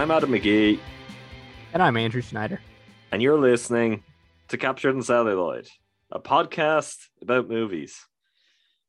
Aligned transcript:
I'm 0.00 0.10
Adam 0.10 0.30
McGee, 0.30 0.80
And 1.74 1.82
I'm 1.82 1.94
Andrew 1.98 2.22
Schneider. 2.22 2.58
and 3.12 3.20
you're 3.20 3.38
listening 3.38 4.02
to 4.48 4.56
Captured 4.56 4.94
in 4.94 5.02
Celluloid, 5.02 5.68
a 6.10 6.18
podcast 6.18 6.96
about 7.20 7.50
movies. 7.50 8.06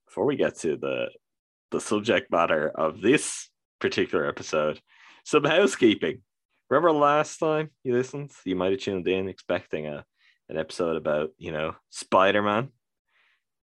Before 0.08 0.26
we 0.26 0.38
get 0.38 0.58
to 0.60 0.78
the 0.78 1.10
the 1.72 1.82
subject 1.82 2.32
matter 2.32 2.70
of 2.70 3.02
this 3.02 3.50
particular 3.82 4.26
episode, 4.26 4.80
some 5.26 5.44
housekeeping. 5.44 6.22
Remember 6.70 6.94
last 6.94 7.40
time 7.40 7.72
you 7.84 7.92
listened, 7.92 8.32
you 8.46 8.56
might 8.56 8.72
have 8.72 8.80
tuned 8.80 9.06
in 9.06 9.28
expecting 9.28 9.88
a 9.88 10.06
an 10.48 10.58
episode 10.58 10.96
about 10.96 11.32
you 11.38 11.52
know 11.52 11.76
Spider 11.90 12.42
Man 12.42 12.70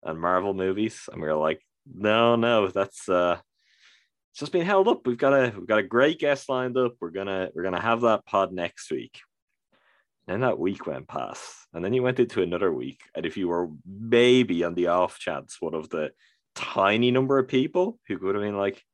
and 0.02 0.20
Marvel 0.20 0.52
movies, 0.52 1.08
and 1.12 1.22
we 1.22 1.28
were 1.28 1.34
like, 1.34 1.60
no, 1.94 2.34
no, 2.34 2.66
that's 2.66 3.08
uh 3.08 3.38
it's 4.36 4.40
just 4.40 4.52
been 4.52 4.66
held 4.66 4.86
up. 4.86 5.06
We've 5.06 5.16
got 5.16 5.32
a 5.32 5.50
we've 5.56 5.66
got 5.66 5.78
a 5.78 5.82
great 5.82 6.18
guest 6.18 6.50
lined 6.50 6.76
up. 6.76 6.96
We're 7.00 7.08
gonna 7.08 7.48
we're 7.54 7.62
gonna 7.62 7.80
have 7.80 8.02
that 8.02 8.26
pod 8.26 8.52
next 8.52 8.90
week. 8.90 9.20
Then 10.26 10.40
that 10.40 10.58
week 10.58 10.86
went 10.86 11.08
past, 11.08 11.42
and 11.72 11.82
then 11.82 11.94
you 11.94 12.02
went 12.02 12.20
into 12.20 12.42
another 12.42 12.70
week. 12.70 13.00
And 13.14 13.24
if 13.24 13.38
you 13.38 13.48
were 13.48 13.70
maybe 13.86 14.62
on 14.62 14.74
the 14.74 14.88
off 14.88 15.18
chance 15.18 15.56
one 15.58 15.72
of 15.72 15.88
the 15.88 16.10
tiny 16.54 17.10
number 17.10 17.38
of 17.38 17.48
people 17.48 17.98
who 18.08 18.18
could 18.18 18.34
have 18.34 18.44
been 18.44 18.58
like, 18.58 18.84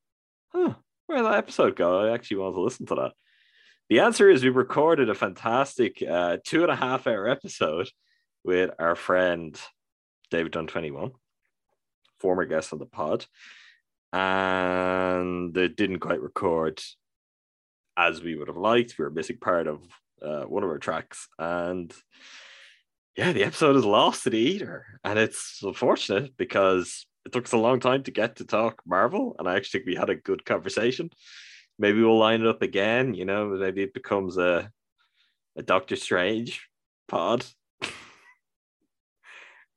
"Huh, 0.52 0.74
where 1.06 1.18
did 1.18 1.26
that 1.26 1.38
episode 1.38 1.74
go? 1.74 2.06
I 2.06 2.14
actually 2.14 2.36
want 2.36 2.54
to 2.54 2.60
listen 2.60 2.86
to 2.86 2.94
that." 2.94 3.12
The 3.90 3.98
answer 3.98 4.30
is 4.30 4.44
we 4.44 4.50
recorded 4.50 5.10
a 5.10 5.14
fantastic 5.14 6.00
uh, 6.08 6.36
two 6.46 6.62
and 6.62 6.70
a 6.70 6.76
half 6.76 7.08
hour 7.08 7.28
episode 7.28 7.90
with 8.44 8.70
our 8.78 8.94
friend 8.94 9.60
David 10.30 10.52
Dunn 10.52 10.68
Twenty 10.68 10.92
One, 10.92 11.10
former 12.20 12.44
guest 12.44 12.72
on 12.72 12.78
the 12.78 12.86
pod 12.86 13.26
and 14.12 15.56
it 15.56 15.76
didn't 15.76 16.00
quite 16.00 16.20
record 16.20 16.82
as 17.96 18.22
we 18.22 18.36
would 18.36 18.48
have 18.48 18.56
liked. 18.56 18.96
We 18.98 19.04
were 19.04 19.10
missing 19.10 19.38
part 19.38 19.66
of 19.66 19.82
uh, 20.20 20.42
one 20.42 20.62
of 20.62 20.70
our 20.70 20.78
tracks, 20.78 21.28
and 21.38 21.92
yeah, 23.16 23.32
the 23.32 23.44
episode 23.44 23.76
is 23.76 23.84
lost 23.84 24.24
to 24.24 24.30
the 24.30 24.38
eater, 24.38 24.86
and 25.04 25.18
it's 25.18 25.60
unfortunate 25.62 26.36
because 26.36 27.06
it 27.24 27.32
took 27.32 27.44
us 27.44 27.52
a 27.52 27.58
long 27.58 27.80
time 27.80 28.02
to 28.04 28.10
get 28.10 28.36
to 28.36 28.44
talk 28.44 28.82
Marvel, 28.86 29.36
and 29.38 29.48
I 29.48 29.56
actually 29.56 29.80
think 29.80 29.88
we 29.88 29.96
had 29.96 30.10
a 30.10 30.16
good 30.16 30.44
conversation. 30.44 31.10
Maybe 31.78 32.02
we'll 32.02 32.18
line 32.18 32.40
it 32.40 32.46
up 32.46 32.62
again. 32.62 33.14
You 33.14 33.24
know, 33.24 33.46
maybe 33.46 33.82
it 33.82 33.94
becomes 33.94 34.38
a 34.38 34.70
a 35.56 35.62
Doctor 35.62 35.96
Strange 35.96 36.66
pod. 37.08 37.44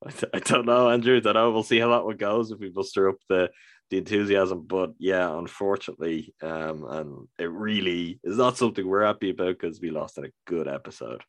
I 0.05 0.39
don't 0.39 0.65
know, 0.65 0.89
Andrew. 0.89 1.17
I 1.17 1.19
don't 1.19 1.33
know. 1.33 1.51
We'll 1.51 1.63
see 1.63 1.79
how 1.79 1.89
that 1.89 2.05
one 2.05 2.17
goes 2.17 2.51
if 2.51 2.59
we 2.59 2.71
muster 2.73 3.09
up 3.09 3.17
the 3.27 3.49
the 3.89 3.97
enthusiasm. 3.97 4.65
But 4.67 4.93
yeah, 4.99 5.37
unfortunately, 5.37 6.33
um, 6.41 6.85
and 6.89 7.27
it 7.37 7.51
really 7.51 8.19
is 8.23 8.37
not 8.37 8.57
something 8.57 8.85
we're 8.85 9.05
happy 9.05 9.31
about 9.31 9.59
because 9.59 9.79
we 9.79 9.89
lost 9.89 10.17
in 10.17 10.25
a 10.25 10.31
good 10.45 10.67
episode. 10.67 11.23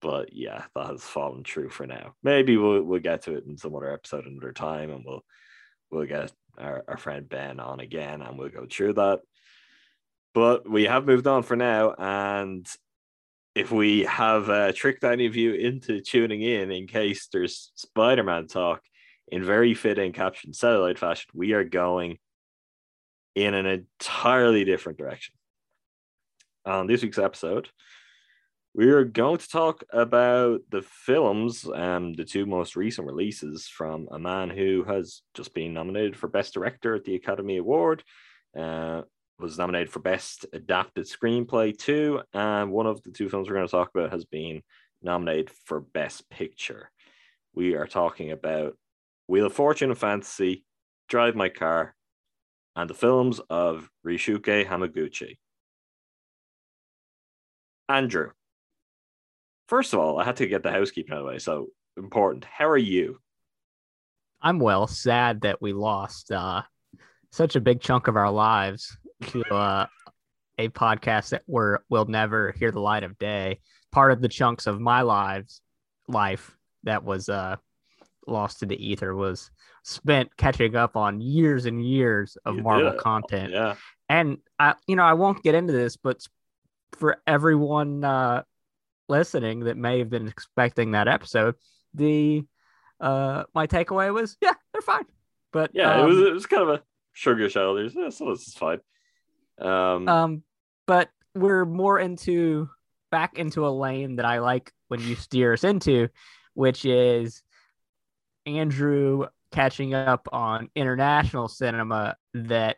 But 0.00 0.32
yeah, 0.32 0.64
that 0.74 0.86
has 0.88 1.02
fallen 1.02 1.44
true 1.44 1.70
for 1.70 1.86
now. 1.86 2.14
Maybe 2.22 2.56
we'll 2.56 2.82
we'll 2.82 3.00
get 3.00 3.22
to 3.22 3.36
it 3.36 3.44
in 3.46 3.56
some 3.56 3.74
other 3.74 3.92
episode 3.92 4.26
another 4.26 4.52
time, 4.52 4.90
and 4.90 5.04
we'll 5.04 5.24
we'll 5.90 6.06
get 6.06 6.32
our, 6.58 6.84
our 6.88 6.96
friend 6.96 7.28
Ben 7.28 7.60
on 7.60 7.80
again, 7.80 8.22
and 8.22 8.38
we'll 8.38 8.48
go 8.48 8.66
through 8.68 8.94
that. 8.94 9.20
But 10.34 10.68
we 10.68 10.84
have 10.84 11.06
moved 11.06 11.26
on 11.26 11.42
for 11.42 11.56
now, 11.56 11.94
and 11.98 12.66
if 13.54 13.70
we 13.70 14.04
have 14.04 14.48
uh, 14.48 14.72
tricked 14.72 15.04
any 15.04 15.26
of 15.26 15.36
you 15.36 15.52
into 15.52 16.00
tuning 16.00 16.42
in 16.42 16.70
in 16.70 16.86
case 16.86 17.28
there's 17.30 17.70
Spider-Man 17.74 18.46
talk 18.46 18.82
in 19.32 19.42
very 19.42 19.72
fitting 19.72 20.12
Captured 20.12 20.48
in 20.48 20.52
Celluloid 20.52 20.98
fashion, 20.98 21.30
we 21.32 21.54
are 21.54 21.64
going 21.64 22.18
in 23.34 23.54
an 23.54 23.64
entirely 23.64 24.62
different 24.62 24.98
direction. 24.98 25.34
On 26.66 26.86
this 26.86 27.02
week's 27.02 27.18
episode, 27.18 27.70
we 28.74 28.90
are 28.90 29.04
going 29.04 29.38
to 29.38 29.48
talk 29.48 29.84
about 29.90 30.60
the 30.70 30.82
films 30.82 31.64
and 31.64 32.14
the 32.14 32.26
two 32.26 32.44
most 32.44 32.76
recent 32.76 33.06
releases 33.06 33.66
from 33.66 34.06
a 34.12 34.18
man 34.18 34.50
who 34.50 34.84
has 34.84 35.22
just 35.32 35.54
been 35.54 35.72
nominated 35.72 36.14
for 36.14 36.28
Best 36.28 36.52
Director 36.52 36.94
at 36.94 37.04
the 37.04 37.14
Academy 37.14 37.56
Award. 37.56 38.04
Uh, 38.56 39.00
was 39.38 39.56
nominated 39.56 39.90
for 39.90 40.00
Best 40.00 40.44
Adapted 40.52 41.06
Screenplay 41.06 41.76
too, 41.76 42.20
and 42.34 42.70
one 42.70 42.86
of 42.86 43.02
the 43.02 43.10
two 43.10 43.30
films 43.30 43.48
we're 43.48 43.56
going 43.56 43.66
to 43.66 43.70
talk 43.70 43.90
about 43.94 44.12
has 44.12 44.26
been 44.26 44.62
nominated 45.02 45.50
for 45.64 45.80
Best 45.80 46.28
Picture. 46.28 46.90
We 47.54 47.74
are 47.74 47.86
talking 47.86 48.30
about 48.30 48.76
Wheel 49.28 49.46
of 49.46 49.52
Fortune 49.52 49.90
and 49.90 49.98
Fantasy, 49.98 50.64
Drive 51.08 51.34
My 51.34 51.48
Car, 51.48 51.94
and 52.76 52.88
the 52.88 52.94
films 52.94 53.40
of 53.50 53.90
Ryusuke 54.06 54.66
Hamaguchi. 54.66 55.38
Andrew, 57.88 58.30
first 59.68 59.92
of 59.92 59.98
all, 59.98 60.18
I 60.18 60.24
had 60.24 60.36
to 60.36 60.46
get 60.46 60.62
the 60.62 60.70
housekeeping 60.70 61.12
out 61.12 61.18
of 61.18 61.24
the 61.24 61.28
way, 61.28 61.38
so 61.38 61.68
important. 61.96 62.44
How 62.44 62.68
are 62.68 62.78
you? 62.78 63.18
I'm 64.40 64.58
well 64.58 64.86
sad 64.86 65.42
that 65.42 65.62
we 65.62 65.72
lost 65.72 66.32
uh, 66.32 66.62
such 67.30 67.54
a 67.54 67.60
big 67.60 67.80
chunk 67.80 68.08
of 68.08 68.16
our 68.16 68.30
lives 68.30 68.96
to 69.28 69.42
uh, 69.54 69.86
a 70.58 70.68
podcast 70.68 71.30
that 71.30 71.42
we're, 71.46 71.78
will 71.88 72.06
never 72.06 72.52
hear 72.52 72.70
the 72.70 72.80
light 72.80 73.04
of 73.04 73.18
day. 73.18 73.60
Part 73.92 74.12
of 74.12 74.20
the 74.20 74.28
chunks 74.28 74.66
of 74.66 74.80
my 74.80 75.02
lives 75.02 75.60
life 76.08 76.56
that 76.84 77.04
was 77.04 77.28
uh, 77.28 77.56
lost 78.26 78.60
to 78.60 78.66
the 78.66 78.76
ether 78.76 79.14
was 79.14 79.50
spent 79.82 80.36
catching 80.36 80.76
up 80.76 80.96
on 80.96 81.20
years 81.20 81.66
and 81.66 81.84
years 81.84 82.36
of 82.44 82.56
You 82.56 82.62
Marvel 82.62 82.92
content. 82.92 83.52
Yeah. 83.52 83.74
and 84.08 84.38
I, 84.58 84.74
you 84.86 84.96
know, 84.96 85.02
I 85.02 85.14
won't 85.14 85.42
get 85.42 85.54
into 85.54 85.72
this, 85.72 85.96
but 85.96 86.24
for 86.92 87.20
everyone 87.26 88.04
uh, 88.04 88.42
listening 89.08 89.60
that 89.60 89.76
may 89.76 89.98
have 89.98 90.10
been 90.10 90.28
expecting 90.28 90.92
that 90.92 91.08
episode, 91.08 91.56
the 91.94 92.44
uh, 93.00 93.44
my 93.54 93.66
takeaway 93.66 94.12
was, 94.12 94.36
yeah, 94.40 94.54
they're 94.72 94.82
fine. 94.82 95.06
But 95.52 95.70
Yeah, 95.74 96.00
it 96.00 96.06
was 96.06 96.16
um, 96.16 96.26
it 96.26 96.32
was 96.32 96.46
kind 96.46 96.62
of 96.62 96.68
a 96.68 96.82
sugar 97.12 97.48
shoulders. 97.50 97.94
Yeah, 97.94 98.10
so 98.10 98.30
this 98.30 98.46
is 98.46 98.54
fine. 98.54 98.80
Um, 99.60 100.08
um, 100.08 100.42
but 100.86 101.10
we're 101.34 101.64
more 101.64 101.98
into 101.98 102.70
back 103.10 103.38
into 103.38 103.66
a 103.66 103.70
lane 103.70 104.16
that 104.16 104.24
I 104.24 104.38
like 104.38 104.72
when 104.88 105.00
you 105.00 105.14
steer 105.14 105.52
us 105.52 105.64
into, 105.64 106.08
which 106.54 106.84
is 106.84 107.42
Andrew 108.46 109.26
catching 109.52 109.94
up 109.94 110.28
on 110.32 110.70
international 110.74 111.48
cinema 111.48 112.16
that 112.34 112.76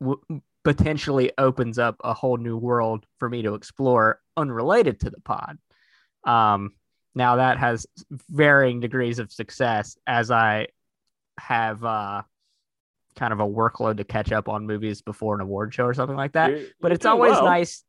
w- 0.00 0.20
potentially 0.64 1.32
opens 1.38 1.78
up 1.78 1.96
a 2.02 2.14
whole 2.14 2.36
new 2.36 2.56
world 2.56 3.04
for 3.18 3.28
me 3.28 3.42
to 3.42 3.54
explore 3.54 4.20
unrelated 4.36 5.00
to 5.00 5.10
the 5.10 5.20
pod. 5.20 5.58
Um, 6.24 6.72
now 7.14 7.36
that 7.36 7.58
has 7.58 7.86
varying 8.30 8.80
degrees 8.80 9.18
of 9.18 9.32
success 9.32 9.96
as 10.06 10.30
I 10.30 10.68
have 11.38 11.84
uh, 11.84 12.22
kind 13.16 13.32
of 13.32 13.40
a 13.40 13.46
workload 13.46 13.96
to 13.98 14.04
catch 14.04 14.32
up 14.32 14.48
on 14.48 14.66
movies 14.66 15.02
before 15.02 15.34
an 15.34 15.40
award 15.40 15.74
show 15.74 15.84
or 15.84 15.94
something 15.94 16.16
like 16.16 16.32
that. 16.32 16.50
you're- 16.50 16.66
But 16.80 16.92
it's 16.92 17.06
always 17.06 17.32
well. 17.32 17.44
nice. 17.44 17.84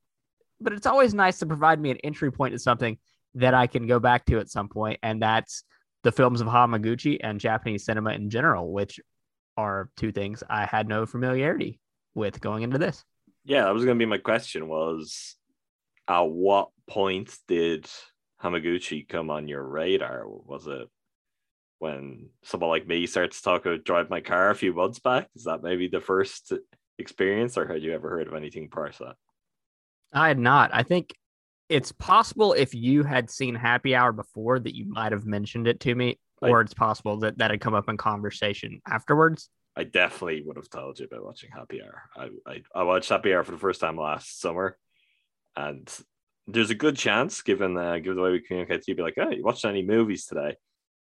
But 0.60 0.74
it's 0.74 0.86
always 0.88 1.14
nice 1.14 1.40
to 1.40 1.46
provide 1.46 1.80
me 1.80 1.90
an 1.92 1.98
entry 2.04 2.32
point 2.32 2.54
to 2.54 2.60
something 2.60 2.98
that 3.36 3.54
I 3.54 3.66
can 3.68 3.88
go 3.88 4.00
back 4.00 4.26
to 4.26 4.38
at 4.40 4.50
some 4.50 4.68
point, 4.70 5.00
and 5.02 5.22
that's 5.22 5.64
the 6.04 6.12
films 6.12 6.42
of 6.42 6.48
Hamaguchi 6.48 7.20
and 7.22 7.40
Japanese 7.40 7.86
cinema 7.86 8.12
in 8.12 8.30
general, 8.30 8.72
which 8.72 9.00
are 9.58 9.90
two 9.98 10.12
things 10.12 10.44
I 10.50 10.66
had 10.66 10.88
no 10.88 11.06
familiarity 11.06 11.80
with 12.16 12.42
going 12.42 12.64
into 12.64 12.78
this. 12.78 13.04
Yeah, 13.44 13.66
that 13.66 13.74
was 13.74 13.86
going 13.86 13.98
to 13.98 14.04
be 14.04 14.10
my 14.10 14.18
question. 14.18 14.68
Was 14.68 15.36
at 16.08 16.22
what 16.22 16.70
point 16.88 17.36
did 17.48 17.90
Hamaguchi 18.44 19.08
come 19.08 19.30
on 19.30 19.48
your 19.48 19.64
radar? 19.64 20.24
Was 20.28 20.68
it 20.68 20.88
when 21.80 22.30
someone 22.44 22.70
like 22.70 22.88
me 22.88 23.08
starts 23.08 23.38
to 23.38 23.44
talk 23.44 23.66
about 23.66 23.84
drive 23.84 24.10
my 24.10 24.22
car 24.22 24.50
a 24.50 24.56
few 24.56 24.74
months 24.74 25.00
back? 25.00 25.28
Is 25.36 25.46
that 25.46 25.64
maybe 25.64 25.88
the 25.88 26.02
first 26.02 26.54
experience, 26.98 27.58
or 27.58 27.68
had 27.68 27.82
you 27.82 27.94
ever 27.94 28.10
heard 28.10 28.28
of 28.28 28.36
anything 28.36 28.70
prior 28.70 28.92
to 28.92 29.04
that? 29.06 29.16
I 30.14 30.28
had 30.28 30.40
not. 30.40 30.72
I 30.74 30.84
think 30.84 31.16
it's 31.72 31.92
possible 31.92 32.54
if 32.54 32.74
you 32.76 33.04
had 33.04 33.30
seen 33.30 33.56
Happy 33.56 33.96
Hour 33.96 34.12
before 34.12 34.60
that 34.60 34.76
you 34.76 34.86
might 34.88 35.12
have 35.12 35.26
mentioned 35.26 35.68
it 35.68 35.80
to 35.82 35.96
me, 35.96 36.20
I- 36.42 36.50
or 36.50 36.62
it's 36.62 36.74
possible 36.74 37.18
that 37.20 37.38
that 37.38 37.52
had 37.52 37.62
come 37.62 37.74
up 37.74 37.90
in 37.90 37.98
conversation 37.98 38.82
afterwards. 38.88 39.50
I 39.76 39.86
definitely 39.86 40.44
would 40.46 40.58
have 40.58 40.70
told 40.70 41.00
you 41.00 41.06
about 41.06 41.24
watching 41.24 41.50
Happy 41.50 41.82
Hour. 41.82 42.04
I, 42.18 42.30
I, 42.52 42.62
I 42.76 42.84
watched 42.84 43.10
Happy 43.10 43.34
Hour 43.34 43.44
for 43.44 43.52
the 43.52 43.58
first 43.58 43.80
time 43.80 43.96
last 43.98 44.40
summer, 44.42 44.78
and 45.56 45.90
there's 46.48 46.72
a 46.72 46.76
good 46.76 46.98
chance, 46.98 47.42
given 47.42 47.78
uh, 47.78 47.98
given 48.00 48.18
the 48.18 48.22
way 48.22 48.32
we 48.32 48.42
communicate, 48.42 48.88
you'd 48.88 48.98
be 48.98 49.04
like, 49.04 49.18
"Oh, 49.18 49.30
you 49.30 49.44
watched 49.44 49.64
any 49.66 49.82
movies 49.82 50.26
today?" 50.26 50.56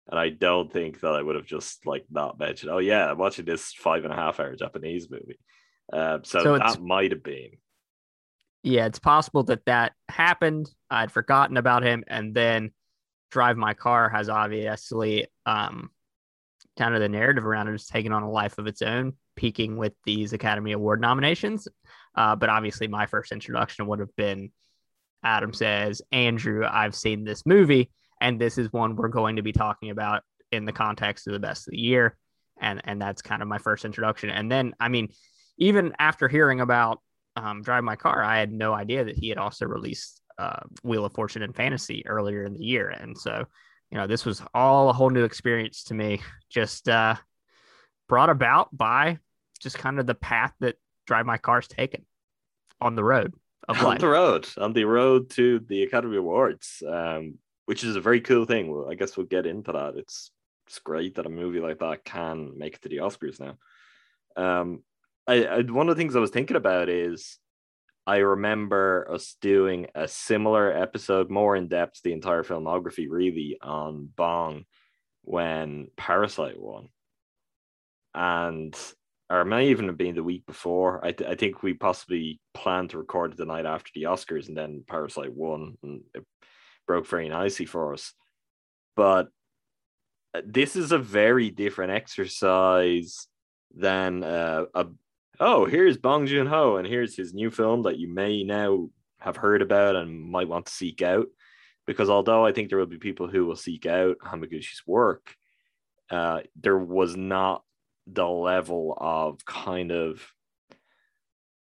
And 0.09 0.19
I 0.19 0.31
don't 0.31 0.73
think 0.73 1.01
that 1.01 1.13
I 1.15 1.23
would 1.23 1.37
have 1.37 1.47
just 1.47 1.87
like 1.87 2.05
not 2.11 2.39
mentioned, 2.39 2.73
"Oh 2.73 2.79
yeah, 2.79 3.11
I'm 3.11 3.19
watching 3.19 3.45
this 3.45 3.73
five 3.73 4.05
and 4.05 4.13
a 4.13 4.17
half 4.17 4.41
hour 4.41 4.57
Japanese 4.57 5.09
movie." 5.11 5.39
Uh, 5.93 6.19
so, 6.25 6.41
So 6.43 6.59
that 6.59 6.83
might 6.83 7.13
have 7.13 7.23
been. 7.23 7.51
Yeah, 8.67 8.87
it's 8.87 8.99
possible 8.99 9.45
that 9.45 9.65
that 9.67 9.93
happened. 10.09 10.69
I'd 10.91 11.13
forgotten 11.13 11.57
about 11.57 11.85
him, 11.85 12.03
and 12.09 12.35
then 12.35 12.73
Drive 13.31 13.57
My 13.57 13.75
Car 13.75 14.09
has 14.09 14.29
obviously 14.29 15.29
um 15.47 15.91
kind 16.77 16.93
of 16.93 17.01
the 17.01 17.09
narrative 17.09 17.47
around 17.47 17.69
it 17.69 17.75
is 17.75 17.87
taking 17.87 18.13
on 18.13 18.25
a 18.25 18.31
life 18.31 18.59
of 18.59 18.67
its 18.67 18.83
own 18.83 19.13
peaking 19.37 19.77
with 19.77 19.93
these 20.05 20.33
Academy 20.33 20.73
Award 20.73 21.01
nominations. 21.01 21.69
Uh, 22.17 22.35
but 22.35 22.49
obviously, 22.49 22.89
my 22.89 23.07
first 23.07 23.31
introduction 23.31 23.87
would 23.87 24.01
have 24.01 24.15
been 24.17 24.51
Adam 25.23 25.53
says, 25.53 26.03
Andrew, 26.11 26.67
I've 26.69 26.97
seen 26.97 27.23
this 27.23 27.47
movie, 27.47 27.93
and 28.21 28.41
this 28.41 28.59
is 28.59 28.73
one 28.73 28.97
we're 28.97 29.07
going 29.07 29.37
to 29.37 29.43
be 29.43 29.53
talking 29.53 29.91
about 29.91 30.25
in 30.51 30.65
the 30.65 30.73
context 30.73 31.29
of 31.29 31.35
the 31.35 31.39
best 31.39 31.69
of 31.69 31.71
the 31.71 31.79
year. 31.79 32.17
And 32.61 32.81
and 32.83 33.01
that's 33.01 33.23
kind 33.23 33.43
of 33.43 33.49
my 33.49 33.59
first 33.59 33.85
introduction. 33.85 34.29
And 34.29 34.51
then, 34.51 34.75
I 34.81 34.89
mean, 34.89 35.11
even 35.57 35.93
after 36.01 36.27
hearing 36.27 36.61
about 36.61 37.01
um, 37.37 37.63
Drive 37.63 37.85
My 37.85 37.97
Car, 37.97 38.23
I 38.23 38.39
had 38.39 38.53
no 38.53 38.73
idea 38.73 39.05
that 39.05 39.17
he 39.17 39.29
had 39.29 39.39
also 39.39 39.67
released 39.67 40.23
uh, 40.39 40.61
Wheel 40.83 41.05
of 41.05 41.13
Fortune 41.13 41.43
and 41.43 41.55
Fantasy 41.55 42.07
earlier 42.07 42.45
in 42.45 42.55
the 42.55 42.65
year. 42.65 42.89
And 42.89 43.17
so, 43.17 43.45
you 43.91 43.99
know, 43.99 44.07
this 44.07 44.25
was 44.25 44.43
all 44.55 44.89
a 44.89 44.93
whole 44.93 45.11
new 45.11 45.25
experience 45.25 45.85
to 45.85 45.95
me, 45.95 46.21
just 46.51 46.89
uh, 46.89 47.15
brought 48.09 48.31
about 48.31 48.77
by 48.77 49.19
just 49.61 49.79
kind 49.79 49.99
of 49.99 50.07
the 50.07 50.15
path 50.15 50.53
that 50.61 50.77
Drive 51.07 51.27
My 51.27 51.39
Car's 51.39 51.69
taken 51.69 52.05
on 52.81 52.95
the 52.95 53.05
road 53.05 53.35
of 53.69 53.79
on 53.85 53.99
the 53.99 54.09
road, 54.09 54.49
on 54.59 54.73
the 54.73 54.85
road 54.85 55.31
to 55.31 55.61
the 55.61 55.83
Academy 55.83 56.17
Awards, 56.17 56.83
um, 56.87 57.39
which 57.67 57.85
is 57.85 57.97
a 57.97 58.01
very 58.01 58.21
cool 58.21 58.45
thing. 58.45 58.71
Well, 58.71 58.91
I 58.91 58.95
guess 58.95 59.17
we'll 59.17 59.27
get 59.27 59.47
into 59.47 59.73
that. 59.73 59.97
It's 59.97 60.31
it's 60.67 60.79
great 60.81 61.15
that 61.15 61.27
a 61.27 61.31
movie 61.31 61.61
like 61.61 61.79
that 61.79 62.05
can 62.05 62.59
make 62.59 62.75
it 62.75 62.83
to 62.83 62.89
the 62.89 62.99
Oscars 62.99 63.41
now. 63.41 63.57
Um, 64.37 64.83
I, 65.27 65.45
I 65.45 65.61
one 65.63 65.89
of 65.89 65.97
the 65.97 66.01
things 66.01 66.17
I 66.17 66.21
was 66.21 66.31
thinking 66.31 66.57
about 66.57 66.89
is 66.89 67.39
I 68.07 68.19
remember 68.19 69.09
us 69.11 69.37
doing 69.41 69.89
a 69.95 70.07
similar 70.07 70.71
episode, 70.73 71.31
more 71.31 71.57
in 71.57 71.69
depth, 71.69 72.03
the 72.03 72.13
entire 72.13 72.45
filmography 72.45 73.07
really 73.09 73.59
on 73.61 74.09
Bong 74.15 74.65
when 75.23 75.89
Parasite 75.97 76.61
won. 76.61 76.89
And 78.15 78.77
or 79.29 79.41
it 79.41 79.47
may 79.47 79.71
even 79.71 79.89
have 79.89 79.97
been 79.99 80.15
the 80.15 80.23
week 80.23 80.47
before. 80.47 81.05
I, 81.05 81.11
th- 81.11 81.29
I 81.29 81.35
think 81.35 81.63
we 81.63 81.75
possibly 81.75 82.41
planned 82.55 82.91
to 82.91 82.99
record 82.99 83.37
the 83.37 83.45
night 83.45 83.67
after 83.67 83.91
the 83.95 84.05
Oscars, 84.05 84.47
and 84.47 84.57
then 84.57 84.85
Parasite 84.87 85.33
won, 85.33 85.77
and 85.83 86.03
it 86.15 86.25
broke 86.87 87.09
very 87.09 87.29
nicely 87.29 87.67
for 87.67 87.93
us. 87.93 88.13
But 88.95 89.29
uh, 90.33 90.43
this 90.47 90.77
is 90.77 90.93
a 90.93 90.99
very 90.99 91.51
different 91.51 91.91
exercise 91.91 93.27
than 93.75 94.23
uh, 94.23 94.67
a 94.75 94.87
oh 95.41 95.65
here's 95.65 95.99
Bong 95.99 96.27
Joon 96.27 96.47
Ho 96.47 96.77
and 96.77 96.87
here's 96.87 97.17
his 97.17 97.35
new 97.35 97.51
film 97.51 97.83
that 97.83 97.99
you 97.99 98.09
may 98.09 98.43
now 98.43 98.89
have 99.19 99.37
heard 99.37 99.63
about 99.63 99.97
and 99.97 100.31
might 100.31 100.49
want 100.49 100.67
to 100.67 100.73
seek 100.73 101.03
out. 101.03 101.27
Because 101.87 102.11
although 102.11 102.45
I 102.45 102.53
think 102.53 102.69
there 102.69 102.79
will 102.79 102.87
be 102.87 102.99
people 102.99 103.29
who 103.29 103.47
will 103.47 103.57
seek 103.57 103.87
out 103.87 104.19
Hamaguchi's 104.19 104.83
work, 104.87 105.35
uh, 106.11 106.41
there 106.61 106.79
was 106.79 107.17
not 107.17 107.63
the 108.07 108.27
level 108.27 108.97
of 108.97 109.45
kind 109.45 109.93
of 109.93 110.27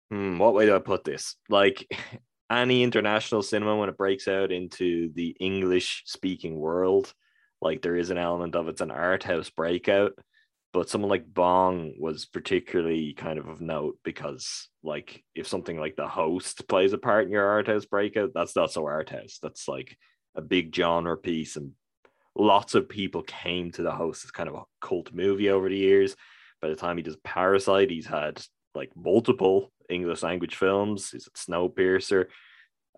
hmm, 0.10 0.38
what 0.38 0.54
way 0.54 0.66
do 0.66 0.76
I 0.76 0.80
put 0.80 1.04
this? 1.04 1.36
Like 1.50 1.88
any 2.52 2.84
international 2.84 3.42
cinema 3.42 3.76
when 3.76 3.90
it 3.90 3.98
breaks 3.98 4.28
out 4.28 4.52
into 4.52 5.12
the 5.14 5.36
English 5.40 6.04
speaking 6.06 6.56
world, 6.56 7.14
like 7.62 7.82
there 7.82 7.96
is 7.96 8.10
an 8.10 8.18
element 8.18 8.56
of 8.56 8.68
it's 8.68 8.82
an 8.82 8.92
art 8.92 9.24
house 9.24 9.50
breakout. 9.50 10.14
But 10.76 10.90
someone 10.90 11.10
like 11.10 11.34
Bong 11.34 11.94
was 11.98 12.26
particularly 12.26 13.14
kind 13.14 13.40
of 13.40 13.48
of 13.48 13.62
note 13.62 13.98
because, 14.04 14.68
like, 14.84 15.24
if 15.34 15.48
something 15.48 15.80
like 15.80 15.96
the 15.96 16.06
host 16.10 16.68
plays 16.68 16.92
a 16.92 16.98
part 16.98 17.24
in 17.24 17.32
your 17.32 17.48
art 17.48 17.68
house 17.68 17.86
breakout, 17.86 18.32
that's 18.34 18.58
not 18.58 18.74
so 18.74 18.86
art 18.86 19.10
house. 19.10 19.40
That's 19.42 19.70
like 19.70 19.98
a 20.36 20.42
big 20.42 20.76
genre 20.76 21.16
piece 21.16 21.56
and 21.56 21.72
lots 22.36 22.76
of 22.76 22.90
people 22.90 23.24
came 23.24 23.72
to 23.72 23.84
the 23.84 23.92
host 23.94 24.26
as 24.26 24.32
kind 24.32 24.50
of 24.50 24.56
a 24.56 24.64
cult 24.82 25.14
movie 25.14 25.50
over 25.50 25.70
the 25.70 25.78
years. 25.78 26.18
By 26.62 26.68
the 26.68 26.76
time 26.76 26.98
he 26.98 27.04
does 27.04 27.16
Parasite, 27.24 27.90
he's 27.90 28.08
had 28.08 28.44
like 28.74 28.92
multiple 28.98 29.72
English 29.90 30.24
language 30.24 30.58
films. 30.58 31.12
He's 31.12 31.26
at 31.26 31.36
Snowpiercer, 31.36 32.26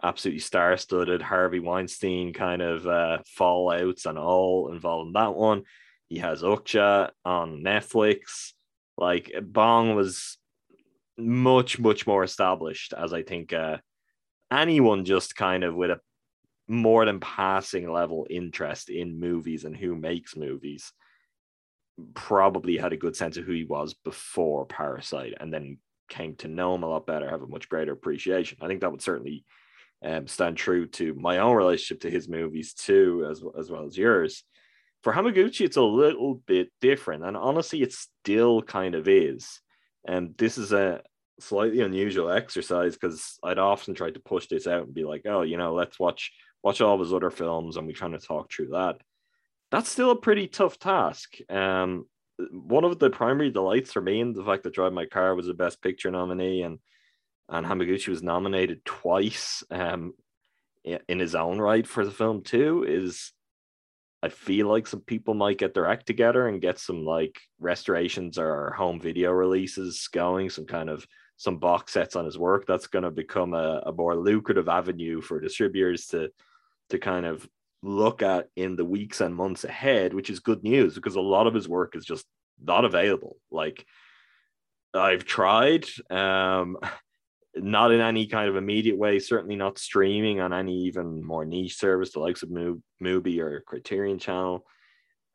absolutely 0.01 0.39
star-studded 0.39 1.21
Harvey 1.21 1.59
Weinstein 1.59 2.33
kind 2.33 2.63
of 2.63 2.87
uh, 2.87 3.19
fallouts 3.37 4.07
and 4.07 4.17
all 4.17 4.71
involved 4.71 5.09
in 5.09 5.13
that 5.13 5.35
one. 5.35 5.61
He 6.07 6.19
has 6.19 6.41
Okja 6.41 7.11
on 7.25 7.61
Netflix. 7.63 8.53
Like 8.97 9.31
Bong 9.41 9.95
was 9.95 10.37
much, 11.17 11.79
much 11.79 12.07
more 12.07 12.23
established 12.23 12.93
as 12.93 13.13
I 13.13 13.23
think 13.23 13.53
uh, 13.53 13.77
anyone 14.51 15.05
just 15.05 15.35
kind 15.35 15.63
of 15.63 15.75
with 15.75 15.91
a 15.91 15.99
more 16.67 17.05
than 17.05 17.19
passing 17.19 17.91
level 17.91 18.27
interest 18.29 18.89
in 18.89 19.19
movies 19.19 19.63
and 19.63 19.75
who 19.75 19.95
makes 19.95 20.35
movies 20.35 20.91
probably 22.13 22.77
had 22.77 22.93
a 22.93 22.97
good 22.97 23.15
sense 23.15 23.37
of 23.37 23.45
who 23.45 23.53
he 23.53 23.63
was 23.63 23.93
before 23.93 24.65
Parasite 24.65 25.35
and 25.39 25.53
then 25.53 25.77
came 26.09 26.35
to 26.35 26.47
know 26.47 26.75
him 26.75 26.83
a 26.83 26.89
lot 26.89 27.07
better, 27.07 27.29
have 27.29 27.41
a 27.41 27.47
much 27.47 27.69
greater 27.69 27.93
appreciation. 27.93 28.57
I 28.61 28.67
think 28.67 28.81
that 28.81 28.91
would 28.91 29.01
certainly 29.01 29.45
um, 30.03 30.27
stand 30.27 30.57
true 30.57 30.87
to 30.87 31.13
my 31.15 31.39
own 31.39 31.55
relationship 31.55 32.01
to 32.01 32.11
his 32.11 32.29
movies 32.29 32.73
too, 32.73 33.25
as, 33.29 33.43
as 33.57 33.69
well 33.71 33.85
as 33.85 33.97
yours. 33.97 34.43
For 35.03 35.13
Hamaguchi, 35.13 35.61
it's 35.61 35.77
a 35.77 35.81
little 35.81 36.35
bit 36.35 36.69
different, 36.81 37.23
and 37.23 37.37
honestly, 37.37 37.81
it 37.81 37.93
still 37.93 38.61
kind 38.61 38.95
of 38.95 39.07
is. 39.07 39.61
And 40.05 40.35
this 40.37 40.57
is 40.57 40.73
a 40.73 41.01
slightly 41.39 41.81
unusual 41.81 42.31
exercise 42.31 42.95
because 42.95 43.37
I'd 43.43 43.59
often 43.59 43.93
try 43.93 44.11
to 44.11 44.19
push 44.19 44.47
this 44.47 44.67
out 44.67 44.83
and 44.83 44.93
be 44.93 45.03
like, 45.03 45.21
"Oh, 45.25 45.43
you 45.43 45.57
know, 45.57 45.73
let's 45.73 45.99
watch 45.99 46.31
watch 46.63 46.81
all 46.81 46.95
of 46.95 46.99
his 46.99 47.13
other 47.13 47.29
films, 47.29 47.77
and 47.77 47.87
we 47.87 47.93
kind 47.93 48.15
of 48.15 48.25
talk 48.25 48.51
through 48.51 48.69
that." 48.69 48.97
That's 49.71 49.89
still 49.89 50.11
a 50.11 50.15
pretty 50.15 50.47
tough 50.47 50.79
task. 50.79 51.35
Um, 51.49 52.05
one 52.51 52.83
of 52.83 52.99
the 52.99 53.09
primary 53.09 53.51
delights 53.51 53.93
for 53.93 54.01
me, 54.01 54.19
in 54.19 54.33
the 54.33 54.43
fact 54.43 54.63
that 54.63 54.73
Drive 54.73 54.93
My 54.93 55.05
Car 55.05 55.35
was 55.35 55.47
a 55.47 55.53
Best 55.53 55.81
Picture 55.81 56.11
nominee, 56.11 56.63
and 56.63 56.79
and 57.49 57.65
Hamaguchi 57.65 58.09
was 58.09 58.23
nominated 58.23 58.83
twice 58.83 59.63
um, 59.71 60.13
in 60.83 61.19
his 61.19 61.35
own 61.35 61.59
right 61.59 61.87
for 61.87 62.05
the 62.05 62.11
film 62.11 62.43
too, 62.43 62.85
is 62.87 63.31
I 64.27 64.29
feel 64.29 64.67
like 64.67 64.87
some 64.87 64.99
people 64.99 65.35
might 65.35 65.57
get 65.57 65.73
their 65.73 65.87
act 65.87 66.05
together 66.05 66.49
and 66.49 66.59
get 66.59 66.79
some 66.79 67.05
like 67.05 67.39
restorations 67.61 68.37
or 68.37 68.73
home 68.73 68.99
video 68.99 69.31
releases 69.31 70.09
going, 70.09 70.49
some 70.49 70.65
kind 70.65 70.89
of 70.89 71.07
some 71.37 71.59
box 71.59 71.93
sets 71.93 72.17
on 72.17 72.25
his 72.25 72.37
work. 72.37 72.65
That's 72.67 72.87
going 72.87 73.03
to 73.03 73.09
become 73.11 73.53
a, 73.53 73.83
a 73.85 73.93
more 73.93 74.17
lucrative 74.17 74.67
avenue 74.67 75.21
for 75.21 75.39
distributors 75.39 76.07
to 76.07 76.29
to 76.89 76.99
kind 76.99 77.25
of 77.25 77.47
look 77.83 78.21
at 78.21 78.49
in 78.57 78.75
the 78.75 78.83
weeks 78.83 79.21
and 79.21 79.33
months 79.33 79.63
ahead, 79.63 80.13
which 80.13 80.29
is 80.29 80.41
good 80.41 80.61
news 80.61 80.95
because 80.95 81.15
a 81.15 81.21
lot 81.21 81.47
of 81.47 81.53
his 81.53 81.69
work 81.69 81.95
is 81.95 82.03
just 82.03 82.25
not 82.61 82.83
available. 82.83 83.37
Like 83.49 83.85
I've 84.93 85.23
tried, 85.23 85.85
um, 86.09 86.77
not 87.61 87.91
in 87.91 88.01
any 88.01 88.27
kind 88.27 88.49
of 88.49 88.55
immediate 88.55 88.97
way, 88.97 89.19
certainly 89.19 89.55
not 89.55 89.77
streaming 89.77 90.39
on 90.39 90.53
any 90.53 90.83
even 90.83 91.23
more 91.23 91.45
niche 91.45 91.77
service, 91.77 92.11
the 92.11 92.19
likes 92.19 92.43
of 92.43 92.49
Mubi 92.49 93.39
or 93.39 93.61
Criterion 93.61 94.19
Channel. 94.19 94.65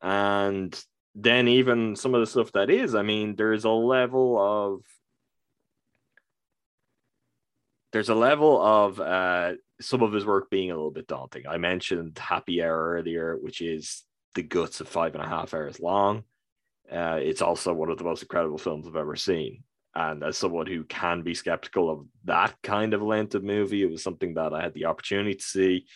And 0.01 0.79
then 1.15 1.49
even 1.49 1.97
some 1.97 2.15
of 2.15 2.21
the 2.21 2.27
stuff 2.27 2.53
that 2.53 2.71
is, 2.71 2.95
I 2.95 3.03
mean, 3.03 3.37
there's 3.37 3.65
a 3.65 3.71
level 3.71 4.39
of 4.39 4.81
there's 7.93 8.09
a 8.09 8.15
level 8.15 8.61
of 8.61 9.01
uh, 9.01 9.53
some 9.81 10.03
of 10.03 10.13
his 10.13 10.25
work 10.25 10.49
being 10.51 10.71
a 10.71 10.75
little 10.75 10.91
bit 10.91 11.07
daunting. 11.07 11.47
I 11.47 11.59
mentioned 11.59 12.19
Happy 12.19 12.63
Hour 12.63 12.95
earlier, 12.95 13.37
which 13.37 13.61
is 13.61 14.03
the 14.35 14.43
guts 14.43 14.81
of 14.81 14.89
five 14.89 15.15
and 15.15 15.23
a 15.23 15.29
half 15.29 15.53
hours 15.53 15.79
long. 15.79 16.25
Uh, 16.91 17.19
it's 17.21 17.43
also 17.43 17.73
one 17.73 17.91
of 17.91 17.99
the 17.99 18.05
most 18.05 18.23
incredible 18.23 18.59
films 18.59 18.87
I've 18.87 18.97
ever 18.97 19.17
seen. 19.17 19.63
And 19.95 20.23
as 20.23 20.39
someone 20.39 20.67
who 20.67 20.85
can 20.85 21.23
be 21.23 21.35
skeptical 21.35 21.91
of 21.91 22.07
that 22.25 22.55
kind 22.63 22.95
of 22.95 23.03
length 23.03 23.35
of 23.35 23.45
movie, 23.45 23.83
it 23.83 23.91
was 23.91 24.03
something 24.03 24.35
that 24.35 24.55
I 24.55 24.63
had 24.63 24.73
the 24.73 24.87
opportunity 24.87 25.35
to 25.35 25.43
see 25.43 25.87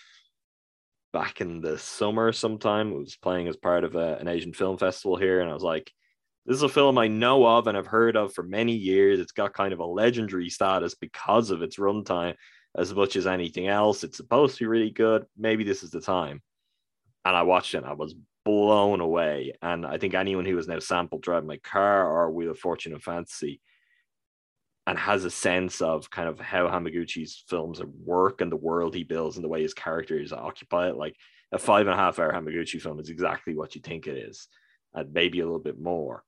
back 1.13 1.41
in 1.41 1.63
the 1.63 1.79
summer 1.79 2.31
sometime. 2.33 2.93
It 2.93 2.99
was 2.99 3.17
playing 3.17 3.49
as 3.49 3.57
part 3.57 3.85
of 3.85 3.95
a, 3.95 4.17
an 4.19 4.29
Asian 4.29 4.53
film 4.53 4.77
festival 4.77 5.17
here. 5.17 5.41
And 5.41 5.49
I 5.49 5.55
was 5.55 5.63
like, 5.63 5.91
this 6.45 6.57
is 6.57 6.63
a 6.63 6.69
film 6.69 6.99
I 6.99 7.09
know 7.09 7.47
of 7.47 7.67
and 7.67 7.77
I've 7.77 7.87
heard 7.87 8.17
of 8.17 8.35
for 8.35 8.43
many 8.43 8.75
years. 8.75 9.19
It's 9.19 9.33
got 9.33 9.55
kind 9.55 9.73
of 9.73 9.81
a 9.81 9.87
legendary 9.87 10.51
status 10.51 10.95
because 10.95 11.51
of 11.51 11.63
its 11.63 11.77
runtime 11.77 12.35
as 12.77 12.95
much 12.95 13.17
as 13.17 13.27
anything 13.27 13.67
else. 13.67 14.05
It's 14.05 14.19
supposed 14.19 14.59
to 14.59 14.65
be 14.65 14.69
really 14.69 14.91
good. 14.91 15.25
Maybe 15.39 15.65
this 15.65 15.83
is 15.83 15.91
the 15.91 16.03
time. 16.03 16.43
And 17.25 17.35
I 17.35 17.43
watched 17.43 17.75
it 17.75 17.79
and 17.79 17.87
I 17.87 17.95
was 17.95 18.15
blown 18.45 19.01
away. 19.01 19.55
And 19.63 19.87
I 19.87 19.97
think 19.97 20.15
anyone 20.15 20.45
who 20.45 20.57
has 20.57 20.69
now 20.69 20.79
sampled 20.81 21.23
Drive 21.23 21.47
My 21.47 21.57
Car 21.57 22.07
or 22.07 22.31
Wheel 22.31 22.51
of 22.51 22.59
Fortune 22.59 22.93
and 22.93 23.03
Fantasy 23.03 23.61
and 24.87 24.99
has 24.99 25.25
a 25.25 25.31
sense 25.31 25.81
of 25.81 26.11
kind 26.11 26.29
of 26.29 26.39
how 26.39 26.69
Hamaguchi's 26.69 27.43
films 27.49 27.83
work 28.05 28.41
and 28.41 28.53
the 28.53 28.57
world 28.57 28.95
he 28.95 29.05
builds 29.05 29.37
and 29.37 29.45
the 29.45 29.49
way 29.49 29.63
his 29.63 29.75
characters 29.75 30.33
occupy 30.33 30.89
it. 30.89 30.97
Like 30.97 31.17
a 31.53 31.59
five 31.59 31.87
and 31.87 31.95
a 31.95 31.97
half 31.97 32.19
hour 32.19 32.33
Hamaguchi 32.33 32.81
film 32.81 33.01
is 33.01 33.09
exactly 33.09 33.57
what 33.57 33.75
you 33.75 33.81
think 33.81 34.07
it 34.07 34.17
is, 34.17 34.49
and 34.95 35.13
maybe 35.13 35.41
a 35.41 35.45
little 35.45 35.59
bit 35.59 35.81
more. 35.81 36.23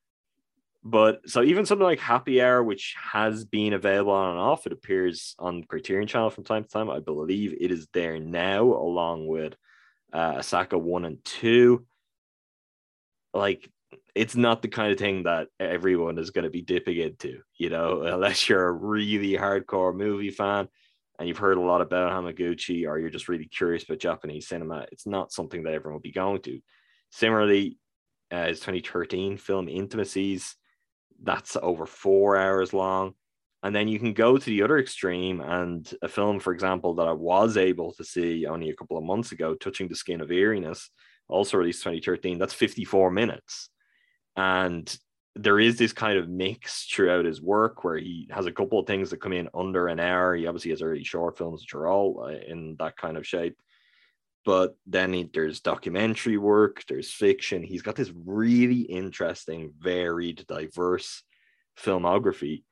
But 0.85 1.29
so 1.29 1.43
even 1.43 1.67
something 1.67 1.85
like 1.85 1.99
Happy 1.99 2.41
Hour, 2.41 2.62
which 2.62 2.95
has 3.12 3.45
been 3.45 3.73
available 3.73 4.12
on 4.12 4.31
and 4.31 4.41
off, 4.41 4.67
it 4.67 4.73
appears 4.73 5.35
on 5.38 5.65
Criterion 5.65 6.07
Channel 6.07 6.31
from 6.31 6.45
time 6.45 6.62
to 6.62 6.69
time. 6.69 6.88
I 6.88 7.00
believe 7.00 7.55
it 7.61 7.71
is 7.71 7.88
there 7.93 8.19
now, 8.19 8.62
along 8.62 9.27
with 9.27 9.55
uh, 10.12 10.37
Asako 10.37 10.81
one 10.81 11.05
and 11.05 11.23
two. 11.25 11.85
Like 13.35 13.69
it's 14.19 14.35
not 14.35 14.63
the 14.63 14.69
kind 14.69 14.91
of 14.91 14.99
thing 14.99 15.23
that 15.23 15.47
everyone 15.61 16.19
is 16.19 16.31
going 16.31 16.43
to 16.43 16.51
be 16.51 16.61
dipping 16.61 16.99
into, 16.99 17.41
you 17.57 17.71
know, 17.71 18.03
unless 18.15 18.49
you're 18.49 18.67
a 18.67 18.73
really 18.73 19.35
hardcore 19.35 19.95
movie 19.95 20.31
fan 20.31 20.69
and 21.19 21.29
you've 21.29 21.39
heard 21.39 21.57
a 21.57 21.61
lot 21.61 21.81
about 21.81 22.11
Hamaguchi 22.11 22.87
or 22.87 22.99
you're 22.99 23.11
just 23.11 23.29
really 23.29 23.47
curious 23.47 23.85
about 23.85 24.01
Japanese 24.01 24.49
cinema. 24.49 24.87
It's 24.91 25.07
not 25.07 25.33
something 25.33 25.63
that 25.63 25.73
everyone 25.73 25.95
will 25.95 26.01
be 26.01 26.11
going 26.11 26.43
to. 26.43 26.61
Similarly, 27.11 27.79
uh, 28.33 28.49
his 28.49 28.59
2013 28.59 29.37
film 29.37 29.69
Intimacies, 29.69 30.57
that's 31.23 31.57
over 31.63 31.87
four 31.87 32.37
hours 32.37 32.73
long. 32.73 33.15
And 33.63 33.75
then 33.75 33.87
you 33.87 34.01
can 34.01 34.15
go 34.15 34.37
to 34.37 34.45
the 34.45 34.63
other 34.63 34.79
extreme 34.79 35.41
and 35.41 35.89
a 36.03 36.09
film, 36.09 36.41
for 36.41 36.53
example, 36.53 36.95
that 36.95 37.09
I 37.09 37.13
was 37.13 37.57
able 37.57 37.93
to 37.95 38.05
see 38.05 38.47
only 38.47 38.71
a 38.71 38.77
couple 38.77 38.99
of 38.99 39.05
months 39.05 39.31
ago, 39.31 39.55
Touching 39.55 39.89
the 39.89 39.95
Skin 39.95 40.21
of 40.21 40.31
Eeriness, 40.31 40.91
also 41.29 41.57
released 41.57 41.83
2013, 41.85 42.39
that's 42.39 42.55
54 42.55 43.11
minutes. 43.11 43.71
And 44.38 44.99
there 45.35 45.61
is 45.61 45.76
this 45.76 45.92
kind 45.92 46.18
of 46.18 46.28
mix 46.28 46.85
throughout 46.85 47.25
his 47.25 47.42
work 47.42 47.85
where 47.85 47.99
he 47.99 48.28
has 48.30 48.47
a 48.47 48.52
couple 48.52 48.78
of 48.78 48.87
things 48.87 49.11
that 49.11 49.21
come 49.21 49.33
in 49.33 49.49
under 49.52 49.88
an 49.88 50.00
hour. 50.00 50.35
He 50.35 50.47
obviously 50.47 50.71
has 50.71 50.83
early 50.83 51.04
short 51.04 51.37
films, 51.37 51.61
which 51.62 51.75
are 51.75 51.87
all 51.87 52.25
uh, 52.25 52.38
in 52.47 52.76
that 52.78 52.97
kind 52.97 53.16
of 53.16 53.26
shape. 53.26 53.57
But 54.45 54.76
then 54.87 55.12
he, 55.12 55.28
there's 55.33 55.61
documentary 55.61 56.38
work, 56.38 56.85
there's 56.88 57.12
fiction. 57.12 57.62
He's 57.62 57.83
got 57.83 57.97
this 57.97 58.12
really 58.25 58.80
interesting, 58.80 59.75
varied, 59.78 60.47
diverse 60.47 61.23
filmography 61.78 62.62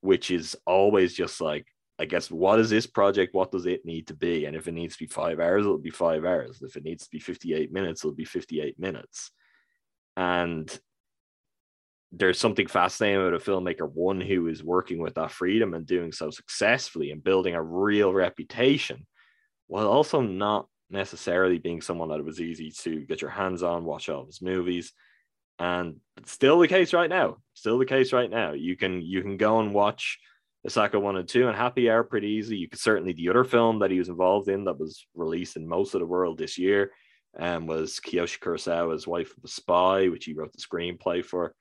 which 0.00 0.30
is 0.30 0.56
always 0.66 1.14
just 1.14 1.40
like, 1.40 1.66
I 1.98 2.06
guess, 2.06 2.30
what 2.30 2.58
is 2.58 2.70
this 2.70 2.86
project? 2.86 3.34
What 3.34 3.52
does 3.52 3.66
it 3.66 3.84
need 3.84 4.06
to 4.06 4.14
be? 4.14 4.46
And 4.46 4.56
if 4.56 4.66
it 4.66 4.72
needs 4.72 4.96
to 4.96 5.04
be 5.04 5.10
five 5.10 5.38
hours, 5.38 5.64
it'll 5.64 5.78
be 5.78 5.90
five 5.90 6.24
hours. 6.24 6.62
If 6.62 6.76
it 6.76 6.84
needs 6.84 7.04
to 7.04 7.10
be 7.10 7.18
58 7.18 7.72
minutes, 7.72 8.02
it'll 8.02 8.14
be 8.14 8.24
58 8.24 8.78
minutes. 8.78 9.30
And 10.16 10.80
there's 12.12 12.38
something 12.38 12.66
fascinating 12.66 13.20
about 13.20 13.34
a 13.34 13.38
filmmaker, 13.38 13.90
one 13.90 14.20
who 14.20 14.48
is 14.48 14.64
working 14.64 14.98
with 14.98 15.14
that 15.14 15.30
freedom 15.30 15.74
and 15.74 15.86
doing 15.86 16.12
so 16.12 16.30
successfully 16.30 17.10
and 17.10 17.22
building 17.22 17.54
a 17.54 17.62
real 17.62 18.12
reputation, 18.12 19.06
while 19.68 19.86
also 19.86 20.20
not 20.20 20.66
necessarily 20.90 21.58
being 21.58 21.80
someone 21.80 22.08
that 22.08 22.18
it 22.18 22.24
was 22.24 22.40
easy 22.40 22.70
to 22.70 23.00
get 23.00 23.20
your 23.20 23.30
hands 23.30 23.62
on, 23.62 23.84
watch 23.84 24.08
all 24.08 24.22
of 24.22 24.26
his 24.26 24.42
movies 24.42 24.92
and 25.60 25.96
still 26.24 26.58
the 26.58 26.66
case 26.66 26.92
right 26.92 27.10
now. 27.10 27.36
Still 27.54 27.78
the 27.78 27.84
case 27.84 28.12
right 28.12 28.30
now. 28.30 28.52
You 28.52 28.76
can 28.76 29.02
you 29.02 29.22
can 29.22 29.36
go 29.36 29.60
and 29.60 29.74
watch 29.74 30.18
Asako 30.66 31.00
one 31.00 31.16
and 31.16 31.28
two 31.28 31.46
and 31.46 31.56
Happy 31.56 31.90
Hour 31.90 32.02
pretty 32.02 32.28
easy. 32.28 32.56
You 32.56 32.68
could 32.68 32.80
certainly 32.80 33.12
the 33.12 33.28
other 33.28 33.44
film 33.44 33.78
that 33.80 33.90
he 33.90 33.98
was 33.98 34.08
involved 34.08 34.48
in 34.48 34.64
that 34.64 34.78
was 34.78 35.06
released 35.14 35.56
in 35.56 35.68
most 35.68 35.94
of 35.94 36.00
the 36.00 36.06
world 36.06 36.38
this 36.38 36.58
year 36.58 36.90
um, 37.38 37.66
was 37.66 38.00
Kiyoshi 38.00 38.40
Kurosawa's 38.40 39.06
Wife 39.06 39.36
of 39.36 39.44
a 39.44 39.48
Spy, 39.48 40.08
which 40.08 40.24
he 40.24 40.32
wrote 40.32 40.52
the 40.52 40.58
screenplay 40.58 41.24
for. 41.24 41.54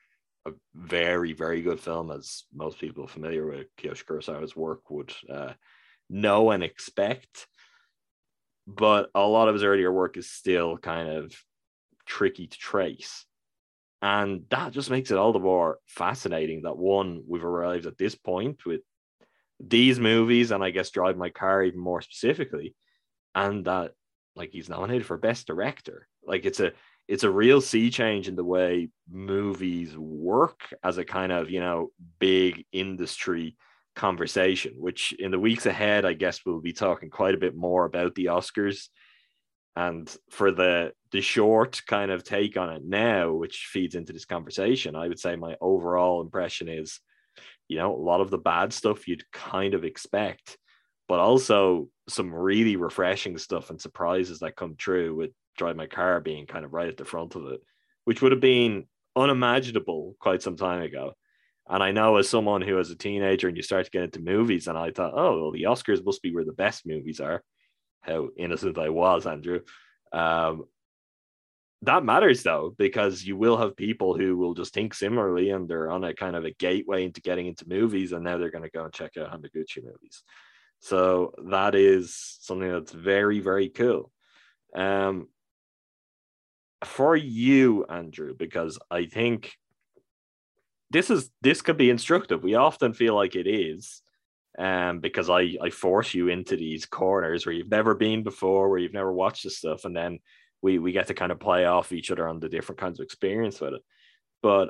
A 0.46 0.52
very 0.74 1.34
very 1.34 1.62
good 1.62 1.80
film, 1.80 2.12
as 2.12 2.44
most 2.54 2.80
people 2.80 3.08
familiar 3.08 3.46
with 3.46 3.68
Kiyoshi 3.78 4.06
Kurosawa's 4.06 4.56
work 4.56 4.90
would 4.90 5.14
uh, 5.32 5.54
know 6.10 6.52
and 6.52 6.64
expect. 6.64 7.48
But 8.66 9.10
a 9.16 9.22
lot 9.22 9.48
of 9.48 9.56
his 9.56 9.64
earlier 9.64 9.92
work 9.92 10.16
is 10.16 10.32
still 10.32 10.78
kind 10.78 11.10
of 11.10 11.34
tricky 12.06 12.48
to 12.48 12.58
trace 12.58 13.26
and 14.02 14.44
that 14.50 14.72
just 14.72 14.90
makes 14.90 15.12
it 15.12 15.18
all 15.18 15.34
the 15.34 15.40
more 15.40 15.80
fascinating 15.86 16.62
that 16.62 16.78
one, 16.78 17.24
we've 17.28 17.44
arrived 17.44 17.86
at 17.86 17.98
this 17.98 18.16
point 18.16 18.66
with 18.66 18.82
these 19.60 20.00
movies, 20.00 20.52
and 20.52 20.64
I 20.64 20.70
guess 20.70 20.90
Drive 20.90 21.18
My 21.18 21.30
Car 21.30 21.64
even 21.64 21.80
more 21.80 22.02
specifically, 22.02 22.76
and 23.36 23.66
that 23.66 23.92
like 24.36 24.52
he's 24.54 24.70
nominated 24.70 25.06
for 25.06 25.18
Best 25.18 25.48
Director. 25.48 26.08
Like 26.24 26.46
it's 26.46 26.62
a 26.62 26.72
it's 27.10 27.24
a 27.24 27.30
real 27.30 27.60
sea 27.60 27.90
change 27.90 28.28
in 28.28 28.36
the 28.36 28.44
way 28.44 28.88
movies 29.12 29.98
work 29.98 30.62
as 30.84 30.98
a 30.98 31.04
kind 31.04 31.32
of 31.32 31.50
you 31.50 31.60
know 31.60 31.92
big 32.20 32.66
industry 32.72 33.58
conversation 33.96 34.76
which 34.78 35.12
in 35.14 35.32
the 35.32 35.40
weeks 35.40 35.66
ahead 35.66 36.06
i 36.06 36.14
guess 36.14 36.42
we'll 36.46 36.62
be 36.62 36.72
talking 36.72 37.10
quite 37.10 37.36
a 37.36 37.40
bit 37.40 37.56
more 37.56 37.84
about 37.84 38.16
the 38.16 38.26
oscars 38.26 38.88
and 39.76 40.14
for 40.30 40.52
the 40.52 40.94
the 41.12 41.22
short 41.22 41.82
kind 41.88 42.12
of 42.12 42.24
take 42.24 42.58
on 42.58 42.70
it 42.70 42.84
now, 42.84 43.32
which 43.32 43.70
feeds 43.72 43.96
into 43.96 44.14
this 44.14 44.26
conversation, 44.26 44.96
I 44.96 45.08
would 45.08 45.20
say 45.20 45.36
my 45.36 45.56
overall 45.62 46.22
impression 46.22 46.68
is, 46.68 47.00
you 47.68 47.78
know, 47.78 47.96
a 47.96 47.98
lot 47.98 48.22
of 48.22 48.30
the 48.30 48.38
bad 48.38 48.74
stuff 48.74 49.08
you'd 49.08 49.32
kind 49.32 49.74
of 49.74 49.86
expect, 49.86 50.58
but 51.08 51.20
also 51.20 51.88
some 52.08 52.34
really 52.34 52.76
refreshing 52.76 53.38
stuff 53.38 53.70
and 53.70 53.82
surprises 53.82 54.40
that 54.40 54.56
come 54.56 54.76
true 54.76 55.16
with 55.16 55.32
Drive 55.60 55.76
My 55.76 55.86
Car 55.86 56.20
being 56.20 56.48
kind 56.48 56.66
of 56.66 56.74
right 56.74 56.90
at 56.90 56.98
the 56.98 57.06
front 57.06 57.36
of 57.36 57.46
it, 57.48 57.62
which 58.06 58.22
would 58.22 58.32
have 58.32 58.42
been 58.42 58.88
unimaginable 59.16 60.16
quite 60.20 60.42
some 60.42 60.58
time 60.58 60.82
ago. 60.82 61.14
And 61.70 61.84
I 61.84 61.92
know 61.92 62.18
as 62.18 62.28
someone 62.28 62.64
who 62.64 62.76
was 62.76 62.90
a 62.90 62.96
teenager 62.96 63.48
and 63.48 63.56
you 63.56 63.62
start 63.62 63.86
to 63.86 63.92
get 63.92 64.04
into 64.04 64.22
movies, 64.22 64.68
and 64.68 64.78
I 64.78 64.90
thought, 64.90 65.14
oh, 65.16 65.40
well, 65.40 65.52
the 65.52 65.64
Oscars 65.64 66.04
must 66.04 66.24
be 66.24 66.34
where 66.34 66.46
the 66.46 66.52
best 66.54 66.88
movies 66.88 67.20
are 67.20 67.44
how 68.02 68.30
innocent 68.38 68.78
I 68.78 68.90
was, 68.90 69.28
Andrew. 69.28 69.60
Um, 70.12 70.64
that 71.84 72.04
matters 72.04 72.44
though, 72.44 72.74
because 72.78 73.24
you 73.24 73.38
will 73.38 73.58
have 73.58 73.76
people 73.76 74.18
who 74.18 74.36
will 74.36 74.54
just 74.54 74.74
think 74.74 74.94
similarly 74.94 75.52
and 75.52 75.68
they're 75.68 75.92
on 75.92 76.04
a 76.04 76.14
kind 76.14 76.36
of 76.36 76.44
a 76.46 76.52
gateway 76.52 77.06
into 77.06 77.22
getting 77.22 77.48
into 77.48 77.70
movies, 77.70 78.12
and 78.12 78.24
now 78.24 78.38
they're 78.38 78.52
going 78.52 78.64
to 78.64 78.70
go 78.70 78.84
and 78.84 78.94
check 78.94 79.18
out 79.18 79.32
Hamaguchi 79.32 79.84
movies. 79.84 80.24
So 80.80 81.34
that 81.50 81.76
is 81.76 82.38
something 82.42 82.72
that's 82.72 82.92
very, 82.92 83.40
very 83.40 83.70
cool. 83.70 84.12
Um, 84.74 85.28
for 86.84 87.16
you, 87.16 87.86
Andrew, 87.86 88.34
because 88.38 88.80
I 88.90 89.06
think 89.06 89.54
this 90.90 91.10
is 91.10 91.30
this 91.42 91.62
could 91.62 91.78
be 91.78 91.90
instructive. 91.90 92.44
We 92.44 92.56
often 92.56 92.94
feel 92.94 93.16
like 93.16 93.36
it 93.36 93.48
is, 93.48 94.02
um, 94.58 95.00
because 95.00 95.30
I, 95.30 95.56
I 95.62 95.70
force 95.70 96.14
you 96.14 96.30
into 96.30 96.56
these 96.56 96.86
corners 96.86 97.46
where 97.46 97.54
you've 97.54 97.70
never 97.70 97.96
been 97.96 98.24
before, 98.24 98.70
where 98.70 98.80
you've 98.80 98.94
never 98.94 99.14
watched 99.14 99.44
this 99.44 99.58
stuff, 99.58 99.86
and 99.86 99.96
then 99.96 100.20
we 100.62 100.80
we 100.80 100.92
get 100.92 101.08
to 101.08 101.14
kind 101.14 101.32
of 101.32 101.40
play 101.40 101.66
off 101.66 101.92
each 101.92 102.12
other 102.12 102.28
on 102.28 102.40
the 102.40 102.50
different 102.50 102.80
kinds 102.80 103.00
of 103.00 103.04
experience 103.04 103.62
with 103.62 103.74
it. 103.74 103.82
But 104.42 104.70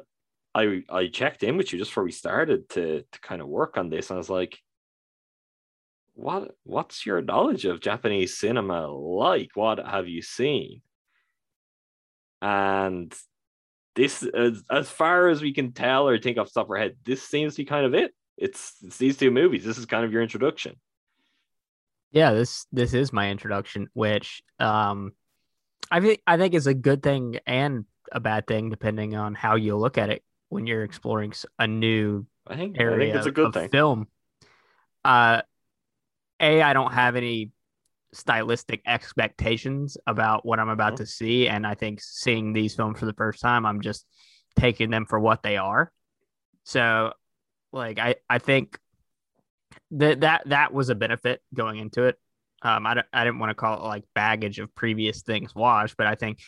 I 0.56 0.84
I 0.90 1.08
checked 1.08 1.44
in 1.44 1.58
with 1.58 1.72
you 1.72 1.80
just 1.80 1.92
before 1.92 2.04
we 2.04 2.12
started 2.12 2.70
to 2.70 3.04
to 3.12 3.20
kind 3.22 3.42
of 3.42 3.48
work 3.48 3.78
on 3.78 3.90
this, 3.90 4.10
and 4.10 4.16
I 4.16 4.20
was 4.20 4.30
like, 4.30 4.60
what 6.16 6.52
what's 6.64 7.06
your 7.06 7.22
knowledge 7.22 7.66
of 7.66 7.82
Japanese 7.82 8.38
cinema 8.38 8.88
like? 8.88 9.52
What 9.56 9.80
have 9.80 10.08
you 10.08 10.22
seen? 10.22 10.82
And 12.42 13.14
this, 13.96 14.24
as, 14.24 14.64
as 14.72 14.90
far 14.90 15.30
as 15.30 15.42
we 15.42 15.54
can 15.54 15.74
tell 15.74 16.08
or 16.08 16.18
think 16.18 16.38
off 16.38 16.48
the 16.48 16.60
top 16.60 16.68
of 16.68 16.72
our 16.72 16.78
head, 16.78 16.96
this 17.06 17.22
seems 17.22 17.56
to 17.56 17.62
be 17.62 17.66
kind 17.66 17.86
of 17.86 17.94
it 17.94 18.14
it's 18.40 18.76
it's 18.84 18.98
these 18.98 19.18
two 19.18 19.32
movies. 19.32 19.64
This 19.64 19.78
is 19.78 19.86
kind 19.86 20.06
of 20.06 20.12
your 20.12 20.22
introduction. 20.22 20.80
Yeah, 22.12 22.34
this 22.34 22.66
this 22.72 22.94
is 22.94 23.14
my 23.14 23.30
introduction, 23.30 23.90
which 23.94 24.42
um 24.60 25.12
I 25.92 26.00
think 26.00 26.22
I 26.26 26.38
think 26.38 26.54
is 26.54 26.68
a 26.68 26.74
good 26.74 27.04
thing 27.04 27.40
and 27.46 27.86
a 28.12 28.20
bad 28.20 28.48
thing 28.48 28.70
depending 28.70 29.16
on 29.16 29.36
how 29.36 29.56
you 29.56 29.76
look 29.76 29.98
at 29.98 30.10
it 30.10 30.24
when 30.48 30.66
you're 30.66 30.84
exploring 30.84 31.34
a 31.60 31.68
new 31.68 32.26
I 32.48 32.56
think 32.56 32.80
area 32.80 32.96
I 32.96 33.00
think 33.00 33.16
it's 33.18 33.28
a 33.28 33.32
good 33.32 33.54
thing. 33.54 33.70
film. 33.70 34.08
Uh, 35.04 35.42
a 36.40 36.62
I 36.62 36.74
don't 36.74 36.94
have 36.94 37.16
any 37.16 37.52
stylistic 38.14 38.82
expectations 38.86 39.98
about 40.08 40.46
what 40.46 40.60
I'm 40.60 40.70
about 40.70 40.94
mm-hmm. 40.94 41.04
to 41.04 41.08
see, 41.08 41.48
and 41.48 41.66
I 41.66 41.76
think 41.76 42.02
seeing 42.02 42.54
these 42.54 42.76
films 42.76 43.00
for 43.00 43.06
the 43.06 43.14
first 43.14 43.42
time, 43.42 43.66
I'm 43.66 43.82
just 43.82 44.06
taking 44.58 44.90
them 44.90 45.06
for 45.06 45.20
what 45.20 45.44
they 45.44 45.58
are. 45.58 45.92
So 46.64 47.14
like 47.72 48.00
I, 48.00 48.16
I 48.30 48.40
think 48.40 48.78
that 49.92 50.22
that 50.22 50.44
that 50.48 50.74
was 50.74 50.90
a 50.90 50.96
benefit 50.96 51.42
going 51.54 51.80
into 51.80 52.04
it. 52.04 52.18
Um, 52.62 52.86
I, 52.86 52.96
don't, 52.96 53.08
I 53.14 53.24
didn't 53.24 53.40
want 53.40 53.52
to 53.52 53.56
call 53.56 53.78
it 53.78 53.88
like 53.88 54.04
baggage 54.14 54.60
of 54.60 54.74
previous 54.76 55.22
things 55.22 55.56
watched, 55.56 55.96
but 55.98 56.08
I 56.08 56.16
think 56.16 56.40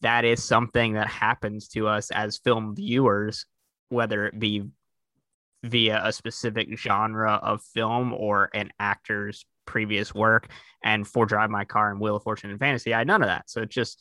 that 0.00 0.24
is 0.24 0.42
something 0.42 0.94
that 0.94 1.08
happens 1.08 1.68
to 1.68 1.88
us 1.88 2.10
as 2.10 2.38
film 2.38 2.74
viewers, 2.74 3.46
whether 3.88 4.26
it 4.26 4.38
be 4.38 4.64
via 5.62 6.00
a 6.02 6.12
specific 6.12 6.76
genre 6.78 7.34
of 7.34 7.62
film 7.62 8.12
or 8.12 8.50
an 8.54 8.70
actor's 8.80 9.44
previous 9.66 10.14
work. 10.14 10.48
And 10.84 11.06
for 11.06 11.26
Drive 11.26 11.50
My 11.50 11.64
Car 11.64 11.90
and 11.90 12.00
Wheel 12.00 12.16
of 12.16 12.22
Fortune 12.22 12.50
and 12.50 12.58
Fantasy, 12.58 12.92
I 12.92 12.98
had 12.98 13.06
none 13.06 13.22
of 13.22 13.28
that. 13.28 13.48
So 13.48 13.62
it's 13.62 13.74
just 13.74 13.98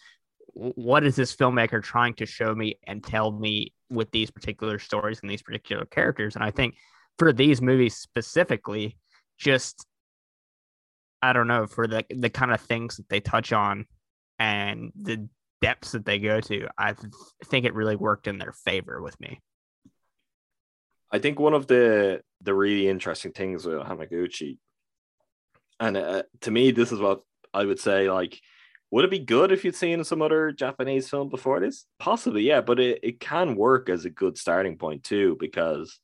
what 0.53 1.03
is 1.03 1.15
this 1.15 1.35
filmmaker 1.35 1.81
trying 1.81 2.13
to 2.15 2.25
show 2.25 2.53
me 2.53 2.77
and 2.85 3.03
tell 3.03 3.31
me 3.31 3.73
with 3.89 4.11
these 4.11 4.31
particular 4.31 4.79
stories 4.79 5.19
and 5.21 5.29
these 5.29 5.41
particular 5.41 5.85
characters. 5.85 6.35
And 6.35 6.43
I 6.43 6.51
think 6.51 6.75
for 7.17 7.31
these 7.31 7.61
movies 7.61 7.95
specifically, 7.95 8.97
just 9.37 9.85
I 11.21 11.33
don't 11.33 11.47
know 11.47 11.67
for 11.67 11.87
the 11.87 12.03
the 12.09 12.29
kind 12.29 12.51
of 12.51 12.61
things 12.61 12.97
that 12.97 13.09
they 13.09 13.19
touch 13.19 13.53
on 13.53 13.85
and 14.39 14.91
the 14.99 15.27
depths 15.61 15.91
that 15.91 16.05
they 16.05 16.19
go 16.19 16.41
to, 16.41 16.67
I 16.77 16.95
think 17.45 17.65
it 17.65 17.75
really 17.75 17.95
worked 17.95 18.27
in 18.27 18.39
their 18.39 18.51
favor 18.51 19.01
with 19.01 19.19
me. 19.19 19.39
I 21.11 21.19
think 21.19 21.39
one 21.39 21.53
of 21.53 21.67
the 21.67 22.21
the 22.41 22.53
really 22.53 22.87
interesting 22.87 23.33
things 23.33 23.65
with 23.65 23.79
Hamaguchi, 23.79 24.57
and 25.81 25.97
uh, 25.97 26.23
to 26.41 26.51
me, 26.51 26.71
this 26.71 26.93
is 26.93 26.99
what 26.99 27.23
I 27.53 27.65
would 27.65 27.79
say 27.79 28.09
like 28.09 28.39
would 28.91 29.05
it 29.05 29.11
be 29.11 29.19
good 29.19 29.53
if 29.53 29.63
you'd 29.63 29.75
seen 29.75 30.03
some 30.03 30.21
other 30.21 30.51
Japanese 30.51 31.09
film 31.09 31.29
before 31.29 31.61
this? 31.61 31.85
Possibly, 31.97 32.43
yeah, 32.43 32.59
but 32.59 32.77
it, 32.79 32.99
it 33.03 33.19
can 33.21 33.55
work 33.55 33.89
as 33.89 34.03
a 34.03 34.09
good 34.09 34.37
starting 34.37 34.77
point 34.77 35.03
too, 35.03 35.37
because 35.39 35.97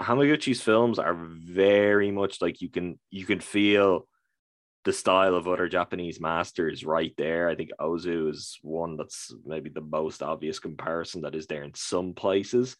Hamaguchi's 0.00 0.60
films 0.60 0.98
are 0.98 1.14
very 1.14 2.10
much 2.10 2.42
like 2.42 2.60
you 2.60 2.68
can 2.68 2.98
you 3.10 3.24
can 3.24 3.40
feel 3.40 4.06
the 4.84 4.92
style 4.92 5.34
of 5.34 5.48
other 5.48 5.66
Japanese 5.66 6.20
masters 6.20 6.84
right 6.84 7.14
there. 7.16 7.48
I 7.48 7.54
think 7.54 7.70
Ozu 7.80 8.30
is 8.30 8.58
one 8.60 8.98
that's 8.98 9.34
maybe 9.46 9.70
the 9.70 9.80
most 9.80 10.22
obvious 10.22 10.58
comparison 10.58 11.22
that 11.22 11.34
is 11.34 11.46
there 11.46 11.62
in 11.62 11.72
some 11.74 12.12
places. 12.12 12.76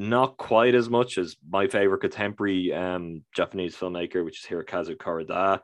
Not 0.00 0.36
quite 0.36 0.76
as 0.76 0.88
much 0.88 1.18
as 1.18 1.34
my 1.50 1.66
favorite 1.66 2.02
contemporary 2.02 2.72
um, 2.72 3.24
Japanese 3.34 3.74
filmmaker, 3.74 4.24
which 4.24 4.38
is 4.38 4.46
Hirokazu 4.48 4.96
Koreeda. 4.96 5.58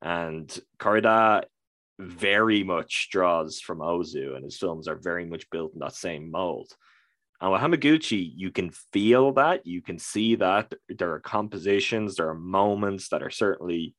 And 0.00 0.58
Koreeda 0.78 1.44
very 1.98 2.64
much 2.64 3.08
draws 3.10 3.60
from 3.60 3.80
Ozu, 3.80 4.36
and 4.36 4.44
his 4.44 4.56
films 4.56 4.88
are 4.88 4.96
very 4.96 5.26
much 5.26 5.50
built 5.50 5.74
in 5.74 5.80
that 5.80 5.94
same 5.94 6.30
mold. 6.30 6.72
And 7.42 7.52
with 7.52 7.60
Hamaguchi, 7.60 8.32
you 8.34 8.50
can 8.50 8.70
feel 8.94 9.32
that, 9.32 9.66
you 9.66 9.82
can 9.82 9.98
see 9.98 10.36
that 10.36 10.72
there 10.88 11.12
are 11.12 11.20
compositions, 11.20 12.16
there 12.16 12.30
are 12.30 12.34
moments 12.34 13.10
that 13.10 13.22
are 13.22 13.28
certainly 13.28 13.94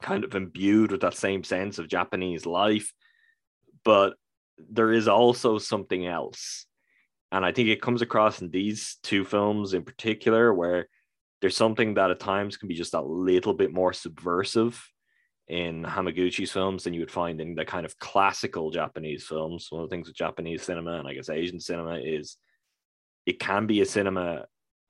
kind 0.00 0.22
of 0.22 0.36
imbued 0.36 0.92
with 0.92 1.00
that 1.00 1.16
same 1.16 1.42
sense 1.42 1.80
of 1.80 1.88
Japanese 1.88 2.46
life, 2.46 2.92
but 3.84 4.14
there 4.70 4.92
is 4.92 5.08
also 5.08 5.58
something 5.58 6.06
else. 6.06 6.66
And 7.32 7.46
I 7.46 7.50
think 7.50 7.68
it 7.68 7.80
comes 7.80 8.02
across 8.02 8.42
in 8.42 8.50
these 8.50 8.98
two 9.02 9.24
films 9.24 9.72
in 9.72 9.82
particular, 9.82 10.52
where 10.52 10.86
there's 11.40 11.56
something 11.56 11.94
that 11.94 12.10
at 12.10 12.20
times 12.20 12.58
can 12.58 12.68
be 12.68 12.74
just 12.74 12.94
a 12.94 13.00
little 13.00 13.54
bit 13.54 13.72
more 13.72 13.94
subversive 13.94 14.80
in 15.48 15.82
Hamaguchi's 15.82 16.52
films 16.52 16.84
than 16.84 16.94
you 16.94 17.00
would 17.00 17.10
find 17.10 17.40
in 17.40 17.54
the 17.54 17.64
kind 17.64 17.86
of 17.86 17.98
classical 17.98 18.70
Japanese 18.70 19.24
films. 19.24 19.66
One 19.70 19.82
of 19.82 19.88
the 19.88 19.94
things 19.94 20.06
with 20.06 20.16
Japanese 20.16 20.62
cinema 20.62 20.98
and 20.98 21.08
I 21.08 21.14
guess 21.14 21.30
Asian 21.30 21.58
cinema 21.58 21.98
is 21.98 22.36
it 23.26 23.40
can 23.40 23.66
be 23.66 23.80
a 23.80 23.86
cinema 23.86 24.44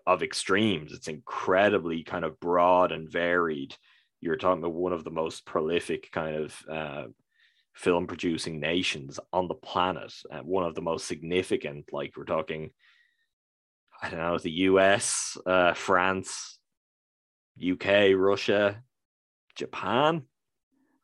of 0.04 0.22
extremes. 0.22 0.92
It's 0.92 1.08
incredibly 1.08 2.02
kind 2.02 2.24
of 2.24 2.40
broad 2.40 2.90
and 2.90 3.08
varied. 3.08 3.74
You're 4.20 4.36
talking 4.36 4.62
about 4.62 4.74
one 4.74 4.92
of 4.92 5.04
the 5.04 5.10
most 5.10 5.46
prolific 5.46 6.10
kind 6.10 6.36
of 6.36 6.56
uh, 6.70 7.04
film 7.74 8.06
producing 8.06 8.60
nations 8.60 9.18
on 9.32 9.48
the 9.48 9.54
planet, 9.54 10.12
uh, 10.30 10.40
one 10.40 10.64
of 10.64 10.74
the 10.74 10.82
most 10.82 11.06
significant. 11.06 11.86
Like 11.92 12.16
we're 12.16 12.24
talking, 12.24 12.70
I 14.02 14.10
don't 14.10 14.20
know, 14.20 14.38
the 14.38 14.50
US, 14.50 15.36
uh, 15.46 15.74
France, 15.74 16.58
UK, 17.58 18.14
Russia, 18.14 18.82
Japan 19.54 20.22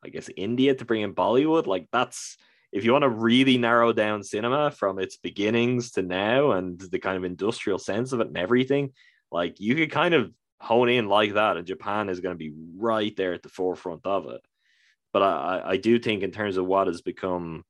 I 0.03 0.09
guess 0.09 0.29
India 0.35 0.73
to 0.75 0.85
bring 0.85 1.01
in 1.01 1.13
Bollywood. 1.13 1.67
Like 1.67 1.87
that's 1.91 2.37
if 2.71 2.83
you 2.85 2.91
want 2.91 3.03
to 3.03 3.09
really 3.09 3.57
narrow 3.57 3.91
down 3.91 4.23
cinema 4.23 4.71
from 4.71 4.99
its 4.99 5.17
beginnings 5.17 5.91
to 5.91 6.01
now 6.01 6.51
and 6.51 6.79
the 6.79 6.99
kind 6.99 7.17
of 7.17 7.23
industrial 7.23 7.79
sense 7.79 8.11
of 8.11 8.19
it 8.19 8.27
and 8.27 8.37
everything, 8.37 8.93
like 9.31 9.59
you 9.59 9.75
could 9.75 9.91
kind 9.91 10.13
of 10.13 10.31
hone 10.61 10.89
in 10.89 11.07
like 11.07 11.33
that, 11.33 11.57
and 11.57 11.65
Japan 11.65 12.09
is 12.09 12.19
going 12.19 12.35
to 12.35 12.37
be 12.37 12.53
right 12.77 13.15
there 13.15 13.33
at 13.33 13.43
the 13.43 13.49
forefront 13.49 14.01
of 14.05 14.29
it. 14.29 14.41
But 15.11 15.23
I, 15.23 15.61
I 15.65 15.77
do 15.77 15.99
think 15.99 16.23
in 16.23 16.31
terms 16.31 16.57
of 16.57 16.65
what 16.65 16.87
has 16.87 17.01
become, 17.01 17.63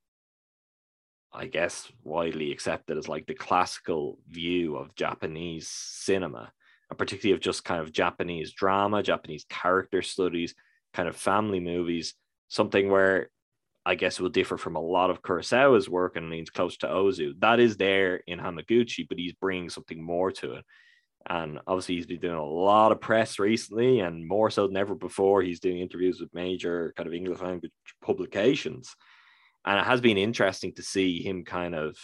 I 1.31 1.45
guess, 1.45 1.89
widely 2.03 2.51
accepted 2.51 2.97
as 2.97 3.07
like 3.07 3.27
the 3.27 3.33
classical 3.33 4.19
view 4.27 4.75
of 4.75 4.95
Japanese 4.95 5.67
cinema, 5.67 6.51
and 6.89 6.97
particularly 6.97 7.35
of 7.35 7.41
just 7.41 7.63
kind 7.63 7.81
of 7.81 7.93
Japanese 7.93 8.51
drama, 8.51 9.03
Japanese 9.03 9.45
character 9.49 10.01
studies, 10.01 10.53
kind 10.93 11.07
of 11.07 11.15
family 11.15 11.59
movies, 11.59 12.15
something 12.49 12.89
where 12.89 13.29
I 13.85 13.95
guess 13.95 14.19
will 14.19 14.29
differ 14.29 14.57
from 14.57 14.75
a 14.75 14.81
lot 14.81 15.09
of 15.09 15.21
Kurosawa's 15.21 15.89
work 15.89 16.15
and 16.15 16.29
leans 16.29 16.49
close 16.49 16.77
to 16.77 16.87
Ozu. 16.87 17.39
That 17.39 17.59
is 17.59 17.77
there 17.77 18.17
in 18.27 18.37
Hamaguchi, 18.37 19.07
but 19.07 19.17
he's 19.17 19.33
bringing 19.33 19.69
something 19.69 20.03
more 20.03 20.31
to 20.33 20.53
it. 20.53 20.65
And 21.27 21.59
obviously, 21.67 21.95
he's 21.95 22.05
been 22.05 22.19
doing 22.19 22.35
a 22.35 22.45
lot 22.45 22.91
of 22.91 23.01
press 23.01 23.39
recently, 23.39 23.99
and 23.99 24.27
more 24.27 24.49
so 24.49 24.67
than 24.67 24.77
ever 24.77 24.95
before. 24.95 25.41
He's 25.41 25.59
doing 25.59 25.79
interviews 25.79 26.19
with 26.19 26.33
major 26.33 26.93
kind 26.95 27.07
of 27.07 27.13
English 27.13 27.41
language 27.41 27.71
publications. 28.01 28.95
And 29.65 29.79
it 29.79 29.85
has 29.85 30.01
been 30.01 30.17
interesting 30.17 30.73
to 30.75 30.83
see 30.83 31.21
him 31.21 31.43
kind 31.43 31.75
of 31.75 31.97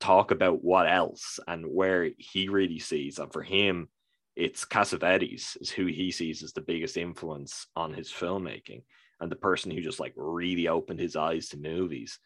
talk 0.00 0.30
about 0.30 0.62
what 0.62 0.88
else 0.88 1.40
and 1.48 1.64
where 1.66 2.10
he 2.18 2.48
really 2.48 2.78
sees. 2.78 3.18
And 3.18 3.32
for 3.32 3.42
him, 3.42 3.88
it's 4.36 4.64
Cassavetes 4.66 5.60
is 5.60 5.70
who 5.70 5.86
he 5.86 6.10
sees 6.10 6.42
as 6.42 6.52
the 6.52 6.60
biggest 6.60 6.96
influence 6.96 7.66
on 7.74 7.94
his 7.94 8.12
filmmaking 8.12 8.82
and 9.20 9.32
the 9.32 9.36
person 9.36 9.70
who 9.70 9.80
just 9.80 9.98
like 9.98 10.12
really 10.16 10.68
opened 10.68 11.00
his 11.00 11.16
eyes 11.16 11.48
to 11.48 11.56
movies. 11.56 12.18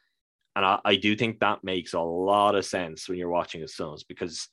And 0.56 0.64
I, 0.64 0.80
I 0.84 0.96
do 0.96 1.14
think 1.14 1.38
that 1.38 1.62
makes 1.62 1.94
a 1.94 2.00
lot 2.00 2.56
of 2.56 2.66
sense 2.66 3.08
when 3.08 3.16
you're 3.16 3.28
watching 3.28 3.60
his 3.60 3.74
films 3.74 4.02
because 4.02 4.48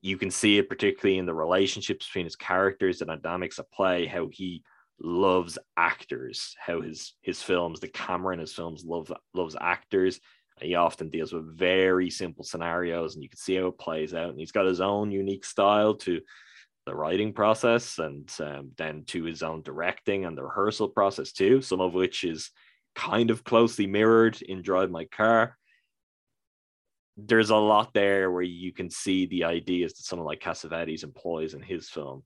you 0.00 0.16
can 0.16 0.30
see 0.30 0.58
it 0.58 0.68
particularly 0.68 1.18
in 1.18 1.26
the 1.26 1.34
relationships 1.34 2.06
between 2.06 2.24
his 2.24 2.36
characters, 2.36 2.98
the 2.98 3.04
dynamics 3.04 3.58
of 3.58 3.70
play, 3.70 4.06
how 4.06 4.28
he 4.32 4.62
loves 5.00 5.58
actors, 5.76 6.56
how 6.58 6.80
his 6.80 7.14
his 7.22 7.42
films, 7.42 7.80
the 7.80 7.88
camera 7.88 8.34
in 8.34 8.40
his 8.40 8.52
films 8.52 8.84
love 8.84 9.12
loves 9.34 9.56
actors. 9.60 10.20
He 10.60 10.74
often 10.74 11.08
deals 11.08 11.32
with 11.32 11.56
very 11.56 12.10
simple 12.10 12.42
scenarios, 12.42 13.14
and 13.14 13.22
you 13.22 13.28
can 13.28 13.38
see 13.38 13.56
how 13.56 13.68
it 13.68 13.78
plays 13.78 14.12
out. 14.12 14.30
And 14.30 14.40
he's 14.40 14.52
got 14.52 14.66
his 14.66 14.80
own 14.80 15.12
unique 15.12 15.44
style 15.44 15.94
to 15.96 16.20
the 16.88 16.94
writing 16.94 17.34
process 17.34 17.98
and 17.98 18.32
um, 18.40 18.70
then 18.78 19.04
to 19.04 19.24
his 19.24 19.42
own 19.42 19.60
directing 19.62 20.24
and 20.24 20.36
the 20.36 20.42
rehearsal 20.42 20.88
process 20.88 21.32
too, 21.32 21.60
some 21.60 21.80
of 21.80 21.92
which 21.92 22.24
is 22.24 22.50
kind 22.94 23.30
of 23.30 23.44
closely 23.44 23.86
mirrored 23.86 24.40
in 24.40 24.62
Drive 24.62 24.90
My 24.90 25.04
Car. 25.04 25.57
There's 27.18 27.50
a 27.50 27.56
lot 27.56 27.92
there 27.92 28.30
where 28.30 28.42
you 28.42 28.72
can 28.72 28.90
see 28.90 29.26
the 29.26 29.44
ideas 29.44 29.92
that 29.94 30.04
someone 30.04 30.26
like 30.26 30.40
Cassavetes 30.40 31.02
employs 31.02 31.52
in 31.54 31.62
his 31.62 31.88
film. 31.88 32.22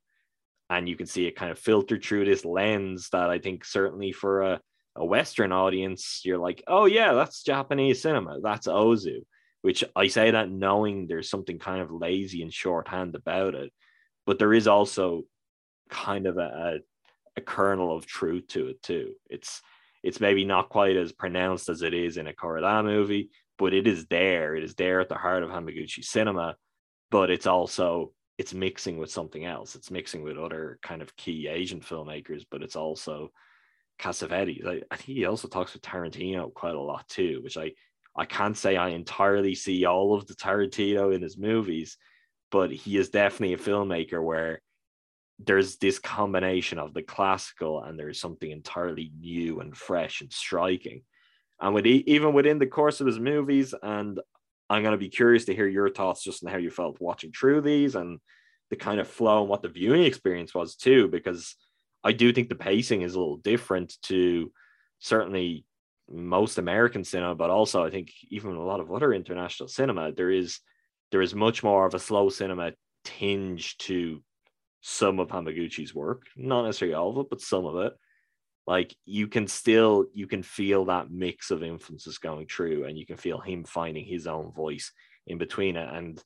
And 0.70 0.88
you 0.88 0.96
can 0.96 1.06
see 1.06 1.26
it 1.26 1.36
kind 1.36 1.50
of 1.50 1.58
filtered 1.58 2.04
through 2.04 2.26
this 2.26 2.44
lens 2.44 3.08
that 3.10 3.30
I 3.30 3.38
think 3.38 3.64
certainly 3.64 4.12
for 4.12 4.42
a, 4.42 4.60
a 4.96 5.04
Western 5.04 5.50
audience, 5.52 6.20
you're 6.24 6.38
like, 6.38 6.62
oh 6.66 6.84
yeah, 6.84 7.14
that's 7.14 7.42
Japanese 7.42 8.02
cinema. 8.02 8.38
That's 8.42 8.68
Ozu. 8.68 9.22
Which 9.62 9.82
I 9.96 10.08
say 10.08 10.32
that 10.32 10.50
knowing 10.50 11.06
there's 11.06 11.30
something 11.30 11.58
kind 11.58 11.80
of 11.80 11.90
lazy 11.90 12.42
and 12.42 12.52
shorthand 12.52 13.14
about 13.14 13.54
it 13.54 13.72
but 14.26 14.38
there 14.38 14.54
is 14.54 14.66
also 14.66 15.24
kind 15.90 16.26
of 16.26 16.38
a, 16.38 16.78
a, 17.36 17.40
kernel 17.40 17.96
of 17.96 18.06
truth 18.06 18.46
to 18.48 18.68
it 18.68 18.82
too. 18.82 19.12
It's 19.28 19.62
it's 20.02 20.20
maybe 20.20 20.44
not 20.44 20.68
quite 20.68 20.96
as 20.96 21.12
pronounced 21.12 21.68
as 21.68 21.82
it 21.82 21.94
is 21.94 22.16
in 22.16 22.26
a 22.26 22.32
Koreeda 22.32 22.84
movie, 22.84 23.30
but 23.62 23.72
it 23.72 23.86
is 23.86 24.06
there. 24.06 24.56
It 24.56 24.64
is 24.64 24.74
there 24.74 25.00
at 25.00 25.08
the 25.08 25.14
heart 25.14 25.44
of 25.44 25.50
Hamaguchi 25.50 26.02
cinema, 26.04 26.56
but 27.12 27.30
it's 27.30 27.46
also 27.46 28.12
it's 28.36 28.52
mixing 28.52 28.98
with 28.98 29.08
something 29.08 29.44
else. 29.44 29.76
It's 29.76 29.88
mixing 29.88 30.24
with 30.24 30.36
other 30.36 30.80
kind 30.82 31.00
of 31.00 31.14
key 31.14 31.46
Asian 31.46 31.80
filmmakers, 31.80 32.44
but 32.50 32.64
it's 32.64 32.74
also 32.74 33.30
Cassavetes. 34.00 34.66
I, 34.66 34.82
I 34.90 34.96
think 34.96 35.16
he 35.16 35.26
also 35.26 35.46
talks 35.46 35.74
with 35.74 35.82
Tarantino 35.82 36.52
quite 36.52 36.74
a 36.74 36.80
lot 36.80 37.08
too, 37.08 37.38
which 37.44 37.56
I 37.56 37.70
I 38.16 38.24
can't 38.24 38.58
say 38.58 38.76
I 38.76 38.88
entirely 38.88 39.54
see 39.54 39.84
all 39.84 40.12
of 40.14 40.26
the 40.26 40.34
Tarantino 40.34 41.14
in 41.14 41.22
his 41.22 41.38
movies, 41.38 41.98
but 42.50 42.72
he 42.72 42.96
is 42.96 43.10
definitely 43.10 43.54
a 43.54 43.58
filmmaker 43.58 44.20
where 44.20 44.60
there's 45.38 45.76
this 45.76 46.00
combination 46.00 46.80
of 46.80 46.94
the 46.94 47.02
classical 47.02 47.80
and 47.80 47.96
there's 47.96 48.18
something 48.18 48.50
entirely 48.50 49.12
new 49.20 49.60
and 49.60 49.76
fresh 49.76 50.20
and 50.20 50.32
striking. 50.32 51.04
And 51.62 51.72
with 51.72 51.86
even 51.86 52.34
within 52.34 52.58
the 52.58 52.66
course 52.66 53.00
of 53.00 53.06
his 53.06 53.20
movies, 53.20 53.72
and 53.82 54.20
I'm 54.68 54.82
going 54.82 54.92
to 54.92 54.98
be 54.98 55.08
curious 55.08 55.44
to 55.44 55.54
hear 55.54 55.68
your 55.68 55.88
thoughts 55.88 56.24
just 56.24 56.44
on 56.44 56.50
how 56.50 56.58
you 56.58 56.70
felt 56.70 57.00
watching 57.00 57.30
through 57.30 57.60
these 57.60 57.94
and 57.94 58.18
the 58.70 58.76
kind 58.76 59.00
of 59.00 59.06
flow 59.06 59.40
and 59.40 59.48
what 59.48 59.62
the 59.62 59.68
viewing 59.68 60.02
experience 60.02 60.54
was 60.54 60.74
too, 60.74 61.08
because 61.08 61.54
I 62.02 62.12
do 62.12 62.32
think 62.32 62.48
the 62.48 62.56
pacing 62.56 63.02
is 63.02 63.14
a 63.14 63.18
little 63.18 63.36
different 63.36 63.94
to 64.04 64.50
certainly 64.98 65.64
most 66.10 66.58
American 66.58 67.04
cinema, 67.04 67.36
but 67.36 67.50
also 67.50 67.84
I 67.84 67.90
think 67.90 68.10
even 68.30 68.56
a 68.56 68.64
lot 68.64 68.80
of 68.80 68.90
other 68.90 69.12
international 69.12 69.68
cinema. 69.68 70.12
There 70.12 70.30
is 70.30 70.58
there 71.12 71.22
is 71.22 71.34
much 71.34 71.62
more 71.62 71.86
of 71.86 71.94
a 71.94 71.98
slow 71.98 72.28
cinema 72.28 72.72
tinge 73.04 73.76
to 73.78 74.22
some 74.80 75.20
of 75.20 75.28
Hamaguchi's 75.28 75.94
work, 75.94 76.22
not 76.36 76.64
necessarily 76.64 76.94
all 76.94 77.10
of 77.10 77.18
it, 77.18 77.30
but 77.30 77.40
some 77.40 77.66
of 77.66 77.76
it. 77.76 77.92
Like 78.66 78.94
you 79.04 79.26
can 79.28 79.48
still 79.48 80.06
you 80.12 80.26
can 80.26 80.42
feel 80.42 80.84
that 80.86 81.10
mix 81.10 81.50
of 81.50 81.62
influences 81.62 82.18
going 82.18 82.46
through, 82.46 82.84
and 82.84 82.96
you 82.98 83.06
can 83.06 83.16
feel 83.16 83.40
him 83.40 83.64
finding 83.64 84.04
his 84.04 84.26
own 84.26 84.52
voice 84.52 84.92
in 85.26 85.38
between 85.38 85.76
it. 85.76 85.88
And 85.92 86.22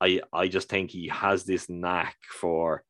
I 0.00 0.20
I 0.32 0.48
just 0.48 0.68
think 0.68 0.90
he 0.90 1.08
has 1.08 1.44
this 1.44 1.68
knack 1.68 2.16
for 2.30 2.84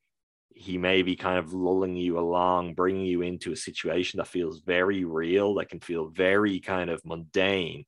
he 0.55 0.79
may 0.79 1.03
be 1.03 1.17
kind 1.17 1.39
of 1.39 1.55
lulling 1.55 1.97
you 1.97 2.19
along, 2.19 2.75
bringing 2.75 3.07
you 3.07 3.23
into 3.23 3.53
a 3.53 3.57
situation 3.57 4.19
that 4.19 4.29
feels 4.29 4.61
very 4.61 5.05
real, 5.05 5.55
that 5.55 5.71
can 5.71 5.81
feel 5.81 6.09
very 6.09 6.61
kind 6.61 6.91
of 6.91 7.05
mundane, 7.05 7.87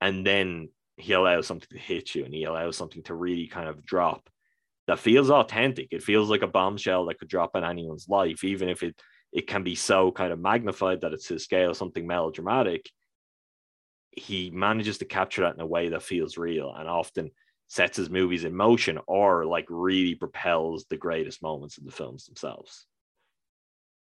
and 0.00 0.26
then 0.26 0.70
he 0.96 1.12
allows 1.14 1.46
something 1.46 1.68
to 1.70 1.78
hit 1.78 2.14
you 2.14 2.24
and 2.24 2.34
he 2.34 2.44
allows 2.44 2.76
something 2.76 3.02
to 3.04 3.14
really 3.14 3.46
kind 3.46 3.68
of 3.68 3.84
drop 3.86 4.28
that 4.86 4.98
feels 4.98 5.30
authentic. 5.30 5.88
It 5.92 6.02
feels 6.02 6.30
like 6.30 6.42
a 6.42 6.46
bombshell 6.48 7.06
that 7.06 7.18
could 7.18 7.28
drop 7.28 7.56
in 7.56 7.64
anyone's 7.64 8.08
life, 8.08 8.44
even 8.44 8.68
if 8.68 8.82
it 8.82 9.00
it 9.32 9.46
can 9.46 9.62
be 9.62 9.74
so 9.74 10.10
kind 10.10 10.32
of 10.32 10.40
magnified 10.40 11.00
that 11.00 11.12
it's 11.12 11.28
to 11.28 11.38
scale 11.38 11.74
something 11.74 12.06
melodramatic. 12.06 12.90
He 14.10 14.50
manages 14.50 14.98
to 14.98 15.04
capture 15.04 15.42
that 15.42 15.54
in 15.54 15.60
a 15.60 15.66
way 15.66 15.90
that 15.90 16.02
feels 16.02 16.36
real 16.36 16.74
and 16.76 16.88
often 16.88 17.30
sets 17.68 17.96
his 17.96 18.10
movies 18.10 18.44
in 18.44 18.54
motion 18.54 18.98
or 19.06 19.46
like 19.46 19.66
really 19.68 20.16
propels 20.16 20.86
the 20.86 20.96
greatest 20.96 21.42
moments 21.42 21.78
of 21.78 21.84
the 21.84 21.92
films 21.92 22.26
themselves. 22.26 22.86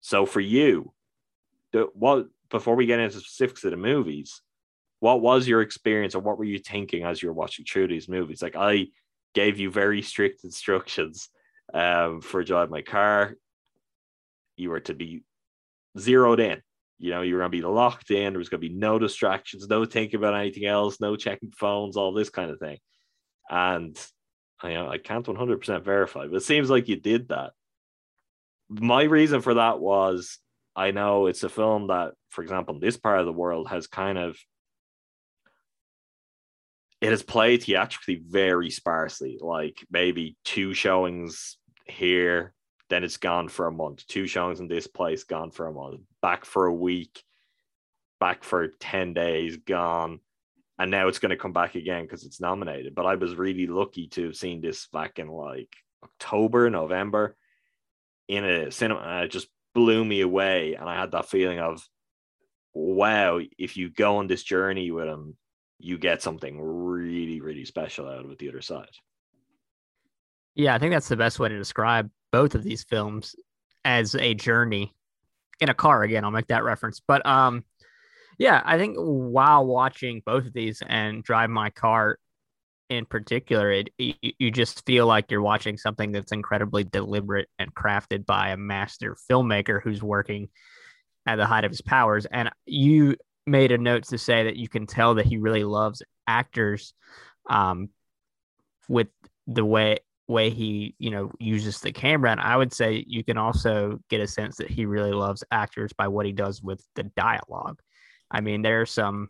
So 0.00 0.24
for 0.24 0.40
you, 0.40 0.92
the, 1.72 1.88
what 1.94 2.28
before 2.50 2.76
we 2.76 2.86
get 2.86 3.00
into 3.00 3.18
specifics 3.18 3.64
of 3.64 3.72
the 3.72 3.76
movies, 3.76 4.40
what 5.00 5.20
was 5.20 5.48
your 5.48 5.60
experience 5.60 6.14
or 6.14 6.20
what 6.20 6.38
were 6.38 6.44
you 6.44 6.58
thinking 6.58 7.02
as 7.02 7.20
you 7.20 7.28
were 7.28 7.34
watching 7.34 7.64
through 7.64 7.88
these 7.88 8.08
movies? 8.08 8.42
Like 8.42 8.56
I 8.56 8.86
gave 9.34 9.58
you 9.58 9.70
very 9.70 10.02
strict 10.02 10.44
instructions 10.44 11.28
um, 11.74 12.20
for 12.20 12.44
drive 12.44 12.70
my 12.70 12.82
car. 12.82 13.34
You 14.58 14.70
were 14.70 14.80
to 14.80 14.94
be 14.94 15.22
zeroed 15.98 16.40
in. 16.40 16.60
You 16.98 17.10
know, 17.10 17.22
you 17.22 17.34
were 17.34 17.40
going 17.40 17.52
to 17.52 17.56
be 17.56 17.62
locked 17.62 18.10
in. 18.10 18.32
There 18.32 18.38
was 18.38 18.48
going 18.48 18.60
to 18.60 18.68
be 18.68 18.74
no 18.74 18.98
distractions, 18.98 19.66
no 19.68 19.84
thinking 19.84 20.18
about 20.18 20.34
anything 20.34 20.66
else, 20.66 21.00
no 21.00 21.16
checking 21.16 21.52
phones, 21.52 21.96
all 21.96 22.12
this 22.12 22.30
kind 22.30 22.50
of 22.50 22.58
thing. 22.58 22.78
And 23.48 23.96
I, 24.60 24.70
you 24.70 24.74
know, 24.74 24.88
I 24.88 24.98
can't 24.98 25.24
100% 25.24 25.84
verify, 25.84 26.26
but 26.26 26.36
it 26.36 26.42
seems 26.42 26.68
like 26.68 26.88
you 26.88 26.96
did 26.96 27.28
that. 27.28 27.52
My 28.68 29.04
reason 29.04 29.40
for 29.40 29.54
that 29.54 29.78
was 29.78 30.38
I 30.74 30.90
know 30.90 31.26
it's 31.26 31.44
a 31.44 31.48
film 31.48 31.88
that, 31.88 32.14
for 32.30 32.42
example, 32.42 32.74
in 32.74 32.80
this 32.80 32.96
part 32.96 33.20
of 33.20 33.26
the 33.26 33.32
world 33.32 33.68
has 33.68 33.86
kind 33.86 34.18
of 34.18 34.36
it 37.00 37.10
has 37.10 37.22
played 37.22 37.62
theatrically 37.62 38.20
very 38.26 38.70
sparsely, 38.70 39.38
like 39.40 39.86
maybe 39.90 40.36
two 40.44 40.74
showings 40.74 41.56
here, 41.86 42.52
then 42.90 43.04
it's 43.04 43.16
gone 43.16 43.48
for 43.48 43.66
a 43.66 43.72
month. 43.72 44.06
Two 44.06 44.26
showings 44.26 44.60
in 44.60 44.68
this 44.68 44.86
place, 44.86 45.24
gone 45.24 45.50
for 45.50 45.66
a 45.66 45.72
month. 45.72 46.00
Back 46.22 46.44
for 46.44 46.66
a 46.66 46.74
week, 46.74 47.22
back 48.18 48.44
for 48.44 48.68
10 48.80 49.14
days, 49.14 49.56
gone. 49.56 50.20
And 50.78 50.90
now 50.90 51.08
it's 51.08 51.18
going 51.18 51.30
to 51.30 51.36
come 51.36 51.52
back 51.52 51.74
again 51.74 52.04
because 52.04 52.24
it's 52.24 52.40
nominated. 52.40 52.94
But 52.94 53.06
I 53.06 53.16
was 53.16 53.34
really 53.34 53.66
lucky 53.66 54.06
to 54.08 54.26
have 54.26 54.36
seen 54.36 54.60
this 54.60 54.86
back 54.86 55.18
in 55.18 55.28
like 55.28 55.74
October, 56.02 56.70
November 56.70 57.36
in 58.28 58.44
a 58.44 58.70
cinema. 58.70 59.00
And 59.00 59.24
it 59.24 59.30
just 59.30 59.48
blew 59.74 60.04
me 60.04 60.20
away. 60.20 60.74
And 60.74 60.88
I 60.88 60.98
had 60.98 61.12
that 61.12 61.28
feeling 61.28 61.58
of, 61.58 61.86
wow, 62.72 63.40
if 63.58 63.76
you 63.76 63.90
go 63.90 64.18
on 64.18 64.28
this 64.28 64.44
journey 64.44 64.90
with 64.90 65.08
him, 65.08 65.36
you 65.80 65.98
get 65.98 66.22
something 66.22 66.60
really, 66.60 67.40
really 67.40 67.64
special 67.64 68.08
out 68.08 68.24
of 68.24 68.30
it 68.30 68.38
the 68.38 68.48
other 68.48 68.62
side. 68.62 68.88
Yeah, 70.54 70.74
I 70.74 70.78
think 70.78 70.92
that's 70.92 71.08
the 71.08 71.16
best 71.16 71.38
way 71.38 71.48
to 71.48 71.56
describe 71.56 72.10
both 72.32 72.54
of 72.54 72.62
these 72.62 72.84
films 72.84 73.36
as 73.84 74.14
a 74.14 74.34
journey 74.34 74.94
in 75.60 75.68
a 75.68 75.74
car. 75.74 76.02
Again, 76.02 76.24
I'll 76.24 76.30
make 76.30 76.48
that 76.48 76.64
reference. 76.64 77.00
But 77.00 77.24
um, 77.26 77.64
yeah, 78.38 78.62
I 78.64 78.78
think 78.78 78.96
while 78.98 79.66
watching 79.66 80.22
both 80.24 80.46
of 80.46 80.52
these 80.52 80.82
and 80.86 81.22
drive 81.22 81.50
my 81.50 81.70
car 81.70 82.18
in 82.88 83.04
particular, 83.04 83.70
it 83.70 83.90
you 83.98 84.50
just 84.50 84.86
feel 84.86 85.06
like 85.06 85.30
you're 85.30 85.42
watching 85.42 85.76
something 85.76 86.12
that's 86.12 86.32
incredibly 86.32 86.84
deliberate 86.84 87.48
and 87.58 87.74
crafted 87.74 88.24
by 88.24 88.50
a 88.50 88.56
master 88.56 89.16
filmmaker 89.30 89.82
who's 89.82 90.02
working 90.02 90.48
at 91.26 91.36
the 91.36 91.46
height 91.46 91.64
of 91.64 91.70
his 91.70 91.82
powers. 91.82 92.24
And 92.26 92.50
you 92.64 93.16
made 93.46 93.72
a 93.72 93.78
note 93.78 94.04
to 94.04 94.18
say 94.18 94.44
that 94.44 94.56
you 94.56 94.68
can 94.68 94.86
tell 94.86 95.14
that 95.14 95.26
he 95.26 95.36
really 95.36 95.64
loves 95.64 96.02
actors 96.26 96.94
um, 97.50 97.90
with 98.88 99.08
the 99.46 99.64
way 99.64 99.98
way 100.28 100.50
he 100.50 100.94
you 100.98 101.10
know 101.10 101.32
uses 101.38 101.80
the 101.80 101.90
camera 101.90 102.30
and 102.30 102.40
i 102.40 102.54
would 102.54 102.72
say 102.72 103.02
you 103.06 103.24
can 103.24 103.38
also 103.38 103.98
get 104.10 104.20
a 104.20 104.26
sense 104.26 104.56
that 104.56 104.70
he 104.70 104.84
really 104.84 105.12
loves 105.12 105.42
actors 105.50 105.90
by 105.94 106.06
what 106.06 106.26
he 106.26 106.32
does 106.32 106.62
with 106.62 106.84
the 106.96 107.04
dialogue. 107.16 107.80
I 108.30 108.42
mean 108.42 108.62
there 108.62 108.82
are 108.82 108.86
some 108.86 109.28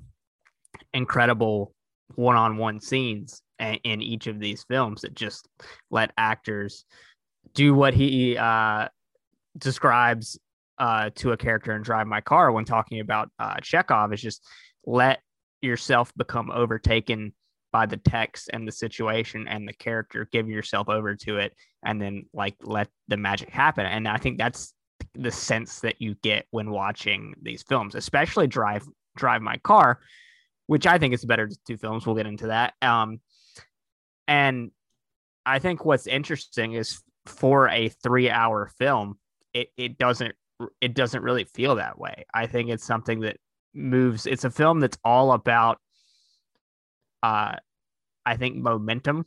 incredible 0.93 1.73
one-on-one 2.15 2.81
scenes 2.81 3.43
in 3.61 4.03
each 4.03 4.27
of 4.27 4.41
these 4.41 4.65
films 4.65 5.03
that 5.03 5.15
just 5.15 5.49
let 5.91 6.13
actors 6.17 6.85
do 7.55 7.75
what 7.75 7.95
he 7.95 8.37
uh, 8.37 8.89
describes 9.57 10.39
uh, 10.79 11.11
to 11.17 11.33
a 11.33 11.37
character 11.37 11.73
and 11.73 11.85
drive 11.85 12.07
my 12.07 12.21
car 12.21 12.53
when 12.53 12.65
talking 12.65 13.01
about 13.01 13.31
uh, 13.39 13.57
Chekhov 13.61 14.13
is 14.13 14.23
just 14.23 14.45
let 14.87 15.21
yourself 15.61 16.13
become 16.17 16.51
overtaken 16.51 17.33
by 17.72 17.87
the 17.87 17.96
text 17.96 18.50
and 18.52 18.66
the 18.66 18.72
situation 18.72 19.46
and 19.48 19.66
the 19.68 19.72
character, 19.72 20.28
give 20.33 20.48
yourself 20.48 20.88
over 20.88 21.14
to 21.14 21.38
it, 21.38 21.54
and 21.85 22.00
then 22.00 22.24
like 22.33 22.57
let 22.62 22.88
the 23.09 23.16
magic 23.16 23.50
happen. 23.50 23.87
And 23.87 24.09
I 24.09 24.16
think 24.16 24.38
that's 24.38 24.74
the 25.14 25.31
sense 25.31 25.81
that 25.81 26.00
you 26.00 26.14
get 26.22 26.46
when 26.50 26.70
watching 26.70 27.35
these 27.42 27.62
films, 27.62 27.94
especially 27.94 28.46
Drive 28.46 28.87
Drive 29.16 29.42
My 29.42 29.57
Car, 29.59 30.00
which 30.66 30.87
I 30.87 30.98
think 30.98 31.14
is 31.14 31.24
better 31.24 31.48
two 31.66 31.76
films. 31.76 32.07
We'll 32.07 32.16
get 32.16 32.26
into 32.26 32.48
that. 32.48 32.74
Um, 32.83 33.20
and 34.26 34.70
I 35.44 35.59
think 35.59 35.85
what's 35.85 36.07
interesting 36.07 36.74
is 36.74 37.00
for 37.26 37.68
a 37.68 37.88
three 37.88 38.31
hour 38.31 38.70
film, 38.78 39.18
it, 39.54 39.68
it 39.76 39.98
doesn't 39.98 40.35
it 40.81 40.94
doesn't 40.94 41.22
really 41.22 41.44
feel 41.44 41.76
that 41.76 41.98
way. 41.98 42.24
I 42.35 42.46
think 42.46 42.70
it's 42.70 42.85
something 42.85 43.20
that 43.20 43.37
moves. 43.74 44.26
It's 44.26 44.44
a 44.44 44.50
film 44.50 44.81
that's 44.81 44.98
all 45.04 45.33
about, 45.33 45.78
uh, 47.22 47.57
I 48.24 48.37
think 48.37 48.57
momentum 48.57 49.26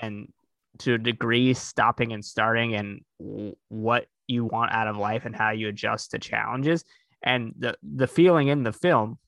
and 0.00 0.32
to 0.78 0.94
a 0.94 0.98
degree 0.98 1.54
stopping 1.54 2.12
and 2.12 2.24
starting 2.24 2.74
and 2.74 3.00
what 3.68 4.06
you 4.26 4.44
want 4.44 4.72
out 4.72 4.86
of 4.86 4.96
life 4.96 5.24
and 5.24 5.34
how 5.34 5.50
you 5.50 5.68
adjust 5.68 6.12
to 6.12 6.18
challenges. 6.18 6.84
And 7.22 7.54
the 7.58 7.76
the 7.82 8.06
feeling 8.06 8.48
in 8.48 8.62
the 8.62 8.72
film 8.72 9.18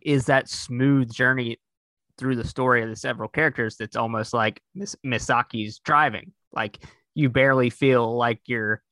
is 0.00 0.26
that 0.26 0.48
smooth 0.48 1.12
journey 1.12 1.58
through 2.16 2.36
the 2.36 2.46
story 2.46 2.82
of 2.82 2.88
the 2.88 2.96
several 2.96 3.28
characters 3.28 3.76
that's 3.76 3.96
almost 3.96 4.32
like 4.32 4.62
Mis- 4.74 4.96
Misaki's 5.04 5.78
driving. 5.80 6.32
Like 6.52 6.78
you 7.14 7.28
barely 7.28 7.70
feel 7.70 8.16
like 8.16 8.40
you're 8.46 8.82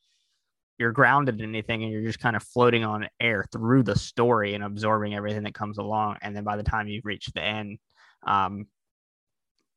you're 0.79 0.93
grounded 0.93 1.41
in 1.41 1.49
anything 1.51 1.83
and 1.83 1.93
you're 1.93 2.03
just 2.03 2.21
kind 2.21 2.37
of 2.37 2.43
floating 2.43 2.85
on 2.85 3.07
air 3.21 3.45
through 3.53 3.83
the 3.83 3.97
story 3.97 4.55
and 4.55 4.65
absorbing 4.65 5.15
everything 5.15 5.43
that 5.43 5.55
comes 5.55 5.77
along 5.77 6.17
and 6.23 6.35
then 6.35 6.43
by 6.43 6.57
the 6.57 6.63
time 6.63 6.89
you've 6.89 7.05
reached 7.05 7.35
the 7.35 7.43
end 7.43 7.79
um 8.27 8.67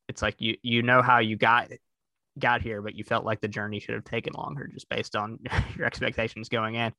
it's 0.08 0.22
like 0.22 0.36
you 0.40 0.58
you 0.62 0.82
know 0.82 1.02
how 1.02 1.20
you 1.20 1.36
got 1.36 1.70
got 2.40 2.62
here 2.62 2.82
but 2.82 2.96
you 2.96 3.04
felt 3.04 3.26
like 3.26 3.42
the 3.42 3.48
journey 3.48 3.80
should 3.80 3.96
have 3.96 4.04
taken 4.04 4.34
longer 4.34 4.68
just 4.68 4.90
based 4.90 5.16
on 5.16 5.40
your 5.78 5.86
expectations 5.86 6.50
going 6.50 6.76
in. 6.76 6.92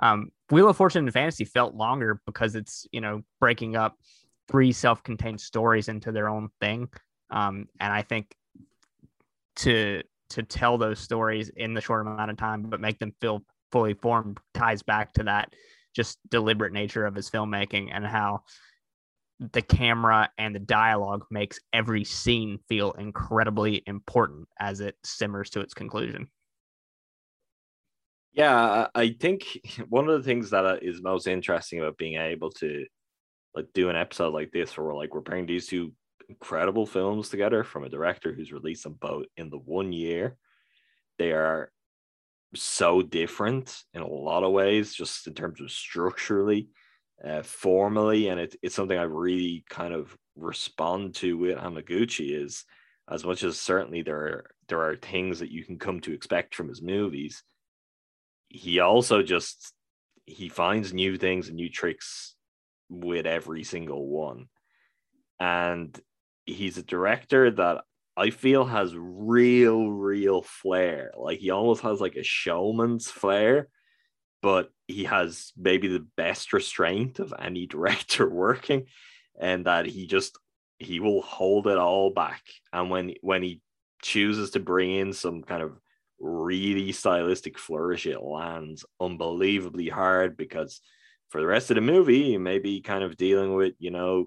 Um 0.00 0.30
wheel 0.50 0.68
of 0.68 0.76
fortune 0.76 1.04
and 1.04 1.12
fantasy 1.12 1.44
felt 1.44 1.74
longer 1.74 2.20
because 2.26 2.54
it's 2.54 2.86
you 2.92 3.00
know 3.00 3.22
breaking 3.40 3.76
up 3.76 3.96
three 4.48 4.72
self-contained 4.72 5.40
stories 5.40 5.88
into 5.88 6.12
their 6.12 6.28
own 6.28 6.48
thing. 6.60 6.88
Um 7.30 7.66
and 7.80 7.92
i 7.92 8.02
think 8.02 8.34
to 9.56 10.02
to 10.30 10.42
tell 10.42 10.78
those 10.78 10.98
stories 10.98 11.50
in 11.56 11.74
the 11.74 11.80
short 11.80 12.06
amount 12.06 12.30
of 12.30 12.36
time, 12.36 12.62
but 12.62 12.80
make 12.80 12.98
them 12.98 13.12
feel 13.20 13.42
fully 13.72 13.94
formed 13.94 14.38
ties 14.54 14.82
back 14.82 15.12
to 15.14 15.24
that 15.24 15.52
just 15.94 16.18
deliberate 16.30 16.72
nature 16.72 17.06
of 17.06 17.14
his 17.14 17.30
filmmaking 17.30 17.88
and 17.92 18.06
how 18.06 18.42
the 19.40 19.62
camera 19.62 20.30
and 20.38 20.54
the 20.54 20.60
dialogue 20.60 21.24
makes 21.30 21.60
every 21.72 22.04
scene 22.04 22.58
feel 22.68 22.92
incredibly 22.92 23.82
important 23.86 24.48
as 24.58 24.80
it 24.80 24.96
simmers 25.04 25.50
to 25.50 25.60
its 25.60 25.74
conclusion. 25.74 26.28
Yeah, 28.32 28.88
I 28.94 29.16
think 29.18 29.58
one 29.88 30.08
of 30.08 30.18
the 30.18 30.26
things 30.26 30.50
that 30.50 30.64
uh, 30.64 30.78
is 30.82 31.02
most 31.02 31.26
interesting 31.26 31.80
about 31.80 31.98
being 31.98 32.20
able 32.20 32.50
to 32.52 32.86
like 33.54 33.66
do 33.74 33.88
an 33.88 33.96
episode 33.96 34.34
like 34.34 34.52
this 34.52 34.76
where 34.76 34.86
we're 34.86 34.96
like 34.96 35.14
we're 35.14 35.20
bringing 35.20 35.46
these 35.46 35.66
two 35.66 35.92
incredible 36.28 36.86
films 36.86 37.28
together 37.28 37.64
from 37.64 37.84
a 37.84 37.88
director 37.88 38.32
who's 38.32 38.52
released 38.52 38.84
them 38.84 38.96
both 39.00 39.26
in 39.36 39.50
the 39.50 39.58
one 39.58 39.92
year. 39.92 40.36
They 41.18 41.32
are 41.32 41.72
so 42.54 43.02
different 43.02 43.82
in 43.94 44.02
a 44.02 44.08
lot 44.08 44.44
of 44.44 44.52
ways, 44.52 44.94
just 44.94 45.26
in 45.26 45.34
terms 45.34 45.60
of 45.60 45.70
structurally, 45.70 46.68
uh, 47.24 47.42
formally, 47.42 48.28
and 48.28 48.40
it, 48.40 48.56
it's 48.62 48.74
something 48.74 48.98
I 48.98 49.02
really 49.02 49.64
kind 49.68 49.94
of 49.94 50.16
respond 50.36 51.16
to 51.16 51.36
with 51.36 51.58
Hamaguchi 51.58 52.40
is 52.40 52.64
as 53.10 53.24
much 53.24 53.42
as 53.42 53.60
certainly 53.60 54.02
there 54.02 54.16
are 54.16 54.50
there 54.68 54.82
are 54.82 54.96
things 54.96 55.40
that 55.40 55.50
you 55.50 55.64
can 55.64 55.78
come 55.78 56.00
to 56.00 56.12
expect 56.12 56.54
from 56.54 56.68
his 56.68 56.82
movies. 56.82 57.42
He 58.48 58.80
also 58.80 59.22
just 59.22 59.72
he 60.26 60.48
finds 60.48 60.92
new 60.92 61.16
things 61.16 61.48
and 61.48 61.56
new 61.56 61.70
tricks 61.70 62.34
with 62.90 63.26
every 63.26 63.64
single 63.64 64.06
one. 64.06 64.46
And 65.40 65.98
he's 66.44 66.78
a 66.78 66.82
director 66.82 67.50
that 67.50 67.82
I 68.16 68.30
feel 68.30 68.64
has 68.64 68.94
real, 68.96 69.88
real 69.90 70.42
flair. 70.42 71.12
Like 71.16 71.38
he 71.38 71.50
almost 71.50 71.82
has 71.82 72.00
like 72.00 72.16
a 72.16 72.22
showman's 72.22 73.10
flair, 73.10 73.68
but 74.42 74.70
he 74.86 75.04
has 75.04 75.52
maybe 75.56 75.88
the 75.88 76.06
best 76.16 76.52
restraint 76.52 77.18
of 77.18 77.34
any 77.38 77.66
director 77.74 78.28
working, 78.28 78.86
and 79.40 79.66
that 79.66 79.86
he 79.86 80.06
just 80.06 80.38
he 80.78 81.00
will 81.00 81.22
hold 81.22 81.66
it 81.66 81.78
all 81.78 82.10
back. 82.10 82.42
And 82.72 82.90
when 82.90 83.14
when 83.20 83.42
he 83.42 83.60
chooses 84.02 84.50
to 84.50 84.60
bring 84.60 84.92
in 84.92 85.12
some 85.12 85.42
kind 85.42 85.62
of 85.62 85.78
really 86.20 86.92
stylistic 86.92 87.58
flourish, 87.58 88.06
it 88.06 88.22
lands 88.22 88.84
unbelievably 89.00 89.88
hard 89.88 90.36
because 90.36 90.80
for 91.30 91.40
the 91.40 91.46
rest 91.46 91.70
of 91.70 91.74
the 91.76 91.80
movie, 91.80 92.18
you 92.18 92.38
may 92.38 92.58
be 92.58 92.80
kind 92.80 93.04
of 93.04 93.16
dealing 93.16 93.54
with, 93.54 93.74
you 93.78 93.90
know, 93.90 94.26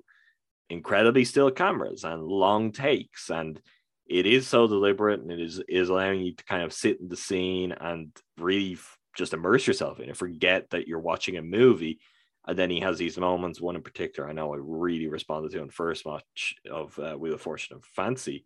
incredibly 0.70 1.26
still 1.26 1.52
cameras 1.52 2.04
and 2.04 2.24
long 2.24 2.72
takes. 2.72 3.30
And 3.30 3.60
it 4.08 4.26
is 4.26 4.48
so 4.48 4.68
deliberate 4.68 5.22
and 5.22 5.32
it 5.32 5.40
is, 5.40 5.62
is 5.68 5.90
allowing 5.90 6.22
you 6.22 6.36
to 6.36 6.44
kind 6.46 6.64
of 6.64 6.74
sit 6.74 7.00
in 7.00 7.08
the 7.08 7.18
scene 7.18 7.72
and 7.72 8.12
really 8.38 8.78
just 9.16 9.34
immerse 9.34 9.68
yourself 9.68 10.00
in 10.00 10.10
it, 10.10 10.18
forget 10.18 10.70
that 10.70 10.88
you're 10.88 11.00
watching 11.00 11.38
a 11.38 11.42
movie. 11.42 12.00
And 12.48 12.58
then 12.58 12.70
he 12.70 12.80
has 12.80 12.98
these 12.98 13.18
moments, 13.18 13.62
one 13.62 13.76
in 13.76 13.84
particular, 13.84 14.28
I 14.28 14.34
know 14.34 14.54
I 14.54 14.58
really 14.60 15.08
responded 15.08 15.52
to 15.52 15.62
in 15.62 15.70
first 15.70 16.06
match 16.06 16.56
of 16.70 16.98
uh, 16.98 17.16
Wheel 17.16 17.36
of 17.36 17.42
Fortune 17.42 17.76
and 17.76 17.86
Fantasy, 17.86 18.46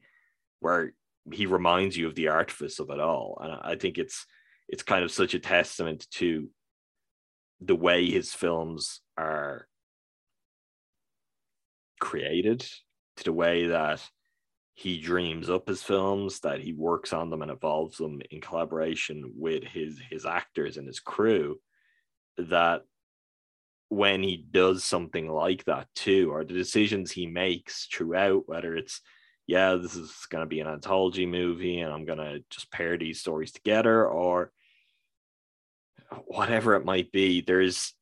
where 0.59 0.93
he 1.31 1.45
reminds 1.45 1.95
you 1.95 2.07
of 2.07 2.15
the 2.15 2.27
artifice 2.27 2.79
of 2.79 2.89
it 2.89 2.99
all. 2.99 3.37
And 3.41 3.53
I 3.61 3.75
think 3.75 3.97
it's 3.97 4.25
it's 4.67 4.83
kind 4.83 5.03
of 5.03 5.11
such 5.11 5.33
a 5.33 5.39
testament 5.39 6.07
to 6.11 6.49
the 7.61 7.75
way 7.75 8.09
his 8.09 8.33
films 8.33 9.01
are 9.17 9.67
created, 11.99 12.65
to 13.17 13.23
the 13.23 13.33
way 13.33 13.67
that 13.67 14.01
he 14.75 14.99
dreams 14.99 15.49
up 15.49 15.67
his 15.67 15.81
films, 15.81 16.41
that 16.41 16.59
he 16.59 16.73
works 16.73 17.13
on 17.13 17.29
them 17.29 17.41
and 17.41 17.49
evolves 17.49 17.97
them 17.97 18.21
in 18.29 18.41
collaboration 18.41 19.31
with 19.35 19.63
his 19.63 19.99
his 20.09 20.25
actors 20.25 20.77
and 20.77 20.85
his 20.85 20.99
crew, 20.99 21.59
that 22.37 22.83
when 23.89 24.21
he 24.21 24.35
does 24.35 24.83
something 24.83 25.29
like 25.29 25.63
that 25.65 25.87
too, 25.95 26.29
or 26.31 26.43
the 26.43 26.53
decisions 26.53 27.11
he 27.11 27.25
makes 27.25 27.87
throughout, 27.87 28.43
whether 28.47 28.75
it's 28.75 29.01
yeah, 29.47 29.75
this 29.75 29.95
is 29.95 30.11
going 30.29 30.43
to 30.43 30.49
be 30.49 30.59
an 30.59 30.67
anthology 30.67 31.25
movie 31.25 31.79
and 31.79 31.93
I'm 31.93 32.03
going 32.03 32.17
to 32.17 32.43
just 32.49 32.71
pair 32.71 32.97
these 32.97 33.21
stories 33.21 33.51
together 33.51 34.07
or 34.07 34.51
whatever 36.25 36.75
it 36.75 36.83
might 36.83 37.11
be, 37.11 37.41
there's 37.41 37.93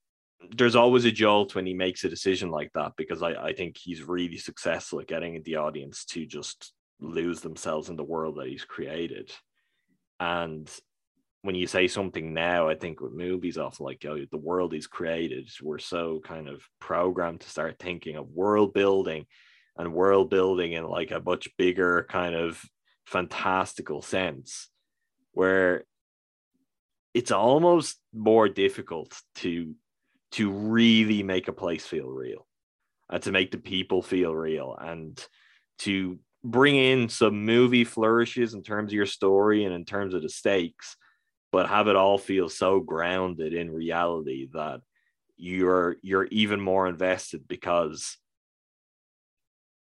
there's 0.51 0.75
always 0.75 1.05
a 1.05 1.11
jolt 1.11 1.55
when 1.55 1.65
he 1.65 1.73
makes 1.73 2.03
a 2.03 2.09
decision 2.09 2.49
like 2.49 2.71
that 2.73 2.93
because 2.97 3.21
I, 3.21 3.31
I 3.31 3.53
think 3.53 3.77
he's 3.77 4.03
really 4.03 4.37
successful 4.37 4.99
at 4.99 5.07
getting 5.07 5.41
the 5.43 5.57
audience 5.57 6.05
to 6.05 6.25
just 6.25 6.73
lose 6.99 7.41
themselves 7.41 7.89
in 7.89 7.95
the 7.95 8.03
world 8.03 8.37
that 8.37 8.47
he's 8.47 8.65
created. 8.65 9.31
And 10.19 10.69
when 11.41 11.55
you 11.55 11.67
say 11.67 11.87
something 11.87 12.33
now, 12.33 12.69
I 12.69 12.75
think 12.75 13.01
with 13.01 13.13
movies 13.13 13.57
often 13.57 13.85
like 13.85 14.05
oh, 14.07 14.25
the 14.31 14.37
world 14.37 14.73
he's 14.73 14.87
created, 14.87 15.49
we're 15.61 15.79
so 15.79 16.21
kind 16.23 16.47
of 16.47 16.63
programmed 16.79 17.41
to 17.41 17.49
start 17.49 17.79
thinking 17.79 18.15
of 18.15 18.29
world 18.29 18.73
building 18.73 19.25
and 19.77 19.93
world 19.93 20.29
building 20.29 20.73
in 20.73 20.85
like 20.85 21.11
a 21.11 21.21
much 21.21 21.49
bigger 21.57 22.05
kind 22.09 22.35
of 22.35 22.63
fantastical 23.05 24.01
sense 24.01 24.69
where 25.33 25.83
it's 27.13 27.31
almost 27.31 27.99
more 28.13 28.47
difficult 28.47 29.19
to 29.35 29.75
to 30.33 30.51
really 30.51 31.23
make 31.23 31.47
a 31.47 31.53
place 31.53 31.85
feel 31.85 32.07
real 32.07 32.45
and 33.09 33.23
to 33.23 33.31
make 33.31 33.51
the 33.51 33.57
people 33.57 34.01
feel 34.01 34.35
real 34.35 34.75
and 34.79 35.25
to 35.79 36.19
bring 36.43 36.75
in 36.75 37.09
some 37.09 37.45
movie 37.45 37.83
flourishes 37.83 38.53
in 38.53 38.63
terms 38.63 38.91
of 38.91 38.95
your 38.95 39.05
story 39.05 39.63
and 39.65 39.73
in 39.73 39.85
terms 39.85 40.13
of 40.13 40.21
the 40.21 40.29
stakes 40.29 40.97
but 41.51 41.69
have 41.69 41.87
it 41.87 41.95
all 41.95 42.17
feel 42.17 42.49
so 42.49 42.79
grounded 42.79 43.53
in 43.53 43.69
reality 43.69 44.49
that 44.53 44.81
you're 45.37 45.97
you're 46.01 46.25
even 46.25 46.59
more 46.59 46.87
invested 46.87 47.47
because 47.47 48.17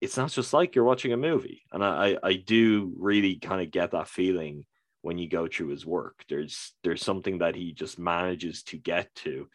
it's 0.00 0.16
not 0.16 0.30
just 0.30 0.52
like 0.52 0.74
you're 0.74 0.84
watching 0.84 1.12
a 1.12 1.16
movie. 1.16 1.62
And 1.72 1.84
I, 1.84 2.16
I 2.22 2.34
do 2.34 2.92
really 2.98 3.36
kind 3.36 3.60
of 3.60 3.70
get 3.70 3.90
that 3.90 4.08
feeling 4.08 4.64
when 5.02 5.18
you 5.18 5.28
go 5.28 5.46
through 5.46 5.68
his 5.68 5.84
work. 5.84 6.24
There's 6.28 6.72
there's 6.82 7.04
something 7.04 7.38
that 7.38 7.54
he 7.54 7.72
just 7.72 7.98
manages 7.98 8.62
to 8.64 8.78
get 8.78 9.14
to. 9.16 9.48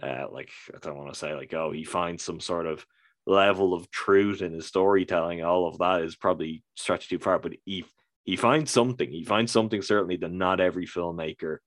Uh, 0.00 0.26
like 0.30 0.50
I 0.74 0.78
don't 0.80 0.96
want 0.96 1.12
to 1.12 1.18
say 1.18 1.34
like, 1.34 1.52
oh, 1.54 1.72
he 1.72 1.84
finds 1.84 2.22
some 2.22 2.40
sort 2.40 2.66
of 2.66 2.84
level 3.26 3.74
of 3.74 3.90
truth 3.90 4.42
in 4.42 4.52
his 4.52 4.66
storytelling. 4.66 5.44
All 5.44 5.66
of 5.66 5.78
that 5.78 6.02
is 6.02 6.16
probably 6.16 6.62
stretched 6.76 7.10
too 7.10 7.18
far, 7.18 7.38
but 7.38 7.52
he 7.64 7.84
he 8.24 8.36
finds 8.36 8.70
something. 8.70 9.10
He 9.10 9.24
finds 9.24 9.50
something 9.52 9.82
certainly 9.82 10.16
that 10.18 10.32
not 10.32 10.60
every 10.60 10.86
filmmaker 10.86 11.58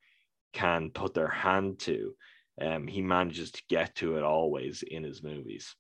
can 0.54 0.90
put 0.90 1.14
their 1.14 1.28
hand 1.28 1.80
to. 1.80 2.16
Um, 2.62 2.88
he 2.88 3.02
manages 3.02 3.52
to 3.52 3.62
get 3.70 3.96
to 3.96 4.18
it 4.18 4.24
always 4.24 4.82
in 4.82 5.04
his 5.04 5.22
movies 5.22 5.76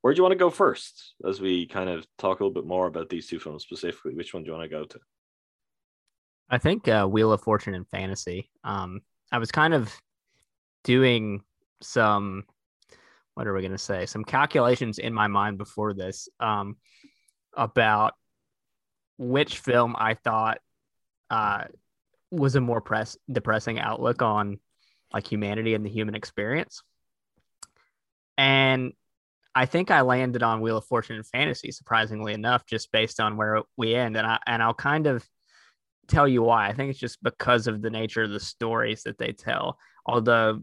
where 0.00 0.14
do 0.14 0.18
you 0.18 0.22
want 0.22 0.32
to 0.32 0.38
go 0.38 0.50
first 0.50 1.14
as 1.26 1.40
we 1.40 1.66
kind 1.66 1.90
of 1.90 2.06
talk 2.18 2.40
a 2.40 2.44
little 2.44 2.54
bit 2.54 2.66
more 2.66 2.86
about 2.86 3.08
these 3.08 3.26
two 3.26 3.40
films 3.40 3.62
specifically? 3.62 4.14
Which 4.14 4.32
one 4.32 4.42
do 4.42 4.48
you 4.48 4.56
want 4.56 4.70
to 4.70 4.76
go 4.76 4.84
to? 4.84 4.98
I 6.48 6.58
think 6.58 6.88
uh, 6.88 7.06
Wheel 7.06 7.32
of 7.32 7.42
Fortune 7.42 7.74
and 7.74 7.88
Fantasy. 7.88 8.50
Um, 8.64 9.00
I 9.32 9.38
was 9.38 9.50
kind 9.50 9.74
of 9.74 9.92
doing 10.84 11.42
some, 11.80 12.44
what 13.34 13.46
are 13.46 13.54
we 13.54 13.60
going 13.60 13.72
to 13.72 13.78
say? 13.78 14.06
Some 14.06 14.24
calculations 14.24 14.98
in 14.98 15.12
my 15.12 15.26
mind 15.26 15.58
before 15.58 15.94
this 15.94 16.28
um, 16.40 16.76
about 17.56 18.14
which 19.16 19.58
film 19.58 19.94
I 19.98 20.14
thought 20.14 20.58
uh, 21.30 21.64
was 22.30 22.54
a 22.56 22.60
more 22.60 22.80
press 22.80 23.16
depressing 23.30 23.78
outlook 23.78 24.22
on 24.22 24.58
like 25.12 25.26
humanity 25.26 25.74
and 25.74 25.84
the 25.84 25.90
human 25.90 26.14
experience. 26.14 26.82
And 28.36 28.92
I 29.54 29.66
think 29.66 29.90
I 29.90 30.02
landed 30.02 30.42
on 30.42 30.60
Wheel 30.60 30.76
of 30.76 30.84
Fortune 30.84 31.16
and 31.16 31.26
Fantasy, 31.26 31.72
surprisingly 31.72 32.32
enough, 32.32 32.64
just 32.64 32.92
based 32.92 33.18
on 33.18 33.36
where 33.36 33.62
we 33.76 33.94
end. 33.94 34.16
And 34.16 34.26
I 34.26 34.38
and 34.46 34.62
I'll 34.62 34.74
kind 34.74 35.06
of 35.08 35.26
tell 36.08 36.26
you 36.26 36.42
why. 36.42 36.68
I 36.68 36.72
think 36.72 36.90
it's 36.90 36.98
just 36.98 37.22
because 37.22 37.66
of 37.66 37.82
the 37.82 37.90
nature 37.90 38.22
of 38.22 38.30
the 38.30 38.40
stories 38.40 39.02
that 39.04 39.18
they 39.18 39.32
tell. 39.32 39.78
Although, 40.06 40.62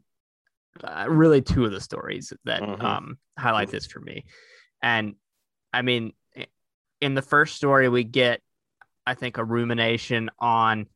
uh, 0.83 1.05
really, 1.07 1.41
two 1.41 1.65
of 1.65 1.71
the 1.71 1.81
stories 1.81 2.33
that 2.45 2.61
mm-hmm. 2.61 2.85
um, 2.85 3.17
highlight 3.37 3.69
this 3.69 3.85
for 3.85 3.99
me. 3.99 4.25
And 4.81 5.15
I 5.71 5.81
mean, 5.81 6.13
in 7.01 7.13
the 7.13 7.21
first 7.21 7.55
story, 7.55 7.89
we 7.89 8.03
get, 8.03 8.41
I 9.05 9.13
think, 9.13 9.37
a 9.37 9.43
rumination 9.43 10.29
on 10.39 10.87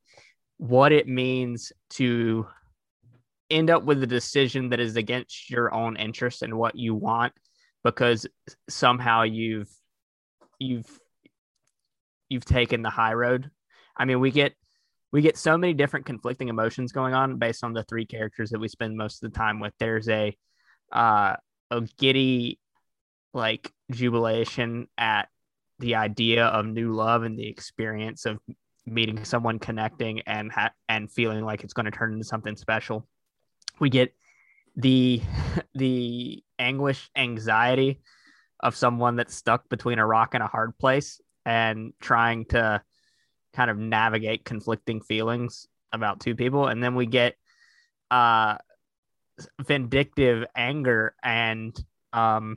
what 0.57 0.91
it 0.91 1.07
means 1.07 1.71
to 1.91 2.47
end 3.49 3.69
up 3.69 3.83
with 3.83 4.03
a 4.03 4.07
decision 4.07 4.69
that 4.69 4.79
is 4.79 4.95
against 4.95 5.49
your 5.49 5.73
own 5.73 5.97
interest 5.97 6.41
and 6.41 6.53
what 6.53 6.75
you 6.75 6.93
want 6.93 7.33
because 7.83 8.27
somehow 8.69 9.23
you've 9.23 9.69
you've 10.59 10.99
you've 12.27 12.45
taken 12.45 12.81
the 12.81 12.89
high 12.89 13.13
road. 13.13 13.49
I 13.99 14.05
mean, 14.05 14.19
we 14.19 14.31
get 14.31 14.53
we 15.11 15.21
get 15.21 15.37
so 15.37 15.57
many 15.57 15.73
different 15.73 16.05
conflicting 16.05 16.47
emotions 16.47 16.91
going 16.91 17.13
on 17.13 17.37
based 17.37 17.63
on 17.63 17.73
the 17.73 17.83
three 17.83 18.05
characters 18.05 18.51
that 18.51 18.59
we 18.59 18.67
spend 18.67 18.95
most 18.95 19.23
of 19.23 19.31
the 19.31 19.37
time 19.37 19.59
with. 19.59 19.73
There's 19.77 20.07
a 20.07 20.35
uh, 20.91 21.35
a 21.69 21.81
giddy 21.97 22.59
like 23.33 23.71
jubilation 23.91 24.87
at 24.97 25.29
the 25.79 25.95
idea 25.95 26.45
of 26.45 26.65
new 26.65 26.93
love 26.93 27.23
and 27.23 27.37
the 27.37 27.47
experience 27.47 28.25
of 28.25 28.39
meeting 28.85 29.23
someone 29.23 29.59
connecting 29.59 30.21
and 30.21 30.51
ha- 30.51 30.73
and 30.87 31.11
feeling 31.11 31.43
like 31.43 31.63
it's 31.63 31.73
going 31.73 31.85
to 31.85 31.91
turn 31.91 32.13
into 32.13 32.25
something 32.25 32.55
special. 32.55 33.07
We 33.79 33.89
get 33.89 34.13
the 34.75 35.21
the 35.75 36.43
anguish 36.57 37.09
anxiety 37.15 38.01
of 38.61 38.75
someone 38.75 39.15
that's 39.15 39.35
stuck 39.35 39.69
between 39.69 39.99
a 39.99 40.05
rock 40.05 40.33
and 40.33 40.43
a 40.43 40.47
hard 40.47 40.77
place 40.77 41.21
and 41.45 41.93
trying 42.01 42.45
to 42.45 42.81
kind 43.59 43.69
of 43.69 43.77
navigate 43.77 44.45
conflicting 44.45 45.01
feelings 45.01 45.67
about 45.91 46.21
two 46.21 46.33
people. 46.33 46.67
And 46.67 46.81
then 46.81 46.95
we 46.95 47.05
get 47.05 47.35
uh 48.09 48.55
vindictive 49.61 50.45
anger 50.55 51.13
and 51.21 51.77
um 52.13 52.55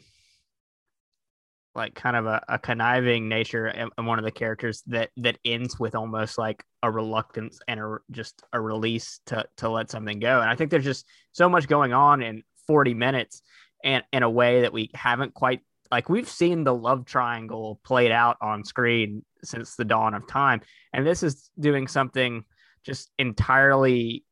like 1.75 1.95
kind 1.97 2.15
of 2.15 2.27
a, 2.27 2.41
a 2.49 2.59
conniving 2.61 3.29
nature 3.29 3.67
in, 3.67 3.91
one 4.07 4.21
of 4.21 4.25
the 4.25 4.31
characters 4.31 4.85
that 4.87 5.11
that 5.17 5.39
ends 5.45 5.77
with 5.81 5.97
almost 5.97 6.39
like 6.39 6.63
a 6.85 6.91
reluctance 6.91 7.59
and 7.67 7.81
a 7.81 7.99
just 8.13 8.41
a 8.53 8.61
release 8.61 9.19
to 9.27 9.45
to 9.57 9.69
let 9.69 9.91
something 9.91 10.21
go. 10.21 10.41
And 10.41 10.49
i 10.49 10.55
think 10.55 10.71
there's 10.71 10.85
just 10.85 11.05
so 11.33 11.49
much 11.49 11.67
going 11.67 11.93
on 11.93 12.23
in 12.23 12.45
40 12.69 12.95
minutes 12.95 13.43
and 13.83 14.05
in 14.13 14.23
a 14.23 14.31
way 14.31 14.61
that 14.61 14.73
we 14.73 14.89
haven't 14.95 15.35
quite 15.35 15.63
like 15.91 16.09
we've 16.09 16.29
seen 16.29 16.63
the 16.63 16.75
love 16.75 17.07
triangle 17.07 17.81
played 17.83 18.13
out 18.13 18.37
on 18.41 18.63
screen 18.63 19.25
since 19.45 19.77
the 19.77 19.85
dawn 19.85 20.15
of 20.15 20.27
time 20.27 20.61
and 20.93 21.07
this 21.07 21.23
is 21.23 21.51
doing 21.59 21.87
something 21.87 22.45
just 22.85 23.11
entirely 23.19 24.25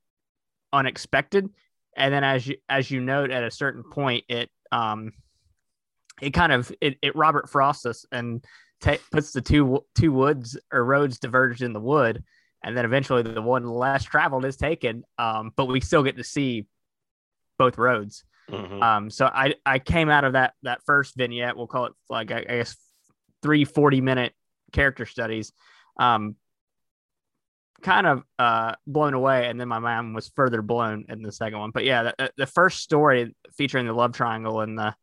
unexpected 0.72 1.48
and 1.96 2.12
then 2.14 2.24
as 2.24 2.46
you 2.46 2.56
as 2.68 2.90
you 2.90 3.00
note 3.00 3.30
at 3.30 3.42
a 3.42 3.50
certain 3.50 3.82
point 3.82 4.24
it 4.28 4.48
um 4.72 5.12
it 6.20 6.30
kind 6.30 6.52
of 6.52 6.72
it, 6.80 6.98
it 7.02 7.16
Robert 7.16 7.48
Frost 7.48 7.86
us 7.86 8.04
and 8.12 8.44
t- 8.80 8.98
puts 9.10 9.32
the 9.32 9.40
two 9.40 9.84
two 9.94 10.12
woods 10.12 10.58
or 10.72 10.84
roads 10.84 11.18
diverged 11.18 11.62
in 11.62 11.72
the 11.72 11.80
wood, 11.80 12.22
and 12.62 12.76
then 12.76 12.84
eventually 12.84 13.22
the 13.22 13.42
one 13.42 13.66
less 13.66 14.04
traveled 14.04 14.44
is 14.44 14.56
taken. 14.56 15.04
Um, 15.18 15.52
but 15.56 15.66
we 15.66 15.80
still 15.80 16.02
get 16.02 16.16
to 16.16 16.24
see 16.24 16.66
both 17.58 17.78
roads. 17.78 18.24
Mm-hmm. 18.50 18.82
Um, 18.82 19.10
so 19.10 19.26
I 19.26 19.54
I 19.64 19.78
came 19.78 20.10
out 20.10 20.24
of 20.24 20.34
that 20.34 20.54
that 20.62 20.82
first 20.84 21.16
vignette. 21.16 21.56
We'll 21.56 21.66
call 21.66 21.86
it 21.86 21.92
like 22.08 22.30
I, 22.30 22.38
I 22.38 22.56
guess 22.58 22.76
three 23.42 23.64
40 23.64 24.00
minute 24.02 24.34
character 24.72 25.06
studies. 25.06 25.52
Um, 25.98 26.36
kind 27.82 28.06
of 28.06 28.22
uh, 28.38 28.74
blown 28.86 29.14
away, 29.14 29.48
and 29.48 29.60
then 29.60 29.68
my 29.68 29.78
mind 29.78 30.14
was 30.14 30.28
further 30.28 30.62
blown 30.62 31.06
in 31.08 31.22
the 31.22 31.32
second 31.32 31.58
one. 31.58 31.70
But 31.70 31.84
yeah, 31.84 32.12
the, 32.18 32.32
the 32.36 32.46
first 32.46 32.80
story 32.80 33.34
featuring 33.56 33.86
the 33.86 33.92
love 33.92 34.12
triangle 34.12 34.60
and 34.60 34.78
the 34.78 34.94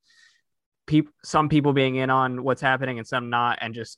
people, 0.85 1.11
some 1.23 1.49
people 1.49 1.73
being 1.73 1.95
in 1.95 2.09
on 2.09 2.43
what's 2.43 2.61
happening 2.61 2.99
and 2.99 3.07
some 3.07 3.29
not, 3.29 3.59
and 3.61 3.73
just 3.73 3.97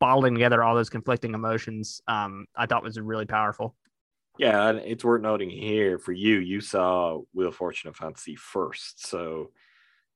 bottling 0.00 0.34
together 0.34 0.62
all 0.62 0.74
those 0.74 0.90
conflicting 0.90 1.34
emotions, 1.34 2.02
um, 2.06 2.46
I 2.54 2.66
thought 2.66 2.82
was 2.82 2.98
really 3.00 3.26
powerful. 3.26 3.74
Yeah, 4.38 4.68
and 4.68 4.80
it's 4.80 5.04
worth 5.04 5.22
noting 5.22 5.48
here 5.48 5.98
for 5.98 6.12
you, 6.12 6.38
you 6.38 6.60
saw 6.60 7.20
Wheel 7.32 7.48
of 7.48 7.54
Fortune 7.54 7.88
and 7.88 7.96
Fantasy 7.96 8.34
first, 8.34 9.06
so 9.06 9.50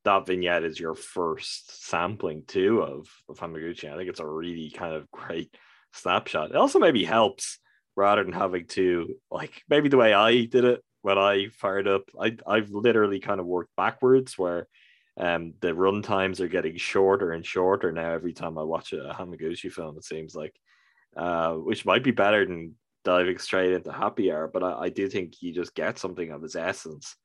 that 0.09 0.27
vignette 0.27 0.65
is 0.65 0.81
your 0.81 0.95
first 0.95 1.87
sampling 1.87 2.43
too 2.47 2.81
of, 2.81 3.09
of 3.29 3.39
Hamaguchi. 3.39 3.93
I 3.93 3.97
think 3.97 4.09
it's 4.09 4.21
a 4.21 4.27
really 4.27 4.71
kind 4.71 4.95
of 4.95 5.11
great 5.11 5.55
snapshot. 5.93 6.51
It 6.51 6.57
also 6.57 6.79
maybe 6.79 7.05
helps 7.05 7.59
rather 7.95 8.25
than 8.25 8.33
having 8.33 8.67
to 8.69 9.17
like 9.31 9.63
maybe 9.69 9.91
the 9.91 9.99
way 9.99 10.15
I 10.15 10.47
did 10.47 10.65
it 10.65 10.83
when 11.03 11.19
I 11.19 11.49
fired 11.49 11.87
up. 11.87 12.03
I 12.19 12.37
I've 12.47 12.71
literally 12.71 13.21
kind 13.21 13.39
of 13.39 13.47
worked 13.47 13.77
backwards 13.77 14.39
where 14.39 14.67
um 15.21 15.53
the 15.61 15.75
run 15.75 16.01
times 16.01 16.41
are 16.41 16.49
getting 16.49 16.77
shorter 16.79 17.33
and 17.33 17.45
shorter 17.45 17.93
now 17.93 18.11
every 18.11 18.33
time 18.33 18.57
I 18.57 18.63
watch 18.63 18.95
a 18.95 19.15
Hamaguchi 19.19 19.71
film, 19.71 19.99
it 19.99 20.05
seems 20.05 20.35
like. 20.35 20.55
Uh, 21.17 21.55
which 21.55 21.85
might 21.85 22.05
be 22.05 22.13
better 22.13 22.47
than 22.47 22.77
diving 23.03 23.39
straight 23.39 23.73
into 23.73 23.91
happy 23.91 24.31
hour, 24.31 24.47
but 24.47 24.63
I, 24.63 24.83
I 24.83 24.89
do 24.91 25.09
think 25.09 25.43
you 25.43 25.53
just 25.53 25.75
get 25.75 25.99
something 25.99 26.31
of 26.31 26.43
his 26.43 26.55
essence. 26.55 27.17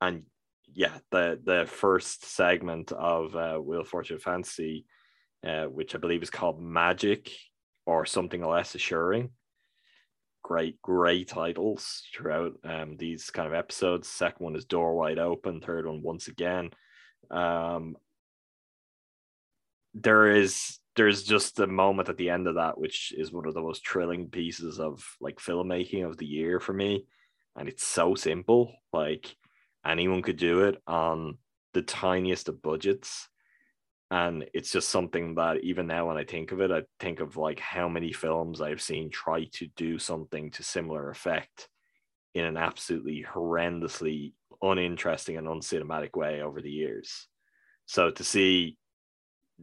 And 0.00 0.24
yeah, 0.74 0.98
the 1.10 1.40
the 1.42 1.66
first 1.66 2.24
segment 2.24 2.92
of 2.92 3.34
uh, 3.34 3.58
Wheel 3.58 3.84
Fortune 3.84 4.18
Fantasy, 4.18 4.86
uh, 5.46 5.64
which 5.64 5.94
I 5.94 5.98
believe 5.98 6.22
is 6.22 6.30
called 6.30 6.60
Magic 6.62 7.30
or 7.86 8.06
something 8.06 8.44
less 8.44 8.74
assuring. 8.74 9.30
Great, 10.42 10.80
great 10.82 11.28
titles 11.28 12.02
throughout 12.14 12.52
um, 12.64 12.96
these 12.96 13.30
kind 13.30 13.48
of 13.48 13.54
episodes. 13.54 14.08
Second 14.08 14.44
one 14.44 14.56
is 14.56 14.64
Door 14.64 14.96
Wide 14.96 15.18
Open. 15.18 15.60
Third 15.60 15.86
one, 15.86 16.02
Once 16.02 16.28
Again. 16.28 16.70
Um, 17.30 17.96
there 19.94 20.30
is 20.30 20.78
there's 20.96 21.22
just 21.22 21.60
a 21.60 21.66
moment 21.66 22.08
at 22.08 22.16
the 22.16 22.30
end 22.30 22.46
of 22.46 22.56
that 22.56 22.78
which 22.78 23.12
is 23.16 23.32
one 23.32 23.46
of 23.46 23.54
the 23.54 23.60
most 23.60 23.86
thrilling 23.86 24.28
pieces 24.28 24.78
of 24.78 25.04
like 25.20 25.38
filmmaking 25.38 26.06
of 26.06 26.16
the 26.18 26.26
year 26.26 26.60
for 26.60 26.72
me 26.72 27.04
and 27.56 27.68
it's 27.68 27.86
so 27.86 28.14
simple 28.14 28.74
like 28.92 29.36
anyone 29.86 30.22
could 30.22 30.36
do 30.36 30.62
it 30.62 30.80
on 30.86 31.38
the 31.74 31.82
tiniest 31.82 32.48
of 32.48 32.62
budgets. 32.62 33.28
And 34.10 34.46
it's 34.54 34.72
just 34.72 34.88
something 34.88 35.34
that 35.34 35.58
even 35.62 35.86
now 35.86 36.08
when 36.08 36.16
i 36.16 36.24
think 36.24 36.50
of 36.50 36.62
it 36.62 36.70
i 36.70 36.80
think 36.98 37.20
of 37.20 37.36
like 37.36 37.60
how 37.60 37.90
many 37.90 38.10
films 38.10 38.62
i've 38.62 38.80
seen 38.80 39.10
try 39.10 39.44
to 39.52 39.66
do 39.76 39.98
something 39.98 40.50
to 40.52 40.62
similar 40.62 41.10
effect 41.10 41.68
in 42.34 42.46
an 42.46 42.56
absolutely 42.56 43.22
horrendously 43.30 44.32
uninteresting 44.62 45.36
and 45.36 45.46
uncinematic 45.46 46.16
way 46.16 46.42
over 46.42 46.60
the 46.60 46.70
years. 46.70 47.26
So 47.86 48.10
to 48.10 48.24
see 48.24 48.76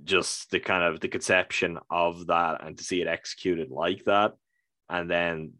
just 0.04 0.52
the 0.52 0.60
kind 0.60 0.84
of 0.84 1.00
the 1.00 1.08
conception 1.08 1.80
of 1.90 2.28
that 2.28 2.66
and 2.66 2.78
to 2.78 2.84
see 2.84 3.02
it 3.02 3.08
executed 3.08 3.72
like 3.72 4.04
that 4.06 4.34
and 4.90 5.10
then 5.10 5.54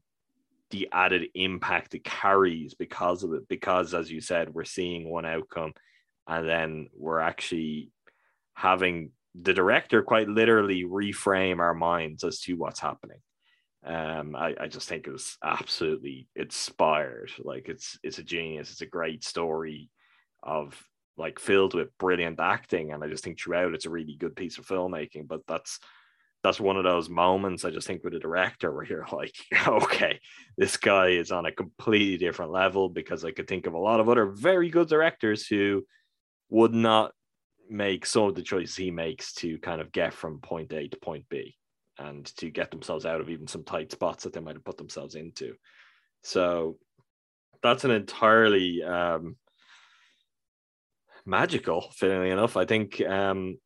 the 0.76 0.90
added 0.92 1.30
impact 1.36 1.96
it 1.96 2.04
carries 2.04 2.74
because 2.74 3.24
of 3.24 3.34
it 3.34 3.48
because 3.48 3.94
as 3.94 4.12
you 4.12 4.20
said 4.20 4.54
we're 4.54 4.66
seeing 4.66 5.10
one 5.10 5.26
outcome 5.26 5.74
and 6.28 6.48
then 6.48 6.88
we're 6.94 7.20
actually 7.20 7.92
having 8.56 9.12
the 9.42 9.54
director 9.54 10.04
quite 10.04 10.28
literally 10.28 10.84
reframe 10.84 11.60
our 11.60 11.74
minds 11.74 12.26
as 12.26 12.40
to 12.42 12.56
what's 12.56 12.82
happening. 12.82 13.20
Um 13.86 14.36
I, 14.36 14.54
I 14.60 14.68
just 14.68 14.90
think 14.90 15.08
it 15.08 15.12
was 15.12 15.38
absolutely 15.44 16.28
inspired. 16.36 17.32
Like 17.40 17.70
it's 17.70 17.98
it's 18.04 18.20
a 18.20 18.24
genius. 18.24 18.72
It's 18.72 18.82
a 18.82 18.98
great 18.98 19.24
story 19.24 19.90
of 20.44 20.82
like 21.16 21.40
filled 21.40 21.74
with 21.74 21.98
brilliant 22.00 22.42
acting. 22.42 22.92
And 22.92 23.02
i 23.02 23.08
just 23.08 23.24
think 23.24 23.40
throughout 23.40 23.74
it's 23.74 23.86
a 23.86 23.90
really 23.98 24.16
good 24.16 24.36
piece 24.36 24.58
of 24.58 24.68
filmmaking 24.68 25.28
but 25.28 25.42
that's 25.48 25.80
that's 26.46 26.60
one 26.60 26.78
of 26.78 26.84
those 26.84 27.10
moments 27.10 27.66
I 27.66 27.72
just 27.72 27.88
think 27.88 28.04
with 28.04 28.14
a 28.14 28.20
director 28.20 28.72
where 28.72 28.86
you're 28.86 29.08
like, 29.12 29.36
okay, 29.68 30.20
this 30.60 30.78
guy 30.78 31.08
is 31.08 31.32
on 31.32 31.48
a 31.48 31.52
completely 31.52 32.18
different 32.18 32.52
level 32.52 32.88
because 32.88 33.26
I 33.26 33.32
could 33.32 33.48
think 33.48 33.66
of 33.66 33.74
a 33.74 33.80
lot 33.80 34.00
of 34.00 34.10
other 34.10 34.28
very 34.28 34.70
good 34.70 34.88
directors 34.88 35.48
who 35.48 35.88
would 36.50 36.72
not 36.72 37.14
make 37.68 38.06
some 38.06 38.26
of 38.26 38.36
the 38.36 38.44
choices 38.44 38.76
he 38.76 38.92
makes 38.92 39.34
to 39.34 39.58
kind 39.58 39.82
of 39.82 39.92
get 39.92 40.14
from 40.14 40.40
point 40.40 40.72
A 40.72 40.88
to 40.88 40.98
point 40.98 41.26
B 41.30 41.56
and 41.98 42.24
to 42.38 42.52
get 42.52 42.70
themselves 42.70 43.08
out 43.08 43.22
of 43.22 43.32
even 43.32 43.48
some 43.48 43.64
tight 43.64 43.92
spots 43.92 44.24
that 44.24 44.34
they 44.34 44.40
might 44.40 44.56
have 44.56 44.64
put 44.64 44.78
themselves 44.78 45.16
into. 45.16 45.56
So 46.22 46.78
that's 47.64 47.86
an 47.86 47.92
entirely 47.92 48.84
um, 48.84 49.36
magical, 51.26 51.90
fittingly 51.96 52.30
enough. 52.30 52.56
I 52.56 52.66
think 52.66 53.02
um, 53.02 53.58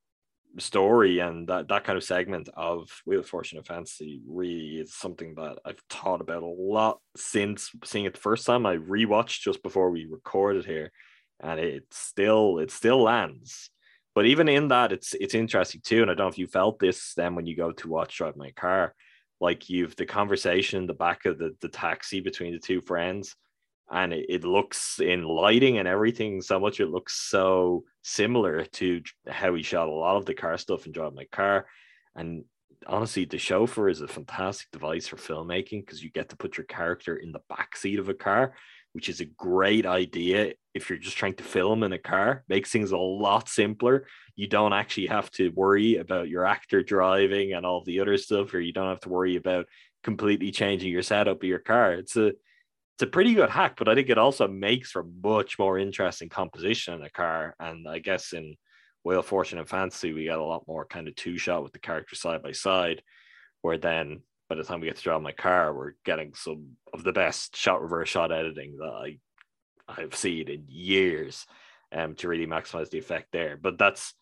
story 0.57 1.19
and 1.19 1.47
that, 1.47 1.67
that 1.67 1.83
kind 1.83 1.97
of 1.97 2.03
segment 2.03 2.49
of 2.55 2.89
Wheel 3.05 3.19
of 3.19 3.27
Fortune 3.27 3.57
and 3.57 3.67
Fantasy 3.67 4.21
really 4.27 4.77
is 4.77 4.95
something 4.95 5.35
that 5.35 5.59
I've 5.65 5.81
thought 5.89 6.21
about 6.21 6.43
a 6.43 6.47
lot 6.47 6.99
since 7.15 7.71
seeing 7.83 8.05
it 8.05 8.13
the 8.13 8.19
first 8.19 8.45
time. 8.45 8.65
I 8.65 8.77
rewatched 8.77 9.41
just 9.41 9.61
before 9.61 9.91
we 9.91 10.05
recorded 10.05 10.65
here, 10.65 10.91
and 11.39 11.59
it 11.59 11.85
still 11.91 12.59
it 12.59 12.71
still 12.71 13.03
lands. 13.03 13.69
But 14.15 14.25
even 14.25 14.49
in 14.49 14.69
that, 14.69 14.91
it's 14.91 15.13
it's 15.13 15.35
interesting 15.35 15.81
too. 15.83 16.01
And 16.01 16.11
I 16.11 16.13
don't 16.13 16.25
know 16.25 16.29
if 16.29 16.37
you 16.37 16.47
felt 16.47 16.79
this 16.79 17.13
then 17.15 17.35
when 17.35 17.45
you 17.45 17.55
go 17.55 17.71
to 17.71 17.87
watch 17.87 18.17
Drive 18.17 18.35
My 18.35 18.51
Car, 18.51 18.95
like 19.39 19.69
you've 19.69 19.95
the 19.95 20.05
conversation 20.05 20.81
in 20.81 20.87
the 20.87 20.93
back 20.93 21.25
of 21.25 21.37
the, 21.37 21.55
the 21.61 21.69
taxi 21.69 22.19
between 22.19 22.53
the 22.53 22.59
two 22.59 22.81
friends 22.81 23.35
and 23.91 24.13
it, 24.13 24.25
it, 24.29 24.43
looks 24.43 24.99
in 24.99 25.23
lighting 25.23 25.77
and 25.77 25.87
everything 25.87 26.41
so 26.41 26.59
much 26.59 26.79
it 26.79 26.89
looks 26.89 27.15
so 27.29 27.83
similar 28.03 28.65
to 28.65 29.01
how 29.27 29.53
he 29.53 29.63
shot 29.63 29.87
a 29.87 29.91
lot 29.91 30.17
of 30.17 30.25
the 30.25 30.33
car 30.33 30.57
stuff 30.57 30.85
and 30.85 30.93
Drive 30.93 31.13
My 31.13 31.25
Car. 31.31 31.65
And 32.15 32.45
honestly 32.87 33.25
the 33.25 33.37
chauffeur 33.37 33.89
is 33.89 34.01
a 34.01 34.07
fantastic 34.07 34.69
device 34.71 35.07
for 35.07 35.17
filmmaking 35.17 35.85
because 35.85 36.03
you 36.03 36.09
get 36.11 36.29
to 36.29 36.37
put 36.37 36.57
your 36.57 36.65
character 36.65 37.17
in 37.17 37.31
the 37.31 37.41
back 37.49 37.75
seat 37.75 37.99
of 37.99 38.09
a 38.09 38.13
car 38.13 38.53
which 38.93 39.09
is 39.09 39.21
a 39.21 39.25
great 39.25 39.85
idea 39.85 40.53
if 40.73 40.89
you're 40.89 40.97
just 40.97 41.17
trying 41.17 41.35
to 41.35 41.43
film 41.43 41.83
in 41.83 41.93
a 41.93 41.97
car. 41.97 42.43
Makes 42.47 42.71
things 42.71 42.91
a 42.91 42.97
lot 42.97 43.47
simpler. 43.47 44.07
You 44.35 44.47
don't 44.47 44.73
actually 44.73 45.07
have 45.07 45.29
to 45.31 45.49
worry 45.49 45.97
about 45.97 46.29
your 46.29 46.45
actor 46.45 46.81
driving 46.81 47.53
and 47.53 47.65
all 47.65 47.83
the 47.83 47.99
other 47.99 48.17
stuff 48.17 48.53
or 48.53 48.59
you 48.59 48.73
don't 48.73 48.89
have 48.89 49.01
to 49.01 49.09
worry 49.09 49.35
about 49.35 49.67
completely 50.03 50.51
changing 50.51 50.91
your 50.91 51.01
setup 51.01 51.43
of 51.43 51.47
your 51.47 51.59
car. 51.59 51.93
It's 51.93 52.15
a 52.15 52.33
it's 52.99 53.07
a 53.07 53.07
pretty 53.07 53.33
good 53.33 53.49
hack, 53.49 53.75
but 53.77 53.87
I 53.87 53.95
think 53.95 54.09
it 54.09 54.17
also 54.17 54.45
makes 54.45 54.91
for 54.91 55.05
much 55.23 55.57
more 55.57 55.79
interesting 55.79 56.27
composition 56.27 56.95
in 56.95 57.01
a 57.01 57.09
car. 57.09 57.55
And 57.57 57.87
I 57.87 57.99
guess 57.99 58.33
in 58.33 58.57
Wheel 59.05 59.21
Fortune 59.21 59.57
and 59.57 59.69
Fantasy, 59.69 60.11
we 60.11 60.25
got 60.25 60.39
a 60.39 60.43
lot 60.43 60.67
more 60.67 60.83
kind 60.83 61.07
of 61.07 61.15
two 61.15 61.37
shot 61.37 61.63
with 61.63 61.71
the 61.71 61.79
character 61.79 62.17
side 62.17 62.43
by 62.43 62.51
side, 62.51 63.01
where 63.61 63.77
then 63.77 64.19
by 64.49 64.55
the 64.55 64.65
time 64.65 64.81
we 64.81 64.87
get 64.87 64.97
to 64.97 65.01
drive 65.01 65.21
my 65.21 65.31
car, 65.31 65.73
we're 65.73 65.93
getting 66.03 66.33
some 66.33 66.71
of 66.93 67.05
the 67.05 67.13
best 67.13 67.55
shot 67.55 67.81
reverse 67.81 68.09
shot 68.09 68.33
editing 68.33 68.75
that 68.79 68.91
I 68.91 69.17
I've 69.87 70.15
seen 70.15 70.49
in 70.49 70.65
years 70.67 71.45
um 71.93 72.15
to 72.15 72.27
really 72.27 72.47
maximize 72.47 72.89
the 72.89 72.99
effect 72.99 73.27
there. 73.31 73.55
But 73.55 73.77
that's 73.77 74.13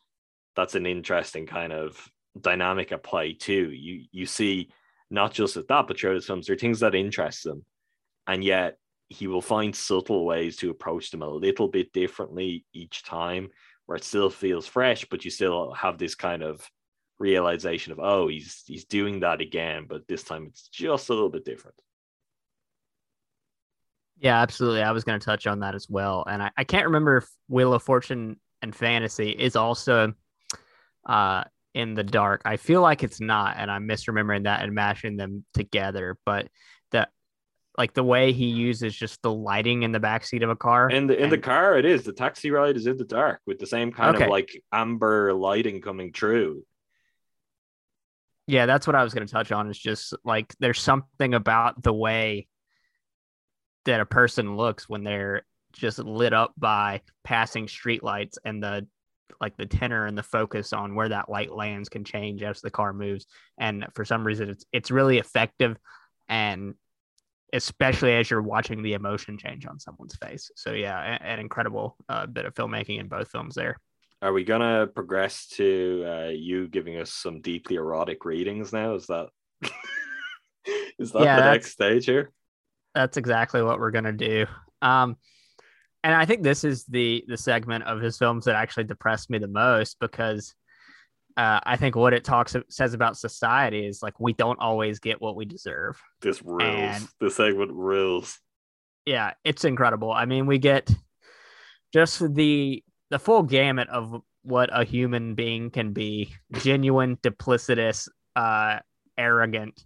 that's 0.55 0.75
an 0.75 0.85
interesting 0.85 1.47
kind 1.47 1.73
of 1.73 1.99
dynamic 2.39 2.91
at 2.91 3.01
play 3.01 3.33
too. 3.33 3.71
You 3.71 4.03
you 4.11 4.27
see 4.27 4.69
not 5.09 5.33
just 5.33 5.55
with 5.55 5.67
that, 5.69 5.87
but 5.87 5.99
throughout 5.99 6.13
his 6.13 6.27
films, 6.27 6.45
there 6.45 6.53
are 6.53 6.59
things 6.59 6.81
that 6.81 6.93
interest 6.93 7.43
them 7.43 7.65
and 8.27 8.43
yet 8.43 8.77
he 9.09 9.27
will 9.27 9.41
find 9.41 9.75
subtle 9.75 10.25
ways 10.25 10.57
to 10.57 10.69
approach 10.69 11.11
them 11.11 11.21
a 11.21 11.29
little 11.29 11.67
bit 11.67 11.93
differently 11.93 12.65
each 12.73 13.03
time 13.03 13.49
where 13.85 13.95
it 13.95 14.03
still 14.03 14.29
feels 14.29 14.67
fresh 14.67 15.05
but 15.09 15.23
you 15.23 15.31
still 15.31 15.71
have 15.73 15.97
this 15.97 16.13
kind 16.13 16.43
of 16.43 16.69
realization 17.19 17.91
of 17.91 17.99
oh 17.99 18.27
he's 18.27 18.63
he's 18.67 18.85
doing 18.85 19.21
that 19.21 19.41
again 19.41 19.85
but 19.89 20.07
this 20.07 20.23
time 20.23 20.45
it's 20.47 20.67
just 20.67 21.09
a 21.09 21.13
little 21.13 21.29
bit 21.29 21.45
different. 21.45 21.75
Yeah 24.19 24.41
absolutely. 24.41 24.81
I 24.81 24.91
was 24.91 25.03
going 25.03 25.19
to 25.19 25.25
touch 25.25 25.47
on 25.47 25.59
that 25.61 25.73
as 25.73 25.87
well 25.89 26.25
and 26.29 26.43
I, 26.43 26.51
I 26.57 26.63
can't 26.63 26.85
remember 26.85 27.17
if 27.17 27.29
wheel 27.47 27.73
of 27.73 27.81
fortune 27.81 28.39
and 28.61 28.75
fantasy 28.75 29.29
is 29.29 29.55
also 29.55 30.13
uh 31.07 31.43
in 31.73 31.93
the 31.93 32.03
dark. 32.03 32.41
I 32.43 32.57
feel 32.57 32.81
like 32.81 33.03
it's 33.03 33.21
not 33.21 33.55
and 33.57 33.71
i'm 33.71 33.87
misremembering 33.87 34.43
that 34.43 34.63
and 34.63 34.73
mashing 34.73 35.15
them 35.15 35.45
together 35.53 36.17
but 36.25 36.47
like 37.77 37.93
the 37.93 38.03
way 38.03 38.31
he 38.31 38.45
uses 38.45 38.95
just 38.95 39.21
the 39.21 39.31
lighting 39.31 39.83
in 39.83 39.91
the 39.91 39.99
backseat 39.99 40.43
of 40.43 40.49
a 40.49 40.55
car. 40.55 40.89
In 40.89 41.07
the 41.07 41.15
in 41.15 41.25
and... 41.25 41.31
the 41.31 41.37
car, 41.37 41.77
it 41.77 41.85
is 41.85 42.03
the 42.03 42.13
taxi 42.13 42.49
ride 42.49 42.75
is 42.75 42.87
in 42.87 42.97
the 42.97 43.05
dark 43.05 43.41
with 43.45 43.59
the 43.59 43.67
same 43.67 43.91
kind 43.91 44.15
okay. 44.15 44.25
of 44.25 44.31
like 44.31 44.63
amber 44.71 45.33
lighting 45.33 45.81
coming 45.81 46.11
through. 46.11 46.63
Yeah, 48.47 48.65
that's 48.65 48.87
what 48.87 48.95
I 48.95 49.03
was 49.03 49.13
going 49.13 49.27
to 49.27 49.31
touch 49.31 49.51
on. 49.51 49.69
Is 49.69 49.77
just 49.77 50.15
like 50.23 50.55
there's 50.59 50.81
something 50.81 51.33
about 51.33 51.83
the 51.83 51.93
way 51.93 52.47
that 53.85 54.01
a 54.01 54.05
person 54.05 54.57
looks 54.57 54.89
when 54.89 55.03
they're 55.03 55.45
just 55.73 55.99
lit 55.99 56.33
up 56.33 56.53
by 56.57 57.01
passing 57.23 57.67
streetlights 57.67 58.37
and 58.43 58.63
the 58.63 58.87
like 59.39 59.55
the 59.57 59.65
tenor 59.65 60.07
and 60.07 60.17
the 60.17 60.23
focus 60.23 60.73
on 60.73 60.95
where 60.95 61.09
that 61.09 61.29
light 61.29 61.51
lands 61.51 61.89
can 61.89 62.03
change 62.03 62.41
as 62.41 62.59
the 62.61 62.71
car 62.71 62.91
moves 62.91 63.27
and 63.59 63.85
for 63.93 64.03
some 64.03 64.25
reason 64.25 64.49
it's 64.49 64.65
it's 64.71 64.89
really 64.89 65.19
effective 65.19 65.77
and 66.27 66.73
especially 67.53 68.13
as 68.13 68.29
you're 68.29 68.41
watching 68.41 68.83
the 68.83 68.93
emotion 68.93 69.37
change 69.37 69.65
on 69.65 69.79
someone's 69.79 70.15
face. 70.15 70.51
So 70.55 70.73
yeah, 70.73 71.17
an 71.21 71.39
incredible 71.39 71.97
uh, 72.09 72.25
bit 72.27 72.45
of 72.45 72.53
filmmaking 72.53 72.99
in 72.99 73.07
both 73.07 73.29
films 73.29 73.55
there. 73.55 73.77
Are 74.21 74.33
we 74.33 74.43
gonna 74.43 74.87
progress 74.87 75.47
to 75.57 76.03
uh, 76.07 76.29
you 76.29 76.67
giving 76.67 76.97
us 76.97 77.11
some 77.13 77.41
deeply 77.41 77.75
erotic 77.75 78.25
readings 78.25 78.73
now? 78.73 78.95
Is 78.95 79.05
that 79.07 79.29
is 80.99 81.11
that 81.11 81.23
Yeah, 81.23 81.35
the 81.35 81.41
next 81.43 81.71
stage 81.71 82.05
here? 82.05 82.31
That's 82.95 83.17
exactly 83.17 83.61
what 83.61 83.79
we're 83.79 83.91
gonna 83.91 84.13
do. 84.13 84.45
Um, 84.81 85.17
and 86.03 86.15
I 86.15 86.25
think 86.25 86.43
this 86.43 86.63
is 86.63 86.85
the 86.85 87.23
the 87.27 87.37
segment 87.37 87.85
of 87.85 88.01
his 88.01 88.17
films 88.17 88.45
that 88.45 88.55
actually 88.55 88.85
depressed 88.85 89.29
me 89.29 89.39
the 89.39 89.47
most 89.47 89.97
because 89.99 90.55
uh, 91.37 91.59
I 91.63 91.77
think 91.77 91.95
what 91.95 92.13
it 92.13 92.23
talks 92.23 92.55
says 92.69 92.93
about 92.93 93.15
society 93.17 93.85
is 93.85 94.01
like 94.01 94.19
we 94.19 94.33
don't 94.33 94.59
always 94.59 94.99
get 94.99 95.21
what 95.21 95.35
we 95.35 95.45
deserve. 95.45 96.01
This 96.21 96.41
rules. 96.41 96.63
And- 96.63 97.07
This 97.21 97.35
segment 97.35 97.71
rules. 97.71 98.39
yeah, 99.05 99.33
it's 99.45 99.63
incredible. 99.63 100.11
I 100.11 100.25
mean, 100.25 100.47
we 100.47 100.57
get 100.57 100.89
just 101.93 102.19
the 102.35 102.83
the 103.09 103.19
full 103.19 103.43
gamut 103.43 103.87
of 103.89 104.21
what 104.43 104.69
a 104.73 104.83
human 104.83 105.35
being 105.35 105.69
can 105.71 105.93
be: 105.93 106.33
genuine, 106.53 107.17
duplicitous, 107.17 108.09
uh, 108.35 108.79
arrogant. 109.17 109.81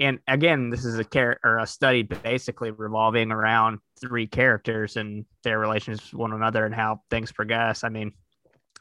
And 0.00 0.18
again, 0.26 0.70
this 0.70 0.84
is 0.84 0.98
a 0.98 1.04
char- 1.04 1.38
or 1.44 1.58
a 1.58 1.66
study 1.66 2.02
basically 2.02 2.70
revolving 2.70 3.30
around 3.30 3.78
three 4.00 4.26
characters 4.26 4.96
and 4.96 5.24
their 5.44 5.58
relationships 5.60 6.12
with 6.12 6.20
one 6.20 6.32
another 6.32 6.66
and 6.66 6.74
how 6.74 7.02
things 7.10 7.30
progress. 7.30 7.84
I 7.84 7.88
mean, 7.88 8.12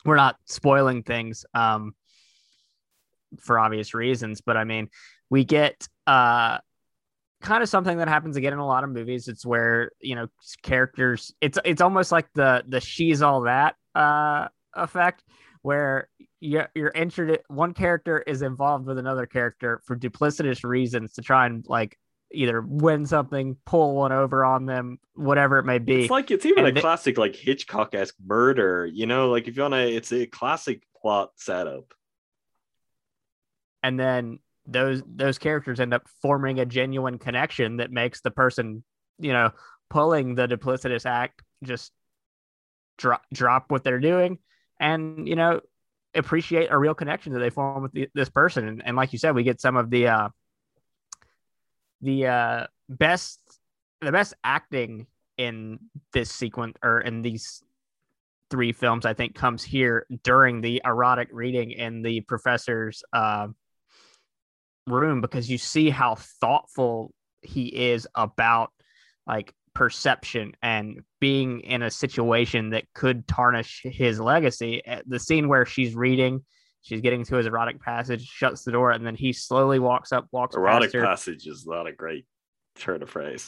we're 0.04 0.16
not 0.16 0.38
spoiling 0.46 1.04
things 1.04 1.46
um, 1.54 1.94
for 3.40 3.60
obvious 3.60 3.94
reasons, 3.94 4.42
but 4.42 4.58
I 4.58 4.64
mean, 4.64 4.90
we 5.30 5.46
get 5.46 5.88
uh, 6.08 6.60
kind 7.42 7.64
of 7.64 7.70
something 7.70 7.98
that 7.98 8.08
happens 8.08 8.38
again 8.38 8.54
in 8.54 8.60
a 8.60 8.66
lot 8.66 8.84
of 8.84 8.90
movies. 8.90 9.28
It's 9.28 9.46
where 9.46 9.92
you 10.00 10.16
know 10.16 10.28
characters. 10.62 11.34
It's 11.42 11.58
it's 11.66 11.82
almost 11.82 12.12
like 12.12 12.28
the 12.34 12.64
the 12.68 12.80
she's 12.80 13.22
all 13.22 13.42
that 13.42 13.76
uh, 13.96 14.48
effect, 14.76 15.24
where 15.62 16.10
you're 16.40 16.70
you're 16.76 16.96
entered. 16.96 17.40
One 17.48 17.74
character 17.74 18.20
is 18.20 18.42
involved 18.42 18.86
with 18.86 18.98
another 18.98 19.26
character 19.26 19.82
for 19.86 19.98
duplicitous 19.98 20.64
reasons 20.64 21.14
to 21.14 21.22
try 21.22 21.46
and 21.46 21.66
like 21.68 21.98
either 22.34 22.62
win 22.62 23.06
something, 23.06 23.58
pull 23.66 23.96
one 23.96 24.12
over 24.12 24.46
on 24.46 24.66
them, 24.66 25.00
whatever 25.16 25.60
it 25.60 25.66
may 25.66 25.80
be. 25.80 26.04
It's 26.04 26.12
like 26.12 26.32
it's 26.32 26.46
even 26.46 26.66
And 26.66 26.78
a 26.78 26.82
classic 26.82 27.18
like 27.18 27.36
Hitchcock 27.36 27.94
esque 27.94 28.16
murder. 28.26 28.86
You 28.86 29.06
know, 29.06 29.30
like 29.30 29.48
if 29.48 29.56
you 29.56 29.64
wanna, 29.64 29.82
it's 29.82 30.12
a 30.12 30.26
classic 30.26 30.84
plot 31.00 31.32
setup. 31.36 31.94
And 33.84 34.00
then 34.00 34.40
those 34.66 35.02
those 35.08 35.38
characters 35.38 35.80
end 35.80 35.94
up 35.94 36.08
forming 36.22 36.60
a 36.60 36.66
genuine 36.66 37.18
connection 37.18 37.78
that 37.78 37.92
makes 37.92 38.22
the 38.22 38.32
person 38.32 38.84
you 39.20 39.34
know 39.34 39.52
pulling 39.90 40.36
the 40.36 40.48
duplicitous 40.48 41.06
act 41.06 41.42
just 41.64 41.92
drop 42.98 43.24
drop 43.34 43.66
what 43.70 43.84
they're 43.84 44.00
doing 44.00 44.38
and 44.80 45.28
you 45.28 45.36
know 45.36 45.60
appreciate 46.14 46.68
a 46.70 46.78
real 46.78 46.94
connection 46.94 47.34
that 47.34 47.40
they 47.40 47.50
form 47.50 47.84
with 47.84 47.92
the, 47.94 48.10
this 48.14 48.30
person. 48.30 48.68
And, 48.68 48.84
and 48.86 48.98
like 48.98 49.14
you 49.14 49.20
said 49.20 49.36
we 49.36 49.44
get 49.44 49.62
some 49.62 49.78
of 49.78 49.90
the 49.90 50.08
uh 50.08 50.30
the 52.02 52.28
uh 52.28 52.68
best 52.90 53.40
the 54.02 54.12
best 54.12 54.34
acting 54.44 55.08
in 55.38 55.80
this 56.14 56.32
sequence 56.32 56.78
or 56.84 57.00
in 57.00 57.22
these 57.22 57.64
three 58.50 58.74
films 58.74 59.06
i 59.06 59.14
think 59.14 59.34
comes 59.34 59.64
here 59.64 60.06
during 60.24 60.60
the 60.60 60.82
erotic 60.84 61.30
reading 61.32 61.72
in 61.72 62.02
the 62.02 62.20
professor's 62.22 63.02
uh 63.14 63.48
room 64.92 65.22
because 65.22 65.50
you 65.50 65.58
see 65.58 65.90
how 65.90 66.16
thoughtful 66.16 67.14
he 67.42 67.66
is 67.68 68.08
about 68.16 68.72
like 69.28 69.54
perception 69.74 70.54
and 70.62 71.00
being 71.20 71.62
in 71.62 71.82
a 71.82 71.90
situation 71.90 72.72
that 72.72 72.84
could 72.94 73.28
tarnish 73.28 73.82
his 73.86 74.20
legacy. 74.20 74.86
Uh, 74.86 75.02
The 75.08 75.20
scene 75.20 75.48
where 75.48 75.66
she's 75.66 75.96
reading, 75.96 76.44
she's 76.82 77.02
getting 77.02 77.24
to 77.26 77.36
his 77.38 77.46
erotic 77.46 77.82
passage, 77.82 78.26
shuts 78.26 78.64
the 78.64 78.72
door, 78.72 78.92
and 78.92 79.06
then 79.06 79.16
he 79.16 79.32
slowly 79.34 79.80
walks 79.80 80.12
up, 80.12 80.28
walks 80.32 80.56
Erotic 80.56 80.92
passage 81.04 81.48
is 81.48 81.66
not 81.66 81.88
a 81.88 81.92
great 81.94 82.26
turn 82.76 83.02
of 83.02 83.10
phrase. 83.10 83.48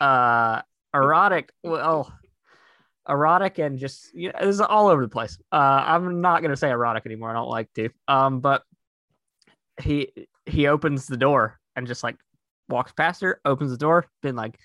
uh 0.00 0.60
erotic 0.94 1.50
well 1.62 2.12
erotic 3.08 3.58
and 3.58 3.78
just 3.78 4.12
you 4.12 4.28
know, 4.28 4.34
this 4.40 4.48
is 4.56 4.60
all 4.60 4.88
over 4.88 5.02
the 5.02 5.08
place 5.08 5.38
uh 5.52 5.56
i'm 5.86 6.20
not 6.20 6.42
gonna 6.42 6.56
say 6.56 6.68
erotic 6.68 7.06
anymore 7.06 7.30
i 7.30 7.32
don't 7.32 7.48
like 7.48 7.72
to 7.74 7.88
um 8.08 8.40
but 8.40 8.62
he 9.82 10.10
he 10.50 10.66
opens 10.66 11.06
the 11.06 11.16
door 11.16 11.58
and 11.76 11.86
just 11.86 12.02
like 12.02 12.16
walks 12.68 12.92
past 12.92 13.20
her 13.22 13.40
opens 13.44 13.70
the 13.70 13.76
door 13.76 14.06
been 14.22 14.36
like 14.36 14.58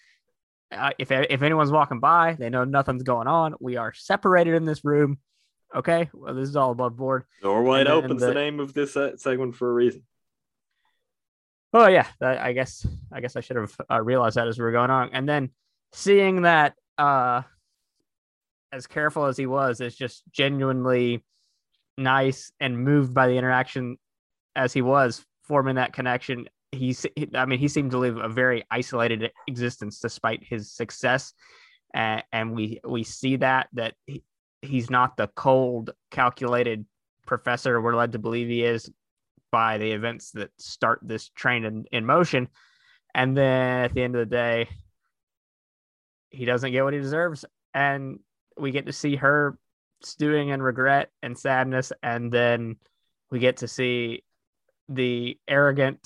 uh, 0.71 0.91
if 0.99 1.11
if 1.11 1.41
anyone's 1.41 1.71
walking 1.71 1.99
by 1.99 2.33
they 2.37 2.49
know 2.49 2.63
nothing's 2.63 3.03
going 3.03 3.27
on. 3.27 3.55
We 3.59 3.77
are 3.77 3.93
separated 3.93 4.55
in 4.55 4.65
this 4.65 4.83
room. 4.83 5.19
Okay? 5.75 6.09
Well 6.13 6.33
this 6.33 6.49
is 6.49 6.55
all 6.55 6.71
above 6.71 6.95
board. 6.95 7.23
Door 7.41 7.63
wide 7.63 7.87
open's 7.87 8.21
the, 8.21 8.27
the- 8.27 8.33
name 8.33 8.59
of 8.59 8.73
this 8.73 8.95
uh, 8.97 9.17
segment 9.17 9.55
for 9.55 9.69
a 9.69 9.73
reason. 9.73 10.03
Oh 11.73 11.87
yeah, 11.87 12.07
that, 12.21 12.37
I 12.39 12.53
guess 12.53 12.87
I 13.11 13.19
guess 13.19 13.35
I 13.35 13.41
should 13.41 13.57
have 13.57 13.75
uh, 13.91 14.01
realized 14.01 14.37
that 14.37 14.47
as 14.47 14.57
we 14.57 14.63
were 14.63 14.71
going 14.71 14.91
on, 14.91 15.09
and 15.11 15.27
then 15.27 15.49
seeing 15.91 16.43
that, 16.43 16.73
uh, 16.97 17.41
as 18.71 18.87
careful 18.87 19.25
as 19.25 19.35
he 19.35 19.45
was, 19.45 19.81
is 19.81 19.93
just 19.93 20.23
genuinely 20.31 21.25
nice 21.97 22.51
and 22.61 22.79
moved 22.79 23.13
by 23.13 23.27
the 23.27 23.35
interaction 23.37 23.97
as 24.55 24.71
he 24.71 24.81
was 24.81 25.25
forming 25.47 25.75
that 25.75 25.93
connection. 25.93 26.47
He's, 26.71 27.05
I 27.33 27.45
mean, 27.45 27.59
he 27.59 27.67
seemed 27.67 27.91
to 27.91 27.97
live 27.97 28.17
a 28.17 28.27
very 28.27 28.65
isolated 28.69 29.31
existence 29.47 29.99
despite 29.99 30.43
his 30.43 30.71
success, 30.71 31.33
and, 31.93 32.23
and 32.33 32.53
we 32.53 32.81
we 32.85 33.03
see 33.03 33.37
that 33.37 33.69
that 33.73 33.95
he, 34.05 34.23
he's 34.61 34.89
not 34.89 35.15
the 35.15 35.27
cold, 35.27 35.91
calculated 36.11 36.85
professor 37.25 37.81
we're 37.81 37.95
led 37.95 38.11
to 38.11 38.19
believe 38.19 38.47
he 38.47 38.63
is 38.63 38.89
by 39.51 39.77
the 39.77 39.91
events 39.91 40.31
that 40.31 40.49
start 40.57 40.99
this 41.01 41.29
train 41.29 41.63
in, 41.63 41.85
in 41.91 42.05
motion. 42.05 42.49
And 43.13 43.37
then 43.37 43.85
at 43.85 43.93
the 43.93 44.03
end 44.03 44.15
of 44.15 44.19
the 44.19 44.35
day, 44.35 44.67
he 46.29 46.43
doesn't 46.43 46.73
get 46.73 46.83
what 46.83 46.93
he 46.93 46.99
deserves. 46.99 47.45
And 47.73 48.19
we 48.57 48.71
get 48.71 48.87
to 48.87 48.91
see 48.91 49.15
her 49.15 49.57
stewing 50.03 50.49
in 50.49 50.61
regret 50.61 51.09
and 51.23 51.37
sadness. 51.37 51.93
And 52.03 52.33
then 52.33 52.75
we 53.31 53.39
get 53.39 53.57
to 53.57 53.67
see 53.69 54.24
the 54.89 55.37
arrogant, 55.47 55.99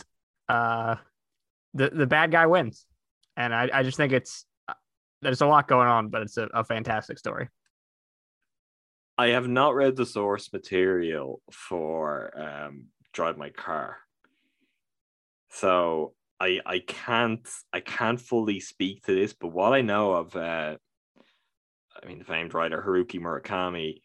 uh, 0.48 0.96
the, 1.74 1.90
the 1.90 2.08
bad 2.08 2.32
guy 2.32 2.46
wins. 2.48 2.86
And 3.38 3.54
I, 3.54 3.70
I 3.74 3.84
just 3.84 3.98
think 3.98 4.14
it's, 4.14 4.46
there's 5.22 5.42
a 5.42 5.48
lot 5.48 5.68
going 5.68 5.88
on, 5.88 6.10
but 6.10 6.22
it's 6.22 6.38
a, 6.38 6.50
a 6.54 6.64
fantastic 6.64 7.18
story. 7.18 7.50
I 9.18 9.28
have 9.32 9.50
not 9.50 9.76
read 9.76 9.98
the 9.98 10.06
source 10.06 10.54
material 10.54 11.42
for 11.52 12.32
um, 12.40 12.86
Drive 13.12 13.38
My 13.38 13.50
Car, 13.50 13.98
so 15.50 16.14
I 16.40 16.62
I 16.66 16.80
can't 16.80 17.46
I 17.74 17.82
can't 17.82 18.22
fully 18.22 18.62
speak 18.62 19.04
to 19.08 19.14
this. 19.14 19.34
But 19.34 19.50
what 19.50 19.74
I 19.74 19.82
know 19.82 20.14
of, 20.14 20.38
uh, 20.38 20.78
I 22.02 22.08
mean, 22.08 22.20
the 22.20 22.24
famed 22.24 22.54
writer 22.54 22.82
Haruki 22.82 23.20
Murakami 23.20 23.96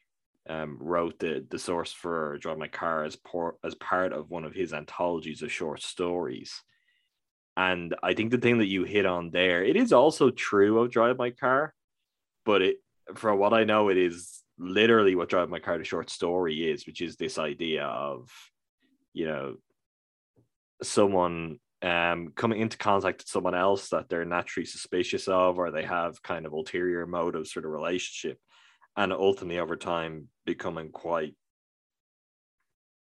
um, 0.49 0.77
wrote 0.81 1.19
the 1.19 1.45
the 1.49 1.59
source 1.59 1.93
for 1.93 2.39
Drive 2.39 2.59
My 2.59 2.69
Car 2.69 3.05
as 3.05 3.17
por- 3.17 3.57
as 3.65 3.75
part 3.75 4.13
of 4.13 4.31
one 4.31 4.45
of 4.45 4.55
his 4.55 4.73
anthologies 4.73 5.43
of 5.43 5.53
short 5.53 5.83
stories. 5.83 6.63
And 7.57 7.95
I 8.03 8.15
think 8.15 8.31
the 8.31 8.39
thing 8.39 8.59
that 8.59 8.67
you 8.67 8.85
hit 8.85 9.07
on 9.07 9.31
there, 9.31 9.65
it 9.65 9.77
is 9.77 9.93
also 9.93 10.31
true 10.31 10.81
of 10.81 10.91
Drive 10.91 11.19
My 11.19 11.31
Car, 11.31 11.73
but 12.45 12.63
it 12.63 12.77
for 13.15 13.35
what 13.35 13.55
I 13.55 13.65
know, 13.65 13.89
it 13.89 13.97
is 13.97 14.43
literally 14.59 15.15
what 15.15 15.29
Drive 15.29 15.49
My 15.49 15.61
Car 15.61 15.79
to 15.79 15.85
short 15.85 16.11
story 16.11 16.71
is, 16.71 16.87
which 16.87 17.01
is 17.01 17.17
this 17.17 17.39
idea 17.39 17.85
of, 17.85 18.31
you 19.13 19.27
know, 19.27 19.57
someone 20.83 21.59
um 21.83 22.33
coming 22.35 22.61
into 22.61 22.77
contact 22.79 23.21
with 23.21 23.29
someone 23.29 23.55
else 23.55 23.91
that 23.91 24.09
they're 24.09 24.25
naturally 24.25 24.67
suspicious 24.67 25.29
of, 25.29 25.59
or 25.59 25.71
they 25.71 25.85
have 25.85 26.23
kind 26.23 26.45
of 26.45 26.53
ulterior 26.53 27.07
motives 27.07 27.53
for 27.53 27.61
the 27.63 27.69
relationship, 27.69 28.39
and 28.97 29.13
ultimately 29.13 29.59
over 29.59 29.77
time 29.77 30.29
becoming 30.45 30.91
quite 30.91 31.35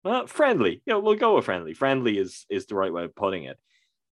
well 0.05 0.26
friendly. 0.26 0.82
Yeah, 0.86 0.97
we'll 0.97 1.16
go 1.16 1.36
with 1.36 1.45
friendly. 1.45 1.74
Friendly 1.74 2.18
is 2.18 2.47
is 2.49 2.66
the 2.66 2.74
right 2.74 2.93
way 2.93 3.05
of 3.05 3.14
putting 3.14 3.45
it. 3.45 3.59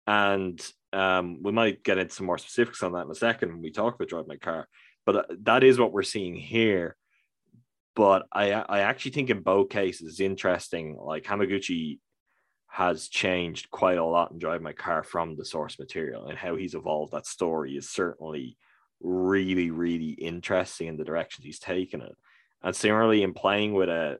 And 0.06 0.60
um, 0.92 1.42
we 1.42 1.52
might 1.52 1.82
get 1.82 1.98
into 1.98 2.14
some 2.14 2.26
more 2.26 2.38
specifics 2.38 2.82
on 2.82 2.92
that 2.92 3.06
in 3.06 3.10
a 3.10 3.14
second 3.14 3.50
when 3.50 3.62
we 3.62 3.72
talk 3.72 3.94
about 3.94 4.08
Drive 4.08 4.28
My 4.28 4.36
Car. 4.36 4.68
But 5.04 5.16
uh, 5.16 5.22
that 5.42 5.64
is 5.64 5.78
what 5.78 5.92
we're 5.92 6.02
seeing 6.02 6.34
here 6.34 6.96
but 7.96 8.26
I 8.30 8.52
I 8.52 8.80
actually 8.80 9.12
think 9.12 9.30
in 9.30 9.40
both 9.40 9.70
cases 9.70 10.20
interesting. 10.20 10.96
Like 11.00 11.24
Hamaguchi 11.24 11.98
has 12.68 13.08
changed 13.08 13.70
quite 13.70 13.98
a 13.98 14.04
lot 14.04 14.30
in 14.30 14.38
Drive 14.38 14.62
My 14.62 14.74
Car 14.74 15.02
from 15.02 15.34
the 15.34 15.44
source 15.44 15.78
material, 15.78 16.26
and 16.26 16.38
how 16.38 16.54
he's 16.54 16.74
evolved 16.74 17.12
that 17.12 17.26
story 17.26 17.76
is 17.76 17.88
certainly 17.90 18.56
really 19.00 19.70
really 19.70 20.10
interesting 20.10 20.88
in 20.88 20.96
the 20.96 21.04
directions 21.04 21.44
he's 21.44 21.58
taken 21.58 22.00
it. 22.00 22.14
And 22.62 22.74
similarly, 22.74 23.22
in 23.22 23.34
playing 23.34 23.74
with 23.74 23.88
a 23.88 24.18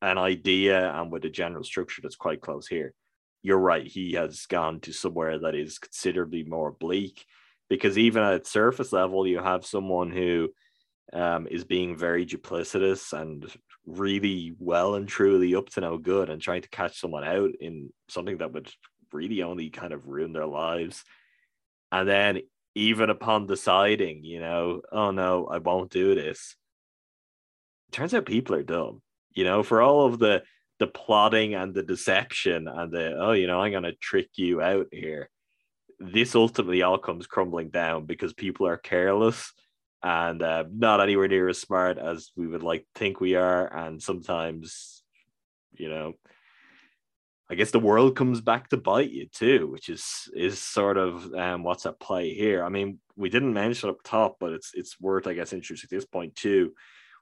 an 0.00 0.18
idea 0.18 0.92
and 0.94 1.12
with 1.12 1.24
a 1.24 1.30
general 1.30 1.64
structure 1.64 2.02
that's 2.02 2.16
quite 2.16 2.40
close 2.40 2.66
here. 2.66 2.94
you're 3.42 3.58
right. 3.58 3.86
He 3.86 4.12
has 4.12 4.46
gone 4.46 4.80
to 4.80 4.92
somewhere 4.92 5.38
that 5.40 5.54
is 5.54 5.78
considerably 5.78 6.44
more 6.44 6.72
bleak 6.72 7.24
because 7.68 7.98
even 7.98 8.22
at 8.22 8.46
surface 8.46 8.92
level, 8.92 9.26
you 9.26 9.40
have 9.40 9.66
someone 9.66 10.10
who 10.10 10.50
um, 11.12 11.46
is 11.50 11.64
being 11.64 11.96
very 11.96 12.24
duplicitous 12.24 13.12
and 13.12 13.46
really 13.86 14.54
well 14.58 14.94
and 14.94 15.08
truly 15.08 15.54
up 15.54 15.68
to 15.70 15.80
no 15.80 15.98
good 15.98 16.30
and 16.30 16.40
trying 16.40 16.62
to 16.62 16.68
catch 16.68 17.00
someone 17.00 17.24
out 17.24 17.50
in 17.60 17.92
something 18.08 18.38
that 18.38 18.52
would 18.52 18.70
really 19.12 19.42
only 19.42 19.70
kind 19.70 19.92
of 19.92 20.06
ruin 20.06 20.32
their 20.32 20.46
lives. 20.46 21.04
And 21.90 22.08
then, 22.08 22.40
even 22.74 23.10
upon 23.10 23.46
deciding, 23.46 24.24
you 24.24 24.40
know, 24.40 24.82
oh 24.90 25.10
no, 25.10 25.46
I 25.46 25.58
won't 25.58 25.90
do 25.90 26.14
this, 26.14 26.56
turns 27.90 28.14
out 28.14 28.26
people 28.26 28.54
are 28.56 28.62
dumb. 28.62 29.02
You 29.34 29.44
know, 29.44 29.62
for 29.62 29.80
all 29.80 30.06
of 30.06 30.18
the 30.18 30.42
the 30.78 30.86
plotting 30.86 31.54
and 31.54 31.72
the 31.72 31.82
deception 31.82 32.66
and 32.66 32.90
the 32.92 33.16
oh, 33.18 33.32
you 33.32 33.46
know, 33.46 33.60
I'm 33.60 33.72
gonna 33.72 33.92
trick 33.92 34.30
you 34.36 34.60
out 34.60 34.88
here. 34.90 35.30
This 36.00 36.34
ultimately 36.34 36.82
all 36.82 36.98
comes 36.98 37.26
crumbling 37.26 37.70
down 37.70 38.06
because 38.06 38.32
people 38.32 38.66
are 38.66 38.76
careless 38.76 39.52
and 40.02 40.42
uh, 40.42 40.64
not 40.72 41.00
anywhere 41.00 41.28
near 41.28 41.48
as 41.48 41.60
smart 41.60 41.98
as 41.98 42.32
we 42.36 42.48
would 42.48 42.62
like 42.62 42.86
think 42.94 43.20
we 43.20 43.36
are. 43.36 43.72
And 43.72 44.02
sometimes, 44.02 45.02
you 45.72 45.88
know, 45.88 46.14
I 47.52 47.54
guess 47.54 47.70
the 47.70 47.78
world 47.78 48.16
comes 48.16 48.40
back 48.40 48.70
to 48.70 48.78
bite 48.78 49.10
you 49.10 49.26
too, 49.26 49.66
which 49.66 49.90
is 49.90 50.26
is 50.34 50.58
sort 50.58 50.96
of 50.96 51.30
um, 51.34 51.64
what's 51.64 51.84
at 51.84 52.00
play 52.00 52.32
here. 52.32 52.64
I 52.64 52.70
mean, 52.70 52.98
we 53.14 53.28
didn't 53.28 53.52
mention 53.52 53.90
up 53.90 54.02
top, 54.02 54.36
but 54.40 54.52
it's 54.52 54.70
it's 54.72 54.98
worth, 54.98 55.26
I 55.26 55.34
guess, 55.34 55.52
interesting 55.52 55.86
at 55.86 55.94
this 55.94 56.06
point 56.06 56.34
too. 56.34 56.72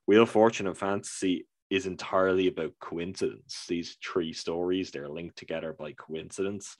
Wheel 0.07 0.23
of 0.23 0.31
Fortune 0.31 0.69
and 0.69 0.79
Fantasy 0.79 1.49
is 1.69 1.87
entirely 1.87 2.47
about 2.47 2.79
coincidence. 2.81 3.65
These 3.69 3.97
three 4.05 4.33
stories 4.33 4.93
they're 4.93 5.09
linked 5.09 5.37
together 5.37 5.75
by 5.77 5.95
coincidence, 5.95 6.77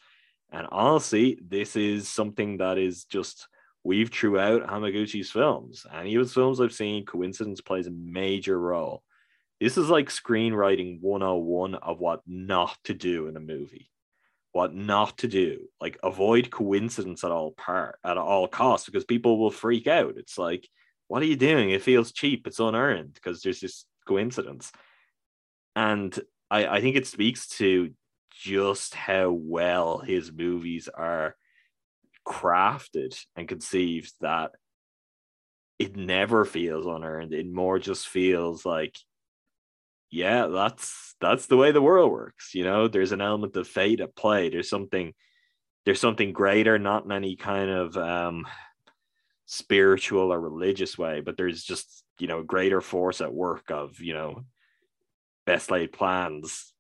and 0.53 0.69
honestly, 0.71 1.37
this 1.45 1.75
is 1.75 2.09
something 2.09 2.59
that 2.59 2.79
is 2.79 3.05
just 3.05 3.49
weaved 3.83 4.15
throughout 4.15 4.69
Hamaguchi's 4.69 5.33
films. 5.33 5.85
Any 5.93 6.15
of 6.15 6.21
his 6.21 6.35
films 6.35 6.61
I've 6.61 6.73
seen, 6.73 7.05
coincidence 7.05 7.61
plays 7.61 7.89
a 7.89 7.91
major 7.91 8.61
role. 8.61 9.03
This 9.61 9.77
is 9.77 9.91
like 9.91 10.09
screenwriting 10.09 11.01
101 11.03 11.75
of 11.75 12.01
what 12.01 12.23
not 12.27 12.79
to 12.85 12.95
do 12.95 13.27
in 13.27 13.37
a 13.37 13.41
movie. 13.41 13.91
What 14.53 14.75
not 14.75 15.19
to 15.19 15.29
do. 15.29 15.69
Like 15.81 15.99
avoid 16.03 16.51
coincidence 16.51 17.23
at 17.25 17.31
all 17.31 17.53
part 17.53 17.99
at 18.03 18.17
all 18.17 18.49
costs 18.49 18.87
because 18.87 19.05
people 19.05 19.39
will 19.39 19.51
freak 19.51 19.87
out. 19.87 20.15
It's 20.17 20.39
like, 20.39 20.67
what 21.09 21.23
are 21.23 21.27
you 21.27 21.37
doing? 21.37 21.71
It 21.71 21.83
feels 21.83 22.13
cheap, 22.13 22.47
it's 22.47 22.59
unearned 22.59 23.15
because 23.15 23.43
there's 23.43 23.61
this 23.61 23.85
coincidence. 24.09 24.73
And 25.77 26.19
I, 26.51 26.67
I 26.67 26.81
think 26.81 26.97
it 26.97 27.07
speaks 27.07 27.47
to 27.59 27.91
just 28.33 28.95
how 28.95 29.31
well 29.31 29.99
his 29.99 30.33
movies 30.33 30.89
are 30.89 31.37
crafted 32.27 33.19
and 33.37 33.47
conceived 33.47 34.13
that 34.21 34.53
it 35.79 35.97
never 35.97 36.45
feels 36.45 36.87
unearned. 36.87 37.35
It 37.35 37.51
more 37.51 37.79
just 37.79 38.09
feels 38.09 38.65
like, 38.65 38.97
yeah, 40.11 40.47
that's 40.47 41.15
that's 41.21 41.47
the 41.47 41.57
way 41.57 41.73
the 41.73 41.83
world 41.83 42.11
works. 42.11 42.55
You 42.55 42.65
know, 42.65 42.89
there's 42.89 43.13
an 43.13 43.21
element 43.21 43.57
of 43.57 43.69
fate 43.69 44.01
at 44.01 44.17
play. 44.17 44.49
There's 44.49 44.69
something, 44.69 45.15
there's 45.85 46.01
something 46.01 46.33
greater, 46.33 46.79
not 46.79 47.05
in 47.05 47.13
any 47.13 47.37
kind 47.37 47.71
of 47.71 47.97
um 47.97 48.47
spiritual 49.47 50.33
or 50.33 50.41
religious 50.41 50.97
way, 50.97 51.21
but 51.21 51.37
there's 51.37 51.63
just 51.63 52.05
you 52.19 52.27
know 52.27 52.43
greater 52.43 52.81
force 52.81 53.21
at 53.21 53.35
work 53.35 53.71
of 53.71 54.01
you 54.01 54.15
know 54.15 54.45
best 55.47 55.71
laid 55.71 55.93
plans. 55.93 56.73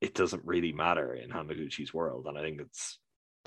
It 0.00 0.14
doesn't 0.14 0.44
really 0.44 0.72
matter 0.72 1.14
in 1.14 1.30
Hamaguchi's 1.30 1.94
world, 1.94 2.26
and 2.26 2.36
I 2.38 2.42
think 2.42 2.60
it's 2.60 2.98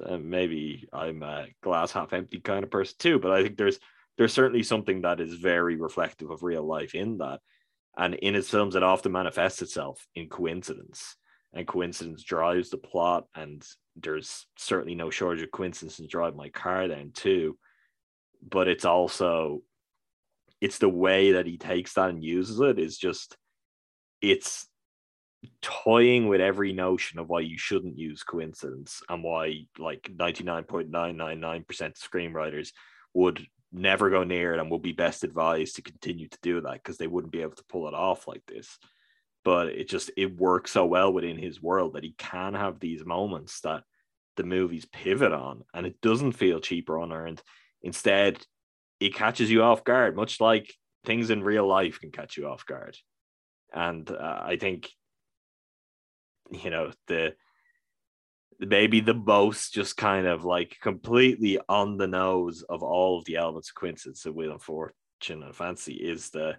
uh, 0.03 0.17
maybe 0.17 0.87
I'm 0.91 1.23
a 1.23 1.47
glass 1.61 1.91
half 1.91 2.13
empty 2.13 2.39
kind 2.39 2.63
of 2.63 2.71
person 2.71 2.95
too, 2.99 3.19
but 3.19 3.31
I 3.31 3.43
think 3.43 3.57
there's 3.57 3.79
there's 4.17 4.33
certainly 4.33 4.63
something 4.63 5.01
that 5.01 5.19
is 5.19 5.33
very 5.33 5.75
reflective 5.75 6.31
of 6.31 6.43
real 6.43 6.65
life 6.65 6.95
in 6.95 7.17
that. 7.17 7.39
And 7.97 8.15
in 8.15 8.33
his 8.33 8.49
films, 8.49 8.75
it 8.75 8.83
often 8.83 9.11
manifests 9.11 9.61
itself 9.61 10.05
in 10.15 10.27
coincidence, 10.27 11.15
and 11.53 11.67
coincidence 11.67 12.23
drives 12.23 12.69
the 12.69 12.77
plot. 12.77 13.25
And 13.35 13.65
there's 13.95 14.45
certainly 14.57 14.95
no 14.95 15.09
shortage 15.09 15.43
of 15.43 15.51
coincidence 15.51 15.99
in 15.99 16.07
Drive 16.07 16.35
My 16.35 16.49
Car 16.49 16.87
then 16.87 17.11
too. 17.13 17.57
But 18.47 18.67
it's 18.67 18.85
also 18.85 19.61
it's 20.61 20.77
the 20.77 20.89
way 20.89 21.33
that 21.33 21.45
he 21.45 21.57
takes 21.57 21.93
that 21.93 22.09
and 22.09 22.23
uses 22.23 22.59
it 22.59 22.79
is 22.79 22.97
just 22.97 23.37
it's 24.21 24.67
toying 25.61 26.27
with 26.27 26.41
every 26.41 26.73
notion 26.73 27.19
of 27.19 27.29
why 27.29 27.41
you 27.41 27.57
shouldn't 27.57 27.97
use 27.97 28.23
coincidence 28.23 29.03
and 29.09 29.23
why 29.23 29.65
like 29.77 30.09
99.999% 30.11 31.81
of 31.81 31.93
screenwriters 31.93 32.71
would 33.13 33.45
never 33.75 34.09
go 34.09 34.23
near 34.23 34.53
it 34.53 34.59
and 34.59 34.69
will 34.69 34.79
be 34.79 34.91
best 34.91 35.23
advised 35.23 35.75
to 35.75 35.81
continue 35.81 36.27
to 36.27 36.37
do 36.41 36.61
that 36.61 36.73
because 36.73 36.97
they 36.97 37.07
wouldn't 37.07 37.33
be 37.33 37.41
able 37.41 37.55
to 37.55 37.65
pull 37.69 37.87
it 37.87 37.93
off 37.93 38.27
like 38.27 38.43
this. 38.47 38.77
But 39.43 39.67
it 39.67 39.89
just 39.89 40.11
it 40.17 40.35
works 40.37 40.71
so 40.71 40.85
well 40.85 41.13
within 41.13 41.37
his 41.37 41.61
world 41.61 41.93
that 41.93 42.03
he 42.03 42.15
can 42.17 42.53
have 42.53 42.79
these 42.79 43.05
moments 43.05 43.61
that 43.61 43.83
the 44.37 44.43
movies 44.43 44.85
pivot 44.85 45.31
on 45.31 45.63
and 45.73 45.85
it 45.85 46.01
doesn't 46.01 46.33
feel 46.33 46.59
cheap 46.59 46.89
or 46.89 46.99
unearned 46.99 47.41
instead 47.81 48.45
it 48.99 49.13
catches 49.15 49.49
you 49.49 49.63
off 49.63 49.85
guard 49.85 50.13
much 50.15 50.41
like 50.41 50.73
things 51.05 51.29
in 51.29 51.41
real 51.41 51.65
life 51.65 52.01
can 52.01 52.11
catch 52.11 52.35
you 52.35 52.47
off 52.47 52.65
guard. 52.65 52.97
And 53.73 54.09
uh, 54.09 54.41
i 54.43 54.57
think 54.57 54.89
you 56.51 56.69
know 56.69 56.91
the 57.07 57.35
maybe 58.59 58.99
the 58.99 59.13
most 59.13 59.73
just 59.73 59.97
kind 59.97 60.27
of 60.27 60.45
like 60.45 60.77
completely 60.81 61.59
on 61.67 61.97
the 61.97 62.07
nose 62.07 62.63
of 62.69 62.83
all 62.83 63.19
of 63.19 63.25
the 63.25 63.35
elements 63.35 63.69
of 63.69 63.75
coincidence 63.75 64.25
of 64.25 64.35
Wheel 64.35 64.53
of 64.53 64.63
Fortune 64.63 64.93
and 65.43 65.55
Fantasy 65.55 65.93
is 65.93 66.29
the 66.29 66.55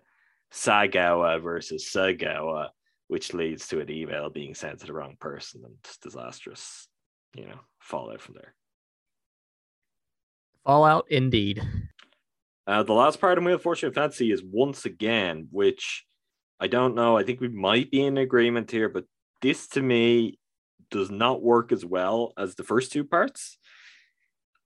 Sagawa 0.53 1.43
versus 1.43 1.89
Sagawa, 1.93 2.69
which 3.09 3.35
leads 3.35 3.69
to 3.69 3.81
an 3.81 3.91
email 3.91 4.31
being 4.31 4.55
sent 4.55 4.81
to 4.81 4.87
the 4.87 4.93
wrong 4.93 5.17
person 5.19 5.63
and 5.65 5.75
disastrous, 6.03 6.89
you 7.35 7.47
know, 7.47 7.61
fallout 7.79 8.21
from 8.21 8.35
there. 8.35 8.55
Fallout 10.65 11.07
indeed. 11.11 11.63
Uh, 12.67 12.83
the 12.83 12.93
last 12.93 13.21
part 13.21 13.39
of 13.39 13.45
Wheel 13.45 13.55
of 13.55 13.63
Fortune 13.63 13.89
and 13.89 13.95
Fantasy 13.95 14.33
is 14.33 14.43
once 14.43 14.85
again, 14.85 15.49
which 15.51 16.05
I 16.59 16.67
don't 16.67 16.95
know. 16.95 17.17
I 17.17 17.23
think 17.23 17.41
we 17.41 17.49
might 17.49 17.91
be 17.91 18.05
in 18.05 18.19
agreement 18.19 18.71
here, 18.71 18.89
but 18.89 19.05
this 19.43 19.69
to 19.69 19.83
me 19.83 20.39
does 20.91 21.11
not 21.11 21.43
work 21.43 21.73
as 21.73 21.85
well 21.85 22.33
as 22.37 22.55
the 22.55 22.65
first 22.65 22.93
two 22.93 23.05
parts. 23.05 23.59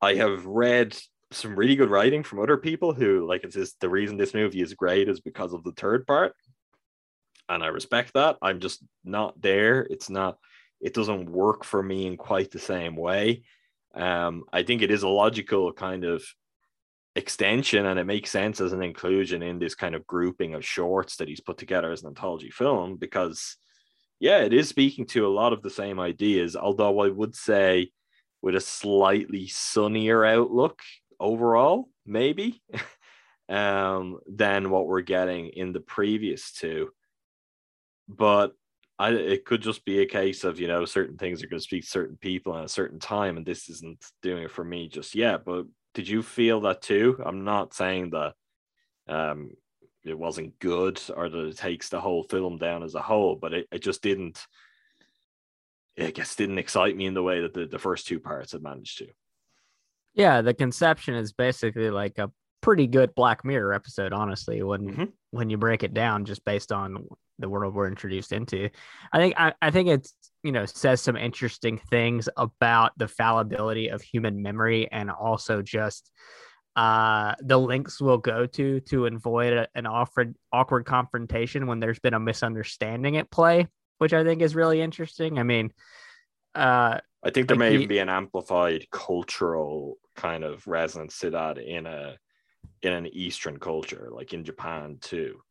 I 0.01 0.15
have 0.15 0.47
read 0.47 0.97
some 1.33 1.55
really 1.55 1.77
good 1.77 1.91
writing 1.91 2.23
from 2.23 2.41
other 2.41 2.57
people 2.57 2.93
who 2.93 3.27
like 3.27 3.45
it's 3.45 3.55
just 3.55 3.79
the 3.81 3.89
reason 3.89 4.17
this 4.17 4.35
movie 4.35 4.63
is 4.63 4.75
great 4.75 5.09
is 5.09 5.21
because 5.21 5.53
of 5.53 5.63
the 5.63 5.73
third 5.73 6.07
part. 6.07 6.35
And 7.49 7.63
I 7.63 7.69
respect 7.69 8.13
that. 8.15 8.37
I'm 8.43 8.61
just 8.61 8.83
not 9.05 9.41
there. 9.41 9.83
It's 9.91 10.09
not, 10.09 10.39
it 10.81 10.95
doesn't 10.95 11.29
work 11.29 11.65
for 11.65 11.83
me 11.83 12.07
in 12.07 12.17
quite 12.17 12.51
the 12.51 12.59
same 12.59 12.97
way. 12.97 13.43
Um, 13.95 14.45
I 14.53 14.63
think 14.63 14.83
it 14.83 14.91
is 14.91 15.03
a 15.03 15.09
logical 15.09 15.73
kind 15.73 16.05
of 16.05 16.25
extension 17.17 17.87
and 17.87 17.99
it 17.99 18.05
makes 18.05 18.31
sense 18.31 18.61
as 18.61 18.73
an 18.73 18.83
inclusion 18.83 19.43
in 19.43 19.59
this 19.59 19.75
kind 19.75 19.97
of 19.97 20.07
grouping 20.07 20.55
of 20.55 20.65
shorts 20.65 21.17
that 21.17 21.29
he's 21.29 21.41
put 21.41 21.59
together 21.59 21.91
as 21.91 22.03
an 22.03 22.09
anthology 22.09 22.51
film 22.51 22.97
because 22.97 23.57
yeah, 24.21 24.41
it 24.41 24.53
is 24.53 24.69
speaking 24.69 25.07
to 25.07 25.27
a 25.27 25.29
lot 25.29 25.55
of 25.55 25.63
the 25.63 25.71
same 25.71 25.99
ideas, 25.99 26.55
although 26.55 27.01
I 27.01 27.09
would 27.09 27.35
say 27.35 27.91
with 28.43 28.55
a 28.55 28.61
slightly 28.61 29.49
sunnier 29.49 30.25
outlook 30.25 30.81
overall, 31.19 31.89
maybe, 32.05 32.63
um, 33.49 34.19
than 34.29 34.71
what 34.71 34.87
we're 34.87 35.01
getting 35.01 35.49
in 35.49 35.73
the 35.73 35.81
previous 35.81 36.53
two. 36.53 36.91
But 38.09 38.53
I, 38.99 39.13
it 39.13 39.47
could 39.47 39.63
just 39.63 39.87
be 39.87 40.01
a 40.01 40.07
case 40.07 40.45
of, 40.45 40.61
you 40.61 40.69
know, 40.69 40.85
certain 40.85 41.17
things 41.17 41.43
are 41.43 41.47
going 41.47 41.59
to 41.59 41.65
speak 41.65 41.85
to 41.85 41.91
certain 41.91 42.19
people 42.19 42.55
at 42.57 42.65
a 42.65 42.69
certain 42.69 42.99
time, 42.99 43.39
and 43.39 43.47
this 43.47 43.71
isn't 43.71 44.05
doing 44.21 44.43
it 44.43 44.51
for 44.51 44.65
me 44.65 44.89
just 44.89 45.15
yet. 45.15 45.47
But 45.47 45.65
did 45.95 46.07
you 46.07 46.23
feel 46.23 46.61
that 46.63 46.83
too? 46.83 47.19
I'm 47.25 47.45
not 47.45 47.73
saying 47.73 48.11
that 48.11 48.35
um, 49.09 49.53
it 50.05 50.19
wasn't 50.19 50.59
good 50.59 51.01
or 51.15 51.29
that 51.29 51.47
it 51.47 51.57
takes 51.57 51.89
the 51.89 52.01
whole 52.01 52.23
film 52.25 52.57
down 52.59 52.83
as 52.83 52.95
a 52.95 53.03
whole, 53.03 53.37
but 53.37 53.53
it, 53.53 53.69
it 53.71 53.81
just 53.81 54.03
didn't 54.03 54.47
I 55.99 56.11
guess 56.11 56.35
didn't 56.35 56.59
excite 56.59 56.97
me 56.97 57.07
in 57.07 57.15
the 57.15 57.23
way 57.23 57.41
that 57.41 57.53
the, 57.53 57.67
the 57.67 57.79
first 57.79 58.07
two 58.07 58.21
parts 58.21 58.53
had 58.53 58.63
managed 58.63 58.99
to. 58.99 59.09
Yeah, 60.15 60.41
the 60.41 60.55
conception 60.55 61.15
is 61.15 61.33
basically 61.33 61.91
like 61.91 62.19
a 62.19 62.31
pretty 62.61 62.87
good 62.87 63.15
Black 63.15 63.45
Mirror 63.45 63.75
episode, 63.75 64.13
honestly, 64.13 64.63
when 64.63 64.83
mm-hmm. 64.83 65.05
when 65.31 65.51
you 65.51 65.57
break 65.57 65.83
it 65.83 65.95
down 65.95 66.25
just 66.25 66.45
based 66.45 66.73
on 66.73 67.07
the 67.39 67.49
world 67.49 67.75
we're 67.75 67.89
introduced 67.89 68.33
into. 68.33 68.69
I 69.13 69.19
think 69.19 69.35
I, 69.39 69.55
I 69.63 69.71
think 69.71 69.89
it's 69.89 70.15
you 70.43 70.53
know 70.53 70.67
says 70.67 71.01
some 71.01 71.17
interesting 71.17 71.79
things 71.91 72.29
about 72.37 72.93
the 72.97 73.09
fallibility 73.09 73.89
of 73.89 74.03
human 74.03 74.43
memory 74.43 74.91
and 74.91 75.11
also 75.11 75.63
just 75.63 76.11
uh, 76.77 77.35
the 77.41 77.59
links 77.59 78.01
will 78.01 78.19
go 78.19 78.47
to 78.47 78.81
to 78.81 79.07
avoid 79.07 79.53
a, 79.53 79.69
an 79.75 79.87
awkward 79.87 80.37
awkward 80.53 80.87
confrontation 80.87 81.67
when 81.67 81.81
there's 81.81 81.99
been 81.99 82.15
a 82.15 82.21
misunderstanding 82.21 83.17
at 83.17 83.31
play, 83.31 83.67
which 83.99 84.13
I 84.13 84.25
think 84.25 84.43
is 84.43 84.55
really 84.55 84.81
interesting. 84.81 85.39
I 85.39 85.43
mean, 85.43 85.73
Uh, 86.55 86.99
I 87.23 87.31
think 87.31 87.49
there 87.49 87.57
Like 87.57 87.61
may 87.61 87.71
he- 87.71 87.75
even 87.77 87.89
be 87.89 87.99
an 87.99 88.09
amplified 88.09 88.87
cultural 88.91 89.99
kind 90.17 90.45
of 90.45 90.67
resonance 90.67 91.19
to 91.21 91.31
that 91.31 91.59
in 91.59 91.87
a 91.87 92.17
in 92.83 92.93
an 92.93 93.07
Eastern 93.07 93.59
culture, 93.59 94.09
like 94.11 94.33
in 94.33 94.45
Japan 94.45 94.99
too. 95.01 95.43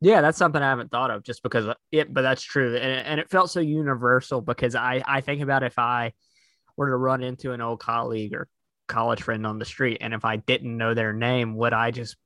Yeah, 0.00 0.20
that's 0.20 0.38
something 0.38 0.62
I 0.62 0.68
haven't 0.70 0.90
thought 0.90 1.10
of 1.10 1.24
just 1.24 1.42
because 1.42 1.66
it, 1.90 2.12
but 2.12 2.22
that's 2.22 2.42
true. 2.42 2.76
And, 2.76 3.06
and 3.06 3.20
it 3.20 3.30
felt 3.30 3.50
so 3.50 3.60
universal 3.60 4.40
because 4.40 4.74
I, 4.74 5.02
I 5.04 5.20
think 5.20 5.42
about 5.42 5.62
if 5.64 5.78
I 5.78 6.12
were 6.76 6.90
to 6.90 6.96
run 6.96 7.22
into 7.22 7.52
an 7.52 7.60
old 7.60 7.80
colleague 7.80 8.32
or 8.34 8.48
college 8.88 9.22
friend 9.22 9.46
on 9.46 9.58
the 9.58 9.64
street, 9.64 9.98
and 10.00 10.12
if 10.12 10.24
I 10.24 10.36
didn't 10.36 10.76
know 10.76 10.94
their 10.94 11.12
name, 11.12 11.54
would 11.56 11.72
I 11.72 11.90
just, 11.92 12.16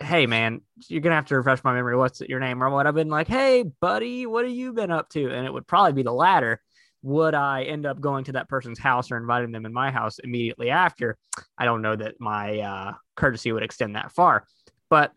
hey, 0.00 0.26
man, 0.26 0.60
you're 0.88 1.00
to 1.00 1.10
have 1.10 1.26
to 1.26 1.36
refresh 1.36 1.64
my 1.64 1.72
memory. 1.72 1.96
What's 1.96 2.20
your 2.20 2.40
name? 2.40 2.62
Or 2.62 2.70
would 2.70 2.86
I 2.86 2.88
have 2.88 2.94
been 2.94 3.08
like, 3.08 3.26
hey, 3.26 3.64
buddy, 3.80 4.26
what 4.26 4.44
have 4.44 4.54
you 4.54 4.72
been 4.72 4.90
up 4.90 5.08
to? 5.10 5.30
And 5.30 5.46
it 5.46 5.52
would 5.52 5.66
probably 5.66 5.94
be 5.94 6.02
the 6.02 6.12
latter. 6.12 6.60
Would 7.02 7.34
I 7.34 7.62
end 7.62 7.86
up 7.86 7.98
going 8.00 8.24
to 8.24 8.32
that 8.32 8.48
person's 8.48 8.78
house 8.78 9.10
or 9.10 9.16
inviting 9.16 9.52
them 9.52 9.64
in 9.64 9.72
my 9.72 9.90
house 9.90 10.18
immediately 10.18 10.68
after? 10.68 11.16
I 11.56 11.64
don't 11.64 11.80
know 11.80 11.96
that 11.96 12.20
my 12.20 12.58
uh, 12.58 12.92
courtesy 13.16 13.52
would 13.52 13.62
extend 13.62 13.96
that 13.96 14.12
far, 14.12 14.46
but 14.90 15.12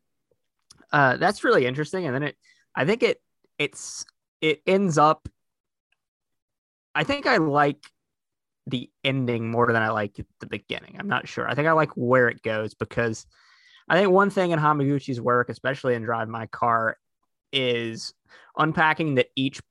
uh, 0.92 1.18
that's 1.18 1.44
really 1.44 1.66
interesting. 1.66 2.06
And 2.06 2.16
then 2.16 2.24
it, 2.24 2.38
I 2.74 2.86
think 2.86 3.04
it, 3.04 3.22
it's, 3.58 4.06
it 4.40 4.62
ends 4.66 4.98
up. 4.98 5.28
I 6.96 7.04
think 7.04 7.26
I 7.26 7.38
like 7.38 7.84
the 8.68 8.90
ending 9.04 9.50
more 9.52 9.68
than 9.68 9.82
I 9.82 9.90
like 9.90 10.20
the 10.40 10.48
beginning. 10.48 10.96
I'm 11.00 11.08
not 11.08 11.28
sure. 11.28 11.48
I 11.48 11.56
think 11.56 11.68
I 11.68 11.74
like 11.74 11.92
where 11.92 12.30
it 12.30 12.42
goes 12.42 12.74
because 12.74 13.26
I 13.90 13.98
think 13.98 14.12
one 14.12 14.30
thing 14.30 14.52
in 14.52 14.60
Hamaguchi's 14.60 15.20
work, 15.20 15.50
especially 15.50 15.96
in 15.96 16.04
Drive 16.04 16.30
My 16.30 16.46
Car, 16.48 16.98
is 17.52 18.14
unpacking 18.58 19.16
that 19.16 19.28
each 19.36 19.62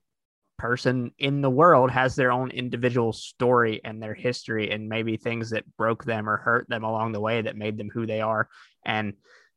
person 0.59 1.11
in 1.19 1.41
the 1.41 1.51
world 1.51 1.91
has 1.91 2.15
their 2.15 2.31
own 2.31 2.51
individual 2.51 3.13
story 3.13 3.81
and 3.85 4.01
their 4.01 4.15
history 4.15 4.71
and 4.71 4.89
maybe 4.89 5.17
things 5.17 5.51
that 5.51 5.65
broke 5.77 6.05
them 6.05 6.29
or 6.29 6.37
hurt 6.37 6.69
them 6.69 6.85
along 6.85 7.13
the 7.13 7.21
way 7.21 7.43
that 7.43 7.57
made 7.57 7.77
them 7.77 7.91
who 7.93 8.07
they 8.07 8.21
are 8.21 8.49
and 8.85 9.15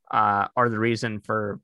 uh, 0.10 0.48
are 0.56 0.70
the 0.70 0.80
reason 0.80 1.20
for 1.20 1.60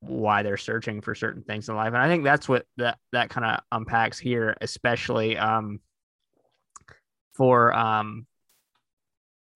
why 0.00 0.42
they're 0.42 0.56
searching 0.56 1.00
for 1.00 1.14
certain 1.14 1.42
things 1.42 1.68
in 1.68 1.74
life. 1.74 1.88
And 1.88 1.96
I 1.96 2.06
think 2.06 2.22
that's 2.22 2.48
what 2.48 2.66
that 2.76 2.98
that 3.12 3.30
kind 3.30 3.46
of 3.46 3.60
unpacks 3.72 4.18
here, 4.18 4.56
especially 4.60 5.36
um, 5.36 5.80
for 7.36 7.72
um, 7.74 8.26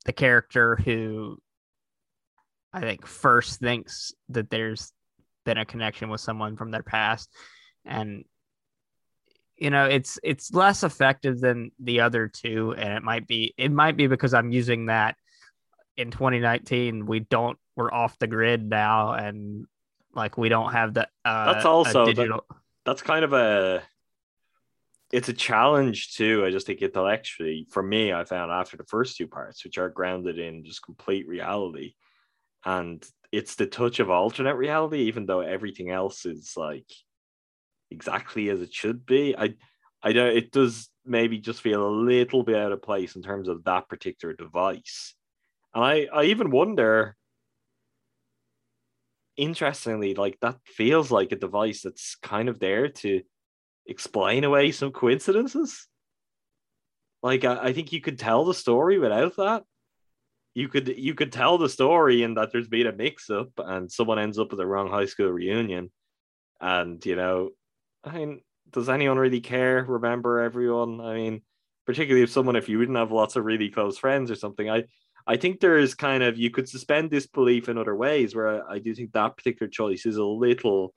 the 0.05 0.13
character 0.13 0.77
who 0.77 1.39
I 2.73 2.81
think 2.81 3.07
first 3.07 3.61
thinks 3.61 4.13
that 4.29 4.51
there's 4.51 4.93
been 5.45 5.59
a 5.59 5.65
connection 5.65 6.11
with 6.11 6.21
someone 6.21 6.57
from 6.57 6.71
their 6.71 6.83
past, 6.83 7.31
and 7.85 8.25
you 9.57 9.71
know 9.71 9.87
it's 9.87 10.19
it's 10.23 10.53
less 10.53 10.85
effective 10.85 11.41
than 11.41 11.73
the 11.81 12.01
other 12.01 12.29
two, 12.29 12.75
and 12.77 12.93
it 12.93 13.03
might 13.03 13.27
be 13.27 13.55
it 13.57 13.73
might 13.73 13.97
be 13.97 14.07
because 14.07 14.35
I'm 14.35 14.53
using 14.53 14.87
that 14.87 15.17
in 15.97 16.11
2019. 16.11 17.07
We 17.07 17.21
don't 17.21 17.59
we're 17.77 17.93
off 17.93 18.19
the 18.19 18.27
grid 18.27 18.69
now, 18.69 19.13
and 19.13 19.67
like 20.15 20.39
we 20.39 20.49
don't 20.49 20.73
have 20.73 20.95
the 20.95 21.09
uh, 21.25 21.53
That's 21.53 21.65
also 21.65 22.07
digital. 22.07 22.45
That's 22.85 23.03
kind 23.03 23.25
of 23.25 23.33
a 23.33 23.83
it's 25.13 25.29
a 25.29 25.35
challenge 25.35 26.15
too. 26.15 26.45
I 26.45 26.51
just 26.51 26.67
think 26.67 26.83
intellectually, 26.83 27.67
for 27.71 27.83
me, 27.83 28.13
I 28.13 28.25
found 28.25 28.53
after 28.53 28.77
the 28.77 28.85
first 28.85 29.17
two 29.17 29.27
parts, 29.27 29.65
which 29.65 29.79
are 29.79 29.89
grounded 29.89 30.39
in 30.39 30.65
just 30.65 30.85
complete 30.85 31.27
reality, 31.27 31.95
and 32.65 33.05
it's 33.33 33.57
the 33.57 33.67
touch 33.67 34.01
of 34.01 34.11
alternate 34.11 34.57
reality, 34.57 35.01
even 35.03 35.27
though 35.27 35.41
everything 35.41 35.91
else 35.91 36.27
is 36.27 36.55
like 36.57 36.87
exactly 37.91 38.49
as 38.51 38.61
it 38.61 38.73
should 38.73 39.05
be. 39.07 39.37
I 39.37 39.55
I 40.03 40.13
don't 40.13 40.37
it 40.37 40.53
does 40.53 40.89
maybe 41.05 41.39
just 41.39 41.61
feel 41.61 41.87
a 41.87 41.91
little 41.91 42.43
bit 42.43 42.57
out 42.57 42.73
of 42.73 42.83
place 42.83 43.17
in 43.17 43.23
terms 43.23 43.49
of 43.49 43.65
that 43.65 43.89
particular 43.89 44.35
device. 44.35 45.15
And 45.75 45.85
I, 45.85 46.09
I 46.13 46.25
even 46.25 46.51
wonder 46.51 47.17
interestingly, 49.37 50.15
like 50.15 50.39
that 50.41 50.59
feels 50.67 51.11
like 51.11 51.33
a 51.33 51.37
device 51.37 51.83
that's 51.83 52.17
kind 52.17 52.49
of 52.49 52.61
there 52.61 52.89
to 52.89 53.23
explain 53.91 54.45
away 54.45 54.71
some 54.71 54.93
coincidences. 54.93 55.89
Like 57.23 57.45
I, 57.45 57.67
I 57.67 57.73
think 57.73 57.93
you 57.93 58.01
could 58.01 58.19
tell 58.19 58.45
the 58.45 58.55
story 58.55 58.99
without 58.99 59.37
that. 59.37 59.65
You 60.55 60.69
could 60.69 60.89
you 60.89 61.15
could 61.15 61.33
tell 61.33 61.59
the 61.59 61.69
story 61.69 62.23
in 62.23 62.35
that 62.35 62.51
there's 62.53 62.69
been 62.69 62.87
a 62.87 62.93
mix 62.93 63.29
up 63.29 63.51
and 63.59 63.91
someone 63.91 64.19
ends 64.19 64.39
up 64.39 64.53
at 64.53 64.59
the 64.59 64.67
wrong 64.67 64.91
high 64.91 65.05
school 65.07 65.31
reunion. 65.31 65.91
And 66.61 67.05
you 67.05 67.17
know, 67.17 67.51
I 68.05 68.13
mean, 68.13 68.41
does 68.71 68.89
anyone 68.89 69.19
really 69.19 69.41
care? 69.41 69.85
Remember 69.85 70.41
everyone? 70.41 71.01
I 71.01 71.15
mean, 71.15 71.43
particularly 71.87 72.23
if 72.23 72.31
someone 72.31 72.57
if 72.57 72.69
you 72.69 72.79
wouldn't 72.79 72.99
have 72.99 73.13
lots 73.13 73.37
of 73.37 73.45
really 73.45 73.69
close 73.69 73.99
friends 73.99 74.31
or 74.31 74.37
something. 74.37 74.71
I 74.71 74.85
I 75.27 75.37
think 75.37 75.61
there 75.61 75.79
is 75.79 75.95
kind 75.95 76.23
of 76.23 76.39
you 76.39 76.51
could 76.51 76.69
suspend 76.69 77.11
disbelief 77.11 77.69
in 77.69 77.79
other 77.79 77.95
ways 77.95 78.35
where 78.35 78.65
I, 78.65 78.75
I 78.75 78.79
do 78.79 78.95
think 78.95 79.13
that 79.13 79.37
particular 79.37 79.69
choice 79.69 80.07
is 80.07 80.17
a 80.17 80.25
little 80.25 80.95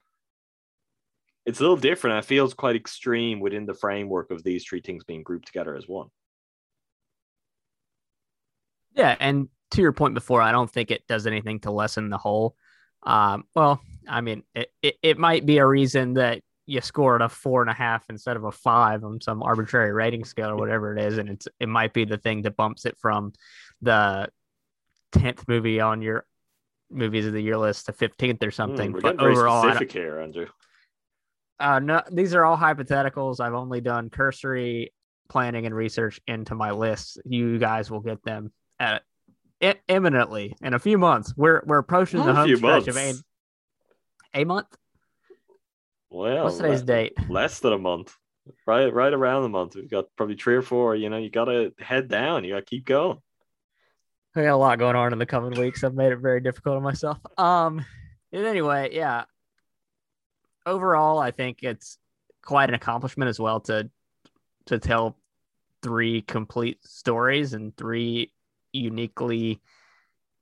it's 1.45 1.59
a 1.59 1.63
little 1.63 1.77
different. 1.77 2.19
It 2.19 2.25
feels 2.25 2.53
quite 2.53 2.75
extreme 2.75 3.39
within 3.39 3.65
the 3.65 3.73
framework 3.73 4.31
of 4.31 4.43
these 4.43 4.63
three 4.65 4.81
things 4.81 5.03
being 5.03 5.23
grouped 5.23 5.47
together 5.47 5.75
as 5.75 5.87
one. 5.87 6.07
Yeah, 8.95 9.15
and 9.19 9.49
to 9.71 9.81
your 9.81 9.91
point 9.91 10.13
before, 10.13 10.41
I 10.41 10.51
don't 10.51 10.69
think 10.69 10.91
it 10.91 11.05
does 11.07 11.25
anything 11.27 11.59
to 11.61 11.71
lessen 11.71 12.09
the 12.09 12.17
whole. 12.17 12.55
Um, 13.03 13.43
well, 13.55 13.81
I 14.07 14.21
mean, 14.21 14.43
it, 14.53 14.71
it, 14.81 14.95
it 15.01 15.17
might 15.17 15.45
be 15.45 15.57
a 15.57 15.65
reason 15.65 16.13
that 16.13 16.41
you 16.65 16.79
scored 16.79 17.21
a 17.21 17.27
four 17.27 17.61
and 17.61 17.69
a 17.69 17.73
half 17.73 18.05
instead 18.09 18.37
of 18.37 18.45
a 18.45 18.51
five 18.51 19.03
on 19.03 19.19
some 19.19 19.43
arbitrary 19.43 19.91
rating 19.91 20.23
scale 20.23 20.49
or 20.49 20.55
whatever 20.55 20.95
it 20.95 21.03
is, 21.03 21.17
and 21.17 21.29
it's 21.29 21.47
it 21.59 21.67
might 21.67 21.91
be 21.93 22.05
the 22.05 22.17
thing 22.17 22.43
that 22.43 22.55
bumps 22.55 22.85
it 22.85 22.97
from 22.99 23.33
the 23.81 24.29
tenth 25.11 25.43
movie 25.47 25.81
on 25.81 26.01
your 26.01 26.25
movies 26.89 27.25
of 27.25 27.33
the 27.33 27.41
year 27.41 27.57
list 27.57 27.87
to 27.87 27.93
fifteenth 27.93 28.41
or 28.43 28.51
something. 28.51 28.91
Hmm, 28.91 28.93
we're 28.93 29.01
but 29.01 29.17
getting 29.17 29.19
very 29.19 29.31
overall, 29.33 29.57
I 29.57 29.61
don't- 29.63 29.71
specific 29.75 29.91
here, 29.91 30.19
Andrew. 30.19 30.47
Uh, 31.59 31.79
no, 31.79 32.01
these 32.11 32.33
are 32.33 32.43
all 32.43 32.57
hypotheticals. 32.57 33.39
I've 33.39 33.53
only 33.53 33.81
done 33.81 34.09
cursory 34.09 34.93
planning 35.29 35.65
and 35.65 35.75
research 35.75 36.19
into 36.27 36.55
my 36.55 36.71
lists. 36.71 37.17
You 37.25 37.57
guys 37.57 37.89
will 37.89 38.01
get 38.01 38.23
them 38.23 38.51
at 38.79 39.03
imminently 39.87 40.55
in 40.61 40.73
a 40.73 40.79
few 40.79 40.97
months. 40.97 41.33
We're 41.37 41.61
we're 41.65 41.77
approaching 41.77 42.19
Not 42.19 42.25
the 42.27 42.33
home 42.33 42.55
stretch 42.55 42.87
of 42.87 42.97
a, 42.97 43.05
months. 43.05 43.23
a 44.33 44.43
month. 44.43 44.67
Well, 46.09 46.43
What's 46.45 46.57
today's 46.57 46.81
le- 46.81 46.85
date? 46.85 47.13
Less 47.29 47.59
than 47.59 47.73
a 47.73 47.77
month. 47.77 48.15
Right, 48.67 48.93
right 48.93 49.13
around 49.13 49.43
the 49.43 49.49
month. 49.49 49.75
We've 49.75 49.89
got 49.89 50.05
probably 50.17 50.35
three 50.35 50.55
or 50.55 50.61
four. 50.61 50.95
You 50.95 51.09
know, 51.09 51.17
you 51.17 51.29
gotta 51.29 51.73
head 51.79 52.09
down. 52.09 52.43
You 52.43 52.53
gotta 52.53 52.65
keep 52.65 52.85
going. 52.85 53.17
I 54.35 54.43
got 54.43 54.53
a 54.53 54.57
lot 54.57 54.79
going 54.79 54.95
on 54.95 55.13
in 55.13 55.19
the 55.19 55.25
coming 55.25 55.57
weeks. 55.59 55.83
I've 55.83 55.93
made 55.93 56.11
it 56.11 56.17
very 56.17 56.41
difficult 56.41 56.75
on 56.75 56.83
myself. 56.83 57.19
Um, 57.37 57.85
and 58.31 58.45
anyway, 58.45 58.89
yeah. 58.91 59.25
Overall, 60.65 61.19
I 61.19 61.31
think 61.31 61.59
it's 61.61 61.97
quite 62.41 62.69
an 62.69 62.75
accomplishment 62.75 63.29
as 63.29 63.39
well 63.39 63.59
to 63.61 63.89
to 64.65 64.79
tell 64.79 65.17
three 65.81 66.21
complete 66.21 66.79
stories 66.85 67.53
and 67.53 67.75
three 67.75 68.31
uniquely 68.71 69.61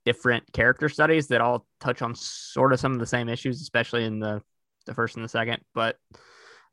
different 0.05 0.51
character 0.53 0.89
studies 0.89 1.27
that 1.27 1.41
all 1.41 1.65
touch 1.79 2.01
on 2.01 2.15
sort 2.15 2.73
of 2.73 2.79
some 2.79 2.93
of 2.93 2.99
the 2.99 3.05
same 3.05 3.29
issues, 3.29 3.61
especially 3.61 4.05
in 4.05 4.19
the 4.19 4.41
the 4.85 4.93
first 4.93 5.15
and 5.15 5.23
the 5.23 5.29
second. 5.29 5.61
But 5.73 5.97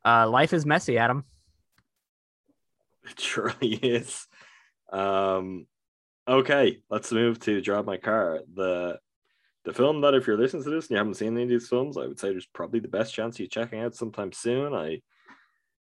uh, 0.05 0.29
life 0.29 0.53
is 0.53 0.65
messy, 0.65 0.97
Adam. 0.97 1.25
It 3.09 3.19
surely 3.19 3.73
is. 3.73 4.27
Um, 4.91 5.67
okay, 6.27 6.81
let's 6.89 7.11
move 7.11 7.39
to 7.41 7.61
Drive 7.61 7.85
My 7.85 7.97
Car. 7.97 8.41
The 8.53 8.99
the 9.65 9.73
film 9.73 10.01
that 10.01 10.13
if 10.13 10.25
you're 10.25 10.37
listening 10.37 10.63
to 10.63 10.69
this 10.69 10.85
and 10.85 10.91
you 10.91 10.97
haven't 10.97 11.15
seen 11.15 11.33
any 11.33 11.43
of 11.43 11.49
these 11.49 11.67
films, 11.67 11.97
I 11.97 12.07
would 12.07 12.19
say 12.19 12.29
there's 12.29 12.47
probably 12.47 12.79
the 12.79 12.87
best 12.87 13.13
chance 13.13 13.35
of 13.35 13.39
you're 13.41 13.49
checking 13.49 13.81
out 13.81 13.95
sometime 13.95 14.31
soon. 14.31 14.73
I 14.73 15.01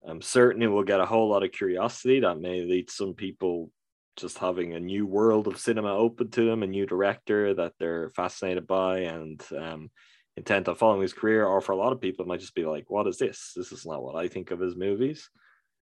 am 0.08 0.22
certain 0.22 0.62
it 0.62 0.68
will 0.68 0.84
get 0.84 1.00
a 1.00 1.06
whole 1.06 1.30
lot 1.30 1.44
of 1.44 1.52
curiosity 1.52 2.20
that 2.22 2.40
may 2.40 2.62
lead 2.62 2.90
some 2.90 3.14
people 3.14 3.72
just 4.16 4.38
having 4.38 4.74
a 4.74 4.80
new 4.80 5.06
world 5.06 5.48
of 5.48 5.60
cinema 5.60 5.96
open 5.96 6.30
to 6.32 6.46
them, 6.46 6.64
a 6.64 6.68
new 6.68 6.86
director 6.86 7.54
that 7.54 7.74
they're 7.80 8.10
fascinated 8.10 8.68
by 8.68 9.00
and 9.00 9.44
um, 9.58 9.90
intent 10.36 10.68
on 10.68 10.76
following 10.76 11.02
his 11.02 11.14
career. 11.14 11.46
Or 11.46 11.62
for 11.62 11.72
a 11.72 11.78
lot 11.78 11.94
of 11.94 12.02
people, 12.02 12.26
it 12.26 12.28
might 12.28 12.42
just 12.42 12.56
be 12.56 12.66
like, 12.66 12.90
what 12.90 13.08
is 13.08 13.18
this? 13.18 13.54
This 13.56 13.72
is 13.72 13.86
not 13.86 14.04
what 14.04 14.16
I 14.16 14.28
think 14.28 14.52
of 14.52 14.62
as 14.62 14.76
movies. 14.76 15.30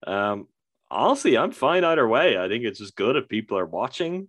Um, 0.05 0.47
honestly, 0.89 1.37
I'm 1.37 1.51
fine 1.51 1.83
either 1.83 2.07
way. 2.07 2.37
I 2.37 2.47
think 2.47 2.65
it's 2.65 2.79
just 2.79 2.95
good 2.95 3.15
if 3.15 3.29
people 3.29 3.57
are 3.57 3.65
watching 3.65 4.27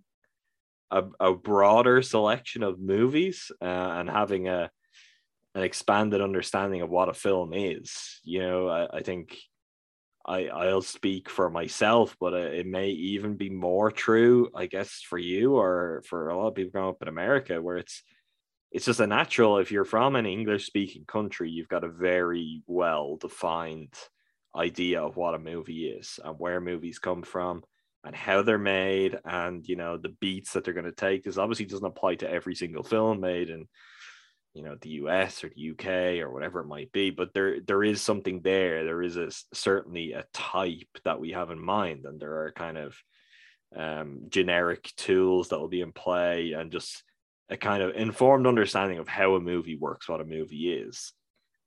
a, 0.91 1.03
a 1.19 1.33
broader 1.33 2.01
selection 2.01 2.63
of 2.63 2.79
movies 2.79 3.51
uh, 3.61 3.65
and 3.65 4.09
having 4.09 4.47
a 4.47 4.71
an 5.55 5.63
expanded 5.63 6.21
understanding 6.21 6.81
of 6.81 6.89
what 6.89 7.09
a 7.09 7.13
film 7.13 7.53
is. 7.53 8.19
You 8.23 8.39
know, 8.41 8.67
I, 8.67 8.97
I 8.97 9.01
think 9.01 9.37
I 10.25 10.47
I'll 10.47 10.81
speak 10.81 11.29
for 11.29 11.49
myself, 11.49 12.15
but 12.19 12.33
it, 12.33 12.53
it 12.59 12.67
may 12.67 12.89
even 12.89 13.35
be 13.35 13.49
more 13.49 13.91
true, 13.91 14.49
I 14.55 14.67
guess, 14.67 15.01
for 15.01 15.17
you 15.17 15.55
or 15.55 16.03
for 16.07 16.29
a 16.29 16.37
lot 16.37 16.49
of 16.49 16.55
people 16.55 16.71
growing 16.71 16.89
up 16.89 17.01
in 17.01 17.07
America, 17.07 17.61
where 17.61 17.77
it's 17.77 18.03
it's 18.71 18.85
just 18.85 18.99
a 18.99 19.07
natural. 19.07 19.57
If 19.57 19.71
you're 19.71 19.85
from 19.85 20.15
an 20.15 20.27
English 20.27 20.67
speaking 20.67 21.05
country, 21.05 21.49
you've 21.49 21.67
got 21.67 21.83
a 21.83 21.89
very 21.89 22.61
well 22.67 23.17
defined 23.17 23.93
idea 24.55 25.01
of 25.01 25.15
what 25.15 25.35
a 25.35 25.39
movie 25.39 25.87
is 25.87 26.19
and 26.23 26.37
where 26.39 26.61
movies 26.61 26.99
come 26.99 27.21
from 27.21 27.63
and 28.03 28.15
how 28.15 28.41
they're 28.41 28.57
made 28.57 29.19
and 29.25 29.67
you 29.67 29.75
know 29.75 29.97
the 29.97 30.15
beats 30.21 30.53
that 30.53 30.63
they're 30.63 30.73
going 30.73 30.85
to 30.85 30.91
take 30.91 31.23
this 31.23 31.37
obviously 31.37 31.65
doesn't 31.65 31.85
apply 31.85 32.15
to 32.15 32.29
every 32.29 32.55
single 32.55 32.83
film 32.83 33.19
made 33.19 33.49
in 33.49 33.67
you 34.53 34.63
know 34.63 34.75
the 34.81 34.89
US 34.89 35.43
or 35.43 35.49
the 35.49 35.71
UK 35.71 36.21
or 36.21 36.31
whatever 36.31 36.59
it 36.59 36.67
might 36.67 36.91
be 36.91 37.11
but 37.11 37.33
there 37.33 37.59
there 37.61 37.83
is 37.83 38.01
something 38.01 38.41
there. 38.41 38.83
There 38.83 39.01
is 39.01 39.17
a 39.17 39.29
certainly 39.53 40.13
a 40.13 40.25
type 40.33 40.97
that 41.05 41.19
we 41.19 41.31
have 41.31 41.51
in 41.51 41.63
mind 41.63 42.05
and 42.05 42.19
there 42.19 42.43
are 42.43 42.51
kind 42.51 42.77
of 42.77 42.95
um, 43.75 44.21
generic 44.29 44.91
tools 44.97 45.49
that 45.49 45.59
will 45.59 45.67
be 45.67 45.81
in 45.81 45.91
play 45.91 46.53
and 46.53 46.71
just 46.71 47.03
a 47.49 47.57
kind 47.57 47.83
of 47.83 47.95
informed 47.95 48.47
understanding 48.47 48.97
of 48.97 49.07
how 49.07 49.35
a 49.35 49.39
movie 49.39 49.75
works 49.75 50.09
what 50.09 50.21
a 50.21 50.25
movie 50.25 50.73
is. 50.73 51.13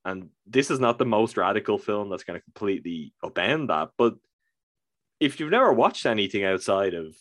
And 0.05 0.31
this 0.47 0.71
is 0.71 0.81
not 0.81 0.99
the 0.99 1.05
most 1.05 1.37
radical 1.37 1.79
film 1.79 2.11
that's 2.11 2.25
going 2.25 2.39
to 2.39 2.45
completely 2.45 3.13
upend 3.25 3.69
that 3.69 3.91
but 3.97 4.15
if 5.23 5.39
you've 5.39 5.51
never 5.51 5.73
watched 5.73 6.05
anything 6.05 6.45
outside 6.45 6.95
of 6.95 7.15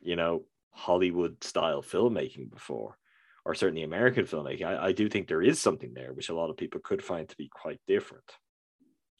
you 0.00 0.16
know 0.16 0.42
hollywood 0.72 1.42
style 1.42 1.82
filmmaking 1.82 2.50
before 2.50 2.98
or 3.44 3.54
certainly 3.54 3.84
american 3.84 4.24
filmmaking 4.24 4.66
I, 4.66 4.86
I 4.86 4.92
do 4.92 5.08
think 5.08 5.28
there 5.28 5.42
is 5.42 5.60
something 5.60 5.94
there 5.94 6.12
which 6.12 6.28
a 6.28 6.34
lot 6.34 6.50
of 6.50 6.56
people 6.56 6.80
could 6.82 7.02
find 7.02 7.28
to 7.28 7.36
be 7.36 7.48
quite 7.48 7.80
different 7.86 8.30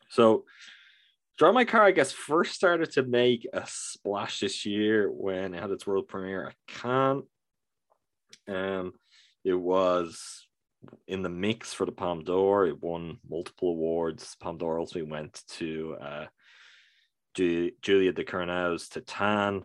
so 0.08 0.44
Drive 1.38 1.52
My 1.52 1.66
Car, 1.66 1.82
I 1.82 1.90
guess, 1.90 2.12
first 2.12 2.54
started 2.54 2.92
to 2.92 3.02
make 3.02 3.46
a 3.52 3.62
splash 3.66 4.40
this 4.40 4.64
year 4.64 5.10
when 5.10 5.52
it 5.52 5.60
had 5.60 5.70
its 5.70 5.86
world 5.86 6.08
premiere 6.08 6.46
at 6.46 6.54
Cannes. 6.66 7.24
Um, 8.48 8.94
it 9.44 9.52
was 9.52 10.46
in 11.06 11.20
the 11.20 11.28
mix 11.28 11.74
for 11.74 11.84
the 11.84 11.92
Palme 11.92 12.24
d'Or. 12.24 12.64
It 12.66 12.82
won 12.82 13.18
multiple 13.28 13.68
awards. 13.68 14.34
Palme 14.40 14.56
d'Or 14.56 14.78
also 14.78 15.04
went 15.04 15.42
to 15.58 15.96
uh, 16.00 16.26
Ju- 17.36 17.72
Julia 17.82 18.12
Ducournau's 18.12 18.88
Titane. 18.88 19.62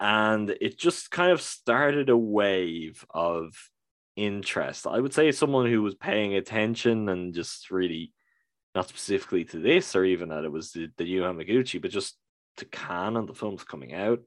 And 0.00 0.50
it 0.60 0.78
just 0.78 1.10
kind 1.10 1.30
of 1.30 1.40
started 1.40 2.08
a 2.08 2.16
wave 2.16 3.04
of 3.10 3.52
interest. 4.16 4.86
I 4.86 4.98
would 4.98 5.14
say 5.14 5.30
someone 5.30 5.70
who 5.70 5.82
was 5.82 5.94
paying 5.94 6.34
attention 6.34 7.08
and 7.08 7.32
just 7.32 7.70
really, 7.70 8.12
not 8.74 8.88
specifically 8.88 9.44
to 9.44 9.58
this 9.58 9.94
or 9.94 10.04
even 10.04 10.30
that 10.30 10.44
it 10.44 10.50
was 10.50 10.72
the, 10.72 10.88
the 10.96 11.04
Hamaguchi, 11.04 11.80
but 11.80 11.90
just 11.92 12.16
to 12.56 12.64
Cannes 12.64 13.16
and 13.16 13.28
the 13.28 13.34
films 13.34 13.64
coming 13.64 13.94
out. 13.94 14.20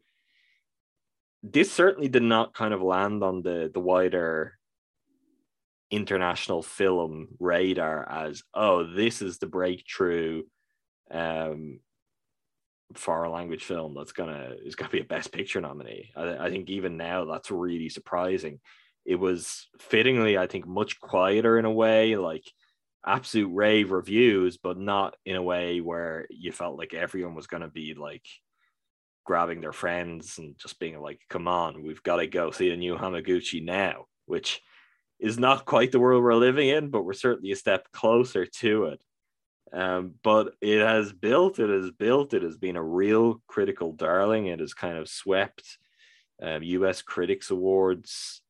This 1.44 1.72
certainly 1.72 2.08
did 2.08 2.24
not 2.24 2.54
kind 2.54 2.74
of 2.74 2.82
land 2.82 3.24
on 3.24 3.44
the 3.44 3.70
the 3.72 3.80
wider 3.80 4.58
international 5.92 6.64
film 6.64 7.28
radar 7.40 8.10
as 8.10 8.42
oh 8.56 8.84
this 8.84 9.22
is 9.22 9.38
the 9.38 9.46
breakthrough 9.46 10.42
um 11.12 11.80
foreign 12.94 13.32
language 13.32 13.64
film 13.64 13.94
that's 13.96 14.12
gonna 14.12 14.56
is 14.64 14.76
gonna 14.76 14.92
be 14.92 15.02
a 15.02 15.06
best 15.06 15.32
picture 15.32 15.60
nominee 15.60 16.12
I, 16.16 16.46
I 16.46 16.50
think 16.50 16.70
even 16.70 16.98
now 16.98 17.26
that's 17.26 17.52
really 17.52 17.90
surprising 17.90 18.60
it 19.06 19.16
was 19.16 19.68
fittingly 19.80 20.38
i 20.38 20.48
think 20.48 20.68
much 20.68 21.00
quieter 21.00 21.58
in 21.58 21.66
a 21.66 21.72
way 21.72 22.16
like 22.16 22.44
absolute 23.06 23.54
rave 23.54 23.92
reviews 23.92 24.58
but 24.58 24.78
not 24.78 25.16
in 25.26 25.36
a 25.36 25.44
way 25.44 25.82
where 25.82 26.28
you 26.30 26.52
felt 26.52 26.78
like 26.78 26.94
everyone 26.94 27.36
was 27.36 27.48
gonna 27.48 27.68
be 27.68 27.94
like 27.94 28.26
grabbing 29.26 29.62
their 29.62 29.74
friends 29.74 30.38
and 30.38 30.58
just 30.58 30.80
being 30.80 31.00
like 31.00 31.20
come 31.30 31.48
on 31.48 31.84
we've 31.84 32.04
got 32.04 32.18
to 32.18 32.28
go 32.28 32.52
see 32.52 32.70
the 32.70 32.78
new 32.78 32.96
hamaguchi 32.96 33.64
now 33.64 34.06
which 34.28 34.62
is 35.20 35.40
not 35.40 35.66
quite 35.66 35.92
the 35.92 36.00
world 36.00 36.24
we're 36.24 36.36
living 36.36 36.70
in, 36.70 36.90
but 36.90 37.04
we're 37.04 37.14
certainly 37.14 37.52
a 37.52 37.56
step 37.56 37.92
closer 37.92 38.46
to 38.46 38.86
it. 38.86 39.04
Um, 39.74 40.16
but 40.24 40.54
it 40.62 40.80
has 40.80 41.12
built, 41.12 41.60
it 41.60 41.70
has 41.70 41.92
built, 41.92 42.34
it 42.34 42.44
has 42.44 42.58
been 42.58 42.76
a 42.76 42.84
real 42.84 43.42
critical 43.48 43.92
darling. 43.92 44.48
It 44.48 44.60
has 44.60 44.74
kind 44.74 44.98
of 44.98 45.10
swept 45.10 45.78
um, 46.42 46.64
US 46.64 47.02
Critics 47.02 47.50
Awards 47.50 48.42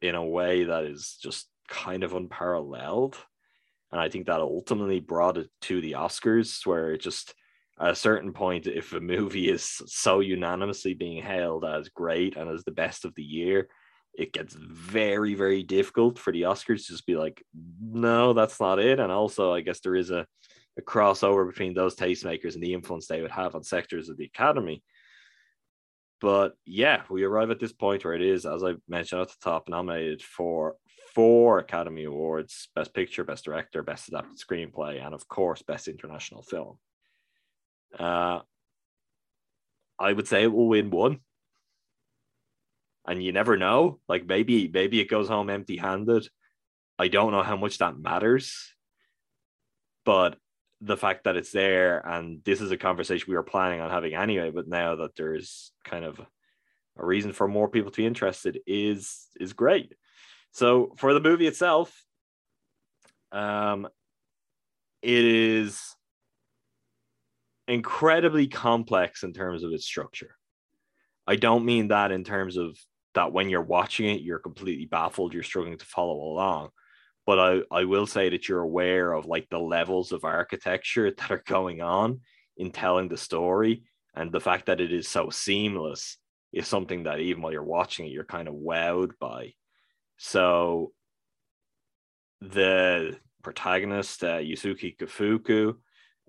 in 0.00 0.14
a 0.14 0.24
way 0.24 0.64
that 0.64 0.84
is 0.84 1.18
just 1.22 1.48
kind 1.68 2.02
of 2.02 2.14
unparalleled. 2.14 3.16
And 3.90 4.00
I 4.00 4.08
think 4.08 4.26
that 4.26 4.40
ultimately 4.40 5.00
brought 5.00 5.38
it 5.38 5.48
to 5.62 5.80
the 5.80 5.92
Oscars, 5.92 6.66
where 6.66 6.92
it 6.92 7.00
just 7.00 7.34
at 7.80 7.90
a 7.90 7.96
certain 7.96 8.32
point, 8.32 8.66
if 8.66 8.92
a 8.92 9.00
movie 9.00 9.48
is 9.48 9.64
so 9.86 10.20
unanimously 10.20 10.94
being 10.94 11.22
hailed 11.22 11.64
as 11.64 11.88
great 11.88 12.36
and 12.36 12.50
as 12.50 12.64
the 12.64 12.72
best 12.72 13.04
of 13.04 13.14
the 13.14 13.22
year, 13.22 13.68
it 14.18 14.32
gets 14.32 14.54
very 14.54 15.34
very 15.34 15.62
difficult 15.62 16.18
for 16.18 16.32
the 16.32 16.42
oscars 16.42 16.84
to 16.84 16.92
just 16.92 17.06
be 17.06 17.16
like 17.16 17.42
no 17.80 18.32
that's 18.32 18.60
not 18.60 18.80
it. 18.80 18.98
And 18.98 19.12
also 19.12 19.54
i 19.54 19.60
guess 19.60 19.80
there 19.80 19.94
is 19.94 20.10
a, 20.10 20.26
a 20.76 20.82
crossover 20.82 21.48
between 21.48 21.72
those 21.72 21.94
tastemakers 21.94 22.54
and 22.54 22.62
the 22.62 22.74
influence 22.74 23.06
they 23.06 23.22
would 23.22 23.30
have 23.30 23.54
on 23.54 23.62
sectors 23.62 24.08
of 24.08 24.18
the 24.18 24.24
academy. 24.24 24.82
But 26.20 26.54
yeah 26.66 27.02
we 27.08 27.22
arrive 27.22 27.50
at 27.50 27.60
this 27.60 27.72
point 27.72 28.04
where 28.04 28.14
it 28.14 28.22
is 28.22 28.44
as 28.44 28.64
i 28.64 28.74
mentioned 28.88 29.22
at 29.22 29.28
the 29.28 29.34
top 29.40 29.68
nominated 29.68 30.20
for 30.20 30.74
four 31.14 31.60
academy 31.60 32.04
awards 32.04 32.68
best 32.74 32.92
picture 32.92 33.22
best 33.22 33.44
director 33.44 33.84
best 33.84 34.08
adapted 34.08 34.36
screenplay 34.36 35.04
and 35.04 35.14
of 35.14 35.26
course 35.28 35.62
best 35.62 35.86
international 35.86 36.42
film. 36.42 36.76
Uh, 37.96 38.40
i 40.00 40.12
would 40.12 40.26
say 40.26 40.42
it 40.42 40.52
will 40.52 40.68
win 40.68 40.90
one 40.90 41.20
and 43.08 43.24
you 43.24 43.32
never 43.32 43.56
know. 43.56 43.98
Like 44.08 44.26
maybe 44.26 44.68
maybe 44.68 45.00
it 45.00 45.08
goes 45.08 45.28
home 45.28 45.50
empty 45.50 45.78
handed. 45.78 46.28
I 46.98 47.08
don't 47.08 47.32
know 47.32 47.42
how 47.42 47.56
much 47.56 47.78
that 47.78 47.98
matters, 47.98 48.74
but 50.04 50.36
the 50.80 50.96
fact 50.96 51.24
that 51.24 51.36
it's 51.36 51.50
there 51.50 52.06
and 52.06 52.40
this 52.44 52.60
is 52.60 52.70
a 52.70 52.76
conversation 52.76 53.26
we 53.28 53.34
were 53.34 53.42
planning 53.42 53.80
on 53.80 53.90
having 53.90 54.14
anyway, 54.14 54.50
but 54.50 54.68
now 54.68 54.96
that 54.96 55.16
there's 55.16 55.72
kind 55.84 56.04
of 56.04 56.20
a 56.98 57.06
reason 57.06 57.32
for 57.32 57.48
more 57.48 57.68
people 57.68 57.90
to 57.90 57.96
be 57.96 58.06
interested 58.06 58.60
is 58.66 59.26
is 59.40 59.54
great. 59.54 59.94
So 60.52 60.94
for 60.98 61.14
the 61.14 61.20
movie 61.20 61.46
itself, 61.46 62.04
um, 63.32 63.88
it 65.02 65.24
is 65.24 65.94
incredibly 67.66 68.48
complex 68.48 69.22
in 69.22 69.32
terms 69.32 69.62
of 69.62 69.72
its 69.72 69.84
structure. 69.84 70.34
I 71.26 71.36
don't 71.36 71.64
mean 71.64 71.88
that 71.88 72.10
in 72.10 72.24
terms 72.24 72.56
of 72.56 72.78
that 73.18 73.32
when 73.32 73.48
you're 73.48 73.62
watching 73.62 74.06
it, 74.06 74.22
you're 74.22 74.38
completely 74.38 74.86
baffled, 74.86 75.34
you're 75.34 75.42
struggling 75.42 75.76
to 75.76 75.84
follow 75.84 76.14
along. 76.14 76.68
But 77.26 77.38
I, 77.40 77.80
I 77.80 77.84
will 77.84 78.06
say 78.06 78.28
that 78.28 78.48
you're 78.48 78.60
aware 78.60 79.12
of 79.12 79.26
like 79.26 79.48
the 79.50 79.58
levels 79.58 80.12
of 80.12 80.22
architecture 80.22 81.10
that 81.18 81.30
are 81.32 81.42
going 81.44 81.82
on 81.82 82.20
in 82.56 82.70
telling 82.70 83.08
the 83.08 83.16
story. 83.16 83.82
And 84.14 84.30
the 84.30 84.38
fact 84.38 84.66
that 84.66 84.80
it 84.80 84.92
is 84.92 85.08
so 85.08 85.30
seamless 85.30 86.16
is 86.52 86.68
something 86.68 87.02
that 87.04 87.18
even 87.18 87.42
while 87.42 87.52
you're 87.52 87.64
watching 87.64 88.06
it, 88.06 88.12
you're 88.12 88.22
kind 88.22 88.46
of 88.46 88.54
wowed 88.54 89.10
by. 89.18 89.52
So 90.18 90.92
the 92.40 93.16
protagonist, 93.42 94.22
uh, 94.22 94.38
Yusuke 94.38 94.96
Kafuku, 94.96 95.74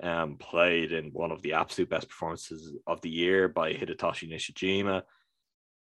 um, 0.02 0.38
played 0.38 0.92
in 0.92 1.12
one 1.12 1.32
of 1.32 1.44
the 1.44 1.54
absolute 1.54 1.92
best 1.92 2.10
performances 2.10 2.74
of 2.88 3.00
the 3.02 3.12
year 3.12 3.48
by 3.48 3.74
Hidetoshi 3.74 4.28
Nishijima 4.28 5.04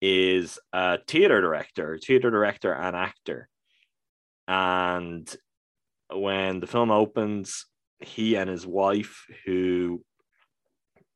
is 0.07 0.59
a 0.74 0.98
theater 1.09 1.40
director, 1.40 1.96
theater 1.96 2.30
director 2.30 2.74
and 2.74 2.94
actor. 2.94 3.48
And 4.46 5.34
when 6.12 6.61
the 6.61 6.66
film 6.66 6.90
opens, 6.90 7.64
he 8.00 8.34
and 8.34 8.50
his 8.50 8.66
wife, 8.66 9.24
who 9.46 10.05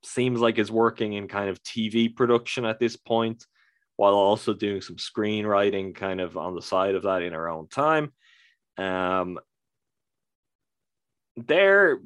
seems 0.02 0.40
like 0.40 0.58
is 0.58 0.72
working 0.72 1.12
in 1.12 1.28
kind 1.28 1.50
of 1.50 1.62
TV 1.62 2.16
production 2.16 2.64
at 2.64 2.80
this 2.80 2.96
point, 2.96 3.44
while 3.96 4.14
also 4.14 4.54
doing 4.54 4.80
some 4.80 4.96
screenwriting 4.96 5.94
kind 5.94 6.22
of 6.22 6.38
on 6.38 6.54
the 6.54 6.62
side 6.62 6.94
of 6.94 7.02
that 7.02 7.20
in 7.20 7.34
her 7.34 7.50
own 7.50 7.68
time. 7.68 8.10
Um, 8.78 9.38
they're 11.36 11.98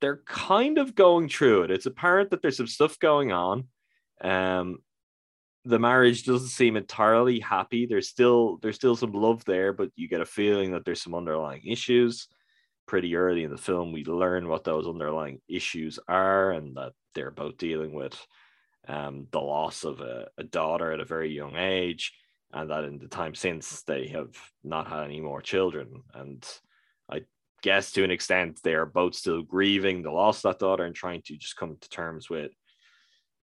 they're 0.00 0.22
kind 0.24 0.78
of 0.78 0.94
going 0.94 1.28
through 1.28 1.64
it. 1.64 1.72
It's 1.72 1.86
apparent 1.86 2.30
that 2.30 2.42
there's 2.42 2.58
some 2.58 2.68
stuff 2.68 2.96
going 3.00 3.32
on. 3.32 3.66
Um, 4.20 4.78
the 5.64 5.78
marriage 5.78 6.24
doesn't 6.24 6.48
seem 6.48 6.76
entirely 6.76 7.38
happy. 7.38 7.86
There's 7.86 8.08
still 8.08 8.58
there's 8.62 8.76
still 8.76 8.96
some 8.96 9.12
love 9.12 9.44
there, 9.44 9.72
but 9.72 9.90
you 9.94 10.08
get 10.08 10.20
a 10.20 10.26
feeling 10.26 10.72
that 10.72 10.84
there's 10.84 11.02
some 11.02 11.14
underlying 11.14 11.62
issues. 11.64 12.28
Pretty 12.86 13.14
early 13.14 13.44
in 13.44 13.50
the 13.50 13.56
film, 13.56 13.92
we 13.92 14.04
learn 14.04 14.48
what 14.48 14.64
those 14.64 14.88
underlying 14.88 15.40
issues 15.48 15.98
are, 16.08 16.50
and 16.50 16.76
that 16.76 16.92
they're 17.14 17.30
both 17.30 17.56
dealing 17.56 17.94
with 17.94 18.18
um, 18.88 19.28
the 19.30 19.40
loss 19.40 19.84
of 19.84 20.00
a, 20.00 20.28
a 20.36 20.42
daughter 20.42 20.90
at 20.90 21.00
a 21.00 21.04
very 21.04 21.32
young 21.32 21.56
age, 21.56 22.12
and 22.52 22.70
that 22.70 22.84
in 22.84 22.98
the 22.98 23.06
time 23.06 23.34
since 23.34 23.82
they 23.82 24.08
have 24.08 24.36
not 24.64 24.88
had 24.88 25.04
any 25.04 25.20
more 25.20 25.40
children. 25.40 26.02
And 26.12 26.44
I 27.08 27.22
guess 27.62 27.92
to 27.92 28.02
an 28.02 28.10
extent 28.10 28.58
they 28.64 28.74
are 28.74 28.86
both 28.86 29.14
still 29.14 29.42
grieving 29.42 30.02
the 30.02 30.10
loss 30.10 30.38
of 30.38 30.50
that 30.50 30.58
daughter 30.58 30.84
and 30.84 30.94
trying 30.94 31.22
to 31.26 31.36
just 31.36 31.56
come 31.56 31.76
to 31.80 31.88
terms 31.88 32.28
with 32.28 32.50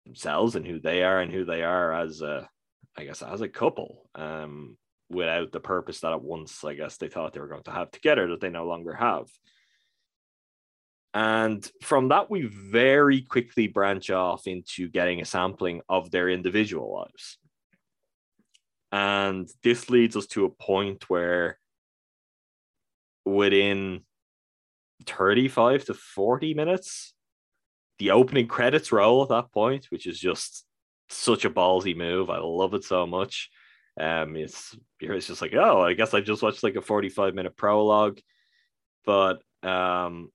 themselves 0.05 0.55
and 0.55 0.65
who 0.65 0.79
they 0.79 1.03
are 1.03 1.19
and 1.19 1.31
who 1.31 1.45
they 1.45 1.63
are 1.63 1.93
as 1.93 2.21
a 2.21 2.47
I 2.95 3.05
guess 3.05 3.21
as 3.21 3.41
a 3.41 3.49
couple 3.49 4.09
um 4.15 4.77
without 5.09 5.51
the 5.51 5.59
purpose 5.59 5.99
that 6.01 6.13
at 6.13 6.21
once 6.21 6.63
I 6.63 6.73
guess 6.75 6.97
they 6.97 7.07
thought 7.07 7.33
they 7.33 7.39
were 7.39 7.47
going 7.47 7.63
to 7.63 7.71
have 7.71 7.91
together 7.91 8.27
that 8.29 8.41
they 8.41 8.49
no 8.49 8.65
longer 8.65 8.93
have 8.93 9.27
And 11.13 11.69
from 11.83 12.07
that, 12.09 12.29
we 12.31 12.47
very 12.47 13.21
quickly 13.21 13.67
branch 13.67 14.09
off 14.09 14.47
into 14.47 14.89
getting 14.89 15.21
a 15.21 15.25
sampling 15.25 15.81
of 15.87 16.09
their 16.09 16.27
individual 16.27 16.91
lives. 16.91 17.37
And 18.91 19.47
this 19.63 19.89
leads 19.89 20.15
us 20.15 20.27
to 20.27 20.45
a 20.45 20.49
point 20.49 21.09
where 21.09 21.59
within 23.25 24.01
35 25.05 25.85
to 25.85 25.93
40 25.93 26.53
minutes, 26.53 27.13
the 27.99 28.11
opening 28.11 28.47
credits 28.47 28.91
roll 28.91 29.23
at 29.23 29.29
that 29.29 29.51
point, 29.51 29.85
which 29.89 30.07
is 30.07 30.19
just 30.19 30.65
such 31.09 31.45
a 31.45 31.49
ballsy 31.49 31.95
move. 31.95 32.29
I 32.29 32.39
love 32.39 32.73
it 32.73 32.83
so 32.83 33.05
much. 33.05 33.49
Um, 33.99 34.35
it's 34.35 34.75
it's 34.99 35.27
just 35.27 35.41
like, 35.41 35.53
oh, 35.53 35.81
I 35.81 35.93
guess 35.93 36.13
I 36.13 36.21
just 36.21 36.41
watched 36.41 36.63
like 36.63 36.75
a 36.75 36.81
45 36.81 37.35
minute 37.35 37.55
prologue, 37.55 38.19
but 39.05 39.41
um, 39.61 40.31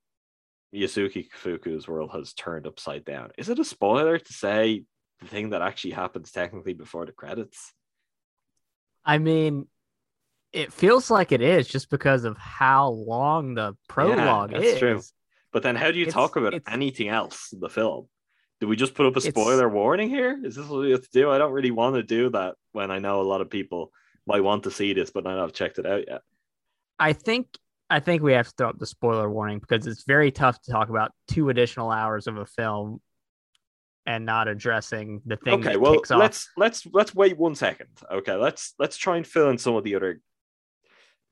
Yusuke 0.74 1.28
Kafuku's 1.30 1.88
world 1.88 2.10
has 2.12 2.32
turned 2.32 2.66
upside 2.66 3.04
down. 3.04 3.30
Is 3.36 3.48
it 3.48 3.58
a 3.58 3.64
spoiler 3.64 4.18
to 4.18 4.32
say 4.32 4.84
the 5.20 5.26
thing 5.26 5.50
that 5.50 5.62
actually 5.62 5.92
happens 5.92 6.30
technically 6.30 6.74
before 6.74 7.06
the 7.06 7.12
credits? 7.12 7.72
I 9.04 9.18
mean, 9.18 9.66
it 10.52 10.72
feels 10.72 11.10
like 11.10 11.32
it 11.32 11.40
is 11.40 11.66
just 11.66 11.90
because 11.90 12.24
of 12.24 12.36
how 12.36 12.90
long 12.90 13.54
the 13.54 13.76
prologue 13.88 14.52
yeah, 14.52 14.58
is. 14.58 14.78
True. 14.78 15.02
But 15.52 15.62
then, 15.62 15.76
how 15.76 15.90
do 15.90 15.98
you 15.98 16.06
it's, 16.06 16.14
talk 16.14 16.36
about 16.36 16.60
anything 16.68 17.08
else 17.08 17.52
in 17.52 17.60
the 17.60 17.70
film? 17.70 18.08
Do 18.60 18.68
we 18.68 18.76
just 18.76 18.94
put 18.94 19.06
up 19.06 19.16
a 19.16 19.20
spoiler 19.20 19.68
warning 19.68 20.08
here? 20.08 20.38
Is 20.42 20.56
this 20.56 20.66
what 20.66 20.80
we 20.80 20.90
have 20.90 21.02
to 21.02 21.08
do? 21.12 21.30
I 21.30 21.38
don't 21.38 21.52
really 21.52 21.70
want 21.70 21.96
to 21.96 22.02
do 22.02 22.28
that 22.30 22.56
when 22.72 22.90
I 22.90 22.98
know 22.98 23.20
a 23.20 23.22
lot 23.22 23.40
of 23.40 23.48
people 23.48 23.92
might 24.26 24.42
want 24.42 24.64
to 24.64 24.70
see 24.70 24.92
this, 24.92 25.10
but 25.10 25.24
not 25.24 25.38
have 25.38 25.52
checked 25.52 25.78
it 25.78 25.86
out 25.86 26.04
yet. 26.08 26.22
I 26.98 27.12
think 27.12 27.46
I 27.90 28.00
think 28.00 28.22
we 28.22 28.32
have 28.32 28.48
to 28.48 28.54
throw 28.56 28.68
up 28.68 28.78
the 28.78 28.86
spoiler 28.86 29.30
warning 29.30 29.60
because 29.60 29.86
it's 29.86 30.04
very 30.04 30.30
tough 30.30 30.60
to 30.62 30.70
talk 30.70 30.90
about 30.90 31.12
two 31.28 31.48
additional 31.48 31.90
hours 31.90 32.26
of 32.26 32.36
a 32.36 32.44
film 32.44 33.00
and 34.04 34.26
not 34.26 34.48
addressing 34.48 35.22
the 35.24 35.36
thing. 35.36 35.60
Okay, 35.60 35.76
well 35.76 36.02
let's 36.10 36.10
off. 36.50 36.56
let's 36.56 36.86
let's 36.92 37.14
wait 37.14 37.38
one 37.38 37.54
second. 37.54 37.88
Okay, 38.10 38.34
let's 38.34 38.74
let's 38.78 38.96
try 38.96 39.16
and 39.16 39.26
fill 39.26 39.50
in 39.50 39.58
some 39.58 39.76
of 39.76 39.84
the 39.84 39.94
other, 39.94 40.20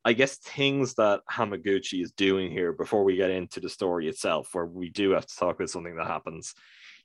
I 0.07 0.12
guess, 0.12 0.36
things 0.36 0.94
that 0.94 1.22
Hamaguchi 1.28 2.00
is 2.00 2.12
doing 2.12 2.48
here 2.48 2.72
before 2.72 3.02
we 3.02 3.16
get 3.16 3.32
into 3.32 3.59
the 3.59 3.68
story 3.68 4.07
itself, 4.07 4.50
where 4.52 4.64
we 4.64 4.88
do 4.88 5.11
have 5.11 5.26
to 5.26 5.36
talk 5.36 5.57
about 5.57 5.68
something 5.68 5.96
that 5.96 6.07
happens 6.07 6.54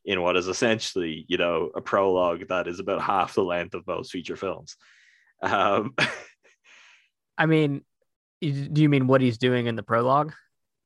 in 0.05 0.21
what 0.21 0.37
is 0.37 0.47
essentially, 0.47 1.25
you 1.27 1.37
know, 1.37 1.71
a 1.73 1.81
prologue 1.81 2.47
that 2.49 2.67
is 2.67 2.79
about 2.79 3.01
half 3.01 3.33
the 3.33 3.43
length 3.43 3.73
of 3.73 3.87
most 3.87 4.11
feature 4.11 4.35
films. 4.35 4.75
Um, 5.41 5.95
I 7.39 7.47
mean, 7.47 7.81
do 8.39 8.81
you 8.83 8.87
mean 8.87 9.07
what 9.07 9.21
he's 9.21 9.39
doing 9.39 9.65
in 9.65 9.75
the 9.75 9.81
prologue? 9.81 10.33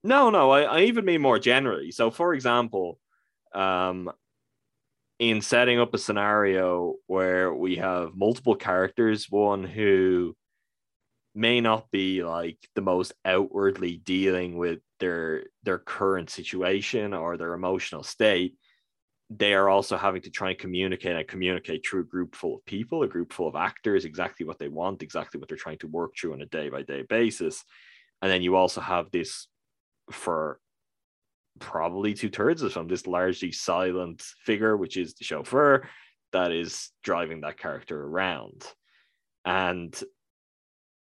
No, 0.02 0.30
no, 0.30 0.52
I, 0.52 0.62
I 0.62 0.82
even 0.84 1.04
mean 1.04 1.22
more 1.22 1.38
generally. 1.38 1.92
So, 1.92 2.12
for 2.12 2.34
example, 2.34 2.98
um, 3.54 4.10
in 5.20 5.42
setting 5.42 5.82
up 5.82 5.94
a 5.94 5.98
scenario 5.98 6.96
where 7.08 7.54
we 7.54 7.76
have 7.76 8.16
multiple 8.16 8.56
characters, 8.56 9.30
one 9.30 9.66
who 9.66 10.34
may 11.36 11.62
not 11.62 11.92
be 11.92 12.24
like 12.24 12.58
the 12.76 12.82
most 12.82 13.14
outwardly 13.26 13.98
dealing 13.98 14.58
with 14.58 14.80
their 15.00 15.44
their 15.64 15.80
current 15.80 16.30
situation 16.30 17.14
or 17.14 17.38
their 17.38 17.54
emotional 17.54 18.04
state 18.04 18.56
they 19.30 19.54
are 19.54 19.70
also 19.70 19.98
having 19.98 20.22
to 20.22 20.30
try 20.30 20.52
and 20.52 20.60
communicate 20.60 21.16
and 21.16 21.28
communicate 21.28 21.86
through 21.86 22.02
a 22.02 22.06
group 22.06 22.36
full 22.36 22.56
of 22.56 22.66
people, 22.66 23.02
a 23.04 23.08
group 23.08 23.34
full 23.34 23.48
of 23.48 23.56
actors, 23.56 24.06
exactly 24.06 24.46
what 24.46 24.60
they 24.60 24.68
want, 24.68 25.02
exactly 25.02 25.40
what 25.40 25.50
they're 25.50 25.58
trying 25.58 25.80
to 25.80 25.88
work 25.88 26.12
through 26.16 26.34
on 26.34 26.42
a 26.42 26.46
day 26.46 26.70
by 26.70 26.84
day 26.84 27.04
basis. 27.10 27.64
And 28.22 28.32
then 28.32 28.44
you 28.44 28.56
also 28.56 28.82
have 28.82 29.10
this 29.12 29.48
for 30.12 30.60
probably 31.60 32.14
two 32.14 32.30
thirds 32.30 32.62
of 32.62 32.74
them 32.74 32.88
this 32.88 33.08
largely 33.08 33.52
silent 33.52 34.22
figure, 34.44 34.78
which 34.78 34.98
is 34.98 35.16
the 35.16 35.24
chauffeur 35.24 35.88
that 36.32 36.52
is 36.52 36.92
driving 37.04 37.42
that 37.42 37.58
character 37.58 38.04
around. 38.04 38.64
And 39.44 39.96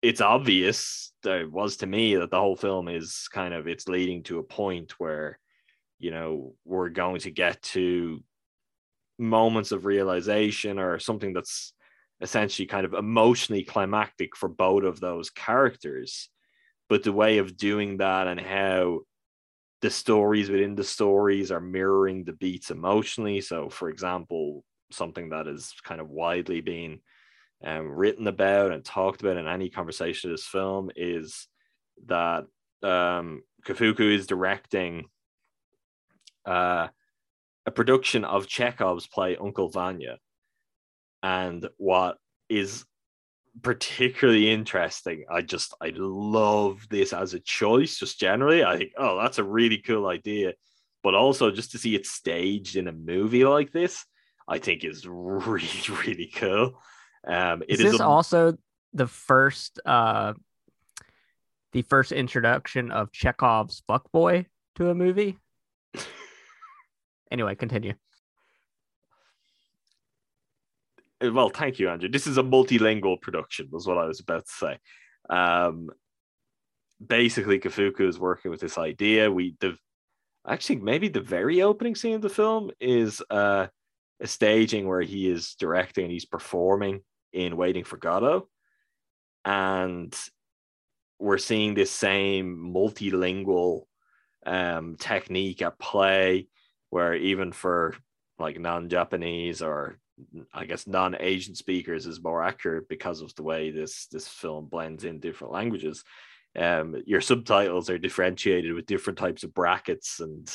it's 0.01 0.21
obvious 0.21 1.11
that 1.23 1.41
it 1.41 1.51
was 1.51 1.77
to 1.77 1.87
me 1.87 2.15
that 2.15 2.29
the 2.29 2.39
whole 2.39 2.55
film 2.55 2.87
is 2.87 3.27
kind 3.31 3.53
of 3.53 3.67
it's 3.67 3.87
leading 3.87 4.23
to 4.23 4.39
a 4.39 4.43
point 4.43 4.93
where 4.99 5.39
you 5.99 6.11
know 6.11 6.53
we're 6.65 6.89
going 6.89 7.19
to 7.19 7.31
get 7.31 7.61
to 7.61 8.23
moments 9.17 9.71
of 9.71 9.85
realization 9.85 10.77
or 10.77 10.99
something 10.99 11.33
that's 11.33 11.73
essentially 12.21 12.65
kind 12.65 12.85
of 12.85 12.93
emotionally 12.93 13.63
climactic 13.63 14.35
for 14.35 14.49
both 14.49 14.83
of 14.83 14.99
those 14.99 15.29
characters. 15.29 16.29
But 16.89 17.03
the 17.03 17.11
way 17.11 17.39
of 17.39 17.57
doing 17.57 17.97
that 17.97 18.27
and 18.27 18.39
how 18.39 19.01
the 19.81 19.89
stories 19.89 20.49
within 20.49 20.75
the 20.75 20.83
stories 20.83 21.51
are 21.51 21.59
mirroring 21.59 22.23
the 22.23 22.33
beats 22.33 22.71
emotionally. 22.71 23.41
So 23.41 23.69
for 23.69 23.89
example 23.89 24.63
something 24.91 25.29
that 25.29 25.47
is 25.47 25.73
kind 25.83 25.99
of 25.99 26.09
widely 26.09 26.61
being 26.61 27.01
um, 27.63 27.89
written 27.89 28.27
about 28.27 28.71
and 28.71 28.83
talked 28.83 29.21
about 29.21 29.37
in 29.37 29.47
any 29.47 29.69
conversation 29.69 30.29
of 30.29 30.37
this 30.37 30.45
film 30.45 30.91
is 30.95 31.47
that 32.05 32.45
um, 32.83 33.41
Kafuku 33.65 34.13
is 34.13 34.27
directing 34.27 35.05
uh, 36.45 36.87
a 37.65 37.71
production 37.71 38.23
of 38.23 38.47
Chekhov's 38.47 39.07
play 39.07 39.35
Uncle 39.37 39.69
Vanya. 39.69 40.17
And 41.23 41.67
what 41.77 42.17
is 42.47 42.85
particularly 43.61 44.51
interesting, 44.51 45.25
I 45.29 45.41
just 45.41 45.73
I 45.81 45.91
love 45.95 46.87
this 46.89 47.11
as 47.11 47.33
a 47.33 47.39
choice, 47.39 47.97
just 47.97 48.19
generally. 48.19 48.63
I 48.63 48.77
think, 48.77 48.91
oh, 48.97 49.19
that's 49.21 49.39
a 49.39 49.43
really 49.43 49.79
cool 49.79 50.07
idea. 50.07 50.53
But 51.03 51.15
also 51.15 51.51
just 51.51 51.71
to 51.71 51.77
see 51.77 51.95
it 51.95 52.05
staged 52.05 52.75
in 52.75 52.87
a 52.87 52.91
movie 52.91 53.45
like 53.45 53.71
this, 53.71 54.05
I 54.47 54.59
think 54.59 54.83
is 54.83 55.07
really, 55.09 55.67
really 56.05 56.31
cool. 56.33 56.79
Um, 57.28 57.61
it 57.63 57.80
is, 57.80 57.80
is 57.82 57.91
this 57.93 58.01
a... 58.01 58.05
also 58.05 58.57
the 58.93 59.07
first 59.07 59.80
uh 59.86 60.34
the 61.73 61.82
first 61.84 62.11
introduction 62.11 62.91
of 62.91 63.11
Chekhov's 63.11 63.84
fuckboy 63.88 64.45
to 64.75 64.89
a 64.89 64.95
movie? 64.95 65.38
Anyway, 67.32 67.55
continue. 67.55 67.93
Uh, 71.23 71.32
well, 71.34 71.49
thank 71.49 71.80
you, 71.80 71.89
Andrew. 71.89 72.09
This 72.09 72.28
is 72.28 72.38
a 72.38 72.43
multilingual 72.43 73.21
production, 73.21 73.67
was 73.71 73.88
what 73.88 73.97
I 73.97 74.05
was 74.05 74.19
about 74.19 74.45
to 74.45 74.51
say. 74.51 74.78
Um, 75.30 75.89
basically, 77.05 77.59
Kafuku 77.59 78.07
is 78.07 78.19
working 78.19 78.51
with 78.51 78.61
this 78.61 78.78
idea. 78.78 79.32
We 79.32 79.55
the 79.59 79.78
actually 80.47 80.78
maybe 80.78 81.09
the 81.09 81.21
very 81.21 81.61
opening 81.61 81.95
scene 81.95 82.15
of 82.15 82.21
the 82.21 82.30
film 82.30 82.71
is 82.80 83.21
uh, 83.30 83.67
a 84.21 84.28
staging 84.28 84.88
where 84.88 85.01
he 85.01 85.30
is 85.30 85.55
directing 85.55 86.05
and 86.05 86.13
he's 86.13 86.25
performing 86.25 87.01
in 87.34 87.57
Waiting 87.57 87.84
for 87.84 87.97
Godot, 87.97 88.47
and 89.45 90.15
we're 91.19 91.38
seeing 91.38 91.73
this 91.73 91.91
same 91.91 92.57
multilingual 92.57 93.84
um, 94.45 94.95
technique 94.97 95.61
at 95.61 95.80
play 95.80 96.47
where 96.89 97.15
even 97.15 97.51
for 97.51 97.95
like 98.39 98.59
non-Japanese 98.59 99.61
or 99.61 99.99
I 100.53 100.65
guess 100.65 100.88
non-Asian 100.88 101.55
speakers 101.55 102.05
is 102.05 102.23
more 102.23 102.43
accurate 102.43 102.88
because 102.88 103.21
of 103.21 103.36
the 103.36 103.43
way 103.43 103.71
this 103.71 104.07
this 104.07 104.28
film 104.28 104.65
blends 104.65 105.03
in 105.03 105.19
different 105.19 105.53
languages. 105.53 106.03
Um, 106.57 106.95
your 107.05 107.21
subtitles 107.21 107.89
are 107.89 107.99
differentiated 107.99 108.73
with 108.73 108.88
different 108.88 109.19
types 109.19 109.43
of 109.43 109.53
brackets 109.53 110.19
and 110.19 110.49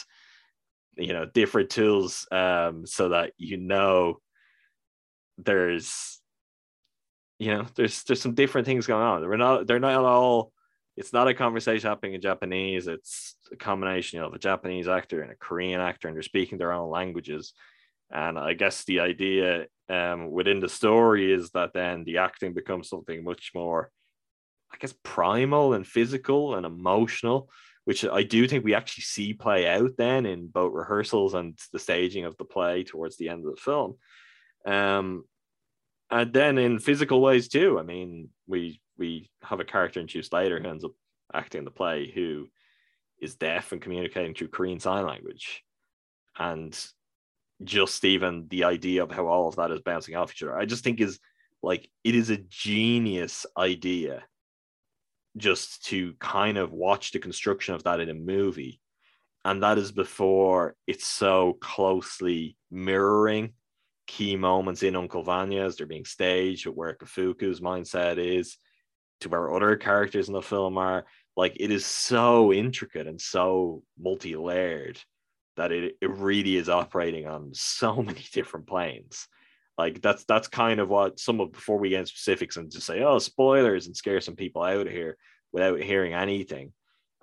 you 0.96 1.12
know 1.12 1.26
different 1.26 1.70
tools 1.70 2.26
um, 2.32 2.86
so 2.86 3.10
that 3.10 3.32
you 3.36 3.56
know 3.56 4.20
there's 5.38 6.20
you 7.42 7.52
know 7.52 7.66
there's 7.74 8.04
there's 8.04 8.22
some 8.22 8.34
different 8.34 8.66
things 8.66 8.86
going 8.86 9.02
on. 9.02 9.20
They're 9.20 9.36
not 9.36 9.66
they're 9.66 9.80
not 9.80 10.04
all 10.04 10.52
it's 10.96 11.12
not 11.12 11.26
a 11.26 11.34
conversation 11.34 11.88
happening 11.88 12.14
in 12.14 12.20
Japanese. 12.20 12.86
It's 12.86 13.34
a 13.50 13.56
combination 13.56 14.16
you 14.16 14.20
know, 14.20 14.28
of 14.28 14.34
a 14.34 14.38
Japanese 14.38 14.86
actor 14.86 15.22
and 15.22 15.32
a 15.32 15.36
Korean 15.36 15.80
actor, 15.80 16.06
and 16.06 16.14
they're 16.14 16.22
speaking 16.22 16.58
their 16.58 16.72
own 16.72 16.88
languages. 16.90 17.52
And 18.12 18.38
I 18.38 18.52
guess 18.52 18.84
the 18.84 19.00
idea 19.00 19.66
um, 19.88 20.30
within 20.30 20.60
the 20.60 20.68
story 20.68 21.32
is 21.32 21.50
that 21.50 21.72
then 21.72 22.04
the 22.04 22.18
acting 22.18 22.52
becomes 22.52 22.88
something 22.88 23.24
much 23.24 23.50
more, 23.54 23.90
I 24.72 24.76
guess, 24.78 24.94
primal 25.02 25.72
and 25.72 25.86
physical 25.86 26.54
and 26.54 26.66
emotional, 26.66 27.48
which 27.84 28.04
I 28.04 28.22
do 28.22 28.46
think 28.46 28.62
we 28.62 28.74
actually 28.74 29.04
see 29.04 29.32
play 29.32 29.66
out 29.66 29.92
then 29.96 30.26
in 30.26 30.46
both 30.46 30.74
rehearsals 30.74 31.34
and 31.34 31.58
the 31.72 31.78
staging 31.78 32.26
of 32.26 32.36
the 32.36 32.44
play 32.44 32.84
towards 32.84 33.16
the 33.16 33.30
end 33.30 33.46
of 33.46 33.54
the 33.54 33.60
film. 33.60 33.96
Um, 34.66 35.24
and 36.12 36.32
then 36.32 36.58
in 36.58 36.78
physical 36.78 37.20
ways 37.20 37.48
too. 37.48 37.78
I 37.78 37.82
mean, 37.82 38.28
we 38.46 38.80
we 38.98 39.30
have 39.42 39.60
a 39.60 39.64
character 39.64 39.98
introduced 39.98 40.32
later 40.32 40.60
who 40.60 40.68
ends 40.68 40.84
up 40.84 40.92
acting 41.34 41.64
the 41.64 41.70
play 41.70 42.12
who 42.14 42.48
is 43.20 43.34
deaf 43.34 43.72
and 43.72 43.80
communicating 43.80 44.34
through 44.34 44.48
Korean 44.48 44.78
Sign 44.78 45.06
Language. 45.06 45.64
And 46.38 46.78
just 47.64 48.04
even 48.04 48.46
the 48.50 48.64
idea 48.64 49.02
of 49.02 49.10
how 49.10 49.26
all 49.26 49.48
of 49.48 49.56
that 49.56 49.70
is 49.70 49.80
bouncing 49.80 50.14
off 50.14 50.32
each 50.32 50.42
other, 50.42 50.56
I 50.56 50.66
just 50.66 50.84
think 50.84 51.00
is 51.00 51.18
like 51.62 51.88
it 52.04 52.14
is 52.14 52.28
a 52.28 52.36
genius 52.36 53.46
idea 53.56 54.22
just 55.38 55.86
to 55.86 56.12
kind 56.20 56.58
of 56.58 56.72
watch 56.72 57.12
the 57.12 57.18
construction 57.18 57.74
of 57.74 57.84
that 57.84 58.00
in 58.00 58.10
a 58.10 58.14
movie 58.14 58.82
and 59.44 59.62
that 59.62 59.78
is 59.78 59.92
before 59.92 60.74
it's 60.86 61.06
so 61.06 61.56
closely 61.60 62.56
mirroring 62.70 63.54
key 64.12 64.36
moments 64.36 64.82
in 64.82 64.94
Uncle 64.94 65.22
Vanya 65.22 65.64
as 65.64 65.76
they're 65.76 65.86
being 65.86 66.04
staged, 66.04 66.66
where 66.66 66.94
Kafuku's 66.94 67.60
mindset 67.60 68.18
is, 68.18 68.58
to 69.20 69.30
where 69.30 69.54
other 69.54 69.76
characters 69.76 70.28
in 70.28 70.34
the 70.34 70.42
film 70.42 70.76
are. 70.76 71.06
Like 71.34 71.56
it 71.58 71.70
is 71.70 71.86
so 71.86 72.52
intricate 72.52 73.06
and 73.06 73.20
so 73.20 73.82
multi-layered 73.98 75.00
that 75.56 75.72
it, 75.72 75.96
it 76.02 76.10
really 76.10 76.56
is 76.56 76.68
operating 76.68 77.26
on 77.26 77.54
so 77.54 78.02
many 78.02 78.24
different 78.32 78.66
planes. 78.66 79.28
Like 79.78 80.02
that's 80.02 80.24
that's 80.24 80.48
kind 80.48 80.78
of 80.78 80.90
what 80.90 81.18
some 81.18 81.40
of 81.40 81.52
before 81.52 81.78
we 81.78 81.88
get 81.88 82.00
into 82.00 82.10
specifics 82.10 82.58
and 82.58 82.70
just 82.70 82.86
say, 82.86 83.02
oh, 83.02 83.18
spoilers 83.18 83.86
and 83.86 83.96
scare 83.96 84.20
some 84.20 84.36
people 84.36 84.62
out 84.62 84.86
of 84.86 84.92
here 84.92 85.16
without 85.52 85.80
hearing 85.80 86.12
anything. 86.12 86.72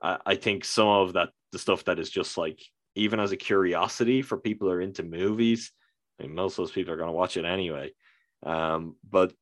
I, 0.02 0.18
I 0.26 0.36
think 0.36 0.66
some 0.66 0.88
of 0.88 1.14
that 1.14 1.30
the 1.52 1.60
stuff 1.60 1.84
that 1.86 2.00
is 2.00 2.10
just 2.10 2.36
like 2.36 2.60
even 2.96 3.20
as 3.20 3.32
a 3.32 3.38
curiosity 3.38 4.24
for 4.24 4.38
people 4.38 4.68
who 4.68 4.74
are 4.74 4.82
into 4.82 5.04
movies. 5.04 5.72
Mean, 6.20 6.36
most 6.36 6.54
of 6.54 6.58
those 6.66 6.72
people 6.72 6.94
are 6.94 6.98
going 6.98 7.10
to 7.10 7.14
watch 7.14 7.38
it 7.38 7.46
anyway. 7.46 7.92
Um, 8.44 8.96
but 9.10 9.34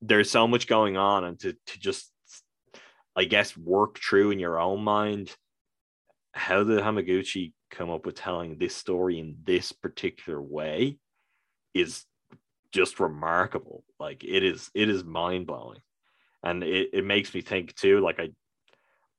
there's 0.00 0.30
so 0.30 0.46
much 0.46 0.66
going 0.66 0.96
on, 0.96 1.24
and 1.24 1.38
to 1.40 1.52
to 1.52 1.78
just, 1.78 2.10
I 3.16 3.24
guess, 3.24 3.56
work 3.56 3.98
through 3.98 4.30
in 4.30 4.38
your 4.38 4.58
own 4.60 4.82
mind, 4.82 5.34
how 6.32 6.64
did 6.64 6.80
Hamaguchi 6.80 7.52
come 7.70 7.90
up 7.90 8.06
with 8.06 8.14
telling 8.16 8.56
this 8.56 8.76
story 8.76 9.18
in 9.18 9.36
this 9.44 9.72
particular 9.72 10.40
way, 10.40 10.98
is 11.72 12.04
just 12.72 13.00
remarkable. 13.00 13.84
Like 13.98 14.24
it 14.24 14.42
is, 14.42 14.70
it 14.74 14.88
is 14.88 15.04
mind 15.04 15.46
blowing, 15.46 15.80
and 16.42 16.62
it, 16.62 16.90
it 16.92 17.04
makes 17.04 17.34
me 17.34 17.40
think 17.40 17.74
too. 17.74 18.00
Like 18.00 18.20
I 18.20 18.30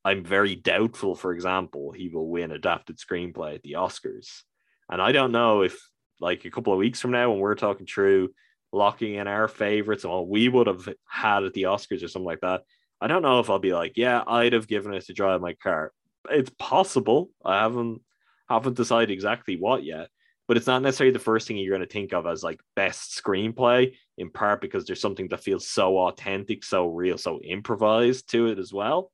I'm 0.06 0.24
very 0.24 0.56
doubtful, 0.56 1.16
for 1.16 1.34
example, 1.34 1.92
he 1.92 2.10
will 2.10 2.30
win 2.30 2.52
adapted 2.52 3.00
screenplay 3.00 3.56
at 3.56 3.64
the 3.64 3.74
Oscars. 3.74 4.44
And 4.88 5.02
I 5.02 5.12
don't 5.12 5.32
know 5.32 5.64
if, 5.64 5.76
like, 6.20 6.46
a 6.46 6.52
couple 6.52 6.74
of 6.74 6.80
weeks 6.80 7.02
from 7.02 7.12
now, 7.12 7.30
when 7.30 7.40
we're 7.40 7.56
talking 7.56 7.86
through 7.86 8.30
locking 8.72 9.16
in 9.16 9.28
our 9.28 9.48
favorites 9.48 10.04
and 10.04 10.14
what 10.14 10.28
we 10.28 10.50
would 10.50 10.68
have 10.68 10.88
had 11.08 11.44
at 11.44 11.54
the 11.54 11.64
Oscars 11.64 12.04
or 12.04 12.08
something 12.08 12.26
like 12.26 12.42
that, 12.42 12.62
I 13.02 13.08
don't 13.08 13.22
know 13.22 13.40
if 13.40 13.50
I'll 13.50 13.60
be 13.60 13.74
like, 13.74 13.94
yeah, 13.96 14.24
I'd 14.26 14.54
have 14.54 14.68
given 14.68 14.94
it 14.94 15.06
to 15.06 15.14
drive 15.14 15.42
my 15.42 15.54
car. 15.54 15.92
It's 16.30 16.52
possible. 16.58 17.30
I 17.44 17.62
haven't 17.62 18.02
haven't 18.50 18.78
decided 18.78 19.12
exactly 19.12 19.58
what 19.58 19.84
yet, 19.84 20.10
but 20.48 20.56
it's 20.56 20.68
not 20.68 20.82
necessarily 20.82 21.12
the 21.12 21.20
first 21.20 21.48
thing 21.48 21.58
you're 21.58 21.76
going 21.76 21.88
to 21.88 21.94
think 21.94 22.14
of 22.14 22.28
as 22.28 22.44
like 22.44 22.60
best 22.76 23.22
screenplay. 23.22 23.94
In 24.18 24.30
part 24.30 24.62
because 24.62 24.86
there's 24.86 25.02
something 25.02 25.28
that 25.30 25.44
feels 25.44 25.68
so 25.68 25.98
authentic, 25.98 26.64
so 26.64 26.88
real, 26.88 27.18
so 27.18 27.42
improvised 27.42 28.30
to 28.32 28.48
it 28.48 28.60
as 28.60 28.72
well 28.72 29.12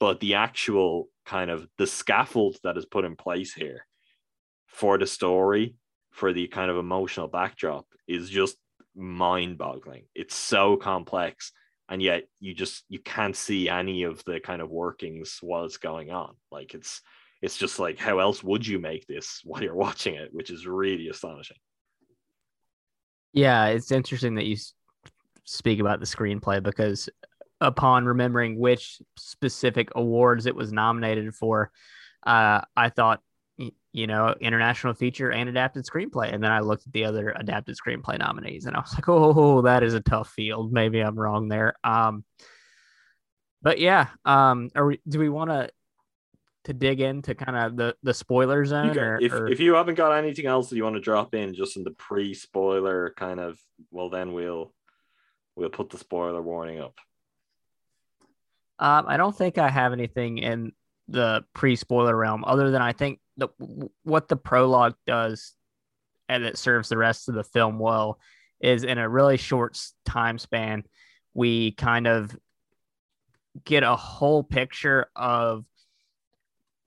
but 0.00 0.18
the 0.18 0.34
actual 0.34 1.08
kind 1.26 1.50
of 1.50 1.68
the 1.78 1.86
scaffold 1.86 2.56
that 2.64 2.76
is 2.76 2.86
put 2.86 3.04
in 3.04 3.14
place 3.14 3.52
here 3.52 3.86
for 4.66 4.98
the 4.98 5.06
story 5.06 5.76
for 6.10 6.32
the 6.32 6.48
kind 6.48 6.70
of 6.70 6.76
emotional 6.76 7.28
backdrop 7.28 7.86
is 8.08 8.28
just 8.28 8.56
mind-boggling. 8.94 10.04
It's 10.14 10.34
so 10.34 10.76
complex 10.76 11.52
and 11.88 12.00
yet 12.00 12.24
you 12.38 12.54
just 12.54 12.84
you 12.88 13.00
can't 13.00 13.36
see 13.36 13.68
any 13.68 14.04
of 14.04 14.22
the 14.24 14.40
kind 14.40 14.62
of 14.62 14.70
workings 14.70 15.38
while 15.40 15.64
it's 15.64 15.76
going 15.76 16.10
on. 16.10 16.34
Like 16.50 16.74
it's 16.74 17.00
it's 17.42 17.56
just 17.56 17.78
like 17.78 17.98
how 17.98 18.18
else 18.18 18.42
would 18.42 18.66
you 18.66 18.78
make 18.78 19.06
this 19.06 19.40
while 19.44 19.62
you're 19.62 19.74
watching 19.74 20.14
it 20.14 20.30
which 20.32 20.50
is 20.50 20.66
really 20.66 21.08
astonishing. 21.08 21.56
Yeah 23.32 23.66
it's 23.66 23.92
interesting 23.92 24.34
that 24.36 24.46
you 24.46 24.56
speak 25.44 25.80
about 25.80 26.00
the 26.00 26.06
screenplay 26.06 26.62
because 26.62 27.08
upon 27.60 28.06
remembering 28.06 28.58
which 28.58 29.00
specific 29.16 29.90
awards 29.94 30.46
it 30.46 30.54
was 30.54 30.72
nominated 30.72 31.34
for, 31.34 31.70
uh, 32.26 32.60
I 32.76 32.88
thought, 32.88 33.20
you 33.92 34.06
know, 34.06 34.34
international 34.40 34.94
feature 34.94 35.30
and 35.30 35.48
adapted 35.48 35.84
screenplay. 35.84 36.32
And 36.32 36.42
then 36.42 36.52
I 36.52 36.60
looked 36.60 36.86
at 36.86 36.92
the 36.92 37.04
other 37.04 37.34
adapted 37.36 37.76
screenplay 37.76 38.18
nominees 38.18 38.66
and 38.66 38.76
I 38.76 38.80
was 38.80 38.94
like, 38.94 39.08
oh, 39.08 39.62
that 39.62 39.82
is 39.82 39.94
a 39.94 40.00
tough 40.00 40.30
field. 40.30 40.72
Maybe 40.72 41.00
I'm 41.00 41.18
wrong 41.18 41.48
there. 41.48 41.74
Um, 41.82 42.24
but 43.62 43.78
yeah, 43.78 44.08
um, 44.24 44.70
are 44.74 44.86
we, 44.86 45.00
do 45.08 45.18
we 45.18 45.28
want 45.28 45.50
to 45.50 45.70
to 46.64 46.74
dig 46.74 47.00
into 47.00 47.34
kind 47.34 47.56
of 47.56 47.76
the 47.76 47.96
the 48.02 48.12
spoiler 48.12 48.64
zone 48.66 48.96
or, 48.98 49.18
if, 49.20 49.32
or... 49.32 49.48
if 49.48 49.60
you 49.60 49.74
haven't 49.74 49.94
got 49.94 50.12
anything 50.12 50.46
else 50.46 50.68
that 50.68 50.76
you 50.76 50.84
want 50.84 50.94
to 50.94 51.00
drop 51.00 51.34
in 51.34 51.54
just 51.54 51.76
in 51.76 51.84
the 51.84 51.90
pre-spoiler 51.92 53.14
kind 53.16 53.40
of 53.40 53.58
well 53.90 54.10
then 54.10 54.34
we'll 54.34 54.72
we'll 55.56 55.70
put 55.70 55.88
the 55.88 55.96
spoiler 55.96 56.42
warning 56.42 56.78
up 56.78 56.98
um, 58.78 59.06
I 59.08 59.16
don't 59.16 59.36
think 59.36 59.56
I 59.56 59.70
have 59.70 59.92
anything 59.94 60.38
in 60.38 60.72
the 61.08 61.44
pre 61.54 61.76
spoiler 61.76 62.16
realm 62.16 62.44
other 62.44 62.70
than 62.70 62.82
I 62.82 62.92
think 62.92 63.20
the 63.40 63.48
what 64.04 64.28
the 64.28 64.36
prologue 64.36 64.94
does 65.06 65.54
and 66.28 66.44
it 66.44 66.56
serves 66.56 66.88
the 66.88 66.96
rest 66.96 67.28
of 67.28 67.34
the 67.34 67.44
film 67.44 67.78
well 67.78 68.18
is 68.60 68.84
in 68.84 68.98
a 68.98 69.08
really 69.08 69.36
short 69.36 69.80
time 70.04 70.38
span 70.38 70.84
we 71.34 71.72
kind 71.72 72.06
of 72.06 72.36
get 73.64 73.82
a 73.82 73.96
whole 73.96 74.42
picture 74.42 75.06
of 75.16 75.64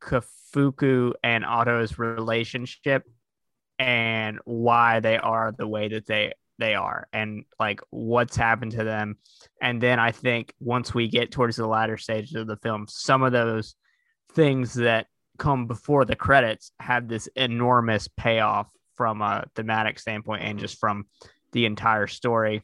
Kafuku 0.01 1.13
and 1.23 1.45
Oto's 1.45 1.97
relationship 1.97 3.03
and 3.79 4.39
why 4.45 4.99
they 4.99 5.17
are 5.17 5.53
the 5.57 5.67
way 5.67 5.87
that 5.89 6.05
they 6.05 6.33
they 6.59 6.75
are 6.75 7.07
and 7.11 7.45
like 7.59 7.81
what's 7.89 8.35
happened 8.35 8.73
to 8.73 8.83
them. 8.83 9.17
And 9.61 9.81
then 9.81 9.99
I 9.99 10.11
think 10.11 10.53
once 10.59 10.93
we 10.93 11.07
get 11.07 11.31
towards 11.31 11.55
the 11.55 11.67
latter 11.67 11.97
stages 11.97 12.35
of 12.35 12.47
the 12.47 12.57
film, 12.57 12.85
some 12.87 13.23
of 13.23 13.31
those 13.31 13.75
things 14.33 14.75
that 14.75 15.07
come 15.38 15.67
before 15.67 16.05
the 16.05 16.15
credits 16.15 16.71
have 16.79 17.07
this 17.07 17.27
enormous 17.36 18.07
payoff 18.07 18.67
from 18.97 19.21
a 19.21 19.45
thematic 19.55 19.99
standpoint 19.99 20.43
and 20.43 20.59
just 20.59 20.79
from 20.79 21.05
the 21.51 21.65
entire 21.65 22.07
story. 22.07 22.63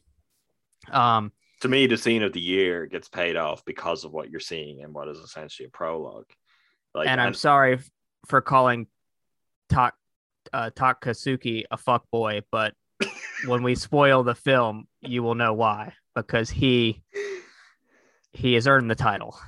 Um, 0.90 1.32
to 1.60 1.68
me, 1.68 1.86
the 1.86 1.98
scene 1.98 2.22
of 2.22 2.32
the 2.32 2.40
year 2.40 2.86
gets 2.86 3.08
paid 3.08 3.36
off 3.36 3.64
because 3.64 4.04
of 4.04 4.12
what 4.12 4.30
you're 4.30 4.40
seeing 4.40 4.82
and 4.82 4.94
what 4.94 5.08
is 5.08 5.18
essentially 5.18 5.66
a 5.66 5.70
prologue. 5.70 6.26
Like, 6.94 7.08
and 7.08 7.20
I'm 7.20 7.28
and- 7.28 7.36
sorry 7.36 7.78
for 8.26 8.40
calling 8.40 8.86
Tak 9.68 9.94
uh, 10.52 10.70
Takatsuki 10.74 11.64
a 11.70 11.76
fuck 11.76 12.04
boy, 12.10 12.40
but 12.50 12.74
when 13.46 13.62
we 13.62 13.74
spoil 13.74 14.22
the 14.22 14.34
film, 14.34 14.86
you 15.00 15.22
will 15.22 15.34
know 15.34 15.52
why 15.52 15.94
because 16.14 16.50
he 16.50 17.02
he 18.32 18.54
has 18.54 18.66
earned 18.66 18.90
the 18.90 18.94
title. 18.94 19.38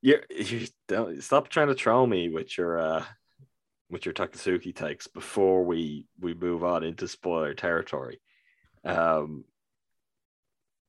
You're, 0.00 0.22
you 0.30 0.66
don't 0.86 1.22
stop 1.22 1.48
trying 1.48 1.68
to 1.68 1.74
troll 1.74 2.06
me 2.06 2.28
with 2.28 2.56
your 2.56 2.78
uh 2.78 3.04
with 3.90 4.04
your 4.04 4.14
Takatsuki 4.14 4.74
takes 4.74 5.06
before 5.06 5.64
we 5.64 6.06
we 6.20 6.34
move 6.34 6.62
on 6.62 6.84
into 6.84 7.08
spoiler 7.08 7.54
territory. 7.54 8.20
Um 8.84 9.44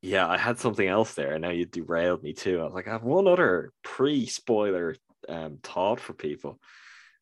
yeah, 0.02 0.26
I 0.26 0.38
had 0.38 0.58
something 0.58 0.88
else 0.88 1.12
there, 1.14 1.32
and 1.32 1.42
now 1.42 1.50
you 1.50 1.66
derailed 1.66 2.22
me 2.22 2.32
too. 2.32 2.60
I 2.60 2.64
was 2.64 2.72
like, 2.72 2.88
I 2.88 2.92
have 2.92 3.02
one 3.02 3.28
other 3.28 3.72
pre-spoiler 3.82 4.96
um 5.28 5.58
thought 5.62 6.00
for 6.00 6.14
people, 6.14 6.58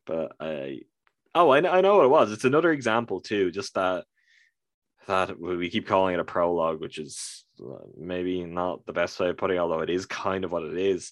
but 0.05 0.33
I 0.39 0.81
Oh, 1.35 1.49
I, 1.49 1.57
I 1.57 1.81
know 1.81 1.97
what 1.97 2.05
it 2.05 2.09
was. 2.09 2.31
It's 2.31 2.45
another 2.45 2.71
example 2.71 3.21
too. 3.21 3.51
Just 3.51 3.75
that 3.75 4.05
that 5.07 5.39
we 5.39 5.69
keep 5.69 5.87
calling 5.87 6.13
it 6.13 6.19
a 6.19 6.23
prologue, 6.23 6.79
which 6.79 6.99
is 6.99 7.45
uh, 7.59 7.85
maybe 7.97 8.43
not 8.43 8.85
the 8.85 8.93
best 8.93 9.19
way 9.19 9.29
of 9.29 9.37
putting, 9.37 9.57
it, 9.57 9.59
although 9.59 9.81
it 9.81 9.89
is 9.89 10.05
kind 10.05 10.43
of 10.43 10.51
what 10.51 10.63
it 10.63 10.77
is. 10.77 11.11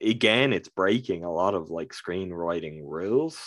Again, 0.00 0.52
it's 0.52 0.68
breaking 0.68 1.24
a 1.24 1.32
lot 1.32 1.54
of 1.54 1.70
like 1.70 1.92
screenwriting 1.92 2.80
rules. 2.84 3.38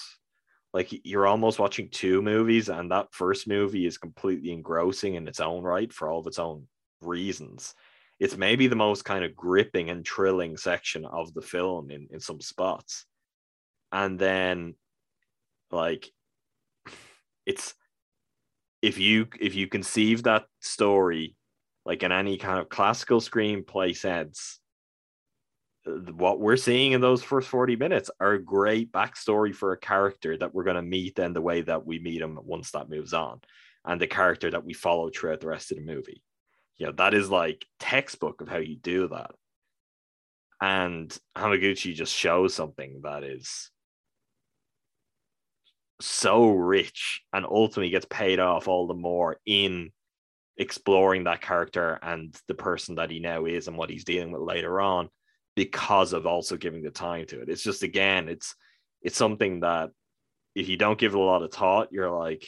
Like 0.74 0.90
you're 1.06 1.28
almost 1.28 1.60
watching 1.60 1.90
two 1.90 2.22
movies, 2.22 2.70
and 2.70 2.92
that 2.92 3.14
first 3.14 3.48
movie 3.48 3.86
is 3.86 3.98
completely 3.98 4.52
engrossing 4.52 5.16
in 5.16 5.28
its 5.28 5.40
own 5.40 5.64
right 5.64 5.92
for 5.92 6.10
all 6.10 6.20
of 6.20 6.28
its 6.28 6.40
own 6.40 6.68
reasons. 7.02 7.74
It's 8.20 8.38
maybe 8.38 8.68
the 8.68 8.76
most 8.76 9.06
kind 9.06 9.24
of 9.24 9.36
gripping 9.36 9.90
and 9.90 10.06
thrilling 10.06 10.58
section 10.58 11.06
of 11.06 11.34
the 11.34 11.42
film 11.42 11.92
in, 11.92 12.08
in 12.12 12.20
some 12.20 12.42
spots. 12.42 13.06
And 13.92 14.20
then 14.20 14.76
like 15.72 16.12
it's 17.46 17.74
if 18.82 18.98
you 18.98 19.28
if 19.40 19.56
you 19.56 19.68
conceive 19.68 20.24
that 20.24 20.46
story 20.60 21.36
like 21.86 22.04
in 22.04 22.12
any 22.12 22.38
kind 22.38 22.60
of 22.60 22.70
classical 22.70 23.20
screenplay 23.20 23.96
sense 23.96 24.60
what 26.16 26.40
we're 26.40 26.58
seeing 26.58 26.92
in 26.92 27.02
those 27.02 27.24
first 27.24 27.48
40 27.48 27.76
minutes 27.76 28.12
are 28.20 28.34
a 28.34 28.44
great 28.44 28.92
backstory 28.92 29.54
for 29.54 29.72
a 29.72 29.78
character 29.78 30.38
that 30.38 30.54
we're 30.54 30.64
going 30.64 30.76
to 30.76 30.82
meet 30.82 31.16
then 31.16 31.34
the 31.34 31.42
way 31.42 31.62
that 31.62 31.86
we 31.86 32.00
meet 32.00 32.22
him 32.22 32.40
once 32.44 32.72
that 32.72 32.90
moves 32.90 33.14
on 33.14 33.40
and 33.86 34.02
the 34.02 34.08
character 34.08 34.52
that 34.52 34.66
we 34.66 34.74
follow 34.74 35.10
throughout 35.10 35.40
the 35.40 35.48
rest 35.48 35.72
of 35.72 35.78
the 35.78 35.84
movie. 35.84 36.22
You 36.78 36.88
know 36.88 36.92
that 36.94 37.14
is 37.14 37.30
like 37.30 37.66
textbook 37.80 38.42
of 38.42 38.50
how 38.50 38.58
you 38.58 38.76
do 38.76 39.08
that. 39.08 39.32
And 40.60 41.16
hamaguchi 41.36 41.94
just 41.94 42.14
shows 42.14 42.54
something 42.54 43.02
that 43.04 43.24
is 43.24 43.72
so 46.02 46.50
rich 46.50 47.22
and 47.34 47.46
ultimately 47.46 47.90
gets 47.90 48.06
paid 48.10 48.40
off 48.40 48.68
all 48.68 48.88
the 48.88 48.94
more 48.94 49.40
in 49.46 49.92
exploring 50.58 51.24
that 51.24 51.42
character 51.42 52.00
and 52.02 52.36
the 52.48 52.54
person 52.54 52.96
that 52.96 53.12
he 53.12 53.20
now 53.20 53.46
is 53.46 53.68
and 53.68 53.78
what 53.78 53.90
he's 53.90 54.04
dealing 54.04 54.32
with 54.32 54.42
later 54.42 54.82
on 54.82 55.10
because 55.58 56.14
of 56.14 56.28
also 56.28 56.56
giving 56.56 56.84
the 56.84 56.92
time 56.92 57.26
to 57.26 57.42
it. 57.42 57.50
It's 57.50 57.64
just 57.64 57.82
again, 57.82 58.30
it's 58.30 58.56
it's 59.02 59.18
something 59.18 59.62
that 59.62 59.90
if 60.54 60.70
you 60.70 60.78
don't 60.78 61.00
give 61.00 61.14
it 61.14 61.18
a 61.18 61.22
lot 61.22 61.42
of 61.42 61.52
thought, 61.52 61.92
you're 61.92 62.12
like, 62.12 62.48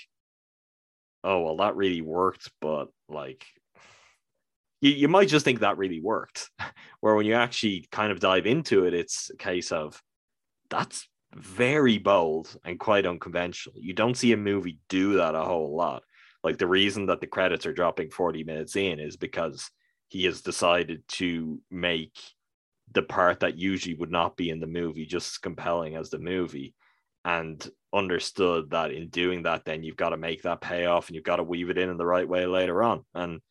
oh 1.24 1.42
well, 1.42 1.58
that 1.58 1.76
really 1.76 2.02
worked, 2.02 2.52
but 2.62 2.90
like 3.10 3.44
you, 4.80 4.92
you 4.92 5.08
might 5.08 5.28
just 5.28 5.44
think 5.44 5.62
that 5.62 5.80
really 5.80 6.00
worked. 6.00 6.52
Where 7.00 7.16
when 7.16 7.26
you 7.26 7.34
actually 7.34 7.88
kind 7.92 8.12
of 8.12 8.20
dive 8.20 8.46
into 8.46 8.86
it, 8.86 8.94
it's 8.94 9.32
a 9.32 9.38
case 9.38 9.72
of 9.72 10.00
that's 10.70 11.10
very 11.34 11.98
bold 11.98 12.56
and 12.64 12.80
quite 12.80 13.08
unconventional. 13.08 13.76
You 13.80 13.94
don't 13.94 14.18
see 14.18 14.34
a 14.34 14.38
movie 14.38 14.78
do 14.88 15.16
that 15.16 15.34
a 15.34 15.42
whole 15.42 15.76
lot. 15.76 16.04
Like 16.44 16.60
the 16.60 16.68
reason 16.68 17.08
that 17.08 17.22
the 17.22 17.28
credits 17.28 17.66
are 17.66 17.74
dropping 17.74 18.12
40 18.12 18.44
minutes 18.44 18.76
in 18.76 19.00
is 19.00 19.18
because 19.18 19.72
he 20.10 20.26
has 20.26 20.42
decided 20.42 21.02
to 21.08 21.60
make 21.72 22.14
the 22.94 23.02
part 23.02 23.42
that 23.42 23.58
usually 23.58 23.96
would 23.96 24.12
not 24.12 24.36
be 24.36 24.50
in 24.50 24.60
the 24.60 24.68
movie 24.68 25.06
just 25.06 25.34
as 25.34 25.38
compelling 25.38 25.96
as 25.96 26.10
the 26.10 26.20
movie 26.20 26.74
and 27.26 27.70
understood 27.94 28.70
that 28.70 28.92
in 28.92 29.10
doing 29.10 29.44
that 29.44 29.66
then 29.66 29.84
you've 29.84 29.98
got 29.98 30.10
to 30.10 30.18
make 30.18 30.42
that 30.44 30.62
payoff 30.62 31.08
and 31.08 31.16
you've 31.16 31.24
got 31.24 31.38
to 31.38 31.44
weave 31.44 31.70
it 31.70 31.78
in 31.78 31.90
in 31.90 31.98
the 31.98 32.06
right 32.06 32.28
way 32.28 32.46
later 32.46 32.82
on 32.82 33.04
and 33.16 33.42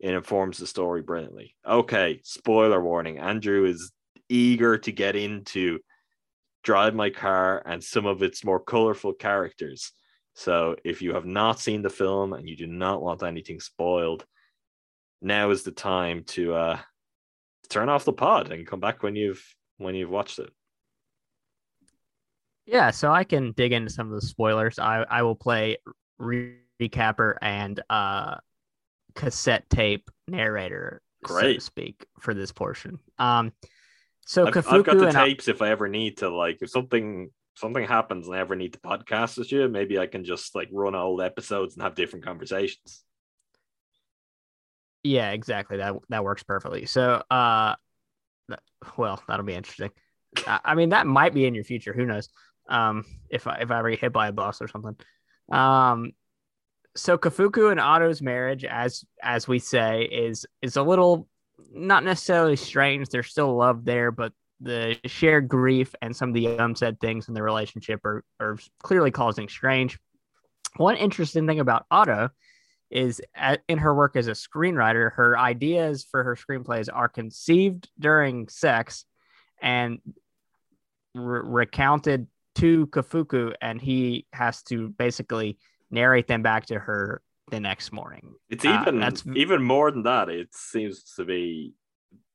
it 0.00 0.12
informs 0.12 0.58
the 0.58 0.66
story 0.66 1.02
brilliantly. 1.02 1.54
Okay 1.66 2.20
spoiler 2.24 2.82
warning 2.82 3.18
andrew 3.18 3.64
is 3.64 3.92
eager 4.28 4.78
to 4.78 4.92
get 4.92 5.16
into 5.16 5.78
drive 6.62 6.94
my 6.94 7.10
car 7.10 7.62
and 7.66 7.82
some 7.82 8.06
of 8.06 8.22
its 8.22 8.42
more 8.42 8.58
colorful 8.58 9.12
characters. 9.12 9.92
So 10.34 10.76
if 10.82 11.02
you 11.02 11.14
have 11.14 11.26
not 11.26 11.60
seen 11.60 11.82
the 11.82 11.90
film 11.90 12.32
and 12.32 12.48
you 12.48 12.56
do 12.56 12.66
not 12.66 13.02
want 13.02 13.22
anything 13.22 13.60
spoiled 13.60 14.24
now 15.22 15.50
is 15.50 15.62
the 15.62 15.70
time 15.70 16.24
to 16.24 16.54
uh 16.54 16.78
turn 17.68 17.88
off 17.88 18.04
the 18.04 18.12
pod 18.12 18.52
and 18.52 18.66
come 18.66 18.80
back 18.80 19.02
when 19.02 19.16
you've 19.16 19.42
when 19.78 19.94
you've 19.94 20.10
watched 20.10 20.38
it 20.38 20.50
Yeah, 22.66 22.90
so 22.92 23.12
I 23.12 23.24
can 23.24 23.52
dig 23.52 23.72
into 23.72 23.90
some 23.90 24.08
of 24.08 24.14
the 24.20 24.26
spoilers. 24.26 24.78
I 24.78 25.04
I 25.08 25.22
will 25.22 25.34
play 25.34 25.76
re- 26.18 26.56
recapper 26.80 27.36
and 27.42 27.80
uh 27.90 28.36
cassette 29.14 29.68
tape 29.70 30.10
narrator, 30.26 31.02
so 31.26 31.40
to 31.54 31.60
speak, 31.60 32.06
for 32.20 32.34
this 32.34 32.52
portion. 32.52 32.98
Um, 33.18 33.52
so 34.26 34.46
I've, 34.46 34.56
I've 34.66 34.84
got 34.84 34.98
the 34.98 35.08
and 35.08 35.16
I- 35.16 35.26
tapes 35.26 35.48
if 35.48 35.60
I 35.62 35.70
ever 35.70 35.88
need 35.88 36.18
to 36.18 36.30
like 36.30 36.62
if 36.62 36.70
something 36.70 37.30
something 37.54 37.86
happens 37.86 38.26
and 38.26 38.34
I 38.34 38.40
ever 38.40 38.56
need 38.56 38.72
to 38.72 38.80
podcast 38.80 39.38
with 39.38 39.52
you, 39.52 39.68
maybe 39.68 39.98
I 39.98 40.06
can 40.06 40.24
just 40.24 40.54
like 40.54 40.68
run 40.72 40.94
old 40.94 41.20
episodes 41.20 41.74
and 41.74 41.82
have 41.84 41.94
different 41.94 42.24
conversations. 42.24 43.03
Yeah, 45.04 45.30
exactly. 45.30 45.76
That 45.76 45.94
that 46.08 46.24
works 46.24 46.42
perfectly. 46.42 46.86
So 46.86 47.22
uh, 47.30 47.74
well, 48.96 49.22
that'll 49.28 49.44
be 49.44 49.54
interesting. 49.54 49.90
I, 50.46 50.60
I 50.64 50.74
mean, 50.74 50.88
that 50.88 51.06
might 51.06 51.34
be 51.34 51.44
in 51.44 51.54
your 51.54 51.64
future. 51.64 51.92
Who 51.92 52.06
knows? 52.06 52.30
Um, 52.68 53.04
if 53.28 53.46
I 53.46 53.56
if 53.56 53.70
I 53.70 53.78
ever 53.78 53.90
get 53.90 54.00
hit 54.00 54.12
by 54.12 54.28
a 54.28 54.32
bus 54.32 54.60
or 54.62 54.68
something. 54.68 54.96
Um, 55.52 56.12
so 56.96 57.18
Kafuku 57.18 57.70
and 57.70 57.80
Oto's 57.80 58.22
marriage, 58.22 58.64
as 58.64 59.04
as 59.22 59.46
we 59.46 59.58
say, 59.58 60.04
is 60.04 60.46
is 60.62 60.76
a 60.76 60.82
little 60.82 61.28
not 61.70 62.02
necessarily 62.02 62.56
strange. 62.56 63.08
There's 63.10 63.30
still 63.30 63.54
love 63.54 63.84
there, 63.84 64.10
but 64.10 64.32
the 64.60 64.96
shared 65.04 65.48
grief 65.48 65.94
and 66.00 66.16
some 66.16 66.30
of 66.30 66.34
the 66.34 66.46
unsaid 66.46 66.98
things 66.98 67.28
in 67.28 67.34
the 67.34 67.42
relationship 67.42 68.04
are 68.06 68.24
are 68.40 68.58
clearly 68.82 69.10
causing 69.10 69.48
strange. 69.48 69.98
One 70.76 70.96
interesting 70.96 71.46
thing 71.46 71.60
about 71.60 71.84
Oto 71.90 72.30
is 72.90 73.20
at, 73.34 73.62
in 73.68 73.78
her 73.78 73.94
work 73.94 74.16
as 74.16 74.28
a 74.28 74.32
screenwriter, 74.32 75.12
her 75.12 75.38
ideas 75.38 76.04
for 76.08 76.22
her 76.22 76.36
screenplays 76.36 76.88
are 76.92 77.08
conceived 77.08 77.88
during 77.98 78.48
sex 78.48 79.04
and 79.60 79.98
re- 81.14 81.40
recounted 81.42 82.26
to 82.56 82.86
Kafuku, 82.88 83.54
and 83.60 83.80
he 83.80 84.26
has 84.32 84.62
to 84.64 84.90
basically 84.90 85.58
narrate 85.90 86.28
them 86.28 86.42
back 86.42 86.66
to 86.66 86.78
her 86.78 87.20
the 87.50 87.58
next 87.60 87.92
morning. 87.92 88.34
It's 88.48 88.64
Uh, 88.64 88.78
even 88.80 89.00
that's- 89.00 89.26
even 89.36 89.62
more 89.62 89.90
than 89.90 90.04
that. 90.04 90.28
It 90.28 90.54
seems 90.54 91.02
to 91.14 91.24
be 91.24 91.74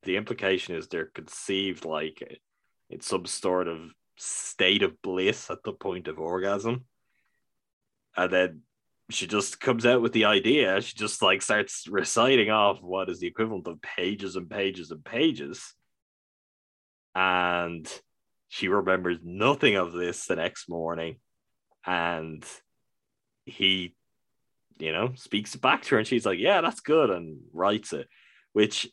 the 0.02 0.16
implication 0.16 0.74
is 0.76 0.88
they're 0.88 1.06
conceived 1.06 1.84
like 1.84 2.40
it's 2.88 3.06
some 3.06 3.26
sort 3.26 3.68
of 3.68 3.92
state 4.16 4.82
of 4.82 5.00
bliss 5.02 5.50
at 5.50 5.62
the 5.62 5.72
point 5.72 6.08
of 6.08 6.18
orgasm. 6.18 6.84
And 8.16 8.32
then 8.32 8.62
she 9.12 9.26
just 9.26 9.60
comes 9.60 9.86
out 9.86 10.02
with 10.02 10.12
the 10.12 10.26
idea. 10.26 10.80
She 10.80 10.94
just 10.94 11.22
like 11.22 11.42
starts 11.42 11.86
reciting 11.88 12.50
off 12.50 12.82
what 12.82 13.08
is 13.08 13.20
the 13.20 13.26
equivalent 13.26 13.66
of 13.66 13.80
pages 13.82 14.36
and 14.36 14.48
pages 14.48 14.90
and 14.90 15.04
pages. 15.04 15.74
And 17.14 17.90
she 18.48 18.68
remembers 18.68 19.18
nothing 19.22 19.76
of 19.76 19.92
this 19.92 20.26
the 20.26 20.36
next 20.36 20.68
morning. 20.68 21.16
And 21.86 22.44
he 23.46 23.94
you 24.80 24.92
know, 24.92 25.12
speaks 25.14 25.54
back 25.56 25.82
to 25.82 25.90
her, 25.90 25.98
and 25.98 26.06
she's 26.06 26.26
like, 26.26 26.38
"Yeah, 26.38 26.60
that's 26.62 26.80
good," 26.80 27.10
and 27.10 27.40
writes 27.52 27.92
it. 27.92 28.08
Which 28.52 28.88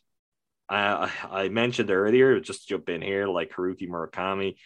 I 0.68 1.10
I 1.30 1.44
I 1.44 1.48
mentioned 1.48 1.90
earlier, 1.90 2.38
just 2.40 2.68
jump 2.68 2.88
in 2.88 3.02
here, 3.02 3.26
like 3.26 3.52
Haruki 3.52 3.88
Murakami. 3.88 4.56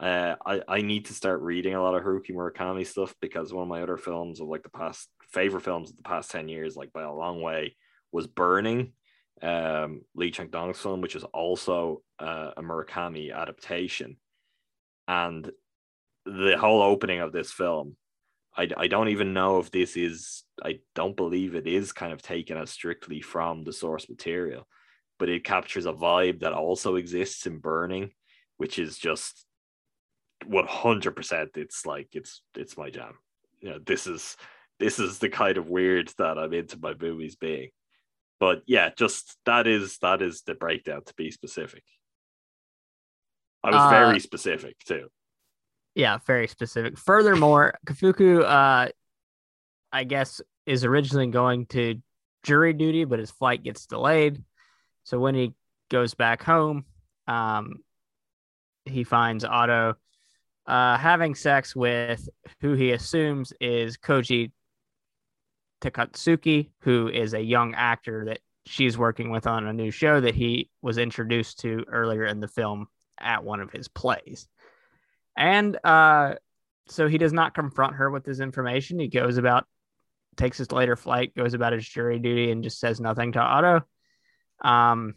Uh, 0.00 0.36
I 0.44 0.62
I 0.68 0.82
need 0.82 1.06
to 1.06 1.14
start 1.14 1.40
reading 1.40 1.74
a 1.74 1.82
lot 1.82 1.94
of 1.94 2.02
Haruki 2.02 2.30
Murakami 2.30 2.86
stuff 2.86 3.14
because 3.20 3.52
one 3.52 3.62
of 3.62 3.68
my 3.68 3.82
other 3.82 3.96
films 3.96 4.40
of 4.40 4.48
like 4.48 4.62
the 4.62 4.68
past 4.68 5.08
favorite 5.30 5.62
films 5.62 5.90
of 5.90 5.96
the 5.96 6.02
past 6.02 6.30
ten 6.30 6.48
years, 6.48 6.76
like 6.76 6.92
by 6.92 7.02
a 7.02 7.12
long 7.12 7.40
way, 7.40 7.76
was 8.12 8.26
Burning, 8.26 8.92
um, 9.42 10.02
Lee 10.14 10.30
Chang 10.30 10.48
Dong's 10.48 10.78
film, 10.78 11.00
which 11.00 11.16
is 11.16 11.24
also 11.24 12.02
uh, 12.18 12.50
a 12.56 12.62
Murakami 12.62 13.34
adaptation, 13.34 14.18
and 15.08 15.50
the 16.26 16.56
whole 16.58 16.82
opening 16.82 17.20
of 17.20 17.32
this 17.32 17.52
film 17.52 17.96
I, 18.56 18.68
I 18.76 18.86
don't 18.86 19.08
even 19.08 19.34
know 19.34 19.58
if 19.58 19.70
this 19.70 19.96
is 19.96 20.44
I 20.64 20.80
don't 20.94 21.16
believe 21.16 21.54
it 21.54 21.66
is 21.66 21.92
kind 21.92 22.12
of 22.12 22.22
taken 22.22 22.56
as 22.56 22.70
strictly 22.70 23.20
from 23.20 23.64
the 23.64 23.72
source 23.72 24.08
material, 24.08 24.66
but 25.18 25.28
it 25.28 25.44
captures 25.44 25.86
a 25.86 25.92
vibe 25.92 26.40
that 26.40 26.54
also 26.54 26.96
exists 26.96 27.46
in 27.46 27.58
Burning, 27.58 28.10
which 28.56 28.78
is 28.78 28.98
just 28.98 29.44
100% 30.48 31.56
it's 31.56 31.86
like 31.86 32.08
it's 32.12 32.42
it's 32.56 32.76
my 32.76 32.90
jam. 32.90 33.14
You 33.60 33.70
know, 33.70 33.78
this 33.84 34.06
is 34.06 34.36
this 34.78 34.98
is 34.98 35.18
the 35.18 35.28
kind 35.28 35.56
of 35.56 35.68
weird 35.68 36.12
that 36.18 36.38
I'm 36.38 36.52
into 36.52 36.78
my 36.78 36.94
movies 37.00 37.36
being. 37.36 37.70
But 38.38 38.62
yeah, 38.66 38.90
just 38.96 39.36
that 39.46 39.66
is 39.66 39.98
that 39.98 40.22
is 40.22 40.42
the 40.42 40.54
breakdown 40.54 41.02
to 41.04 41.14
be 41.14 41.30
specific. 41.30 41.82
I 43.64 43.70
was 43.70 43.80
Uh, 43.80 43.90
very 43.90 44.20
specific 44.20 44.78
too. 44.80 45.08
Yeah, 45.94 46.18
very 46.26 46.46
specific. 46.46 46.98
Furthermore, 46.98 47.74
Kafuku, 47.86 48.42
uh, 48.42 48.90
I 49.92 50.04
guess, 50.04 50.42
is 50.66 50.84
originally 50.84 51.28
going 51.28 51.66
to 51.68 52.02
jury 52.42 52.74
duty, 52.74 53.04
but 53.04 53.18
his 53.18 53.30
flight 53.30 53.62
gets 53.62 53.86
delayed. 53.86 54.44
So 55.04 55.18
when 55.18 55.34
he 55.34 55.54
goes 55.90 56.12
back 56.12 56.42
home, 56.42 56.84
um, 57.26 57.76
he 58.84 59.04
finds 59.04 59.44
Oto 59.44 59.96
uh, 60.66 60.96
having 60.96 61.34
sex 61.34 61.76
with 61.76 62.28
who 62.60 62.74
he 62.74 62.92
assumes 62.92 63.52
is 63.60 63.96
Koji 63.96 64.52
Takatsuki, 65.80 66.70
who 66.80 67.08
is 67.08 67.34
a 67.34 67.40
young 67.40 67.74
actor 67.74 68.24
that 68.26 68.40
she's 68.66 68.98
working 68.98 69.30
with 69.30 69.46
on 69.46 69.66
a 69.66 69.72
new 69.72 69.90
show 69.90 70.20
that 70.20 70.34
he 70.34 70.70
was 70.82 70.98
introduced 70.98 71.60
to 71.60 71.84
earlier 71.88 72.24
in 72.24 72.40
the 72.40 72.48
film 72.48 72.88
at 73.18 73.44
one 73.44 73.60
of 73.60 73.70
his 73.70 73.88
plays. 73.88 74.48
And 75.36 75.78
uh, 75.84 76.34
so 76.88 77.08
he 77.08 77.18
does 77.18 77.32
not 77.32 77.54
confront 77.54 77.96
her 77.96 78.10
with 78.10 78.24
this 78.24 78.40
information. 78.40 78.98
He 78.98 79.08
goes 79.08 79.36
about, 79.36 79.66
takes 80.36 80.58
his 80.58 80.72
later 80.72 80.96
flight, 80.96 81.34
goes 81.36 81.54
about 81.54 81.72
his 81.72 81.86
jury 81.86 82.18
duty, 82.18 82.50
and 82.50 82.64
just 82.64 82.80
says 82.80 83.00
nothing 83.00 83.32
to 83.32 83.56
Oto. 83.56 83.86
Um, 84.62 85.14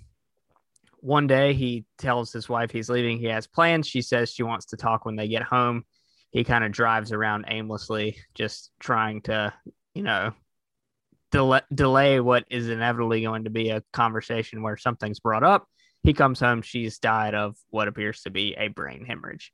one 1.01 1.27
day 1.27 1.53
he 1.53 1.85
tells 1.97 2.31
his 2.31 2.49
wife 2.49 2.71
he's 2.71 2.89
leaving. 2.89 3.19
He 3.19 3.27
has 3.27 3.47
plans. 3.47 3.87
She 3.87 4.01
says 4.01 4.31
she 4.31 4.43
wants 4.43 4.67
to 4.67 4.77
talk 4.77 5.05
when 5.05 5.15
they 5.15 5.27
get 5.27 5.43
home. 5.43 5.85
He 6.31 6.43
kind 6.43 6.63
of 6.63 6.71
drives 6.71 7.11
around 7.11 7.45
aimlessly, 7.47 8.17
just 8.35 8.71
trying 8.79 9.21
to, 9.23 9.53
you 9.93 10.03
know, 10.03 10.33
delay, 11.31 11.61
delay 11.73 12.19
what 12.19 12.45
is 12.49 12.69
inevitably 12.69 13.21
going 13.21 13.45
to 13.45 13.49
be 13.49 13.69
a 13.69 13.83
conversation 13.93 14.61
where 14.61 14.77
something's 14.77 15.19
brought 15.19 15.43
up. 15.43 15.67
He 16.03 16.13
comes 16.13 16.39
home. 16.39 16.61
She's 16.61 16.99
died 16.99 17.33
of 17.33 17.55
what 17.69 17.87
appears 17.87 18.21
to 18.21 18.29
be 18.29 18.55
a 18.57 18.67
brain 18.67 19.05
hemorrhage. 19.05 19.51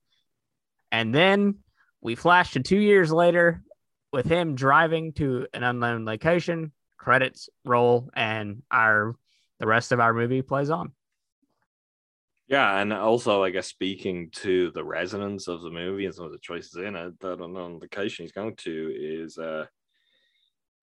And 0.91 1.13
then 1.13 1.59
we 2.01 2.15
flash 2.15 2.51
to 2.51 2.59
two 2.59 2.77
years 2.77 3.11
later 3.11 3.63
with 4.11 4.25
him 4.25 4.55
driving 4.55 5.13
to 5.13 5.47
an 5.53 5.63
unknown 5.63 6.05
location. 6.05 6.71
Credits 6.97 7.49
roll, 7.63 8.09
and 8.15 8.63
our 8.71 9.15
the 9.59 9.67
rest 9.67 9.91
of 9.91 9.99
our 9.99 10.13
movie 10.13 10.41
plays 10.41 10.69
on. 10.69 10.91
Yeah, 12.47 12.79
and 12.79 12.93
also 12.93 13.43
I 13.43 13.49
guess 13.49 13.67
speaking 13.67 14.29
to 14.35 14.69
the 14.71 14.83
resonance 14.83 15.47
of 15.47 15.61
the 15.61 15.71
movie 15.71 16.05
and 16.05 16.13
some 16.13 16.25
of 16.25 16.31
the 16.31 16.37
choices 16.39 16.75
in 16.75 16.95
it, 16.95 17.19
that 17.19 17.41
unknown 17.41 17.79
location 17.79 18.23
he's 18.23 18.31
going 18.31 18.55
to 18.57 18.93
is 18.95 19.37
uh, 19.37 19.65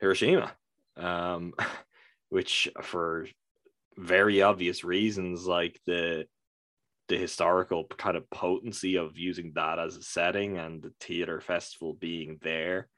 Hiroshima, 0.01 0.52
um, 0.97 1.55
which 2.28 2.68
for 2.82 3.26
very 3.98 4.43
obvious 4.43 4.84
reasons, 4.84 5.47
like 5.47 5.80
the 5.86 6.26
the 7.09 7.18
historical 7.18 7.86
kind 7.98 8.16
of 8.16 8.30
potency 8.30 8.97
of 8.97 9.18
using 9.18 9.52
that 9.55 9.78
as 9.78 9.97
a 9.97 10.02
setting 10.02 10.59
and 10.59 10.82
the 10.82 10.93
theater 11.01 11.40
festival 11.40 11.94
being 11.94 12.39
there. 12.43 12.89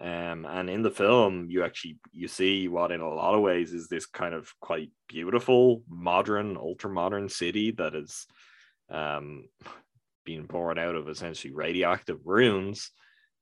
Um, 0.00 0.46
and 0.46 0.70
in 0.70 0.82
the 0.82 0.90
film, 0.90 1.48
you 1.50 1.64
actually 1.64 1.98
you 2.12 2.28
see 2.28 2.68
what 2.68 2.92
in 2.92 3.00
a 3.00 3.08
lot 3.08 3.34
of 3.34 3.40
ways 3.40 3.72
is 3.72 3.88
this 3.88 4.06
kind 4.06 4.34
of 4.34 4.52
quite 4.60 4.90
beautiful, 5.08 5.82
modern, 5.88 6.56
ultra 6.56 6.90
modern 6.90 7.28
city 7.28 7.72
that 7.72 7.94
is 7.94 8.26
um, 8.90 9.48
being 10.24 10.44
born 10.44 10.78
out 10.78 10.94
of 10.94 11.08
essentially 11.08 11.52
radioactive 11.52 12.20
ruins. 12.24 12.90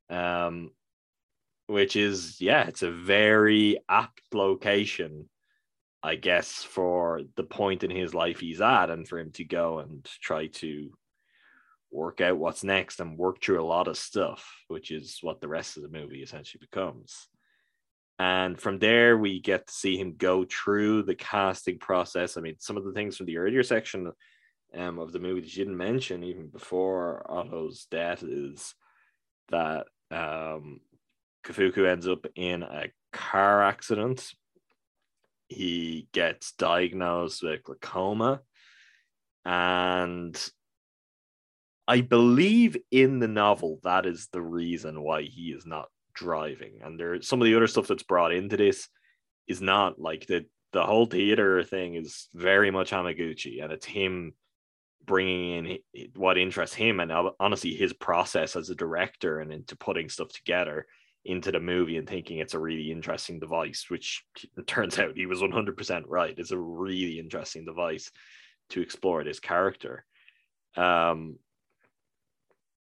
Um, 0.09 0.71
which 1.67 1.97
is 1.97 2.41
yeah, 2.41 2.67
it's 2.69 2.83
a 2.83 2.91
very 2.91 3.79
apt 3.89 4.23
location 4.33 5.29
I 6.07 6.15
guess, 6.15 6.63
for 6.63 7.23
the 7.35 7.43
point 7.43 7.83
in 7.83 7.91
his 7.91 8.15
life 8.15 8.39
he's 8.39 8.61
at, 8.61 8.91
and 8.91 9.09
for 9.09 9.19
him 9.19 9.33
to 9.33 9.45
go 9.45 9.81
and 9.81 10.05
try 10.23 10.47
to 10.47 10.91
work 11.97 12.21
out 12.21 12.37
what's 12.37 12.63
next 12.63 13.01
and 13.01 13.19
work 13.19 13.43
through 13.43 13.63
a 13.63 13.65
lot 13.65 13.89
of 13.89 13.97
stuff, 13.97 14.47
which 14.69 14.91
is 14.91 15.19
what 15.23 15.41
the 15.41 15.49
rest 15.49 15.77
of 15.77 15.83
the 15.83 15.89
movie 15.89 16.23
essentially 16.23 16.61
becomes. 16.61 17.29
And 18.19 18.59
from 18.59 18.79
there, 18.79 19.19
we 19.19 19.41
get 19.41 19.67
to 19.67 19.73
see 19.73 19.97
him 19.97 20.15
go 20.17 20.45
through 20.45 21.03
the 21.03 21.15
casting 21.15 21.79
process. 21.79 22.37
I 22.37 22.41
mean, 22.41 22.57
some 22.59 22.77
of 22.77 22.85
the 22.85 22.93
things 22.93 23.17
from 23.17 23.27
the 23.27 23.39
earlier 23.39 23.63
section 23.63 24.13
um, 24.75 24.99
of 24.99 25.13
the 25.13 25.19
movie 25.19 25.41
that 25.41 25.57
you 25.57 25.65
didn't 25.65 25.77
mention, 25.77 26.23
even 26.23 26.49
before 26.49 27.27
Oto's 27.31 27.87
death, 27.91 28.23
is 28.23 28.75
that 29.49 29.87
um, 30.11 30.81
Kafuku 31.45 31.87
ends 31.87 32.09
up 32.09 32.27
in 32.37 32.63
a 32.63 32.87
car 33.13 33.63
accident 33.63 34.33
he 35.49 36.09
gets 36.13 36.53
diagnosed 36.53 37.43
with 37.43 37.63
glaucoma 37.63 38.41
and 39.45 40.51
I 41.89 42.01
believe 42.01 42.77
in 42.91 43.21
the 43.21 43.29
novel 43.29 43.79
that 43.85 44.07
is 44.07 44.29
the 44.33 44.43
reason 44.43 45.03
why 45.03 45.23
he 45.23 45.53
is 45.53 45.67
not 45.67 45.89
driving. 46.15 46.81
And 46.83 46.99
there 46.99 47.21
some 47.23 47.41
of 47.41 47.47
the 47.47 47.55
other 47.55 47.69
stuff 47.69 47.87
that's 47.87 48.03
brought 48.03 48.33
into 48.33 48.57
this 48.57 48.89
is 49.47 49.61
not 49.61 50.01
like 50.01 50.27
the 50.27 50.47
the 50.73 50.85
whole 50.85 51.07
theater 51.07 51.63
thing 51.63 51.95
is 51.95 52.29
very 52.35 52.71
much 52.71 52.91
Hamaguchi, 52.91 53.63
and 53.63 53.73
it's 53.73 53.87
him 53.87 54.35
bringing 55.05 55.79
in 55.95 56.09
what 56.17 56.37
interests 56.37 56.75
him 56.75 56.99
and 56.99 57.13
honestly 57.39 57.73
his 57.75 57.93
process 57.93 58.57
as 58.57 58.71
a 58.71 58.75
director 58.75 59.39
and 59.39 59.53
into 59.53 59.77
putting 59.77 60.09
stuff 60.09 60.29
together 60.31 60.87
into 61.25 61.51
the 61.53 61.61
movie 61.61 61.97
and 61.97 62.09
thinking 62.09 62.39
it's 62.39 62.55
a 62.55 62.59
really 62.59 62.91
interesting 62.91 63.39
device, 63.39 63.87
which 63.89 64.25
turns 64.67 64.99
out 64.99 65.17
he 65.17 65.27
was 65.27 65.41
100% 65.41 66.03
right. 66.07 66.39
It's 66.39 66.51
a 66.51 66.59
really 66.59 67.19
interesting 67.19 67.65
device 67.65 68.11
to 68.71 68.81
explore 68.81 69.25
this 69.25 69.41
character. 69.41 70.05
Um, 70.77 71.39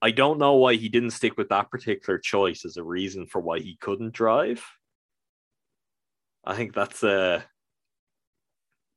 I 0.02 0.10
don't 0.10 0.38
know 0.38 0.54
why 0.54 0.74
he 0.74 0.88
didn't 0.88 1.12
stick 1.12 1.38
with 1.38 1.48
that 1.50 1.70
particular 1.70 2.18
choice 2.18 2.64
as 2.64 2.76
a 2.76 2.82
reason 2.82 3.26
for 3.26 3.40
why 3.40 3.60
he 3.60 3.76
couldn't 3.80 4.12
drive. 4.12 4.64
I 6.44 6.56
think 6.56 6.74
that's 6.74 7.04
a 7.04 7.44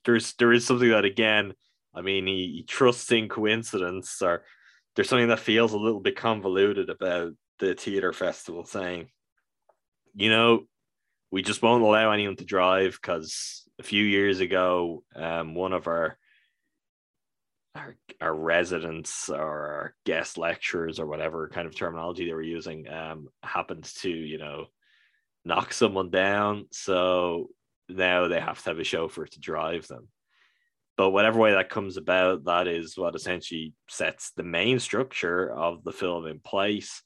there's 0.03 0.34
there 0.34 0.52
is 0.52 0.65
something 0.65 0.90
that 0.90 1.06
again, 1.06 1.53
I 1.94 2.02
mean, 2.02 2.26
he, 2.26 2.53
he 2.57 2.64
trusts 2.64 3.11
in 3.11 3.30
coincidence, 3.30 4.19
or 4.22 4.44
there's 4.95 5.07
something 5.07 5.27
that 5.30 5.40
feels 5.40 5.73
a 5.73 5.77
little 5.77 5.99
bit 5.99 6.15
convoluted 6.15 6.90
about 6.90 7.34
the 7.60 7.76
theater 7.76 8.11
festival 8.11 8.65
saying 8.65 9.10
you 10.15 10.30
know, 10.30 10.64
we 11.30 11.41
just 11.41 11.61
won't 11.61 11.84
allow 11.84 12.11
anyone 12.11 12.38
to 12.38 12.45
drive 12.45 12.98
because 13.02 13.68
a 13.80 13.84
few 13.84 14.03
years 14.03 14.40
ago, 14.40 15.03
um, 15.15 15.53
one 15.53 15.73
of 15.73 15.88
our 15.88 16.18
our, 17.76 17.95
our 18.22 18.35
residents 18.35 19.30
or 19.30 19.38
our 19.38 19.95
guest 20.06 20.38
lecturers 20.38 20.99
or 20.99 21.06
whatever 21.06 21.49
kind 21.49 21.68
of 21.68 21.76
terminology 21.76 22.26
they 22.26 22.34
were 22.34 22.41
using 22.41 22.88
um, 22.89 23.27
happened 23.43 23.84
to, 24.02 24.10
you 24.10 24.38
know, 24.38 24.68
knock 25.43 25.73
someone 25.73 26.10
down. 26.10 26.65
So 26.72 27.49
now 27.89 28.27
they 28.27 28.39
have 28.39 28.61
to 28.64 28.69
have 28.69 28.80
a 28.80 28.84
chauffeur 28.84 29.26
to 29.26 29.39
drive 29.39 29.88
them. 29.88 30.07
But 30.97 31.10
whatever 31.10 31.39
way 31.39 31.52
that 31.52 31.69
comes 31.69 31.97
about, 31.97 32.45
that 32.45 32.68
is 32.68 32.97
what 32.97 33.15
essentially 33.15 33.73
sets 33.89 34.31
the 34.31 34.43
main 34.43 34.80
structure 34.80 35.52
of 35.52 35.84
the 35.84 35.91
film 35.91 36.26
in 36.26 36.39
place 36.39 37.02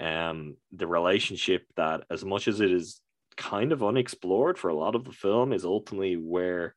um, 0.00 0.56
the 0.72 0.86
relationship 0.86 1.64
that, 1.76 2.02
as 2.10 2.24
much 2.24 2.48
as 2.48 2.60
it 2.60 2.70
is 2.70 3.00
kind 3.36 3.72
of 3.72 3.82
unexplored 3.82 4.58
for 4.58 4.68
a 4.68 4.74
lot 4.74 4.94
of 4.94 5.04
the 5.04 5.12
film, 5.12 5.52
is 5.52 5.64
ultimately 5.64 6.16
where 6.16 6.74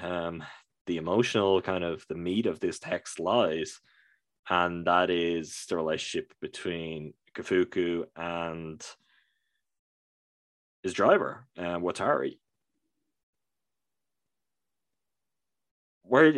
um, 0.00 0.42
the 0.88 0.96
emotional 0.96 1.62
kind 1.62 1.84
of 1.84 2.04
the 2.08 2.16
meat 2.16 2.46
of 2.46 2.58
this 2.58 2.80
text 2.80 3.20
lies, 3.20 3.80
and 4.50 4.86
that 4.86 5.10
is 5.10 5.66
the 5.68 5.76
relationship 5.76 6.32
between 6.40 7.14
Kafuku 7.36 8.06
and 8.16 8.84
his 10.82 10.92
driver, 10.94 11.46
uh, 11.56 11.78
Watari. 11.78 12.38
Where 16.02 16.32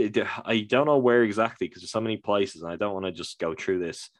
I 0.44 0.66
don't 0.68 0.86
know 0.86 0.98
where 0.98 1.22
exactly 1.22 1.68
because 1.68 1.82
there's 1.82 1.92
so 1.92 2.00
many 2.00 2.16
places, 2.16 2.62
and 2.62 2.72
I 2.72 2.76
don't 2.76 2.92
want 2.92 3.06
to 3.06 3.12
just 3.12 3.38
go 3.38 3.54
through 3.54 3.78
this 3.78 4.10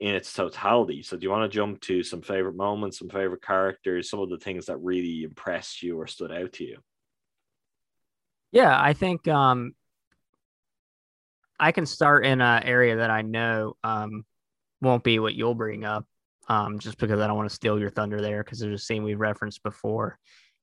in 0.00 0.14
its 0.14 0.32
totality. 0.32 1.02
So, 1.02 1.16
do 1.16 1.24
you 1.24 1.30
want 1.30 1.50
to 1.50 1.54
jump 1.54 1.80
to 1.82 2.02
some 2.02 2.22
favorite 2.22 2.56
moments, 2.56 2.98
some 2.98 3.10
favorite 3.10 3.42
characters, 3.42 4.10
some 4.10 4.20
of 4.20 4.30
the 4.30 4.38
things 4.38 4.66
that 4.66 4.78
really 4.78 5.24
impressed 5.24 5.82
you 5.82 5.98
or 6.00 6.06
stood 6.06 6.32
out 6.32 6.52
to 6.54 6.64
you? 6.64 6.78
Yeah, 8.52 8.78
I 8.78 8.92
think 8.92 9.26
um, 9.28 9.74
I 11.58 11.72
can 11.72 11.86
start 11.86 12.26
in 12.26 12.40
an 12.40 12.62
area 12.64 12.96
that 12.96 13.10
I 13.10 13.22
know 13.22 13.76
um, 13.82 14.24
won't 14.82 15.02
be 15.02 15.18
what 15.18 15.34
you'll 15.34 15.54
bring 15.54 15.84
up, 15.84 16.06
um, 16.48 16.78
just 16.78 16.98
because 16.98 17.18
I 17.20 17.26
don't 17.26 17.36
want 17.36 17.48
to 17.48 17.54
steal 17.54 17.78
your 17.78 17.90
thunder 17.90 18.20
there, 18.20 18.44
because 18.44 18.58
there's 18.58 18.80
a 18.80 18.84
scene 18.84 19.04
we 19.04 19.14
referenced 19.14 19.62
before 19.62 20.18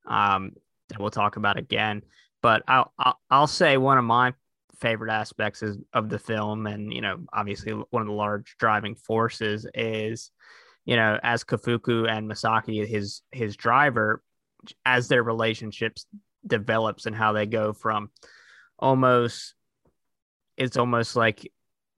um, 0.08 0.52
that 0.90 1.00
we'll 1.00 1.10
talk 1.10 1.36
about 1.36 1.58
again. 1.58 2.04
But 2.42 2.64
I'll, 2.68 2.94
I'll, 3.00 3.20
I'll 3.30 3.48
say 3.48 3.78
one 3.78 3.98
of 3.98 4.04
my 4.04 4.34
favorite 4.80 5.12
aspects 5.12 5.64
is, 5.64 5.78
of 5.92 6.10
the 6.10 6.20
film, 6.20 6.68
and 6.68 6.94
you 6.94 7.02
know, 7.02 7.18
obviously 7.34 7.72
one 7.72 8.02
of 8.02 8.08
the 8.08 8.14
large 8.14 8.56
driving 8.60 8.96
forces 8.96 9.66
is, 9.74 10.30
you 10.86 10.96
know, 10.96 11.20
as 11.24 11.44
Kafuku 11.44 12.08
and 12.08 12.30
Misaki, 12.30 12.88
his 12.88 13.24
his 13.32 13.56
driver, 13.56 14.22
as 14.86 15.08
their 15.08 15.24
relationships 15.24 16.06
develops 16.46 17.06
and 17.06 17.16
how 17.16 17.34
they 17.34 17.46
go 17.46 17.74
from 17.74 18.10
almost, 18.78 19.56
it's 20.58 20.78
almost 20.78 21.16
like 21.16 21.52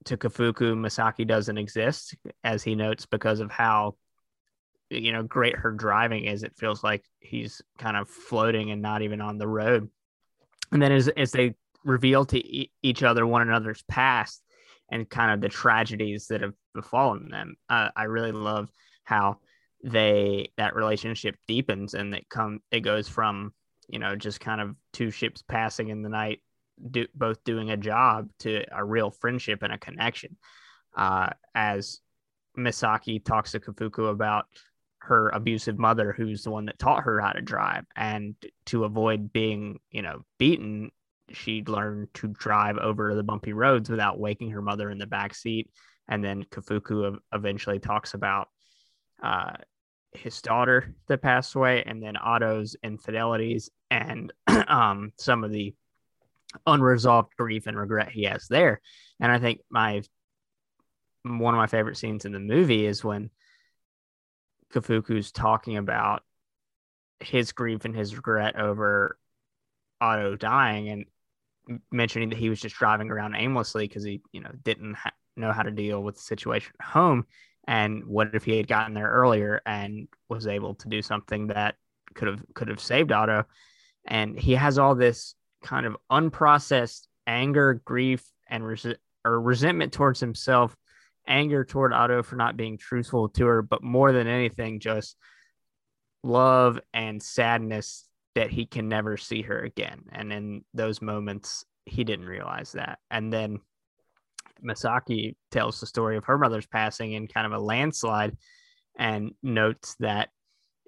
to 0.05 0.17
Kafuku, 0.17 0.75
Misaki 0.75 1.27
doesn't 1.27 1.57
exist, 1.57 2.15
as 2.43 2.63
he 2.63 2.75
notes, 2.75 3.05
because 3.05 3.39
of 3.39 3.51
how 3.51 3.95
you 4.89 5.11
know 5.11 5.23
great 5.23 5.55
her 5.55 5.71
driving 5.71 6.25
is. 6.25 6.43
It 6.43 6.55
feels 6.55 6.83
like 6.83 7.05
he's 7.19 7.61
kind 7.77 7.95
of 7.97 8.09
floating 8.09 8.71
and 8.71 8.81
not 8.81 9.01
even 9.01 9.21
on 9.21 9.37
the 9.37 9.47
road. 9.47 9.89
And 10.71 10.81
then 10.81 10.91
as 10.91 11.07
as 11.09 11.31
they 11.31 11.55
reveal 11.83 12.25
to 12.25 12.37
e- 12.37 12.71
each 12.81 13.03
other 13.03 13.25
one 13.25 13.41
another's 13.41 13.83
past 13.83 14.43
and 14.91 15.09
kind 15.09 15.31
of 15.31 15.41
the 15.41 15.49
tragedies 15.49 16.27
that 16.27 16.41
have 16.41 16.53
befallen 16.73 17.29
them. 17.29 17.55
Uh, 17.69 17.89
I 17.95 18.03
really 18.03 18.31
love 18.31 18.69
how 19.03 19.37
they 19.83 20.51
that 20.57 20.75
relationship 20.75 21.35
deepens 21.47 21.95
and 21.95 22.13
it 22.13 22.29
come 22.29 22.59
it 22.71 22.81
goes 22.81 23.07
from 23.07 23.51
you 23.91 23.99
know 23.99 24.15
just 24.15 24.39
kind 24.39 24.61
of 24.61 24.75
two 24.93 25.11
ships 25.11 25.43
passing 25.47 25.89
in 25.89 26.01
the 26.01 26.09
night 26.09 26.39
do, 26.89 27.05
both 27.13 27.43
doing 27.43 27.69
a 27.69 27.77
job 27.77 28.29
to 28.39 28.63
a 28.71 28.83
real 28.83 29.11
friendship 29.11 29.61
and 29.61 29.73
a 29.73 29.77
connection 29.77 30.37
uh, 30.95 31.29
as 31.53 31.99
misaki 32.57 33.23
talks 33.23 33.51
to 33.51 33.59
kafuku 33.59 34.09
about 34.09 34.45
her 34.99 35.29
abusive 35.29 35.79
mother 35.79 36.13
who's 36.15 36.43
the 36.43 36.51
one 36.51 36.65
that 36.65 36.77
taught 36.77 37.03
her 37.03 37.19
how 37.19 37.31
to 37.31 37.41
drive 37.41 37.85
and 37.95 38.35
to 38.65 38.83
avoid 38.83 39.31
being 39.33 39.79
you 39.89 40.01
know 40.01 40.23
beaten 40.37 40.91
she'd 41.33 41.69
learn 41.69 42.07
to 42.13 42.27
drive 42.27 42.77
over 42.77 43.15
the 43.15 43.23
bumpy 43.23 43.53
roads 43.53 43.89
without 43.89 44.19
waking 44.19 44.51
her 44.51 44.61
mother 44.61 44.89
in 44.89 44.97
the 44.97 45.07
back 45.07 45.33
seat. 45.33 45.69
And 46.07 46.23
then 46.23 46.43
Kafuku 46.43 47.17
eventually 47.33 47.79
talks 47.79 48.13
about 48.13 48.49
uh, 49.23 49.53
his 50.13 50.41
daughter 50.41 50.93
that 51.07 51.21
passed 51.21 51.55
away, 51.55 51.83
and 51.83 52.01
then 52.01 52.17
Oto's 52.17 52.75
infidelities 52.83 53.69
and 53.89 54.33
um, 54.67 55.13
some 55.17 55.43
of 55.43 55.51
the 55.51 55.73
unresolved 56.67 57.35
grief 57.37 57.67
and 57.67 57.77
regret 57.77 58.11
he 58.11 58.23
has 58.23 58.47
there. 58.47 58.81
And 59.19 59.31
I 59.31 59.39
think 59.39 59.61
my 59.69 60.01
one 61.23 61.53
of 61.53 61.57
my 61.57 61.67
favorite 61.67 61.97
scenes 61.97 62.25
in 62.25 62.31
the 62.31 62.39
movie 62.39 62.85
is 62.85 63.03
when 63.03 63.29
Kafuku's 64.73 65.31
talking 65.31 65.77
about 65.77 66.23
his 67.19 67.51
grief 67.51 67.85
and 67.85 67.95
his 67.95 68.15
regret 68.15 68.55
over 68.55 69.17
Oto 70.01 70.35
dying, 70.35 70.89
and 70.89 71.05
mentioning 71.91 72.29
that 72.29 72.39
he 72.39 72.49
was 72.49 72.59
just 72.59 72.75
driving 72.75 73.11
around 73.11 73.35
aimlessly 73.35 73.87
because 73.87 74.03
he, 74.03 74.21
you 74.31 74.41
know, 74.41 74.51
didn't 74.63 74.95
ha- 74.95 75.11
know 75.37 75.51
how 75.51 75.61
to 75.61 75.71
deal 75.71 76.01
with 76.01 76.15
the 76.15 76.21
situation 76.21 76.73
at 76.79 76.85
home. 76.85 77.25
And 77.67 78.05
what 78.05 78.33
if 78.33 78.43
he 78.43 78.57
had 78.57 78.67
gotten 78.67 78.93
there 78.93 79.09
earlier 79.09 79.61
and 79.65 80.07
was 80.29 80.47
able 80.47 80.75
to 80.75 80.89
do 80.89 81.01
something 81.01 81.47
that 81.47 81.75
could 82.13 82.27
have 82.27 82.43
could 82.53 82.67
have 82.67 82.79
saved 82.79 83.11
Oto? 83.11 83.45
And 84.05 84.37
he 84.37 84.53
has 84.55 84.77
all 84.77 84.95
this 84.95 85.35
kind 85.61 85.85
of 85.85 85.97
unprocessed 86.11 87.07
anger, 87.27 87.81
grief, 87.85 88.23
and 88.47 88.63
resi- 88.63 88.97
or 89.23 89.39
resentment 89.39 89.93
towards 89.93 90.19
himself, 90.19 90.75
anger 91.27 91.63
toward 91.63 91.93
Oto 91.93 92.23
for 92.23 92.35
not 92.35 92.57
being 92.57 92.77
truthful 92.77 93.29
to 93.29 93.45
her, 93.45 93.61
but 93.61 93.83
more 93.83 94.11
than 94.11 94.27
anything, 94.27 94.79
just 94.79 95.15
love 96.23 96.79
and 96.93 97.21
sadness 97.21 98.07
that 98.35 98.49
he 98.49 98.65
can 98.65 98.87
never 98.87 99.17
see 99.17 99.41
her 99.43 99.59
again. 99.59 100.03
And 100.11 100.31
in 100.31 100.63
those 100.73 101.01
moments, 101.01 101.65
he 101.85 102.03
didn't 102.03 102.25
realize 102.25 102.73
that. 102.73 102.99
And 103.09 103.31
then 103.31 103.59
Misaki 104.63 105.35
tells 105.51 105.79
the 105.79 105.87
story 105.87 106.17
of 106.17 106.25
her 106.25 106.37
mother's 106.37 106.67
passing 106.67 107.13
in 107.13 107.27
kind 107.27 107.45
of 107.45 107.53
a 107.53 107.63
landslide 107.63 108.37
and 108.97 109.31
notes 109.41 109.95
that 109.99 110.29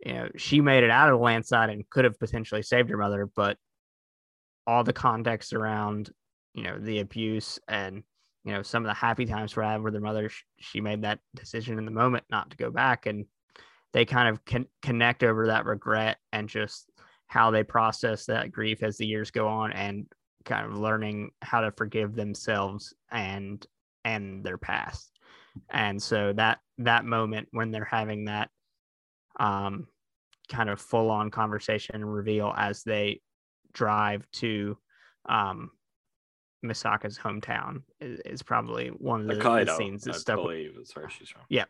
you 0.05 0.13
know 0.13 0.29
she 0.37 0.61
made 0.61 0.83
it 0.83 0.89
out 0.89 1.09
of 1.09 1.17
the 1.17 1.23
landslide 1.23 1.69
and 1.69 1.89
could 1.89 2.05
have 2.05 2.19
potentially 2.19 2.61
saved 2.61 2.89
her 2.89 2.97
mother, 2.97 3.29
but 3.35 3.57
all 4.65 4.83
the 4.83 4.93
context 4.93 5.53
around 5.53 6.09
you 6.53 6.63
know 6.63 6.77
the 6.79 6.99
abuse 6.99 7.59
and 7.67 8.03
you 8.43 8.51
know 8.51 8.61
some 8.61 8.83
of 8.83 8.89
the 8.89 8.93
happy 8.93 9.25
times 9.25 9.51
for 9.51 9.63
having 9.63 9.83
with 9.83 9.93
her 9.93 9.99
mother, 9.99 10.29
she 10.59 10.81
made 10.81 11.01
that 11.01 11.19
decision 11.35 11.77
in 11.77 11.85
the 11.85 11.91
moment 11.91 12.25
not 12.29 12.51
to 12.51 12.57
go 12.57 12.69
back, 12.69 13.05
and 13.05 13.25
they 13.93 14.05
kind 14.05 14.27
of 14.29 14.43
con- 14.45 14.67
connect 14.81 15.23
over 15.23 15.47
that 15.47 15.65
regret 15.65 16.17
and 16.31 16.49
just 16.49 16.89
how 17.27 17.51
they 17.51 17.63
process 17.63 18.25
that 18.25 18.51
grief 18.51 18.83
as 18.83 18.97
the 18.97 19.05
years 19.07 19.31
go 19.31 19.47
on 19.47 19.71
and 19.71 20.05
kind 20.45 20.65
of 20.65 20.77
learning 20.77 21.31
how 21.41 21.61
to 21.61 21.71
forgive 21.71 22.15
themselves 22.15 22.93
and 23.11 23.65
and 24.05 24.43
their 24.43 24.57
past 24.57 25.11
and 25.69 26.01
so 26.01 26.33
that 26.33 26.59
that 26.79 27.05
moment 27.05 27.47
when 27.51 27.71
they're 27.71 27.85
having 27.85 28.25
that 28.25 28.49
um 29.39 29.87
kind 30.51 30.69
of 30.69 30.79
full 30.79 31.09
on 31.09 31.31
conversation 31.31 31.95
and 31.95 32.13
reveal 32.13 32.53
as 32.57 32.83
they 32.83 33.21
drive 33.73 34.29
to 34.31 34.77
um 35.29 35.71
Misaki's 36.63 37.17
hometown 37.17 37.83
is, 37.99 38.19
is 38.25 38.41
probably 38.41 38.87
one 38.87 39.21
of 39.21 39.27
the, 39.27 39.35
the 39.65 39.75
scenes 39.75 40.03
that 40.03 40.15
I 40.15 40.17
stuck. 40.17 40.37
believe 40.37 40.77
is 40.81 40.95
where 40.95 41.09
she's 41.09 41.29
from. 41.29 41.41
Yeah, 41.49 41.65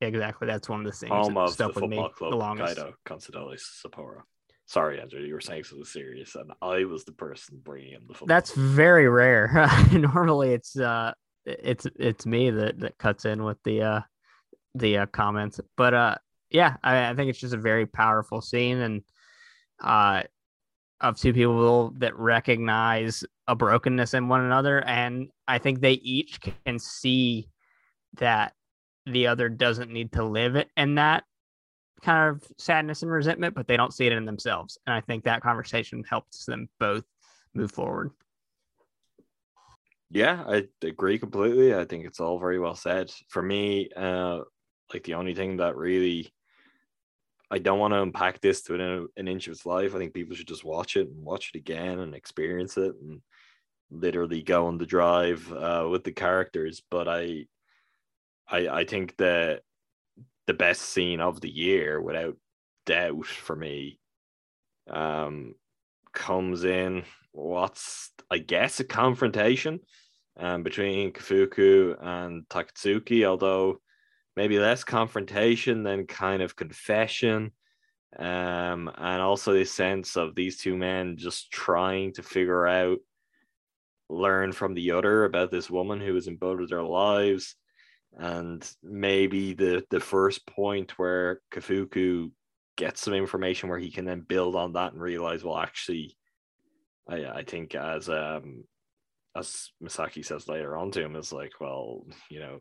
exactly. 0.00 0.46
That's 0.46 0.68
one 0.68 0.80
of 0.80 0.86
the 0.86 0.92
scenes 0.92 1.12
Home 1.12 1.34
that 1.34 1.50
stuck 1.50 1.74
with 1.74 1.90
me 1.90 1.96
club, 1.96 2.12
the 2.18 2.36
longest. 2.36 2.76
Kaido 2.76 2.94
Sapporo. 3.86 4.22
Sorry, 4.70 5.00
Andrew, 5.00 5.18
you 5.20 5.34
were 5.34 5.40
saying 5.40 5.64
something 5.64 5.84
serious, 5.84 6.36
and 6.36 6.52
I 6.62 6.84
was 6.84 7.04
the 7.04 7.10
person 7.10 7.60
bringing 7.60 7.94
in 7.94 8.02
the 8.06 8.14
football. 8.14 8.28
That's 8.28 8.52
very 8.52 9.08
rare. 9.08 9.68
Normally, 9.92 10.52
it's 10.52 10.78
uh, 10.78 11.12
it's 11.44 11.88
it's 11.98 12.24
me 12.24 12.50
that 12.50 12.78
that 12.78 12.96
cuts 12.96 13.24
in 13.24 13.42
with 13.42 13.56
the 13.64 13.82
uh, 13.82 14.00
the 14.76 14.98
uh, 14.98 15.06
comments. 15.06 15.58
But 15.76 15.94
uh, 15.94 16.14
yeah, 16.50 16.76
I, 16.84 17.10
I 17.10 17.14
think 17.16 17.30
it's 17.30 17.40
just 17.40 17.52
a 17.52 17.56
very 17.58 17.84
powerful 17.84 18.40
scene, 18.40 18.78
and 18.78 19.02
uh, 19.82 20.22
of 21.00 21.18
two 21.18 21.32
people 21.32 21.92
that 21.98 22.16
recognize 22.16 23.24
a 23.48 23.56
brokenness 23.56 24.14
in 24.14 24.28
one 24.28 24.42
another, 24.42 24.84
and 24.84 25.30
I 25.48 25.58
think 25.58 25.80
they 25.80 25.94
each 25.94 26.38
can 26.64 26.78
see 26.78 27.48
that 28.18 28.52
the 29.04 29.26
other 29.26 29.48
doesn't 29.48 29.90
need 29.90 30.12
to 30.12 30.22
live 30.22 30.54
it 30.54 30.68
in 30.76 30.94
that 30.94 31.24
kind 32.02 32.30
of 32.30 32.42
sadness 32.58 33.02
and 33.02 33.10
resentment, 33.10 33.54
but 33.54 33.66
they 33.66 33.76
don't 33.76 33.94
see 33.94 34.06
it 34.06 34.12
in 34.12 34.24
themselves. 34.24 34.78
And 34.86 34.94
I 34.94 35.00
think 35.00 35.24
that 35.24 35.42
conversation 35.42 36.04
helps 36.08 36.44
them 36.44 36.68
both 36.78 37.04
move 37.54 37.72
forward. 37.72 38.10
Yeah, 40.10 40.44
I 40.46 40.66
agree 40.82 41.18
completely. 41.18 41.74
I 41.74 41.84
think 41.84 42.04
it's 42.04 42.20
all 42.20 42.38
very 42.38 42.58
well 42.58 42.74
said. 42.74 43.12
For 43.28 43.42
me, 43.42 43.90
uh, 43.96 44.40
like 44.92 45.04
the 45.04 45.14
only 45.14 45.34
thing 45.34 45.58
that 45.58 45.76
really 45.76 46.32
I 47.50 47.58
don't 47.58 47.78
want 47.80 47.92
to 47.94 48.02
unpack 48.02 48.40
this 48.40 48.62
to 48.62 48.74
an, 48.74 49.08
an 49.16 49.28
inch 49.28 49.48
of 49.48 49.52
its 49.52 49.66
life. 49.66 49.94
I 49.94 49.98
think 49.98 50.14
people 50.14 50.36
should 50.36 50.46
just 50.46 50.64
watch 50.64 50.96
it 50.96 51.08
and 51.08 51.24
watch 51.24 51.50
it 51.52 51.58
again 51.58 51.98
and 51.98 52.14
experience 52.14 52.76
it 52.76 52.94
and 53.02 53.20
literally 53.90 54.42
go 54.42 54.66
on 54.66 54.78
the 54.78 54.86
drive 54.86 55.52
uh, 55.52 55.86
with 55.90 56.04
the 56.04 56.12
characters. 56.12 56.80
But 56.90 57.08
I, 57.08 57.46
I, 58.48 58.68
I 58.68 58.84
think 58.84 59.16
that 59.16 59.62
the 60.50 60.54
best 60.54 60.82
scene 60.82 61.20
of 61.20 61.40
the 61.40 61.48
year, 61.48 62.00
without 62.00 62.36
doubt, 62.84 63.24
for 63.24 63.54
me, 63.54 64.00
um, 64.90 65.54
comes 66.12 66.64
in 66.64 67.04
what's 67.30 68.10
I 68.28 68.38
guess 68.38 68.80
a 68.80 68.84
confrontation 68.84 69.78
um, 70.36 70.64
between 70.64 71.12
Kafuku 71.12 71.94
and 72.00 72.48
Takatsuki, 72.48 73.24
although 73.24 73.78
maybe 74.34 74.58
less 74.58 74.82
confrontation 74.82 75.84
than 75.84 76.08
kind 76.08 76.42
of 76.42 76.56
confession. 76.56 77.52
Um, 78.18 78.90
and 78.98 79.22
also 79.22 79.52
this 79.52 79.70
sense 79.70 80.16
of 80.16 80.34
these 80.34 80.58
two 80.58 80.76
men 80.76 81.16
just 81.16 81.52
trying 81.52 82.12
to 82.14 82.24
figure 82.24 82.66
out, 82.66 82.98
learn 84.08 84.50
from 84.50 84.74
the 84.74 84.90
other 84.90 85.26
about 85.26 85.52
this 85.52 85.70
woman 85.70 86.00
who 86.00 86.14
was 86.14 86.26
in 86.26 86.34
both 86.34 86.58
of 86.58 86.70
their 86.70 86.82
lives. 86.82 87.54
And 88.18 88.68
maybe 88.82 89.54
the 89.54 89.84
the 89.90 90.00
first 90.00 90.46
point 90.46 90.98
where 90.98 91.40
Kafuku 91.52 92.30
gets 92.76 93.02
some 93.02 93.14
information 93.14 93.68
where 93.68 93.78
he 93.78 93.90
can 93.90 94.04
then 94.04 94.20
build 94.20 94.56
on 94.56 94.72
that 94.72 94.92
and 94.92 95.00
realize, 95.00 95.44
well, 95.44 95.58
actually, 95.58 96.16
I 97.08 97.24
I 97.26 97.42
think 97.44 97.74
as 97.74 98.08
um 98.08 98.64
as 99.36 99.70
Misaki 99.82 100.24
says 100.24 100.48
later 100.48 100.76
on 100.76 100.90
to 100.92 101.02
him, 101.02 101.16
is 101.16 101.32
like, 101.32 101.52
well, 101.60 102.04
you 102.30 102.40
know, 102.40 102.60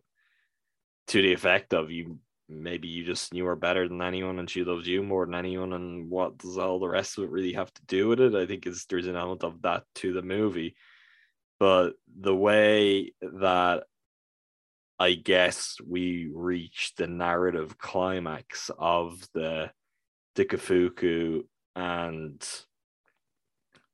to 1.07 1.21
the 1.21 1.33
effect 1.33 1.73
of 1.73 1.91
you 1.91 2.19
maybe 2.49 2.87
you 2.87 3.05
just 3.05 3.31
knew 3.31 3.45
her 3.45 3.55
better 3.55 3.87
than 3.87 4.01
anyone 4.01 4.39
and 4.39 4.49
she 4.49 4.63
loves 4.63 4.87
you 4.87 5.03
more 5.03 5.25
than 5.25 5.35
anyone 5.35 5.73
and 5.73 6.09
what 6.09 6.37
does 6.39 6.57
all 6.57 6.79
the 6.79 6.89
rest 6.89 7.17
of 7.17 7.23
it 7.23 7.29
really 7.29 7.53
have 7.53 7.71
to 7.73 7.85
do 7.85 8.07
with 8.07 8.19
it? 8.19 8.33
I 8.33 8.47
think 8.47 8.65
is 8.65 8.85
there's 8.89 9.05
an 9.07 9.15
element 9.15 9.43
of 9.43 9.61
that 9.61 9.83
to 9.95 10.13
the 10.13 10.23
movie. 10.23 10.75
But 11.59 11.93
the 12.19 12.35
way 12.35 13.13
that 13.21 13.83
i 14.99 15.13
guess 15.13 15.77
we 15.87 16.29
reach 16.33 16.93
the 16.97 17.07
narrative 17.07 17.77
climax 17.77 18.69
of 18.77 19.27
the 19.33 19.69
the 20.35 20.45
kafuku 20.45 21.41
and 21.75 22.47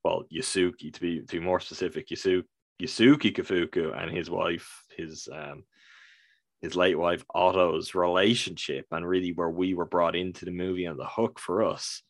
well 0.03 0.23
Yusuke 0.31 0.93
to 0.93 1.01
be 1.01 1.21
to 1.21 1.39
be 1.39 1.39
more 1.39 1.59
specific 1.59 2.09
Yusuke 2.09 2.43
Yusuke 2.81 3.35
kafuku 3.35 3.99
and 3.99 4.15
his 4.15 4.29
wife 4.29 4.83
his 4.95 5.27
um 5.31 5.63
his 6.61 6.75
late 6.75 6.97
wife 6.97 7.23
Oto's 7.33 7.95
relationship 7.95 8.85
and 8.91 9.07
really 9.07 9.31
where 9.31 9.49
we 9.49 9.73
were 9.73 9.85
brought 9.85 10.15
into 10.15 10.45
the 10.45 10.51
movie 10.51 10.85
and 10.85 10.99
the 10.99 11.05
hook 11.05 11.39
for 11.39 11.63
us 11.63 12.01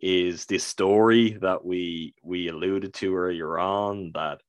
is 0.00 0.46
this 0.46 0.64
story 0.64 1.38
that 1.40 1.64
we 1.64 2.14
we 2.22 2.48
alluded 2.48 2.94
to 2.94 3.14
earlier 3.14 3.58
on 3.58 4.10
that 4.14 4.40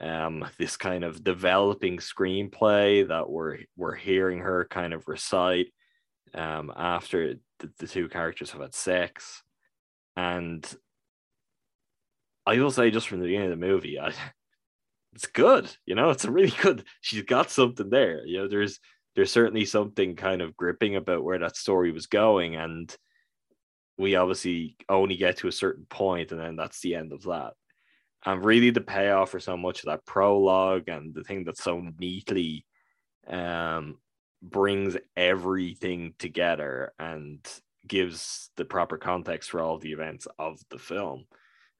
um 0.00 0.46
this 0.58 0.76
kind 0.76 1.04
of 1.04 1.22
developing 1.24 1.98
screenplay 1.98 3.06
that 3.08 3.28
we're 3.28 3.58
we're 3.76 3.94
hearing 3.94 4.40
her 4.40 4.66
kind 4.70 4.92
of 4.92 5.08
recite 5.08 5.68
um 6.34 6.72
after 6.76 7.34
the, 7.58 7.70
the 7.78 7.86
two 7.86 8.08
characters 8.08 8.50
have 8.52 8.60
had 8.60 8.74
sex. 8.74 9.42
And 10.16 10.66
I 12.46 12.58
will 12.58 12.70
say 12.70 12.90
just 12.90 13.08
from 13.08 13.20
the 13.20 13.26
beginning 13.26 13.52
of 13.52 13.58
the 13.58 13.66
movie 13.66 13.98
I 13.98 14.12
it's 15.14 15.26
good 15.26 15.68
you 15.86 15.94
know 15.94 16.10
it's 16.10 16.24
a 16.24 16.30
really 16.30 16.52
good 16.62 16.84
she's 17.00 17.22
got 17.22 17.50
something 17.50 17.88
there 17.88 18.24
you 18.26 18.38
know 18.38 18.48
there's 18.48 18.78
there's 19.18 19.32
certainly 19.32 19.64
something 19.64 20.14
kind 20.14 20.40
of 20.40 20.56
gripping 20.56 20.94
about 20.94 21.24
where 21.24 21.40
that 21.40 21.56
story 21.56 21.90
was 21.90 22.06
going. 22.06 22.54
And 22.54 22.96
we 23.98 24.14
obviously 24.14 24.76
only 24.88 25.16
get 25.16 25.38
to 25.38 25.48
a 25.48 25.52
certain 25.52 25.86
point 25.90 26.30
and 26.30 26.40
then 26.40 26.54
that's 26.54 26.80
the 26.82 26.94
end 26.94 27.12
of 27.12 27.24
that 27.24 27.54
and 28.26 28.44
really 28.44 28.70
the 28.70 28.80
payoff 28.80 29.30
for 29.30 29.40
so 29.40 29.56
much 29.56 29.80
of 29.80 29.86
that 29.86 30.04
prologue 30.04 30.88
and 30.88 31.14
the 31.14 31.24
thing 31.24 31.44
that 31.44 31.56
so 31.56 31.82
neatly 31.98 32.64
um 33.28 33.98
brings 34.42 34.96
everything 35.16 36.14
together 36.18 36.92
and 36.98 37.46
gives 37.86 38.50
the 38.56 38.64
proper 38.64 38.96
context 38.96 39.50
for 39.50 39.60
all 39.60 39.78
the 39.78 39.92
events 39.92 40.28
of 40.38 40.60
the 40.70 40.78
film 40.78 41.24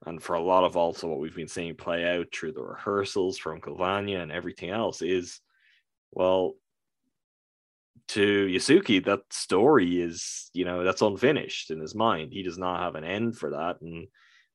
and 0.05 0.21
for 0.21 0.35
a 0.35 0.41
lot 0.41 0.63
of 0.63 0.77
also 0.77 1.07
what 1.07 1.19
we've 1.19 1.35
been 1.35 1.47
seeing 1.47 1.75
play 1.75 2.17
out 2.17 2.27
through 2.33 2.53
the 2.53 2.63
rehearsals 2.63 3.37
from 3.37 3.53
Uncle 3.53 3.75
Vanya 3.75 4.19
and 4.19 4.31
everything 4.31 4.69
else 4.69 5.01
is, 5.01 5.41
well, 6.11 6.53
to 8.09 8.47
Yusuke, 8.47 9.03
that 9.05 9.21
story 9.29 10.01
is, 10.01 10.49
you 10.53 10.65
know, 10.65 10.83
that's 10.83 11.01
unfinished 11.01 11.69
in 11.69 11.79
his 11.79 11.93
mind. 11.93 12.31
He 12.31 12.43
does 12.43 12.57
not 12.57 12.79
have 12.79 12.95
an 12.95 13.03
end 13.03 13.37
for 13.37 13.51
that. 13.51 13.81
And 13.81 14.07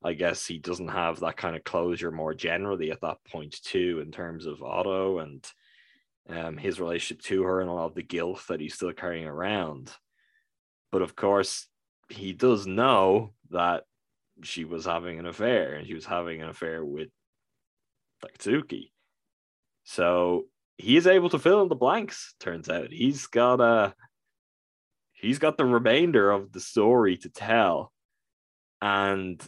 I 0.05 0.13
guess 0.13 0.47
he 0.47 0.59
doesn't 0.59 0.89
have 0.89 1.21
that 1.21 1.39
kind 1.39 1.57
of 1.57 1.65
closure 1.65 2.11
more 2.11 2.35
generally 2.35 2.91
at 2.91 3.01
that 3.01 3.19
point, 3.31 3.59
too, 3.63 4.01
in 4.05 4.13
terms 4.13 4.45
of 4.45 4.63
Oto 4.63 5.19
and 5.21 5.45
um, 6.29 6.59
his 6.59 6.79
relationship 6.79 7.23
to 7.25 7.43
her 7.45 7.61
and 7.61 7.71
a 7.71 7.73
lot 7.73 7.87
of 7.87 7.95
the 7.95 8.03
guilt 8.03 8.43
that 8.49 8.61
he's 8.61 8.75
still 8.75 8.93
carrying 8.93 9.27
around. 9.27 9.91
But 10.93 11.03
of 11.03 11.17
course, 11.17 11.67
he 12.11 12.33
does 12.35 12.67
know 12.67 13.33
that 13.51 13.85
she 14.43 14.65
was 14.65 14.85
having 14.85 15.19
an 15.19 15.27
affair 15.27 15.75
and 15.75 15.87
she 15.87 15.95
was 15.95 16.05
having 16.05 16.43
an 16.43 16.49
affair 16.49 16.85
with 16.85 17.09
Takatsuki. 18.23 18.91
So 19.85 20.47
he 20.77 20.97
is 20.97 21.07
able 21.07 21.31
to 21.31 21.39
fill 21.39 21.63
in 21.63 21.69
the 21.69 21.75
blanks, 21.75 22.35
turns 22.41 22.69
out. 22.69 22.93
He's 22.93 23.27
got 23.27 23.61
a 23.61 23.95
he's 25.13 25.39
got 25.39 25.57
the 25.57 25.65
remainder 25.65 26.31
of 26.31 26.53
the 26.53 26.61
story 26.61 27.17
to 27.19 27.29
tell. 27.29 27.93
And 28.83 29.43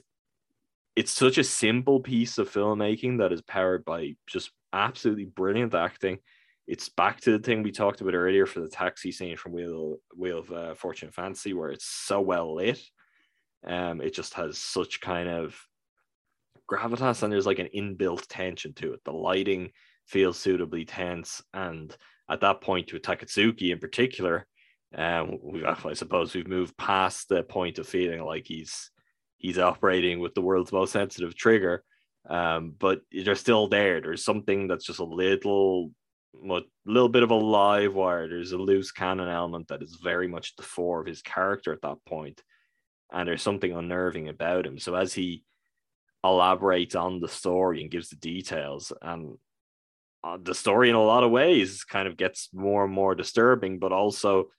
it's 0.97 1.13
such 1.13 1.37
a 1.37 1.45
simple 1.45 2.01
piece 2.01 2.39
of 2.39 2.51
filmmaking 2.51 3.19
that 3.19 3.33
is 3.33 3.43
powered 3.43 3.85
by 3.85 4.17
just 4.27 4.51
absolutely 4.73 5.27
brilliant 5.27 5.75
acting. 5.75 6.19
It's 6.67 6.89
back 6.89 7.21
to 7.21 7.33
the 7.33 7.39
thing 7.39 7.63
we 7.63 7.71
talked 7.71 8.01
about 8.01 8.15
earlier 8.15 8.47
for 8.47 8.61
the 8.61 8.69
taxi 8.69 9.13
scene 9.13 9.37
from 9.37 9.53
Wheel 9.53 9.99
Wheel 10.17 10.39
of 10.39 10.51
uh, 10.51 10.75
Fortune 10.75 11.13
Fantasy, 11.13 11.53
where 11.53 11.71
it's 11.71 11.85
so 11.85 12.21
well 12.23 12.57
lit. 12.57 12.83
Um, 13.65 14.01
it 14.01 14.15
just 14.15 14.35
has 14.35 14.59
such 14.59 15.01
kind 15.01 15.29
of 15.29 15.61
gravitas, 16.69 17.23
and 17.23 17.33
there's 17.33 17.47
like 17.47 17.59
an 17.61 17.69
inbuilt 17.75 18.25
tension 18.29 18.73
to 18.75 18.95
it. 18.95 19.01
The 19.05 19.13
lighting 19.13 19.71
feels 20.07 20.39
suitably 20.39 20.87
tense, 20.87 21.43
and 21.53 21.95
at 22.29 22.41
that 22.41 22.63
point, 22.63 22.89
to 22.89 22.99
Takatsuki 22.99 23.71
in 23.71 23.79
particular, 23.79 24.47
um, 24.95 25.39
we 25.43 25.65
I 25.65 25.93
suppose 25.93 26.35
we've 26.35 26.49
moved 26.49 26.77
past 26.79 27.29
the 27.29 27.43
point 27.43 27.79
of 27.79 27.87
feeling 27.87 28.25
like 28.25 28.47
he's 28.47 28.91
he's 29.39 29.59
operating 29.59 30.21
with 30.21 30.35
the 30.35 30.41
world's 30.41 30.73
most 30.73 30.93
sensitive 30.93 31.37
trigger. 31.37 31.85
Um, 32.29 32.75
but 32.77 33.03
they're 33.13 33.37
still 33.37 33.69
there. 33.69 34.01
There's 34.01 34.25
something 34.25 34.67
that's 34.67 34.85
just 34.85 34.99
a 34.99 35.05
little, 35.05 35.93
little 36.35 37.09
bit 37.09 37.23
of 37.23 37.31
a 37.31 37.37
live 37.37 37.95
wire. 37.95 38.29
There's 38.29 38.53
a 38.53 38.59
loose 38.59 38.91
cannon 38.91 39.29
element 39.29 39.69
that 39.69 39.83
is 39.83 40.01
very 40.03 40.27
much 40.27 40.57
the 40.57 40.65
fore 40.65 41.01
of 41.01 41.07
his 41.07 41.23
character 41.23 41.73
at 41.73 41.83
that 41.83 41.99
point, 42.05 42.43
and 43.13 43.29
there's 43.29 43.43
something 43.43 43.73
unnerving 43.73 44.29
about 44.29 44.67
him. 44.67 44.79
So 44.79 44.97
as 44.97 45.15
he 45.15 45.45
elaborates 46.25 46.97
on 46.97 47.21
the 47.21 47.29
story 47.29 47.81
and 47.81 47.91
gives 47.91 48.09
the 48.09 48.17
details, 48.17 48.93
and 49.01 49.39
uh, 50.25 50.39
the 50.43 50.55
story 50.55 50.89
in 50.89 50.97
a 50.97 51.03
lot 51.03 51.23
of 51.23 51.31
ways 51.31 51.85
kind 51.85 52.09
of 52.09 52.17
gets 52.17 52.49
more 52.53 52.85
and 52.85 52.93
more 52.93 53.15
disturbing, 53.15 53.79
but 53.79 53.93
also 53.93 54.51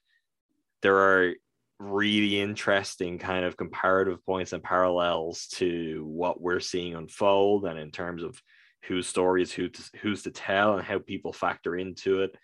there 0.80 0.96
are 0.96 1.34
really 1.78 2.40
interesting 2.40 3.18
kind 3.18 3.44
of 3.44 3.56
comparative 3.56 4.24
points 4.24 4.52
and 4.52 4.62
parallels 4.62 5.46
to 5.46 6.04
what 6.06 6.40
we're 6.40 6.60
seeing 6.60 6.94
unfold 6.94 7.64
and 7.64 7.78
in 7.78 7.90
terms 7.90 8.22
of 8.22 8.40
whose 8.84 9.06
story 9.06 9.42
is 9.42 9.52
who 9.52 9.68
to, 9.68 9.82
who's 10.00 10.22
to 10.22 10.30
tell 10.30 10.76
and 10.76 10.86
how 10.86 10.98
people 10.98 11.32
factor 11.32 11.76
into 11.76 12.22
it. 12.22 12.34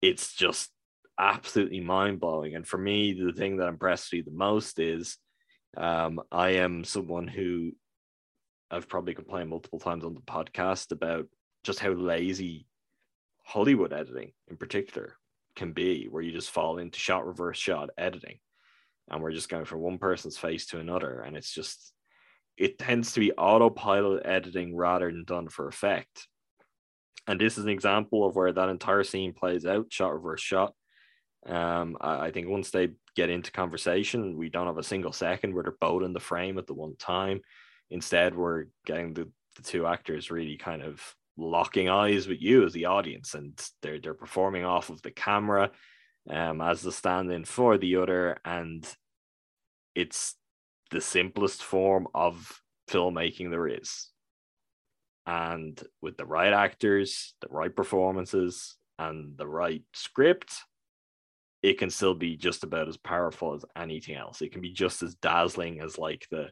It's 0.00 0.34
just 0.34 0.70
absolutely 1.18 1.80
mind-blowing. 1.80 2.54
And 2.54 2.66
for 2.66 2.78
me 2.78 3.12
the 3.12 3.32
thing 3.32 3.58
that 3.58 3.68
impressed 3.68 4.12
me 4.12 4.22
the 4.22 4.30
most 4.30 4.78
is 4.78 5.18
um, 5.76 6.20
i 6.32 6.50
am 6.50 6.84
someone 6.84 7.28
who 7.28 7.72
i've 8.70 8.88
probably 8.88 9.14
complained 9.14 9.50
multiple 9.50 9.78
times 9.78 10.04
on 10.04 10.14
the 10.14 10.20
podcast 10.20 10.92
about 10.92 11.26
just 11.64 11.78
how 11.78 11.90
lazy 11.90 12.66
hollywood 13.44 13.92
editing 13.92 14.32
in 14.48 14.56
particular 14.56 15.16
can 15.58 15.72
be, 15.72 16.06
where 16.06 16.22
you 16.22 16.32
just 16.32 16.50
fall 16.50 16.78
into 16.78 16.98
shot 16.98 17.26
reverse 17.26 17.58
shot 17.58 17.90
editing, 17.98 18.38
and 19.10 19.22
we're 19.22 19.32
just 19.32 19.50
going 19.50 19.66
from 19.66 19.80
one 19.80 19.98
person's 19.98 20.38
face 20.38 20.66
to 20.68 20.78
another, 20.78 21.20
and 21.20 21.36
it's 21.36 21.52
just 21.52 21.92
it 22.56 22.78
tends 22.78 23.12
to 23.12 23.20
be 23.20 23.32
autopilot 23.32 24.24
editing 24.24 24.74
rather 24.74 25.10
than 25.10 25.24
done 25.24 25.48
for 25.48 25.68
effect. 25.68 26.26
And 27.28 27.40
this 27.40 27.58
is 27.58 27.64
an 27.64 27.70
example 27.70 28.26
of 28.26 28.34
where 28.34 28.52
that 28.52 28.68
entire 28.68 29.04
scene 29.04 29.32
plays 29.32 29.66
out, 29.66 29.86
shot 29.90 30.14
reverse 30.14 30.40
shot. 30.40 30.72
Um, 31.46 31.96
I, 32.00 32.26
I 32.26 32.30
think 32.32 32.48
once 32.48 32.70
they 32.70 32.90
get 33.14 33.30
into 33.30 33.52
conversation, 33.52 34.36
we 34.36 34.48
don't 34.48 34.66
have 34.66 34.78
a 34.78 34.82
single 34.82 35.12
second 35.12 35.54
where 35.54 35.62
they're 35.62 35.76
both 35.80 36.02
in 36.02 36.12
the 36.12 36.20
frame 36.20 36.58
at 36.58 36.66
the 36.66 36.74
one 36.74 36.96
time. 36.98 37.40
Instead, 37.90 38.34
we're 38.34 38.66
getting 38.86 39.14
the, 39.14 39.30
the 39.56 39.62
two 39.62 39.86
actors 39.86 40.30
really 40.30 40.56
kind 40.56 40.82
of 40.82 41.02
locking 41.38 41.88
eyes 41.88 42.26
with 42.26 42.42
you 42.42 42.66
as 42.66 42.72
the 42.72 42.86
audience, 42.86 43.34
and 43.34 43.58
they're 43.80 44.00
they're 44.00 44.14
performing 44.14 44.64
off 44.64 44.90
of 44.90 45.00
the 45.02 45.10
camera 45.10 45.70
um, 46.28 46.60
as 46.60 46.82
the 46.82 46.92
stand-in 46.92 47.44
for 47.44 47.78
the 47.78 47.96
other, 47.96 48.38
and 48.44 48.86
it's 49.94 50.34
the 50.90 51.00
simplest 51.00 51.62
form 51.62 52.08
of 52.14 52.60
filmmaking 52.90 53.50
there 53.50 53.68
is. 53.68 54.08
And 55.26 55.80
with 56.00 56.16
the 56.16 56.26
right 56.26 56.52
actors, 56.52 57.34
the 57.40 57.48
right 57.50 57.74
performances, 57.74 58.76
and 58.98 59.36
the 59.36 59.46
right 59.46 59.82
script, 59.94 60.54
it 61.62 61.78
can 61.78 61.90
still 61.90 62.14
be 62.14 62.36
just 62.36 62.64
about 62.64 62.88
as 62.88 62.96
powerful 62.96 63.54
as 63.54 63.64
anything 63.76 64.16
else. 64.16 64.42
It 64.42 64.52
can 64.52 64.60
be 64.60 64.72
just 64.72 65.02
as 65.02 65.14
dazzling 65.14 65.80
as 65.80 65.98
like 65.98 66.26
the 66.30 66.50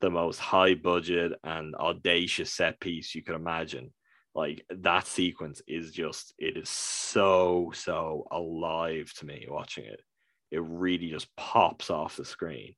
the 0.00 0.10
most 0.10 0.38
high 0.38 0.74
budget 0.74 1.32
and 1.42 1.74
audacious 1.74 2.52
set 2.52 2.78
piece 2.78 3.16
you 3.16 3.22
could 3.22 3.34
imagine 3.34 3.92
like 4.34 4.64
that 4.70 5.06
sequence 5.06 5.62
is 5.66 5.90
just 5.90 6.34
it 6.38 6.56
is 6.56 6.68
so 6.68 7.72
so 7.74 8.26
alive 8.30 9.12
to 9.18 9.26
me 9.26 9.46
watching 9.48 9.84
it. 9.84 10.00
It 10.50 10.62
really 10.62 11.10
just 11.10 11.34
pops 11.36 11.90
off 11.90 12.16
the 12.16 12.24
screen. 12.24 12.74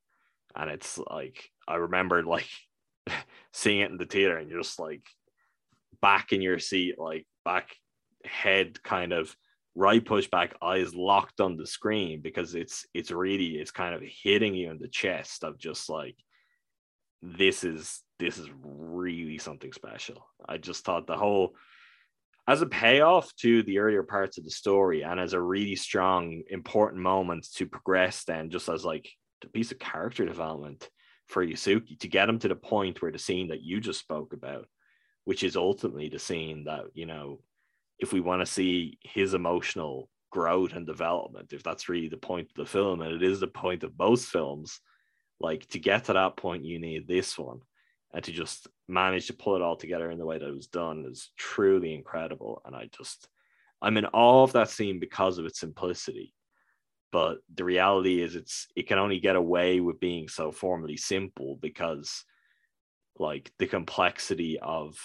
And 0.56 0.70
it's 0.70 0.98
like 0.98 1.50
i 1.70 1.76
remember 1.76 2.24
like 2.24 2.48
seeing 3.52 3.80
it 3.80 3.90
in 3.90 3.96
the 3.96 4.04
theater 4.04 4.36
and 4.36 4.50
you're 4.50 4.62
just 4.62 4.80
like 4.80 5.02
back 6.02 6.32
in 6.32 6.42
your 6.42 6.58
seat 6.58 6.98
like 6.98 7.26
back 7.44 7.74
head 8.24 8.82
kind 8.82 9.12
of 9.12 9.34
right 9.74 10.04
push 10.04 10.28
back 10.28 10.54
eyes 10.60 10.94
locked 10.94 11.40
on 11.40 11.56
the 11.56 11.66
screen 11.66 12.20
because 12.20 12.54
it's 12.54 12.86
it's 12.92 13.10
really 13.10 13.58
it's 13.58 13.70
kind 13.70 13.94
of 13.94 14.02
hitting 14.02 14.54
you 14.54 14.70
in 14.70 14.78
the 14.78 14.88
chest 14.88 15.44
of 15.44 15.58
just 15.58 15.88
like 15.88 16.16
this 17.22 17.64
is 17.64 18.02
this 18.20 18.38
is 18.38 18.48
really 18.62 19.38
something 19.38 19.72
special. 19.72 20.26
I 20.48 20.58
just 20.58 20.84
thought 20.84 21.06
the 21.06 21.16
whole 21.16 21.56
as 22.46 22.62
a 22.62 22.66
payoff 22.66 23.34
to 23.36 23.62
the 23.62 23.78
earlier 23.78 24.02
parts 24.02 24.38
of 24.38 24.44
the 24.44 24.50
story 24.50 25.02
and 25.02 25.18
as 25.18 25.32
a 25.32 25.40
really 25.40 25.76
strong 25.76 26.42
important 26.48 27.02
moment 27.02 27.46
to 27.54 27.66
progress 27.66 28.24
then 28.24 28.50
just 28.50 28.68
as 28.68 28.84
like 28.84 29.08
a 29.44 29.48
piece 29.48 29.72
of 29.72 29.78
character 29.78 30.24
development 30.24 30.88
for 31.28 31.44
Yusuke 31.44 31.98
to 31.98 32.08
get 32.08 32.28
him 32.28 32.38
to 32.40 32.48
the 32.48 32.56
point 32.56 33.00
where 33.00 33.12
the 33.12 33.18
scene 33.18 33.48
that 33.48 33.62
you 33.62 33.80
just 33.80 34.00
spoke 34.00 34.32
about 34.32 34.66
which 35.24 35.44
is 35.44 35.56
ultimately 35.56 36.08
the 36.08 36.18
scene 36.18 36.64
that 36.64 36.84
you 36.94 37.06
know 37.06 37.40
if 37.98 38.12
we 38.12 38.20
want 38.20 38.40
to 38.40 38.46
see 38.46 38.98
his 39.02 39.34
emotional 39.34 40.08
growth 40.30 40.72
and 40.72 40.86
development 40.86 41.52
if 41.52 41.62
that's 41.62 41.88
really 41.88 42.08
the 42.08 42.16
point 42.16 42.48
of 42.48 42.56
the 42.56 42.70
film 42.70 43.00
and 43.00 43.12
it 43.12 43.22
is 43.22 43.38
the 43.38 43.46
point 43.46 43.84
of 43.84 43.98
most 43.98 44.26
films 44.26 44.80
like 45.40 45.66
to 45.70 45.78
get 45.78 46.04
to 46.04 46.12
that 46.12 46.36
point, 46.36 46.64
you 46.64 46.78
need 46.78 47.08
this 47.08 47.38
one. 47.38 47.60
And 48.12 48.24
to 48.24 48.32
just 48.32 48.66
manage 48.88 49.28
to 49.28 49.34
pull 49.34 49.56
it 49.56 49.62
all 49.62 49.76
together 49.76 50.10
in 50.10 50.18
the 50.18 50.26
way 50.26 50.38
that 50.38 50.48
it 50.48 50.54
was 50.54 50.66
done 50.66 51.04
is 51.08 51.30
truly 51.36 51.94
incredible. 51.94 52.60
And 52.64 52.74
I 52.74 52.88
just, 52.96 53.28
I'm 53.80 53.96
in 53.96 54.06
awe 54.06 54.42
of 54.42 54.52
that 54.52 54.68
scene 54.68 54.98
because 54.98 55.38
of 55.38 55.46
its 55.46 55.60
simplicity. 55.60 56.34
But 57.12 57.38
the 57.54 57.64
reality 57.64 58.20
is, 58.20 58.36
it's 58.36 58.68
it 58.76 58.86
can 58.86 58.98
only 58.98 59.18
get 59.20 59.36
away 59.36 59.80
with 59.80 60.00
being 60.00 60.28
so 60.28 60.52
formally 60.52 60.96
simple 60.96 61.56
because, 61.60 62.24
like, 63.18 63.50
the 63.58 63.66
complexity 63.66 64.58
of 64.60 64.96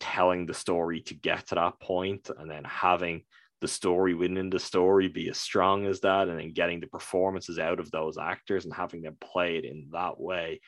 telling 0.00 0.46
the 0.46 0.54
story 0.54 1.00
to 1.02 1.14
get 1.14 1.46
to 1.48 1.54
that 1.54 1.80
point 1.80 2.30
and 2.38 2.50
then 2.50 2.64
having 2.64 3.22
the 3.60 3.68
story 3.68 4.14
within 4.14 4.50
the 4.50 4.58
story 4.58 5.08
be 5.08 5.28
as 5.28 5.38
strong 5.38 5.86
as 5.86 6.00
that 6.00 6.28
and 6.28 6.38
then 6.38 6.52
getting 6.52 6.80
the 6.80 6.86
performances 6.86 7.58
out 7.58 7.78
of 7.78 7.90
those 7.90 8.16
actors 8.16 8.64
and 8.64 8.74
having 8.74 9.02
them 9.02 9.16
play 9.20 9.56
it 9.56 9.64
in 9.64 9.88
that 9.92 10.18
way 10.18 10.60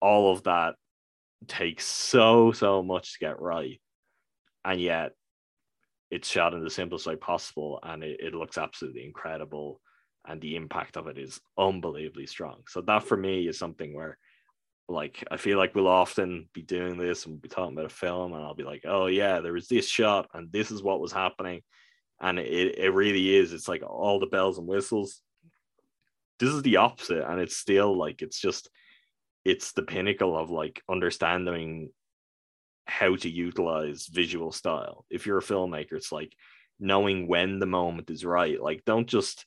all 0.00 0.32
of 0.32 0.44
that 0.44 0.76
takes 1.46 1.84
so 1.84 2.52
so 2.52 2.82
much 2.82 3.12
to 3.12 3.18
get 3.20 3.40
right. 3.40 3.80
And 4.64 4.80
yet 4.80 5.12
it's 6.10 6.28
shot 6.28 6.54
in 6.54 6.64
the 6.64 6.70
simplest 6.70 7.06
way 7.06 7.16
possible 7.16 7.78
and 7.82 8.02
it, 8.02 8.20
it 8.20 8.34
looks 8.34 8.58
absolutely 8.58 9.04
incredible 9.04 9.80
and 10.26 10.40
the 10.40 10.56
impact 10.56 10.96
of 10.96 11.06
it 11.06 11.18
is 11.18 11.40
unbelievably 11.56 12.26
strong. 12.26 12.62
So 12.68 12.80
that 12.82 13.04
for 13.04 13.16
me 13.16 13.46
is 13.48 13.58
something 13.58 13.94
where 13.94 14.18
like 14.88 15.22
I 15.30 15.36
feel 15.36 15.58
like 15.58 15.74
we'll 15.74 15.86
often 15.86 16.48
be 16.54 16.62
doing 16.62 16.96
this 16.96 17.24
and 17.24 17.34
we'll 17.34 17.40
be 17.40 17.48
talking 17.48 17.74
about 17.74 17.90
a 17.90 17.94
film 17.94 18.32
and 18.32 18.42
I'll 18.42 18.54
be 18.54 18.64
like, 18.64 18.82
oh 18.86 19.06
yeah, 19.06 19.40
there 19.40 19.52
was 19.52 19.68
this 19.68 19.86
shot 19.86 20.28
and 20.34 20.50
this 20.50 20.70
is 20.70 20.82
what 20.82 21.00
was 21.00 21.12
happening. 21.12 21.62
And 22.20 22.38
it, 22.38 22.78
it 22.78 22.92
really 22.94 23.36
is. 23.36 23.52
It's 23.52 23.68
like 23.68 23.82
all 23.82 24.18
the 24.18 24.26
bells 24.26 24.58
and 24.58 24.66
whistles. 24.66 25.20
This 26.40 26.50
is 26.50 26.62
the 26.62 26.76
opposite 26.76 27.28
and 27.28 27.40
it's 27.40 27.56
still 27.56 27.96
like 27.96 28.22
it's 28.22 28.40
just 28.40 28.70
it's 29.48 29.72
the 29.72 29.82
pinnacle 29.82 30.36
of 30.36 30.50
like 30.50 30.82
understanding 30.90 31.90
how 32.86 33.16
to 33.16 33.28
utilize 33.28 34.06
visual 34.06 34.52
style. 34.52 35.06
If 35.10 35.26
you're 35.26 35.38
a 35.38 35.42
filmmaker 35.42 35.92
it's 35.92 36.12
like 36.12 36.32
knowing 36.78 37.26
when 37.26 37.58
the 37.58 37.66
moment 37.66 38.10
is 38.10 38.24
right. 38.24 38.60
Like 38.60 38.84
don't 38.84 39.06
just 39.06 39.46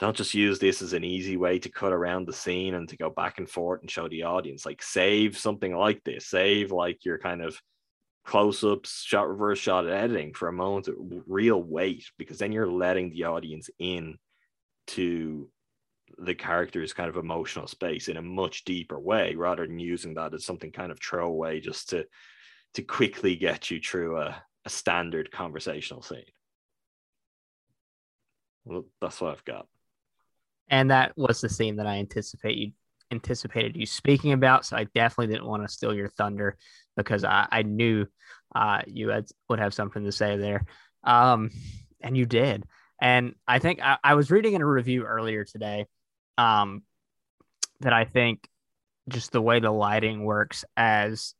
don't 0.00 0.16
just 0.16 0.34
use 0.34 0.58
this 0.58 0.82
as 0.82 0.92
an 0.92 1.04
easy 1.04 1.36
way 1.36 1.60
to 1.60 1.68
cut 1.68 1.92
around 1.92 2.26
the 2.26 2.32
scene 2.32 2.74
and 2.74 2.88
to 2.88 2.96
go 2.96 3.08
back 3.08 3.38
and 3.38 3.48
forth 3.48 3.80
and 3.80 3.90
show 3.90 4.08
the 4.08 4.24
audience. 4.24 4.66
Like 4.66 4.82
save 4.82 5.38
something 5.38 5.74
like 5.74 6.02
this. 6.04 6.26
Save 6.26 6.72
like 6.72 7.04
your 7.04 7.18
kind 7.18 7.40
of 7.40 7.56
close-ups, 8.26 9.02
shot 9.04 9.28
reverse 9.28 9.58
shot 9.58 9.86
editing 9.86 10.34
for 10.34 10.48
a 10.48 10.52
moment 10.52 10.88
of 10.88 10.96
real 11.26 11.62
weight 11.62 12.04
because 12.18 12.38
then 12.38 12.50
you're 12.52 12.70
letting 12.70 13.10
the 13.10 13.24
audience 13.24 13.70
in 13.78 14.16
to 14.88 15.48
the 16.18 16.34
character's 16.34 16.92
kind 16.92 17.08
of 17.08 17.16
emotional 17.16 17.66
space 17.66 18.08
in 18.08 18.16
a 18.16 18.22
much 18.22 18.64
deeper 18.64 18.98
way 18.98 19.34
rather 19.34 19.66
than 19.66 19.78
using 19.78 20.14
that 20.14 20.34
as 20.34 20.44
something 20.44 20.70
kind 20.70 20.92
of 20.92 21.00
throwaway 21.00 21.60
just 21.60 21.90
to 21.90 22.06
to 22.74 22.82
quickly 22.82 23.36
get 23.36 23.70
you 23.70 23.80
through 23.80 24.18
a, 24.18 24.36
a 24.64 24.68
standard 24.68 25.30
conversational 25.30 26.02
scene. 26.02 26.24
Well, 28.64 28.86
that's 29.00 29.20
what 29.20 29.32
I've 29.32 29.44
got. 29.44 29.66
And 30.68 30.90
that 30.90 31.12
was 31.16 31.40
the 31.40 31.48
scene 31.48 31.76
that 31.76 31.86
I 31.86 31.98
anticipate 31.98 32.56
you 32.56 32.72
anticipated 33.10 33.76
you 33.76 33.86
speaking 33.86 34.32
about. 34.32 34.64
So 34.64 34.76
I 34.76 34.84
definitely 34.84 35.32
didn't 35.32 35.46
want 35.46 35.62
to 35.62 35.72
steal 35.72 35.94
your 35.94 36.08
thunder 36.08 36.56
because 36.96 37.22
I, 37.22 37.46
I 37.50 37.62
knew 37.62 38.06
uh, 38.54 38.82
you 38.86 39.10
had, 39.10 39.26
would 39.48 39.60
have 39.60 39.74
something 39.74 40.04
to 40.04 40.10
say 40.10 40.36
there. 40.36 40.64
Um, 41.04 41.50
and 42.00 42.16
you 42.16 42.26
did. 42.26 42.64
And 43.00 43.34
I 43.46 43.58
think 43.58 43.80
I, 43.82 43.98
I 44.02 44.14
was 44.14 44.30
reading 44.30 44.54
in 44.54 44.62
a 44.62 44.66
review 44.66 45.04
earlier 45.04 45.44
today 45.44 45.86
um, 46.38 46.82
that 47.80 47.92
I 47.92 48.04
think 48.04 48.48
just 49.08 49.32
the 49.32 49.42
way 49.42 49.60
the 49.60 49.70
lighting 49.70 50.24
works 50.24 50.64
as 50.76 51.34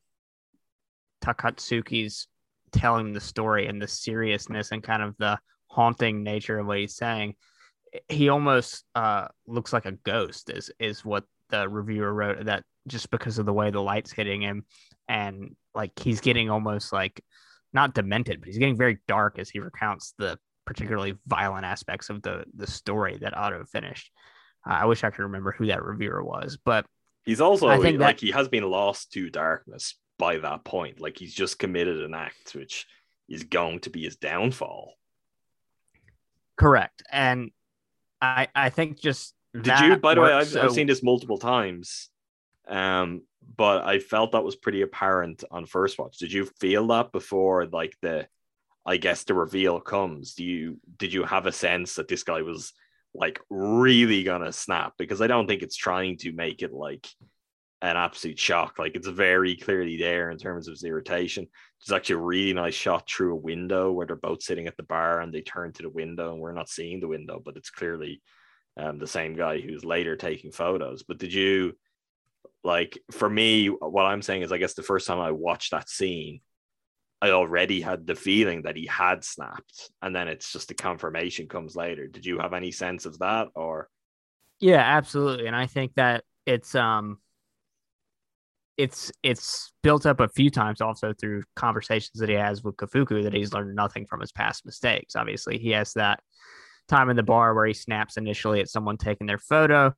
Takatsuki's 1.24 2.28
telling 2.72 3.12
the 3.12 3.20
story 3.20 3.66
and 3.66 3.80
the 3.80 3.88
seriousness 3.88 4.72
and 4.72 4.82
kind 4.82 5.02
of 5.02 5.16
the 5.18 5.38
haunting 5.68 6.22
nature 6.22 6.58
of 6.58 6.66
what 6.66 6.78
he's 6.78 6.96
saying, 6.96 7.34
he 8.08 8.28
almost 8.28 8.84
uh, 8.94 9.28
looks 9.46 9.72
like 9.72 9.86
a 9.86 9.92
ghost. 9.92 10.50
Is 10.50 10.70
is 10.78 11.04
what 11.04 11.24
the 11.50 11.68
reviewer 11.68 12.12
wrote 12.12 12.44
that 12.44 12.64
just 12.88 13.10
because 13.10 13.38
of 13.38 13.46
the 13.46 13.52
way 13.52 13.70
the 13.70 13.80
light's 13.80 14.12
hitting 14.12 14.42
him 14.42 14.64
and 15.08 15.54
like 15.74 15.92
he's 15.98 16.20
getting 16.20 16.50
almost 16.50 16.92
like 16.92 17.22
not 17.72 17.94
demented, 17.94 18.40
but 18.40 18.48
he's 18.48 18.58
getting 18.58 18.76
very 18.76 18.98
dark 19.08 19.38
as 19.38 19.50
he 19.50 19.58
recounts 19.58 20.14
the 20.18 20.38
particularly 20.64 21.14
violent 21.26 21.64
aspects 21.64 22.10
of 22.10 22.22
the 22.22 22.44
the 22.56 22.66
story 22.66 23.18
that 23.18 23.36
Oto 23.36 23.64
finished. 23.64 24.10
I 24.66 24.86
wish 24.86 25.04
I 25.04 25.10
could 25.10 25.22
remember 25.22 25.52
who 25.52 25.66
that 25.66 25.84
reviewer 25.84 26.22
was, 26.22 26.58
but 26.64 26.86
he's 27.24 27.40
also 27.40 27.68
I 27.68 27.78
think 27.78 28.00
like 28.00 28.18
that, 28.18 28.24
he 28.24 28.32
has 28.32 28.48
been 28.48 28.64
lost 28.64 29.12
to 29.12 29.30
darkness 29.30 29.96
by 30.18 30.38
that 30.38 30.64
point. 30.64 31.00
Like 31.00 31.18
he's 31.18 31.34
just 31.34 31.58
committed 31.58 32.02
an 32.02 32.14
act 32.14 32.54
which 32.54 32.86
is 33.28 33.44
going 33.44 33.80
to 33.80 33.90
be 33.90 34.04
his 34.04 34.16
downfall. 34.16 34.94
Correct, 36.56 37.02
and 37.10 37.50
I 38.22 38.48
I 38.54 38.70
think 38.70 39.00
just 39.00 39.34
did 39.60 39.78
you? 39.80 39.96
By 39.96 40.14
the 40.14 40.20
way, 40.20 40.32
I've, 40.32 40.48
so... 40.48 40.62
I've 40.62 40.72
seen 40.72 40.86
this 40.86 41.02
multiple 41.02 41.38
times, 41.38 42.08
um, 42.68 43.22
but 43.56 43.84
I 43.84 43.98
felt 43.98 44.32
that 44.32 44.44
was 44.44 44.56
pretty 44.56 44.82
apparent 44.82 45.44
on 45.50 45.66
first 45.66 45.98
watch. 45.98 46.18
Did 46.18 46.32
you 46.32 46.46
feel 46.58 46.86
that 46.88 47.12
before, 47.12 47.66
like 47.66 47.96
the, 48.02 48.26
I 48.84 48.96
guess 48.96 49.24
the 49.24 49.34
reveal 49.34 49.80
comes? 49.80 50.34
Do 50.34 50.44
you 50.44 50.78
did 50.96 51.12
you 51.12 51.24
have 51.24 51.46
a 51.46 51.52
sense 51.52 51.94
that 51.96 52.08
this 52.08 52.24
guy 52.24 52.42
was 52.42 52.72
like 53.14 53.40
really 53.50 54.22
gonna 54.24 54.52
snap? 54.52 54.94
Because 54.98 55.22
I 55.22 55.26
don't 55.26 55.46
think 55.46 55.62
it's 55.62 55.76
trying 55.76 56.18
to 56.18 56.32
make 56.32 56.62
it 56.62 56.72
like 56.72 57.06
an 57.82 57.96
absolute 57.96 58.38
shock. 58.38 58.78
Like 58.78 58.94
it's 58.94 59.06
very 59.06 59.56
clearly 59.56 59.98
there 59.98 60.30
in 60.30 60.38
terms 60.38 60.68
of 60.68 60.78
irritation. 60.82 61.46
There's 61.80 61.94
actually 61.94 62.14
a 62.14 62.18
really 62.18 62.54
nice 62.54 62.74
shot 62.74 63.08
through 63.08 63.34
a 63.34 63.36
window 63.36 63.92
where 63.92 64.06
they're 64.06 64.16
both 64.16 64.42
sitting 64.42 64.66
at 64.66 64.76
the 64.76 64.82
bar 64.84 65.20
and 65.20 65.32
they 65.32 65.42
turn 65.42 65.72
to 65.74 65.82
the 65.82 65.90
window 65.90 66.32
and 66.32 66.40
we're 66.40 66.52
not 66.52 66.70
seeing 66.70 67.00
the 67.00 67.08
window, 67.08 67.42
but 67.44 67.56
it's 67.56 67.70
clearly 67.70 68.22
um, 68.78 68.98
the 68.98 69.06
same 69.06 69.34
guy 69.34 69.60
who's 69.60 69.84
later 69.84 70.16
taking 70.16 70.50
photos. 70.50 71.02
But 71.02 71.18
did 71.18 71.32
you 71.32 71.76
like 72.62 72.98
for 73.10 73.28
me? 73.28 73.66
What 73.66 74.06
I'm 74.06 74.22
saying 74.22 74.42
is, 74.42 74.52
I 74.52 74.58
guess 74.58 74.74
the 74.74 74.82
first 74.82 75.06
time 75.06 75.20
I 75.20 75.32
watched 75.32 75.72
that 75.72 75.90
scene, 75.90 76.40
I 77.24 77.30
already 77.30 77.80
had 77.80 78.06
the 78.06 78.14
feeling 78.14 78.60
that 78.62 78.76
he 78.76 78.84
had 78.84 79.24
snapped, 79.24 79.90
and 80.02 80.14
then 80.14 80.28
it's 80.28 80.52
just 80.52 80.68
the 80.68 80.74
confirmation 80.74 81.48
comes 81.48 81.74
later. 81.74 82.06
Did 82.06 82.26
you 82.26 82.38
have 82.38 82.52
any 82.52 82.70
sense 82.70 83.06
of 83.06 83.18
that, 83.20 83.48
or? 83.55 83.88
Yeah, 84.60 84.82
absolutely, 84.82 85.46
and 85.46 85.56
I 85.56 85.66
think 85.66 85.94
that 85.94 86.24
it's 86.44 86.74
um 86.74 87.16
it's 88.76 89.10
it's 89.22 89.72
built 89.82 90.05
up 90.05 90.20
a 90.20 90.28
few 90.28 90.51
times 90.51 90.82
also 90.82 91.14
through 91.14 91.44
conversations 91.56 92.18
that 92.20 92.28
he 92.28 92.34
has 92.34 92.62
with 92.62 92.76
Kafuku 92.76 93.22
that 93.22 93.32
he's 93.32 93.55
learned 93.55 93.74
nothing 93.74 94.05
from 94.05 94.20
his 94.20 94.32
past 94.32 94.66
mistakes. 94.66 95.16
Obviously, 95.16 95.56
he 95.56 95.70
has 95.70 95.94
that 95.94 96.20
time 96.88 97.09
in 97.09 97.16
the 97.16 97.22
bar 97.22 97.55
where 97.55 97.64
he 97.64 97.72
snaps 97.72 98.18
initially 98.18 98.60
at 98.60 98.68
someone 98.68 98.98
taking 98.98 99.26
their 99.26 99.38
photo, 99.38 99.94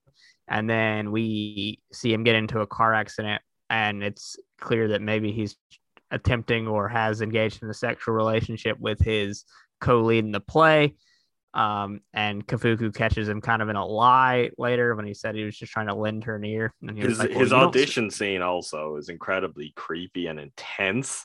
and 0.47 0.71
then 0.71 1.11
we 1.11 1.81
see 1.93 2.13
him 2.13 2.23
get 2.23 2.37
into 2.37 2.61
a 2.61 2.69
car 2.69 2.95
accident, 2.95 3.43
and 3.69 4.05
it's 4.05 4.37
clear 4.61 4.87
that 4.89 5.03
maybe 5.03 5.33
he's 5.33 5.57
attempting 6.17 6.67
or 6.67 6.89
has 6.89 7.21
engaged 7.21 7.63
in 7.63 7.71
a 7.71 7.75
sexual 7.75 8.15
relationship 8.15 8.79
with 8.81 9.01
his 9.01 9.45
co-lead 9.81 10.25
in 10.25 10.33
the 10.33 10.41
play. 10.41 10.97
Um, 11.55 12.01
and 12.13 12.47
Kafuku 12.47 12.95
catches 12.95 13.29
him 13.29 13.41
kind 13.41 13.63
of 13.63 13.71
in 13.71 13.77
a 13.77 13.87
lie 13.87 14.51
later 14.59 14.95
when 14.95 15.07
he 15.07 15.15
said 15.15 15.35
he 15.35 15.45
was 15.45 15.57
just 15.57 15.73
trying 15.73 15.87
to 15.87 15.95
lend 15.95 16.25
her 16.25 16.37
an 16.37 16.45
ear. 16.45 16.75
And 16.83 16.99
his, 16.99 17.19
like, 17.19 17.31
well, 17.31 17.39
his 17.39 17.53
audition 17.53 18.11
scene 18.11 18.43
also 18.43 18.97
is 18.97 19.09
incredibly 19.09 19.73
creepy 19.75 20.27
and 20.27 20.39
intense. 20.39 21.25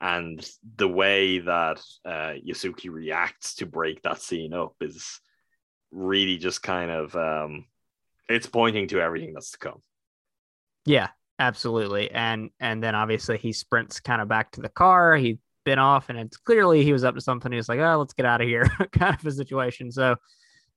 And 0.00 0.46
the 0.76 0.88
way 0.88 1.40
that 1.40 1.82
uh, 2.04 2.34
Yusuke 2.46 2.90
reacts 2.90 3.56
to 3.56 3.66
break 3.66 4.02
that 4.02 4.22
scene 4.22 4.54
up 4.54 4.74
is 4.80 5.20
really 5.90 6.38
just 6.38 6.62
kind 6.62 6.90
of 6.90 7.14
um, 7.14 7.66
it's 8.28 8.46
pointing 8.46 8.88
to 8.88 9.00
everything 9.00 9.34
that's 9.34 9.52
to 9.52 9.58
come. 9.58 9.82
Yeah, 10.84 11.08
absolutely. 11.38 12.10
And 12.10 12.50
and 12.60 12.82
then 12.82 12.94
obviously 12.94 13.38
he 13.38 13.52
sprints 13.52 14.00
kind 14.00 14.20
of 14.20 14.28
back 14.28 14.52
to 14.52 14.60
the 14.60 14.68
car. 14.68 15.16
He 15.16 15.38
been 15.64 15.78
off 15.78 16.08
and 16.08 16.18
it's 16.18 16.36
clearly 16.36 16.84
he 16.84 16.92
was 16.92 17.04
up 17.04 17.14
to 17.14 17.20
something. 17.20 17.52
He's 17.52 17.68
like, 17.68 17.80
oh, 17.80 17.98
let's 17.98 18.14
get 18.14 18.26
out 18.26 18.40
of 18.40 18.46
here, 18.46 18.64
kind 18.92 19.14
of 19.14 19.26
a 19.26 19.32
situation. 19.32 19.90
So, 19.90 20.16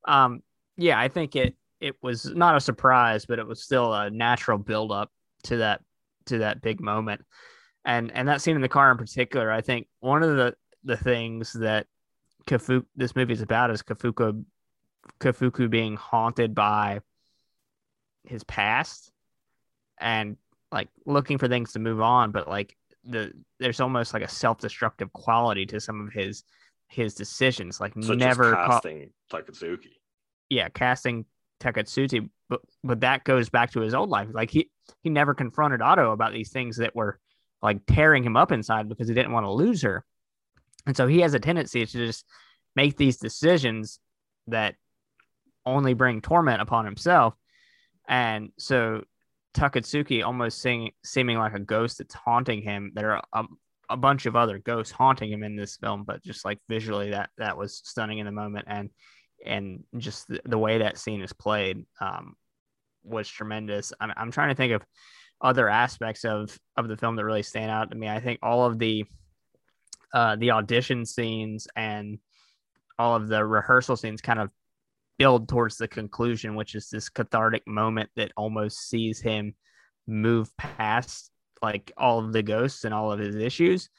um, 0.06 0.41
yeah, 0.77 0.99
I 0.99 1.07
think 1.07 1.36
it 1.36 1.56
it 1.80 1.95
was 2.02 2.26
not 2.26 2.57
a 2.57 2.60
surprise, 2.60 3.26
but 3.26 3.40
it 3.40 3.48
was 3.48 3.64
still 3.64 3.94
a 3.94 4.10
natural 4.10 4.57
build 4.57 4.91
up 4.91 5.11
to 5.44 5.57
that 5.57 5.81
to 6.26 6.40
that 6.40 6.61
big 6.61 6.81
moment. 6.81 7.22
And 7.86 8.11
and 8.11 8.27
that 8.27 8.41
scene 8.41 8.56
in 8.56 8.61
the 8.61 8.68
car 8.68 8.91
in 8.91 8.98
particular, 8.98 9.52
I 9.52 9.61
think 9.61 9.88
one 9.99 10.23
of 10.23 10.36
the 10.36 10.56
the 10.84 10.98
things 10.98 11.53
that 11.53 11.88
Kafuku 12.48 12.86
this 12.95 13.15
movie 13.15 13.34
is 13.34 13.41
about 13.41 13.72
is 13.72 13.84
Kafuku 13.84 14.44
Kafuku 15.19 15.69
being 15.69 15.95
haunted 15.95 16.56
by 16.56 16.99
his 18.23 18.44
past 18.44 19.11
and 19.99 20.38
like 20.72 20.90
looking 21.06 21.38
for 21.38 21.48
things 21.48 21.74
to 21.74 21.80
move 21.80 22.02
on, 22.02 22.32
but 22.32 22.48
like 22.48 22.76
the 23.04 23.32
there's 23.60 23.80
almost 23.80 24.14
like 24.14 24.24
a 24.24 24.28
self-destructive 24.28 25.12
quality 25.14 25.66
to 25.68 25.80
some 25.80 26.06
of 26.06 26.14
his 26.14 26.44
his 26.88 27.14
decisions. 27.14 27.80
Like 27.80 27.94
Such 28.02 28.18
never 28.18 28.54
casting 28.54 29.12
ca- 29.32 29.41
Takatsuki. 29.41 29.91
Yeah, 30.50 30.70
casting 30.70 31.26
Takatsuki, 31.60 32.30
but 32.50 32.62
but 32.84 33.02
that 33.02 33.24
goes 33.24 33.50
back 33.50 33.72
to 33.72 33.82
his 33.82 33.94
old 33.94 34.10
life. 34.10 34.30
Like 34.32 34.52
he 34.52 34.70
he 35.04 35.10
never 35.10 35.34
confronted 35.34 35.82
Oto 35.82 36.12
about 36.12 36.34
these 36.34 36.52
things 36.52 36.78
that 36.78 36.96
were 36.96 37.20
like 37.62 37.86
tearing 37.86 38.24
him 38.24 38.38
up 38.38 38.52
inside 38.52 38.90
because 38.90 39.08
he 39.08 39.14
didn't 39.14 39.32
want 39.32 39.46
to 39.46 39.52
lose 39.52 39.82
her. 39.82 40.06
And 40.86 40.96
so 40.96 41.08
he 41.08 41.20
has 41.22 41.34
a 41.34 41.40
tendency 41.40 41.86
to 41.86 41.91
just 41.91 42.26
make 42.76 42.96
these 42.96 43.18
decisions 43.18 44.00
that 44.48 44.76
only 45.66 45.94
bring 45.94 46.22
torment 46.22 46.62
upon 46.62 46.86
himself. 46.86 47.36
And 48.08 48.52
so 48.58 49.04
Takatsuki 49.54 50.24
almost 50.24 50.62
seeing, 50.62 50.92
seeming 51.04 51.38
like 51.38 51.54
a 51.54 51.60
ghost 51.60 51.98
that's 51.98 52.14
haunting 52.14 52.62
him. 52.62 52.92
There 52.94 53.14
are 53.14 53.24
a, 53.34 53.46
a, 53.90 53.98
bunch 53.98 54.26
of 54.26 54.36
other 54.36 54.60
ghosts 54.60 54.92
haunting 54.92 55.32
him 55.32 55.44
in 55.44 55.56
this 55.56 55.78
film, 55.78 56.04
but 56.04 56.24
just 56.24 56.46
like 56.46 56.60
visually, 56.70 57.12
that 57.12 57.30
that 57.38 57.58
was 57.58 57.82
stunning 57.84 58.20
in 58.20 58.26
the 58.26 58.32
moment, 58.32 58.66
and 58.68 58.90
and 59.46 59.84
just 59.98 60.28
the, 60.28 60.42
the 60.46 60.58
way 60.58 60.80
that 60.80 60.98
scene 60.98 61.22
is 61.22 61.34
played 61.34 61.86
um, 62.00 62.36
was 63.04 63.28
tremendous. 63.28 63.94
I'm, 64.00 64.14
I'm 64.16 64.32
trying 64.32 64.50
to 64.50 64.56
think 64.56 64.74
of 64.74 64.84
other 65.42 65.70
aspects 65.70 66.26
of 66.26 66.58
of 66.78 66.88
the 66.88 66.98
film 66.98 67.16
that 67.16 67.26
really 67.26 67.44
stand 67.44 67.72
out 67.72 67.92
to 67.92 67.98
me. 67.98 68.08
I 68.08 68.20
think 68.20 68.40
all 68.44 68.66
of 68.66 68.78
the 68.78 69.06
uh, 70.14 70.36
the 70.36 70.52
audition 70.52 71.06
scenes 71.06 71.68
and 71.76 72.20
all 72.98 73.16
of 73.16 73.28
the 73.28 73.46
rehearsal 73.46 73.96
scenes 73.96 74.22
kind 74.22 74.40
of 74.40 74.50
build 75.20 75.50
towards 75.50 75.78
the 75.78 75.88
conclusion, 75.88 76.56
which 76.56 76.74
is 76.74 76.90
this 76.90 77.10
cathartic 77.10 77.68
moment 77.68 78.10
that 78.16 78.32
almost 78.36 78.90
sees 78.90 79.20
him 79.20 79.54
move 80.08 80.50
past 80.58 81.30
like 81.62 81.91
all 81.98 82.20
of 82.20 82.34
the 82.34 82.41
ghosts 82.41 82.86
and 82.86 82.94
all 82.94 83.12
of 83.12 83.20
his 83.20 83.36
issues. 83.36 83.90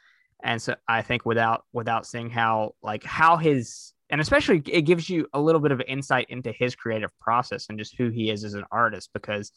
And 0.43 0.61
so 0.61 0.75
I 0.89 1.03
think 1.03 1.27
without 1.27 1.65
without 1.73 2.07
seeing 2.07 2.31
how 2.31 2.75
like 2.83 3.05
how 3.05 3.37
his 3.37 3.93
and 4.09 4.21
especially 4.21 4.63
it 4.67 4.83
gives 4.83 5.09
you 5.09 5.29
a 5.35 5.41
little 5.41 5.61
bit 5.61 5.73
of 5.73 5.83
insight 5.87 6.27
into 6.31 6.51
his 6.53 6.75
creative 6.75 7.11
process 7.21 7.67
and 7.69 7.79
just 7.79 7.97
who 7.97 8.09
he 8.09 8.31
is 8.31 8.43
as 8.43 8.55
an 8.55 8.65
artist 8.73 9.11
because 9.13 9.53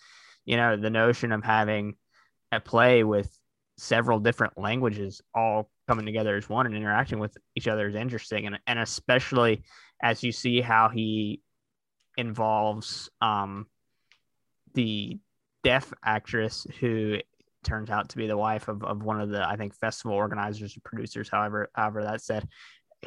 you 0.46 0.58
know 0.58 0.76
the 0.76 0.90
notion 0.90 1.32
of 1.32 1.44
having 1.44 1.96
a 2.52 2.60
play 2.60 3.06
with 3.06 3.36
several 3.78 4.20
different 4.20 4.58
languages 4.58 5.22
all 5.34 5.70
coming 5.88 6.06
together 6.06 6.36
as 6.36 6.50
one 6.50 6.66
and 6.66 6.76
interacting 6.76 7.18
with 7.18 7.36
each 7.56 7.68
other 7.68 7.88
is 7.88 7.96
interesting 7.96 8.46
and, 8.46 8.60
and 8.68 8.78
especially 8.78 9.64
as 10.02 10.22
you 10.22 10.32
see 10.32 10.60
how 10.60 10.90
he 10.90 11.42
involves 12.18 13.10
um, 13.22 13.68
the 14.74 15.18
deaf 15.64 15.94
actress 16.04 16.68
who 16.80 17.20
turns 17.64 17.90
out 17.90 18.10
to 18.10 18.18
be 18.18 18.28
the 18.28 18.38
wife 18.38 18.68
of, 18.68 18.84
of 18.84 19.04
one 19.04 19.22
of 19.22 19.30
the 19.30 19.48
I 19.48 19.56
think 19.56 19.74
festival 19.74 20.16
organizers 20.16 20.76
or 20.76 20.82
producers, 20.84 21.30
however 21.30 21.70
however 21.74 22.04
that 22.04 22.22
said. 22.22 22.48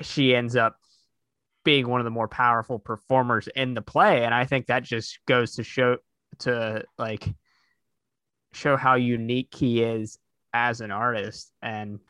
She 0.03 0.35
ends 0.35 0.57
up 0.57 0.77
being 1.65 1.89
one 1.89 2.01
of 2.01 2.05
the 2.05 2.11
more 2.11 2.29
powerful 2.29 2.79
performers 2.79 3.49
in 3.55 3.75
the 3.75 3.83
play, 3.83 4.25
and 4.25 4.35
I 4.35 4.45
think 4.45 4.67
that 4.67 4.83
just 4.83 5.19
goes 5.27 5.57
to 5.57 5.65
show 5.65 5.99
to 6.41 6.85
like 6.99 7.27
show 8.53 8.77
how 8.77 8.95
unique 8.95 9.55
he 9.55 9.83
is 9.83 10.19
as 10.53 10.81
an 10.81 10.91
artist 10.91 11.53
and 11.61 12.01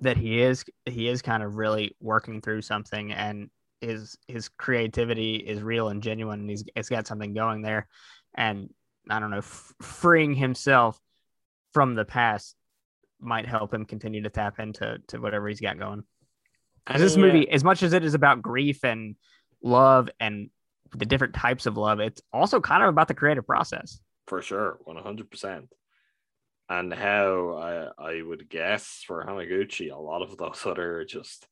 that 0.00 0.16
he 0.16 0.40
is 0.40 0.64
he 0.84 1.08
is 1.08 1.22
kind 1.22 1.42
of 1.42 1.56
really 1.56 1.96
working 2.00 2.40
through 2.40 2.62
something 2.62 3.12
and 3.12 3.50
his 3.80 4.16
his 4.26 4.48
creativity 4.48 5.36
is 5.36 5.62
real 5.62 5.88
and 5.88 6.02
genuine 6.02 6.40
and 6.40 6.50
he's 6.50 6.64
it's 6.74 6.88
got 6.88 7.06
something 7.06 7.34
going 7.34 7.62
there 7.62 7.86
and 8.34 8.70
I 9.08 9.20
don't 9.20 9.30
know, 9.30 9.38
f- 9.38 9.74
freeing 9.80 10.34
himself 10.34 11.00
from 11.72 11.94
the 11.94 12.04
past 12.04 12.54
might 13.20 13.46
help 13.46 13.72
him 13.72 13.84
continue 13.84 14.22
to 14.22 14.30
tap 14.30 14.58
into 14.58 14.98
to 15.08 15.18
whatever 15.18 15.48
he's 15.48 15.60
got 15.60 15.78
going. 15.78 16.04
As 16.86 17.00
this 17.00 17.16
uh, 17.16 17.20
movie, 17.20 17.48
as 17.48 17.64
much 17.64 17.82
as 17.82 17.92
it 17.92 18.04
is 18.04 18.14
about 18.14 18.42
grief 18.42 18.84
and 18.84 19.16
love 19.62 20.08
and 20.20 20.50
the 20.94 21.06
different 21.06 21.34
types 21.34 21.66
of 21.66 21.76
love, 21.76 22.00
it's 22.00 22.20
also 22.32 22.60
kind 22.60 22.82
of 22.82 22.88
about 22.88 23.08
the 23.08 23.14
creative 23.14 23.46
process. 23.46 24.00
For 24.26 24.42
sure, 24.42 24.78
one 24.84 24.96
hundred 24.96 25.30
percent. 25.30 25.68
And 26.68 26.92
how 26.92 27.92
I 27.98 28.16
I 28.16 28.22
would 28.22 28.48
guess 28.48 29.04
for 29.06 29.24
Hamaguchi, 29.24 29.92
a 29.92 29.96
lot 29.96 30.22
of 30.22 30.36
those 30.36 30.62
other 30.64 31.04
just 31.04 31.46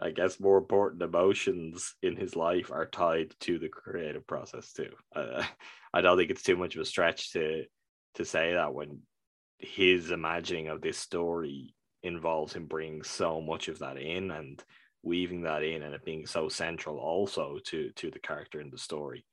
I 0.00 0.10
guess 0.10 0.38
more 0.38 0.58
important 0.58 1.02
emotions 1.02 1.94
in 2.02 2.16
his 2.16 2.36
life 2.36 2.70
are 2.70 2.86
tied 2.86 3.34
to 3.40 3.58
the 3.58 3.68
creative 3.68 4.26
process 4.26 4.72
too. 4.72 4.90
Uh, 5.14 5.44
I 5.92 6.00
don't 6.00 6.16
think 6.16 6.30
it's 6.30 6.42
too 6.42 6.56
much 6.56 6.76
of 6.76 6.82
a 6.82 6.84
stretch 6.84 7.32
to 7.32 7.64
to 8.14 8.24
say 8.24 8.54
that 8.54 8.74
when 8.74 9.00
his 9.58 10.10
imagining 10.10 10.68
of 10.68 10.80
this 10.80 10.98
story 10.98 11.74
involves 12.02 12.52
him 12.52 12.66
bringing 12.66 13.02
so 13.02 13.40
much 13.40 13.68
of 13.68 13.80
that 13.80 13.98
in 13.98 14.30
and 14.30 14.62
weaving 15.02 15.42
that 15.42 15.62
in 15.62 15.82
and 15.82 15.94
it 15.94 16.04
being 16.04 16.26
so 16.26 16.48
central 16.48 16.98
also 16.98 17.58
to 17.64 17.90
to 17.92 18.10
the 18.10 18.18
character 18.18 18.60
in 18.60 18.70
the 18.70 18.78
story. 18.78 19.24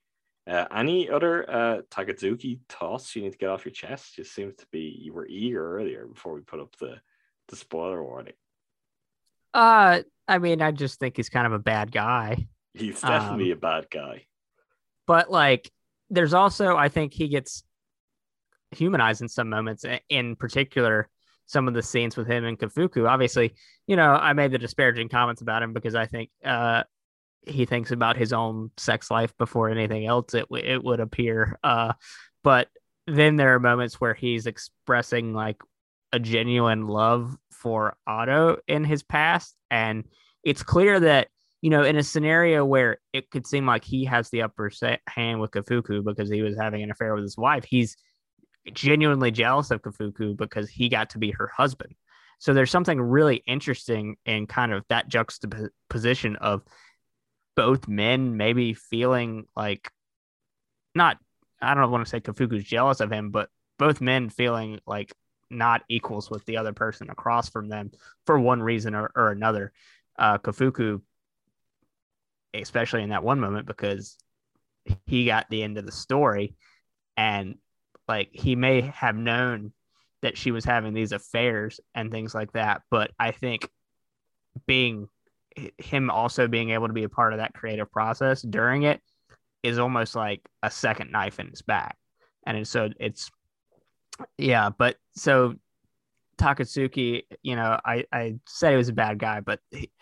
Uh, 0.47 0.65
any 0.75 1.09
other 1.09 1.49
uh, 1.49 1.81
Takatsuki 1.89 2.59
thoughts 2.69 3.15
you 3.15 3.23
need 3.23 3.31
to 3.31 3.37
get 3.37 3.49
off 3.49 3.65
your 3.65 3.71
chest? 3.71 4.15
Just 4.15 4.33
seems 4.33 4.55
to 4.57 4.65
be 4.71 4.95
you 5.01 5.11
were 5.13 5.27
eager 5.27 5.77
earlier 5.77 6.05
before 6.05 6.33
we 6.33 6.41
put 6.41 6.59
up 6.59 6.75
the 6.77 6.95
the 7.49 7.55
spoiler 7.55 8.03
warning. 8.03 8.33
Uh, 9.55 10.01
I 10.27 10.37
mean, 10.37 10.61
I 10.61 10.71
just 10.71 10.99
think 10.99 11.15
he's 11.15 11.29
kind 11.29 11.47
of 11.47 11.53
a 11.53 11.59
bad 11.59 11.91
guy. 11.91 12.47
He's 12.73 12.99
definitely 12.99 13.53
um, 13.53 13.57
a 13.57 13.61
bad 13.61 13.87
guy. 13.89 14.25
But 15.07 15.31
like, 15.31 15.71
there's 16.09 16.33
also 16.33 16.75
I 16.75 16.89
think 16.89 17.13
he 17.13 17.29
gets 17.29 17.63
humanized 18.71 19.21
in 19.21 19.29
some 19.29 19.49
moments. 19.49 19.85
In 20.09 20.35
particular, 20.35 21.07
some 21.45 21.69
of 21.69 21.73
the 21.73 21.81
scenes 21.81 22.17
with 22.17 22.27
him 22.27 22.43
and 22.43 22.59
Kafuku. 22.59 23.07
Obviously, 23.07 23.55
you 23.87 23.95
know, 23.95 24.11
I 24.11 24.33
made 24.33 24.51
the 24.51 24.57
disparaging 24.57 25.07
comments 25.07 25.41
about 25.41 25.63
him 25.63 25.71
because 25.71 25.95
I 25.95 26.05
think 26.05 26.31
uh, 26.43 26.83
he 27.47 27.65
thinks 27.65 27.91
about 27.91 28.17
his 28.17 28.33
own 28.33 28.71
sex 28.75 29.09
life 29.09 29.33
before 29.37 29.69
anything 29.69 30.05
else. 30.05 30.33
It 30.33 30.47
it 30.51 30.83
would 30.83 30.99
appear, 30.99 31.57
uh, 31.63 31.93
but 32.43 32.67
then 33.07 33.37
there 33.37 33.53
are 33.53 33.59
moments 33.59 34.01
where 34.01 34.15
he's 34.15 34.47
expressing 34.47 35.33
like 35.33 35.61
a 36.11 36.19
genuine 36.19 36.87
love 36.87 37.37
for 37.65 37.97
Oto 38.07 38.57
in 38.67 38.83
his 38.83 39.01
past, 39.01 39.55
and 39.71 40.03
it's 40.43 40.61
clear 40.61 40.99
that 40.99 41.29
you 41.63 41.71
know 41.71 41.81
in 41.83 41.95
a 41.95 42.03
scenario 42.03 42.63
where 42.63 42.99
it 43.11 43.31
could 43.31 43.47
seem 43.47 43.65
like 43.65 43.83
he 43.83 44.05
has 44.05 44.29
the 44.29 44.43
upper 44.43 44.69
hand 45.07 45.41
with 45.41 45.49
Kafuku 45.49 46.03
because 46.03 46.29
he 46.29 46.43
was 46.43 46.55
having 46.55 46.83
an 46.83 46.91
affair 46.91 47.15
with 47.15 47.23
his 47.23 47.35
wife, 47.35 47.65
he's 47.65 47.97
genuinely 48.71 49.31
jealous 49.31 49.71
of 49.71 49.81
Kafuku 49.81 50.37
because 50.37 50.69
he 50.69 50.89
got 50.89 51.09
to 51.09 51.17
be 51.17 51.31
her 51.31 51.47
husband. 51.57 51.95
So 52.37 52.53
there's 52.53 52.69
something 52.69 53.01
really 53.01 53.37
interesting 53.47 54.17
in 54.27 54.45
kind 54.45 54.71
of 54.71 54.83
that 54.89 55.07
juxtaposition 55.07 56.35
of 56.35 56.61
both 57.55 57.87
men 57.87 58.37
maybe 58.37 58.75
feeling 58.75 59.45
like 59.55 59.89
not 60.93 61.17
I 61.59 61.73
don't 61.73 61.89
want 61.89 62.05
to 62.05 62.09
say 62.09 62.19
Kafuku's 62.19 62.63
jealous 62.63 62.99
of 62.99 63.11
him, 63.11 63.31
but 63.31 63.49
both 63.79 64.01
men 64.01 64.29
feeling 64.29 64.81
like 64.85 65.15
not 65.49 65.83
equals 65.89 66.29
with 66.29 66.45
the 66.45 66.57
other 66.57 66.73
person 66.73 67.09
across 67.09 67.49
from 67.49 67.69
them 67.69 67.91
for 68.25 68.39
one 68.39 68.61
reason 68.61 68.95
or, 68.95 69.11
or 69.15 69.31
another. 69.31 69.71
Uh, 70.17 70.37
Kafuku, 70.37 71.01
especially 72.53 73.03
in 73.03 73.09
that 73.09 73.23
one 73.23 73.39
moment, 73.39 73.67
because 73.67 74.17
he 75.05 75.25
got 75.25 75.49
the 75.49 75.63
end 75.63 75.77
of 75.77 75.85
the 75.85 75.91
story 75.91 76.55
and 77.17 77.55
like 78.07 78.29
he 78.31 78.55
may 78.55 78.81
have 78.81 79.15
known 79.15 79.71
that 80.21 80.37
she 80.37 80.51
was 80.51 80.65
having 80.65 80.93
these 80.93 81.11
affairs 81.11 81.79
and 81.93 82.11
things 82.11 82.35
like 82.35 82.51
that 82.53 82.81
but 82.91 83.11
i 83.19 83.31
think 83.31 83.69
being 84.67 85.07
him 85.77 86.09
also 86.09 86.47
being 86.47 86.71
able 86.71 86.87
to 86.87 86.93
be 86.93 87.03
a 87.03 87.09
part 87.09 87.33
of 87.33 87.39
that 87.39 87.53
creative 87.53 87.91
process 87.91 88.41
during 88.41 88.83
it 88.83 89.01
is 89.63 89.79
almost 89.79 90.15
like 90.15 90.41
a 90.61 90.69
second 90.69 91.11
knife 91.11 91.39
in 91.39 91.47
his 91.47 91.61
back 91.61 91.97
and 92.45 92.67
so 92.67 92.89
it's 92.99 93.31
yeah 94.37 94.69
but 94.69 94.95
so 95.15 95.55
takatsuki 96.37 97.23
you 97.43 97.55
know 97.55 97.79
i 97.85 98.05
i 98.11 98.35
said 98.47 98.71
he 98.71 98.77
was 98.77 98.89
a 98.89 98.93
bad 98.93 99.19
guy 99.19 99.39
but 99.39 99.59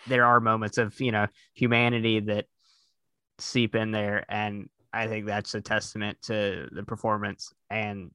there 0.07 0.25
are 0.25 0.39
moments 0.39 0.77
of 0.77 0.99
you 0.99 1.11
know 1.11 1.27
humanity 1.53 2.19
that 2.19 2.45
seep 3.39 3.75
in 3.75 3.91
there 3.91 4.25
and 4.29 4.69
I 4.93 5.07
think 5.07 5.25
that's 5.25 5.55
a 5.55 5.61
testament 5.61 6.21
to 6.23 6.67
the 6.71 6.83
performance 6.83 7.51
and 7.69 8.11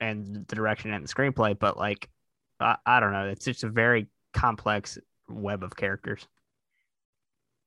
and 0.00 0.44
the 0.48 0.56
direction 0.56 0.92
and 0.92 1.06
the 1.06 1.12
screenplay. 1.12 1.56
But 1.56 1.78
like, 1.78 2.10
I, 2.58 2.76
I 2.84 2.98
don't 2.98 3.12
know, 3.12 3.28
it's 3.28 3.44
just 3.44 3.62
a 3.62 3.68
very 3.68 4.08
complex 4.34 4.98
web 5.28 5.62
of 5.62 5.76
characters. 5.76 6.26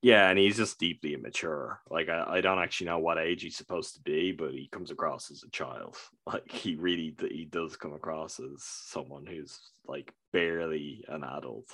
Yeah, 0.06 0.30
and 0.30 0.38
he's 0.38 0.58
just 0.58 0.78
deeply 0.78 1.16
immature. 1.16 1.82
Like 1.90 2.10
I, 2.10 2.24
I 2.28 2.42
don't 2.42 2.60
actually 2.60 2.86
know 2.86 3.00
what 3.00 3.18
age 3.18 3.42
he's 3.42 3.58
supposed 3.58 3.96
to 3.96 4.02
be, 4.02 4.32
but 4.34 4.52
he 4.52 4.68
comes 4.72 4.92
across 4.92 5.32
as 5.32 5.42
a 5.44 5.50
child. 5.50 5.98
Like 6.28 6.52
he 6.52 6.76
really 6.76 7.16
he 7.32 7.46
does 7.46 7.76
come 7.76 7.94
across 7.94 8.40
as 8.40 8.64
someone 8.64 9.26
who's 9.26 9.60
like 9.88 10.14
barely 10.32 11.04
an 11.08 11.24
adult. 11.24 11.70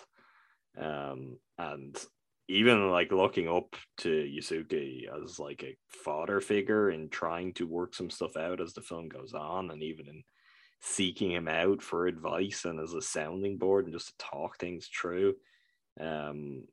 Um, 0.77 1.39
and 1.57 1.97
even 2.47 2.89
like 2.89 3.11
looking 3.11 3.49
up 3.49 3.75
to 3.97 4.09
Yusuke 4.09 5.07
as 5.23 5.39
like 5.39 5.63
a 5.63 5.75
father 5.89 6.39
figure 6.39 6.89
and 6.89 7.11
trying 7.11 7.53
to 7.55 7.67
work 7.67 7.95
some 7.95 8.09
stuff 8.09 8.37
out 8.37 8.61
as 8.61 8.71
the 8.73 8.81
film 8.81 9.09
goes 9.09 9.33
on, 9.33 9.71
and 9.71 9.83
even 9.83 10.07
in 10.07 10.23
seeking 10.79 11.31
him 11.31 11.49
out 11.49 11.81
for 11.81 12.07
advice 12.07 12.63
and 12.63 12.79
as 12.79 12.93
a 12.93 13.01
sounding 13.01 13.57
board 13.57 13.85
and 13.85 13.93
just 13.93 14.07
to 14.07 14.25
talk 14.25 14.57
things 14.57 14.87
through. 14.87 15.35
Um, 15.99 16.63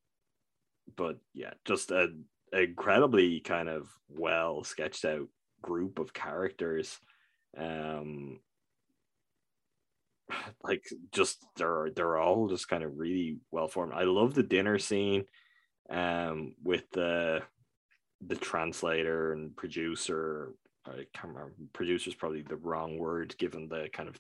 but 0.96 1.18
yeah, 1.34 1.52
just 1.64 1.90
a, 1.90 2.08
incredibly 2.52 3.40
kind 3.40 3.68
of 3.68 3.88
well 4.08 4.64
sketched 4.64 5.04
out 5.04 5.28
group 5.62 5.98
of 5.98 6.12
characters. 6.12 6.98
Um, 7.56 8.40
like 10.62 10.84
just 11.12 11.44
they're 11.56 11.90
they're 11.94 12.18
all 12.18 12.48
just 12.48 12.68
kind 12.68 12.82
of 12.82 12.98
really 12.98 13.38
well 13.50 13.68
formed. 13.68 13.92
I 13.94 14.04
love 14.04 14.34
the 14.34 14.42
dinner 14.42 14.78
scene 14.78 15.24
um, 15.90 16.54
with 16.62 16.84
the 16.92 17.42
the 18.26 18.36
translator 18.36 19.32
and 19.32 19.56
producer. 19.56 20.52
I 20.86 21.04
can't 21.14 21.34
remember. 21.34 21.54
Producer 21.72 22.08
is 22.08 22.16
probably 22.16 22.42
the 22.42 22.56
wrong 22.56 22.98
word 22.98 23.36
given 23.38 23.68
the 23.68 23.88
kind 23.92 24.08
of 24.08 24.18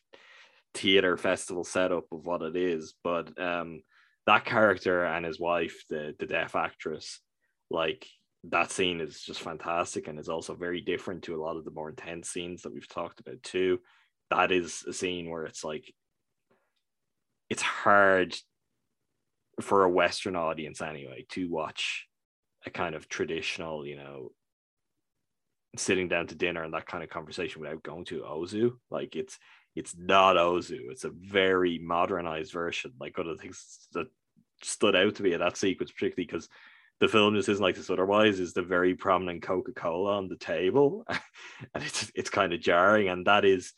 theater 0.74 1.16
festival 1.16 1.64
setup 1.64 2.04
of 2.12 2.26
what 2.26 2.42
it 2.42 2.56
is, 2.56 2.94
but 3.02 3.40
um, 3.40 3.82
that 4.28 4.44
character 4.44 5.06
and 5.06 5.24
his 5.24 5.40
wife, 5.40 5.84
the 5.88 6.14
the 6.18 6.26
deaf 6.26 6.54
actress, 6.54 7.20
like 7.70 8.06
that 8.44 8.70
scene 8.70 9.00
is 9.00 9.22
just 9.22 9.40
fantastic 9.40 10.06
and 10.06 10.18
is 10.18 10.28
also 10.28 10.54
very 10.54 10.82
different 10.82 11.22
to 11.22 11.34
a 11.34 11.42
lot 11.42 11.56
of 11.56 11.64
the 11.64 11.70
more 11.70 11.88
intense 11.88 12.28
scenes 12.28 12.62
that 12.62 12.72
we've 12.74 12.88
talked 12.88 13.20
about 13.20 13.42
too. 13.42 13.80
That 14.30 14.52
is 14.52 14.84
a 14.86 14.92
scene 14.92 15.30
where 15.30 15.44
it's 15.44 15.64
like 15.64 15.94
it's 17.48 17.62
hard 17.62 18.36
for 19.62 19.84
a 19.84 19.90
Western 19.90 20.36
audience 20.36 20.82
anyway 20.82 21.24
to 21.30 21.48
watch 21.48 22.06
a 22.66 22.70
kind 22.70 22.94
of 22.94 23.08
traditional, 23.08 23.86
you 23.86 23.96
know, 23.96 24.32
sitting 25.78 26.06
down 26.06 26.26
to 26.26 26.34
dinner 26.34 26.62
and 26.62 26.74
that 26.74 26.86
kind 26.86 27.02
of 27.02 27.08
conversation 27.08 27.62
without 27.62 27.82
going 27.82 28.04
to 28.04 28.20
Ozu. 28.20 28.72
Like 28.90 29.16
it's 29.16 29.38
it's 29.74 29.96
not 29.96 30.36
Ozu. 30.36 30.90
It's 30.90 31.04
a 31.04 31.10
very 31.10 31.78
modernized 31.78 32.52
version. 32.52 32.92
Like 33.00 33.16
one 33.16 33.28
of 33.28 33.36
the 33.36 33.42
things 33.42 33.86
that 33.92 34.08
stood 34.62 34.96
out 34.96 35.14
to 35.16 35.22
me 35.22 35.32
in 35.32 35.40
that 35.40 35.56
sequence, 35.56 35.90
particularly 35.90 36.26
because 36.26 36.48
the 37.00 37.08
film 37.08 37.34
just 37.34 37.48
isn't 37.48 37.62
like 37.62 37.76
this 37.76 37.90
otherwise, 37.90 38.40
is 38.40 38.52
the 38.52 38.62
very 38.62 38.94
prominent 38.94 39.42
Coca-Cola 39.42 40.16
on 40.16 40.28
the 40.28 40.36
table. 40.36 41.04
and 41.74 41.84
it's 41.84 42.10
it's 42.14 42.30
kind 42.30 42.52
of 42.52 42.60
jarring. 42.60 43.08
And 43.08 43.26
that 43.26 43.44
is 43.44 43.72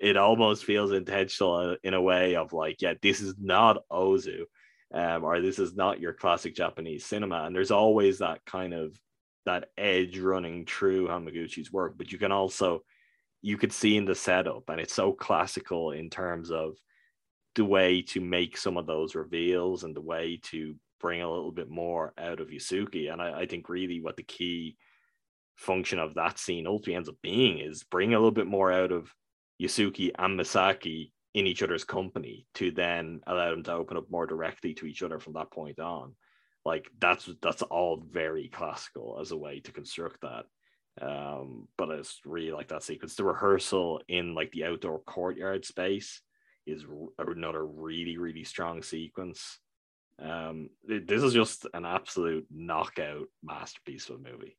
it 0.00 0.16
almost 0.16 0.64
feels 0.64 0.92
intentional 0.92 1.76
in 1.82 1.94
a 1.94 2.02
way 2.02 2.34
of 2.36 2.52
like, 2.52 2.82
yeah, 2.82 2.94
this 3.00 3.20
is 3.20 3.34
not 3.38 3.78
Ozu 3.90 4.44
um, 4.92 5.24
or 5.24 5.40
this 5.40 5.58
is 5.58 5.74
not 5.74 6.00
your 6.00 6.12
classic 6.12 6.54
Japanese 6.54 7.04
cinema. 7.04 7.44
And 7.44 7.54
there's 7.54 7.72
always 7.72 8.18
that 8.18 8.44
kind 8.46 8.72
of 8.72 8.98
that 9.44 9.68
edge 9.76 10.18
running 10.18 10.64
through 10.64 11.08
Hamaguchi's 11.08 11.72
work, 11.72 11.94
but 11.98 12.12
you 12.12 12.18
can 12.18 12.32
also 12.32 12.82
you 13.42 13.58
could 13.58 13.72
see 13.72 13.96
in 13.98 14.06
the 14.06 14.14
setup, 14.14 14.70
and 14.70 14.80
it's 14.80 14.94
so 14.94 15.12
classical 15.12 15.90
in 15.90 16.08
terms 16.08 16.50
of 16.50 16.76
the 17.54 17.64
way 17.64 18.02
to 18.02 18.20
make 18.20 18.56
some 18.56 18.76
of 18.76 18.86
those 18.86 19.14
reveals 19.14 19.84
and 19.84 19.94
the 19.94 20.00
way 20.00 20.40
to 20.44 20.74
bring 21.00 21.22
a 21.22 21.30
little 21.30 21.52
bit 21.52 21.68
more 21.70 22.12
out 22.18 22.40
of 22.40 22.48
Yusuke. 22.48 23.12
And 23.12 23.20
I, 23.22 23.40
I 23.40 23.46
think 23.46 23.68
really 23.68 24.00
what 24.00 24.16
the 24.16 24.22
key 24.22 24.76
function 25.56 25.98
of 25.98 26.14
that 26.14 26.38
scene 26.38 26.66
ultimately 26.66 26.96
ends 26.96 27.08
up 27.08 27.16
being 27.22 27.58
is 27.58 27.84
bring 27.84 28.14
a 28.14 28.18
little 28.18 28.30
bit 28.32 28.46
more 28.46 28.72
out 28.72 28.92
of 28.92 29.12
Yusuke 29.62 30.10
and 30.18 30.38
Misaki 30.38 31.12
in 31.34 31.46
each 31.46 31.62
other's 31.62 31.84
company 31.84 32.46
to 32.54 32.70
then 32.70 33.20
allow 33.26 33.50
them 33.50 33.62
to 33.64 33.72
open 33.72 33.96
up 33.96 34.10
more 34.10 34.26
directly 34.26 34.74
to 34.74 34.86
each 34.86 35.02
other 35.02 35.18
from 35.18 35.34
that 35.34 35.50
point 35.50 35.78
on 35.80 36.14
like 36.64 36.88
that's 36.98 37.28
that's 37.42 37.62
all 37.62 38.02
very 38.10 38.48
classical 38.48 39.18
as 39.20 39.32
a 39.32 39.36
way 39.36 39.60
to 39.60 39.72
construct 39.72 40.20
that 40.22 40.44
Um, 41.00 41.68
but 41.76 41.90
it's 41.90 42.20
really 42.24 42.52
like 42.52 42.68
that 42.68 42.82
sequence. 42.84 43.16
The 43.16 43.24
rehearsal 43.24 44.00
in 44.08 44.34
like 44.34 44.52
the 44.52 44.64
outdoor 44.64 45.00
courtyard 45.00 45.64
space 45.64 46.20
is 46.66 46.84
another 47.18 47.64
really 47.64 48.16
really 48.18 48.44
strong 48.44 48.82
sequence. 48.82 49.58
Um, 50.22 50.70
this 50.86 51.22
is 51.22 51.32
just 51.32 51.66
an 51.74 51.84
absolute 51.84 52.46
knockout 52.50 53.26
masterpiece 53.42 54.08
of 54.08 54.16
a 54.16 54.18
movie, 54.18 54.56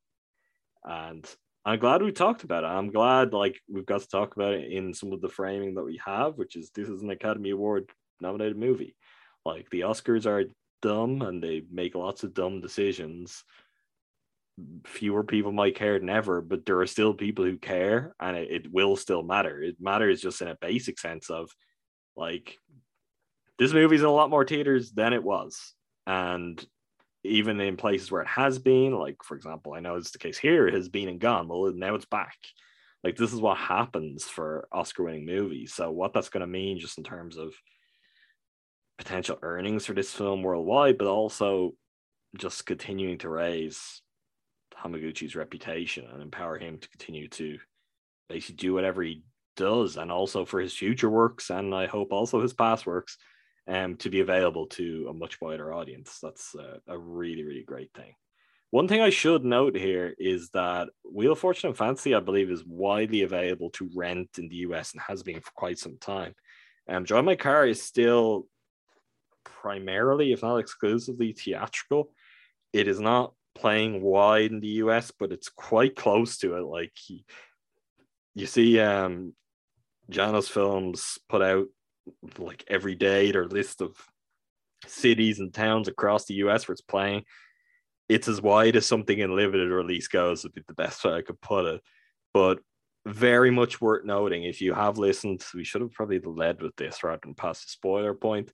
and 0.84 1.26
I'm 1.66 1.80
glad 1.80 2.04
we 2.04 2.12
talked 2.12 2.44
about 2.44 2.64
it. 2.64 2.68
I'm 2.68 2.92
glad 2.92 3.34
like 3.34 3.60
we've 3.68 3.86
got 3.86 4.02
to 4.02 4.08
talk 4.08 4.36
about 4.36 4.54
it 4.54 4.72
in 4.72 4.94
some 4.94 5.14
of 5.14 5.22
the 5.22 5.30
framing 5.30 5.74
that 5.76 5.84
we 5.84 6.00
have, 6.06 6.38
which 6.38 6.56
is 6.56 6.70
this 6.70 6.88
is 6.88 7.02
an 7.02 7.10
Academy 7.10 7.50
Award 7.50 7.90
nominated 8.22 8.58
movie. 8.58 8.96
Like 9.46 9.70
the 9.72 9.82
Oscars 9.82 10.28
are 10.28 10.52
dumb 10.84 11.24
and 11.24 11.42
they 11.42 11.64
make 11.72 11.96
lots 11.96 12.24
of 12.24 12.36
dumb 12.36 12.62
decisions. 12.62 13.44
Fewer 14.86 15.24
people 15.24 15.52
might 15.52 15.76
care 15.76 15.98
than 15.98 16.10
ever, 16.10 16.40
but 16.40 16.68
there 16.68 16.80
are 16.82 16.88
still 16.88 17.16
people 17.16 17.44
who 17.44 17.58
care 17.58 18.16
and 18.20 18.38
it, 18.38 18.52
it 18.52 18.72
will 18.72 18.96
still 18.96 19.24
matter. 19.24 19.62
It 19.62 19.78
matters 19.80 20.22
just 20.22 20.42
in 20.42 20.48
a 20.48 20.58
basic 20.62 21.00
sense 21.00 21.32
of 21.32 21.50
like 22.16 22.58
this 23.58 23.74
movie's 23.74 24.02
in 24.02 24.08
a 24.08 24.12
lot 24.12 24.30
more 24.30 24.46
theaters 24.46 24.92
than 24.92 25.14
it 25.14 25.24
was. 25.24 25.74
And 26.08 26.64
even 27.24 27.60
in 27.60 27.78
places 27.78 28.12
where 28.12 28.22
it 28.22 28.28
has 28.28 28.60
been, 28.60 28.94
like 28.94 29.18
for 29.24 29.36
example, 29.36 29.74
I 29.74 29.80
know 29.80 29.96
it's 29.96 30.12
the 30.12 30.20
case 30.20 30.38
here, 30.38 30.68
it 30.68 30.74
has 30.74 30.90
been 30.90 31.10
and 31.10 31.20
gone. 31.20 31.48
Well, 31.48 31.72
now 31.74 31.96
it's 31.96 32.06
back. 32.06 32.38
Like 33.04 33.16
this 33.16 33.34
is 33.34 33.40
what 33.42 33.58
happens 33.58 34.26
for 34.26 34.68
Oscar-winning 34.72 35.26
movies. 35.26 35.74
So 35.74 35.92
what 35.92 36.14
that's 36.14 36.30
going 36.30 36.42
to 36.42 36.48
mean, 36.48 36.80
just 36.80 36.98
in 36.98 37.04
terms 37.04 37.38
of 37.38 37.54
potential 38.98 39.38
earnings 39.42 39.86
for 39.86 39.94
this 39.94 40.12
film 40.12 40.42
worldwide, 40.42 40.98
but 40.98 41.08
also 41.08 41.74
just 42.38 42.66
continuing 42.66 43.18
to 43.20 43.30
raise 43.30 44.02
Hamaguchi's 44.84 45.36
reputation 45.36 46.06
and 46.12 46.22
empower 46.22 46.58
him 46.58 46.78
to 46.78 46.90
continue 46.90 47.28
to 47.30 47.58
basically 48.30 48.56
do 48.56 48.74
whatever 48.74 49.02
he 49.04 49.24
does, 49.56 49.98
and 49.98 50.12
also 50.12 50.46
for 50.46 50.60
his 50.60 50.74
future 50.74 51.10
works, 51.10 51.50
and 51.50 51.74
I 51.74 51.88
hope 51.88 52.12
also 52.12 52.42
his 52.42 52.54
past 52.54 52.86
works 52.86 53.18
um, 53.68 53.98
to 53.98 54.10
be 54.10 54.20
available 54.20 54.68
to 54.68 55.08
a 55.10 55.14
much 55.14 55.42
wider 55.42 55.74
audience. 55.74 56.20
That's 56.22 56.56
a, 56.56 56.80
a 56.88 56.98
really, 56.98 57.44
really 57.44 57.64
great 57.64 57.92
thing. 57.94 58.14
One 58.72 58.88
thing 58.88 59.02
I 59.02 59.10
should 59.10 59.46
note 59.46 59.76
here 59.76 60.14
is 60.20 60.50
that 60.50 60.90
Wheel 61.10 61.34
of 61.34 61.40
Fortune 61.40 61.70
and 61.70 61.78
Fantasy, 61.78 62.14
I 62.14 62.20
believe, 62.20 62.52
is 62.52 62.66
widely 62.66 63.22
available 63.22 63.70
to 63.72 63.90
rent 63.96 64.32
in 64.38 64.50
the 64.50 64.58
US 64.58 64.92
and 64.92 65.02
has 65.08 65.24
been 65.24 65.40
for 65.40 65.52
quite 65.56 65.80
some 65.80 65.98
time. 65.98 66.36
Um, 66.88 67.04
Drive 67.04 67.24
My 67.24 67.36
Car 67.36 67.66
is 67.66 67.82
still 67.82 68.48
primarily, 69.44 70.34
if 70.34 70.44
not 70.44 70.58
exclusively, 70.58 71.32
theatrical. 71.34 72.12
It 72.74 72.88
is 72.88 73.00
not 73.00 73.34
playing 73.56 74.02
wide 74.02 74.52
in 74.52 74.60
the 74.60 74.84
US, 74.84 75.12
but 75.18 75.32
it's 75.32 75.50
quite 75.50 75.96
close 75.96 76.38
to 76.40 76.58
it. 76.58 76.66
Like 76.66 76.92
you 78.36 78.46
see, 78.46 78.80
um, 78.80 79.34
Janus 80.10 80.48
Films 80.48 81.18
put 81.30 81.42
out 81.42 81.68
like 82.38 82.64
every 82.68 82.96
day 82.96 83.32
their 83.32 83.48
list 83.48 83.82
of 83.82 83.96
cities 84.86 85.40
and 85.40 85.54
towns 85.54 85.88
across 85.88 86.26
the 86.26 86.36
US 86.36 86.68
where 86.68 86.74
it's 86.74 86.82
playing. 86.82 87.24
It's 88.08 88.28
as 88.28 88.42
wide 88.42 88.76
as 88.76 88.86
something 88.86 89.18
in 89.18 89.36
limited 89.36 89.70
release 89.70 90.08
goes, 90.08 90.44
would 90.44 90.54
be 90.54 90.62
the 90.68 90.76
best 90.76 91.04
way 91.04 91.14
I 91.14 91.22
could 91.22 91.42
put 91.42 91.66
it. 91.66 91.82
But 92.34 92.60
very 93.06 93.52
much 93.52 93.82
worth 93.82 94.06
noting. 94.06 94.44
If 94.44 94.62
you 94.62 94.74
have 94.74 94.98
listened, 94.98 95.44
we 95.54 95.64
should 95.64 95.82
have 95.82 95.92
probably 95.92 96.20
led 96.20 96.62
with 96.62 96.76
this 96.76 97.04
rather 97.04 97.20
than 97.24 97.36
past 97.36 97.64
the 97.64 97.70
spoiler 97.70 98.14
point. 98.14 98.52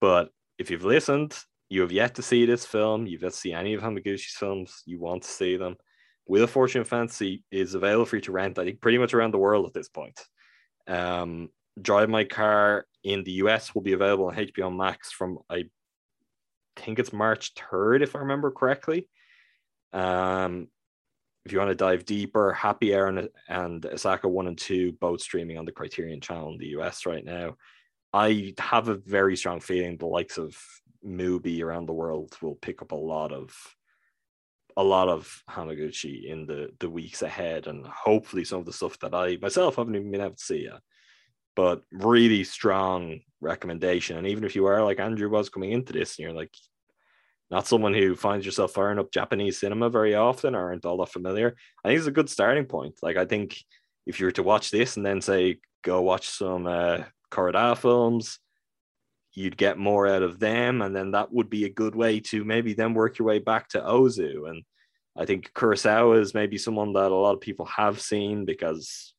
But 0.00 0.30
if 0.58 0.70
you've 0.70 0.84
listened, 0.84 1.36
you 1.68 1.82
have 1.82 1.92
yet 1.92 2.14
to 2.14 2.22
see 2.22 2.46
this 2.46 2.64
film, 2.64 3.06
you've 3.06 3.22
yet 3.22 3.32
to 3.32 3.38
see 3.38 3.52
any 3.52 3.74
of 3.74 3.82
Hamaguchi's 3.82 4.36
films, 4.36 4.82
you 4.86 5.00
want 5.00 5.22
to 5.22 5.28
see 5.28 5.56
them. 5.56 5.76
Wheel 6.26 6.44
of 6.44 6.50
Fortune 6.50 6.84
Fantasy 6.84 7.44
is 7.50 7.74
available 7.74 8.06
for 8.06 8.16
you 8.16 8.22
to 8.22 8.32
rent, 8.32 8.58
I 8.58 8.64
think, 8.64 8.80
pretty 8.80 8.98
much 8.98 9.14
around 9.14 9.32
the 9.32 9.38
world 9.38 9.66
at 9.66 9.74
this 9.74 9.88
point. 9.88 10.20
Um, 10.86 11.50
Drive 11.80 12.08
My 12.08 12.24
Car 12.24 12.86
in 13.04 13.22
the 13.24 13.32
US 13.32 13.74
will 13.74 13.82
be 13.82 13.92
available 13.92 14.26
on 14.26 14.36
HBO 14.36 14.74
Max 14.74 15.12
from 15.12 15.38
I 15.50 15.64
think 16.76 16.98
it's 16.98 17.12
March 17.12 17.54
3rd, 17.54 18.02
if 18.02 18.16
I 18.16 18.20
remember 18.20 18.50
correctly. 18.50 19.08
Um, 19.92 20.68
if 21.44 21.52
you 21.52 21.58
want 21.58 21.70
to 21.70 21.76
dive 21.76 22.04
deeper, 22.04 22.52
Happy 22.52 22.94
Hour 22.94 23.06
and, 23.06 23.28
and 23.48 23.82
Asako 23.82 24.28
1 24.28 24.48
and 24.48 24.58
2 24.58 24.92
both 24.92 25.20
streaming 25.20 25.58
on 25.58 25.64
the 25.64 25.72
Criterion 25.72 26.20
channel 26.20 26.50
in 26.50 26.58
the 26.58 26.76
US 26.78 27.06
right 27.06 27.24
now. 27.24 27.56
I 28.12 28.54
have 28.58 28.88
a 28.88 28.94
very 28.94 29.36
strong 29.36 29.60
feeling 29.60 29.96
the 29.96 30.06
likes 30.06 30.38
of 30.38 30.56
Mubi 31.04 31.62
around 31.62 31.86
the 31.86 31.92
world 31.92 32.36
will 32.42 32.56
pick 32.56 32.82
up 32.82 32.92
a 32.92 32.96
lot 32.96 33.32
of 33.32 33.54
a 34.76 34.84
lot 34.84 35.08
of 35.08 35.42
Hamaguchi 35.48 36.24
in 36.24 36.46
the 36.46 36.70
the 36.80 36.90
weeks 36.90 37.22
ahead, 37.22 37.66
and 37.66 37.86
hopefully 37.86 38.44
some 38.44 38.60
of 38.60 38.66
the 38.66 38.72
stuff 38.72 38.98
that 39.00 39.14
I 39.14 39.38
myself 39.40 39.76
haven't 39.76 39.96
even 39.96 40.10
been 40.10 40.20
able 40.20 40.36
to 40.36 40.42
see 40.44 40.64
yet. 40.64 40.80
But 41.54 41.82
really 41.90 42.44
strong 42.44 43.20
recommendation, 43.40 44.18
and 44.18 44.26
even 44.26 44.44
if 44.44 44.54
you 44.54 44.66
are 44.66 44.84
like 44.84 45.00
Andrew 45.00 45.30
was 45.30 45.48
coming 45.48 45.72
into 45.72 45.92
this, 45.92 46.18
and 46.18 46.24
you're 46.24 46.36
like 46.36 46.54
not 47.50 47.66
someone 47.66 47.94
who 47.94 48.16
finds 48.16 48.44
yourself 48.44 48.72
firing 48.72 48.98
up 48.98 49.12
Japanese 49.12 49.58
cinema 49.58 49.88
very 49.88 50.14
often 50.14 50.54
or 50.54 50.68
aren't 50.68 50.84
all 50.84 50.98
that 50.98 51.12
familiar, 51.12 51.56
I 51.84 51.88
think 51.88 51.98
it's 51.98 52.08
a 52.08 52.12
good 52.12 52.28
starting 52.28 52.66
point. 52.66 52.96
Like 53.02 53.16
I 53.16 53.24
think 53.24 53.56
if 54.04 54.20
you 54.20 54.26
were 54.26 54.32
to 54.32 54.42
watch 54.42 54.70
this 54.70 54.96
and 54.96 55.06
then 55.06 55.20
say 55.20 55.58
go 55.82 56.02
watch 56.02 56.28
some 56.28 56.66
uh, 56.66 57.04
films, 57.76 58.40
you'd 59.36 59.56
get 59.56 59.78
more 59.78 60.08
out 60.08 60.22
of 60.22 60.40
them, 60.40 60.82
and 60.82 60.96
then 60.96 61.12
that 61.12 61.32
would 61.32 61.50
be 61.50 61.66
a 61.66 61.70
good 61.70 61.94
way 61.94 62.18
to 62.18 62.42
maybe 62.42 62.72
then 62.72 62.94
work 62.94 63.18
your 63.18 63.28
way 63.28 63.38
back 63.38 63.68
to 63.68 63.80
Ozu. 63.80 64.48
And 64.48 64.64
I 65.14 65.26
think 65.26 65.52
Kurosawa 65.52 66.18
is 66.18 66.34
maybe 66.34 66.58
someone 66.58 66.94
that 66.94 67.12
a 67.12 67.14
lot 67.14 67.34
of 67.34 67.40
people 67.40 67.66
have 67.66 68.00
seen 68.00 68.46
because 68.46 69.14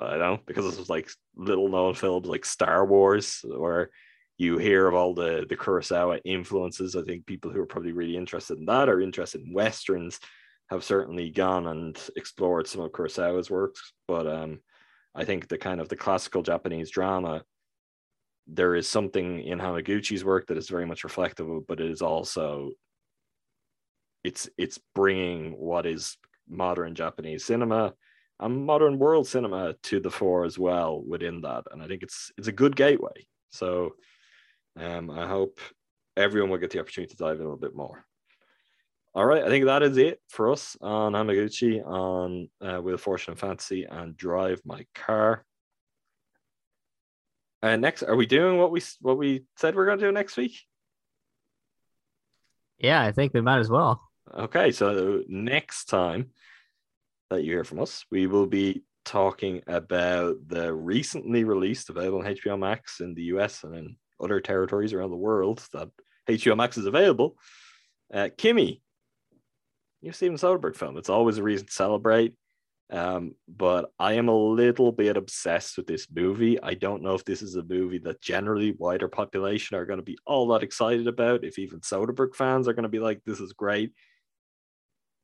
I 0.00 0.10
don't 0.10 0.20
know 0.20 0.38
because 0.46 0.78
it's 0.78 0.90
like 0.90 1.10
little 1.34 1.68
known 1.68 1.94
films 1.94 2.26
like 2.26 2.44
Star 2.44 2.84
Wars, 2.86 3.40
where 3.44 3.90
you 4.36 4.58
hear 4.58 4.86
of 4.86 4.94
all 4.94 5.14
the 5.14 5.46
the 5.48 5.56
Kurosawa 5.56 6.20
influences. 6.24 6.94
I 6.94 7.02
think 7.02 7.26
people 7.26 7.50
who 7.50 7.60
are 7.60 7.66
probably 7.66 7.92
really 7.92 8.16
interested 8.16 8.58
in 8.58 8.66
that 8.66 8.88
or 8.88 9.00
interested 9.00 9.40
in 9.40 9.54
westerns 9.54 10.20
have 10.70 10.84
certainly 10.84 11.30
gone 11.30 11.66
and 11.66 11.98
explored 12.16 12.66
some 12.66 12.82
of 12.82 12.92
Kurosawa's 12.92 13.50
works. 13.50 13.94
But 14.06 14.26
um, 14.26 14.60
I 15.14 15.24
think 15.24 15.48
the 15.48 15.56
kind 15.56 15.80
of 15.80 15.88
the 15.88 15.96
classical 15.96 16.42
Japanese 16.42 16.90
drama 16.90 17.42
there 18.48 18.74
is 18.74 18.88
something 18.88 19.42
in 19.42 19.58
Hamaguchi's 19.58 20.24
work 20.24 20.46
that 20.46 20.56
is 20.56 20.68
very 20.68 20.86
much 20.86 21.04
reflective 21.04 21.48
of, 21.48 21.66
but 21.66 21.80
it 21.80 21.90
is 21.90 22.02
also 22.02 22.70
it's 24.24 24.48
it's 24.58 24.78
bringing 24.94 25.52
what 25.52 25.86
is 25.86 26.16
modern 26.48 26.94
Japanese 26.94 27.44
cinema 27.44 27.94
and 28.40 28.66
modern 28.66 28.98
world 28.98 29.26
cinema 29.26 29.74
to 29.82 30.00
the 30.00 30.10
fore 30.10 30.44
as 30.44 30.58
well 30.58 31.02
within 31.06 31.42
that, 31.42 31.64
and 31.70 31.82
I 31.82 31.86
think 31.86 32.02
it's 32.02 32.32
it's 32.38 32.48
a 32.48 32.52
good 32.52 32.74
gateway. 32.74 33.26
So, 33.50 33.94
um, 34.76 35.10
I 35.10 35.26
hope 35.26 35.58
everyone 36.16 36.50
will 36.50 36.58
get 36.58 36.70
the 36.70 36.80
opportunity 36.80 37.10
to 37.10 37.16
dive 37.16 37.36
in 37.36 37.42
a 37.42 37.44
little 37.44 37.56
bit 37.56 37.76
more. 37.76 38.04
All 39.14 39.24
right, 39.24 39.42
I 39.42 39.48
think 39.48 39.64
that 39.64 39.82
is 39.82 39.96
it 39.96 40.20
for 40.28 40.52
us 40.52 40.76
on 40.80 41.12
Hamaguchi 41.12 41.84
on 41.84 42.48
uh, 42.60 42.96
Fortune 42.96 43.32
and 43.32 43.40
Fantasy 43.40 43.84
and 43.84 44.16
Drive 44.16 44.60
My 44.64 44.86
Car. 44.94 45.44
Uh, 47.62 47.76
next, 47.76 48.02
are 48.02 48.16
we 48.16 48.26
doing 48.26 48.58
what 48.58 48.70
we 48.70 48.80
what 49.00 49.18
we 49.18 49.44
said 49.56 49.74
we're 49.74 49.86
going 49.86 49.98
to 49.98 50.06
do 50.06 50.12
next 50.12 50.36
week? 50.36 50.60
Yeah, 52.78 53.02
I 53.02 53.12
think 53.12 53.34
we 53.34 53.40
might 53.40 53.58
as 53.58 53.68
well. 53.68 54.00
Okay, 54.32 54.70
so 54.70 55.22
next 55.28 55.86
time 55.86 56.30
that 57.30 57.42
you 57.42 57.52
hear 57.52 57.64
from 57.64 57.80
us, 57.80 58.04
we 58.10 58.26
will 58.26 58.46
be 58.46 58.84
talking 59.04 59.62
about 59.66 60.36
the 60.46 60.72
recently 60.72 61.44
released, 61.44 61.90
available 61.90 62.20
on 62.20 62.26
HBO 62.26 62.58
Max 62.58 63.00
in 63.00 63.14
the 63.14 63.22
US 63.22 63.64
and 63.64 63.74
in 63.74 63.96
other 64.20 64.40
territories 64.40 64.92
around 64.92 65.10
the 65.10 65.16
world 65.16 65.66
that 65.72 65.88
HBO 66.28 66.56
Max 66.56 66.76
is 66.76 66.86
available. 66.86 67.36
Uh, 68.12 68.28
Kimi, 68.36 68.82
new 70.02 70.12
Steven 70.12 70.36
Soderbergh 70.36 70.76
film. 70.76 70.96
It's 70.96 71.08
always 71.08 71.38
a 71.38 71.42
reason 71.42 71.66
to 71.66 71.72
celebrate. 71.72 72.34
Um, 72.90 73.34
but 73.46 73.90
I 73.98 74.14
am 74.14 74.28
a 74.28 74.36
little 74.36 74.92
bit 74.92 75.16
obsessed 75.16 75.76
with 75.76 75.86
this 75.86 76.06
movie. 76.10 76.60
I 76.62 76.74
don't 76.74 77.02
know 77.02 77.14
if 77.14 77.24
this 77.24 77.42
is 77.42 77.56
a 77.56 77.62
movie 77.62 77.98
that 77.98 78.22
generally 78.22 78.72
wider 78.78 79.08
population 79.08 79.76
are 79.76 79.84
going 79.84 79.98
to 79.98 80.04
be 80.04 80.18
all 80.24 80.48
that 80.48 80.62
excited 80.62 81.06
about. 81.06 81.44
If 81.44 81.58
even 81.58 81.80
Soderbergh 81.80 82.34
fans 82.34 82.66
are 82.66 82.72
going 82.72 82.84
to 82.84 82.88
be 82.88 83.00
like, 83.00 83.22
"This 83.24 83.40
is 83.40 83.52
great," 83.52 83.92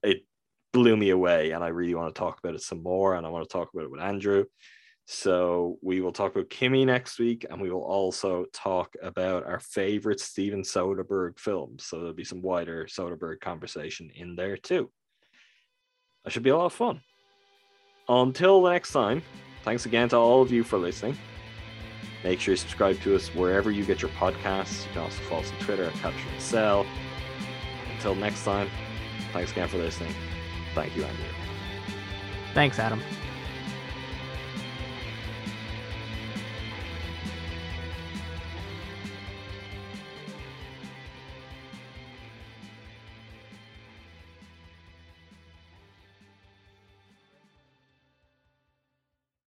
it 0.03 0.27
blew 0.73 0.97
me 0.97 1.11
away, 1.11 1.53
and 1.53 1.65
I 1.65 1.69
really 1.69 1.95
want 1.95 2.15
to 2.15 2.19
talk 2.19 2.39
about 2.39 2.55
it 2.55 2.61
some 2.61 2.83
more. 2.83 3.15
And 3.15 3.25
I 3.25 3.31
want 3.31 3.49
to 3.49 3.53
talk 3.53 3.71
about 3.73 3.85
it 3.85 3.91
with 3.91 4.01
Andrew. 4.03 4.45
So 5.07 5.79
we 5.83 6.01
will 6.01 6.13
talk 6.13 6.35
about 6.35 6.51
Kimi 6.51 6.85
next 6.85 7.19
week, 7.19 7.47
and 7.49 7.61
we 7.61 7.71
will 7.71 7.83
also 7.83 8.47
talk 8.53 8.95
about 9.03 9.47
our 9.47 9.61
favorite 9.61 10.21
Steven 10.21 10.63
Soderbergh 10.63 11.39
films. 11.39 11.85
So 11.85 11.99
there'll 11.99 12.15
be 12.15 12.25
some 12.25 12.41
wider 12.43 12.87
Soderbergh 12.87 13.41
conversation 13.41 14.11
in 14.15 14.35
there 14.35 14.57
too. 14.57 14.91
That 16.25 16.33
should 16.33 16.43
be 16.43 16.51
a 16.51 16.57
lot 16.57 16.67
of 16.67 16.73
fun. 16.73 17.03
Until 18.09 18.63
next 18.63 18.93
time, 18.93 19.23
thanks 19.63 19.87
again 19.87 20.09
to 20.11 20.17
all 20.17 20.43
of 20.43 20.51
you 20.51 20.63
for 20.65 20.79
listening. 20.79 21.17
Make 22.23 22.41
sure 22.41 22.53
you 22.53 22.57
subscribe 22.57 23.01
to 23.03 23.15
us 23.15 23.29
wherever 23.35 23.71
you 23.71 23.85
get 23.85 24.03
your 24.03 24.11
podcasts. 24.13 24.87
You 24.87 24.93
can 24.93 25.03
also 25.03 25.23
follow 25.25 25.41
us 25.43 25.51
on 25.53 25.59
Twitter 25.59 25.85
at 25.85 25.93
Capture 25.95 26.29
and 26.33 26.41
Sell. 26.41 26.87
Until 27.93 28.15
next 28.15 28.45
time, 28.45 28.71
thanks 29.33 29.53
again 29.53 29.69
for 29.69 29.79
listening. 29.79 30.15
Thank 30.75 30.97
you, 30.97 31.05
Andrew. 31.05 31.25
Thanks, 32.55 32.79
Adam. 32.79 33.03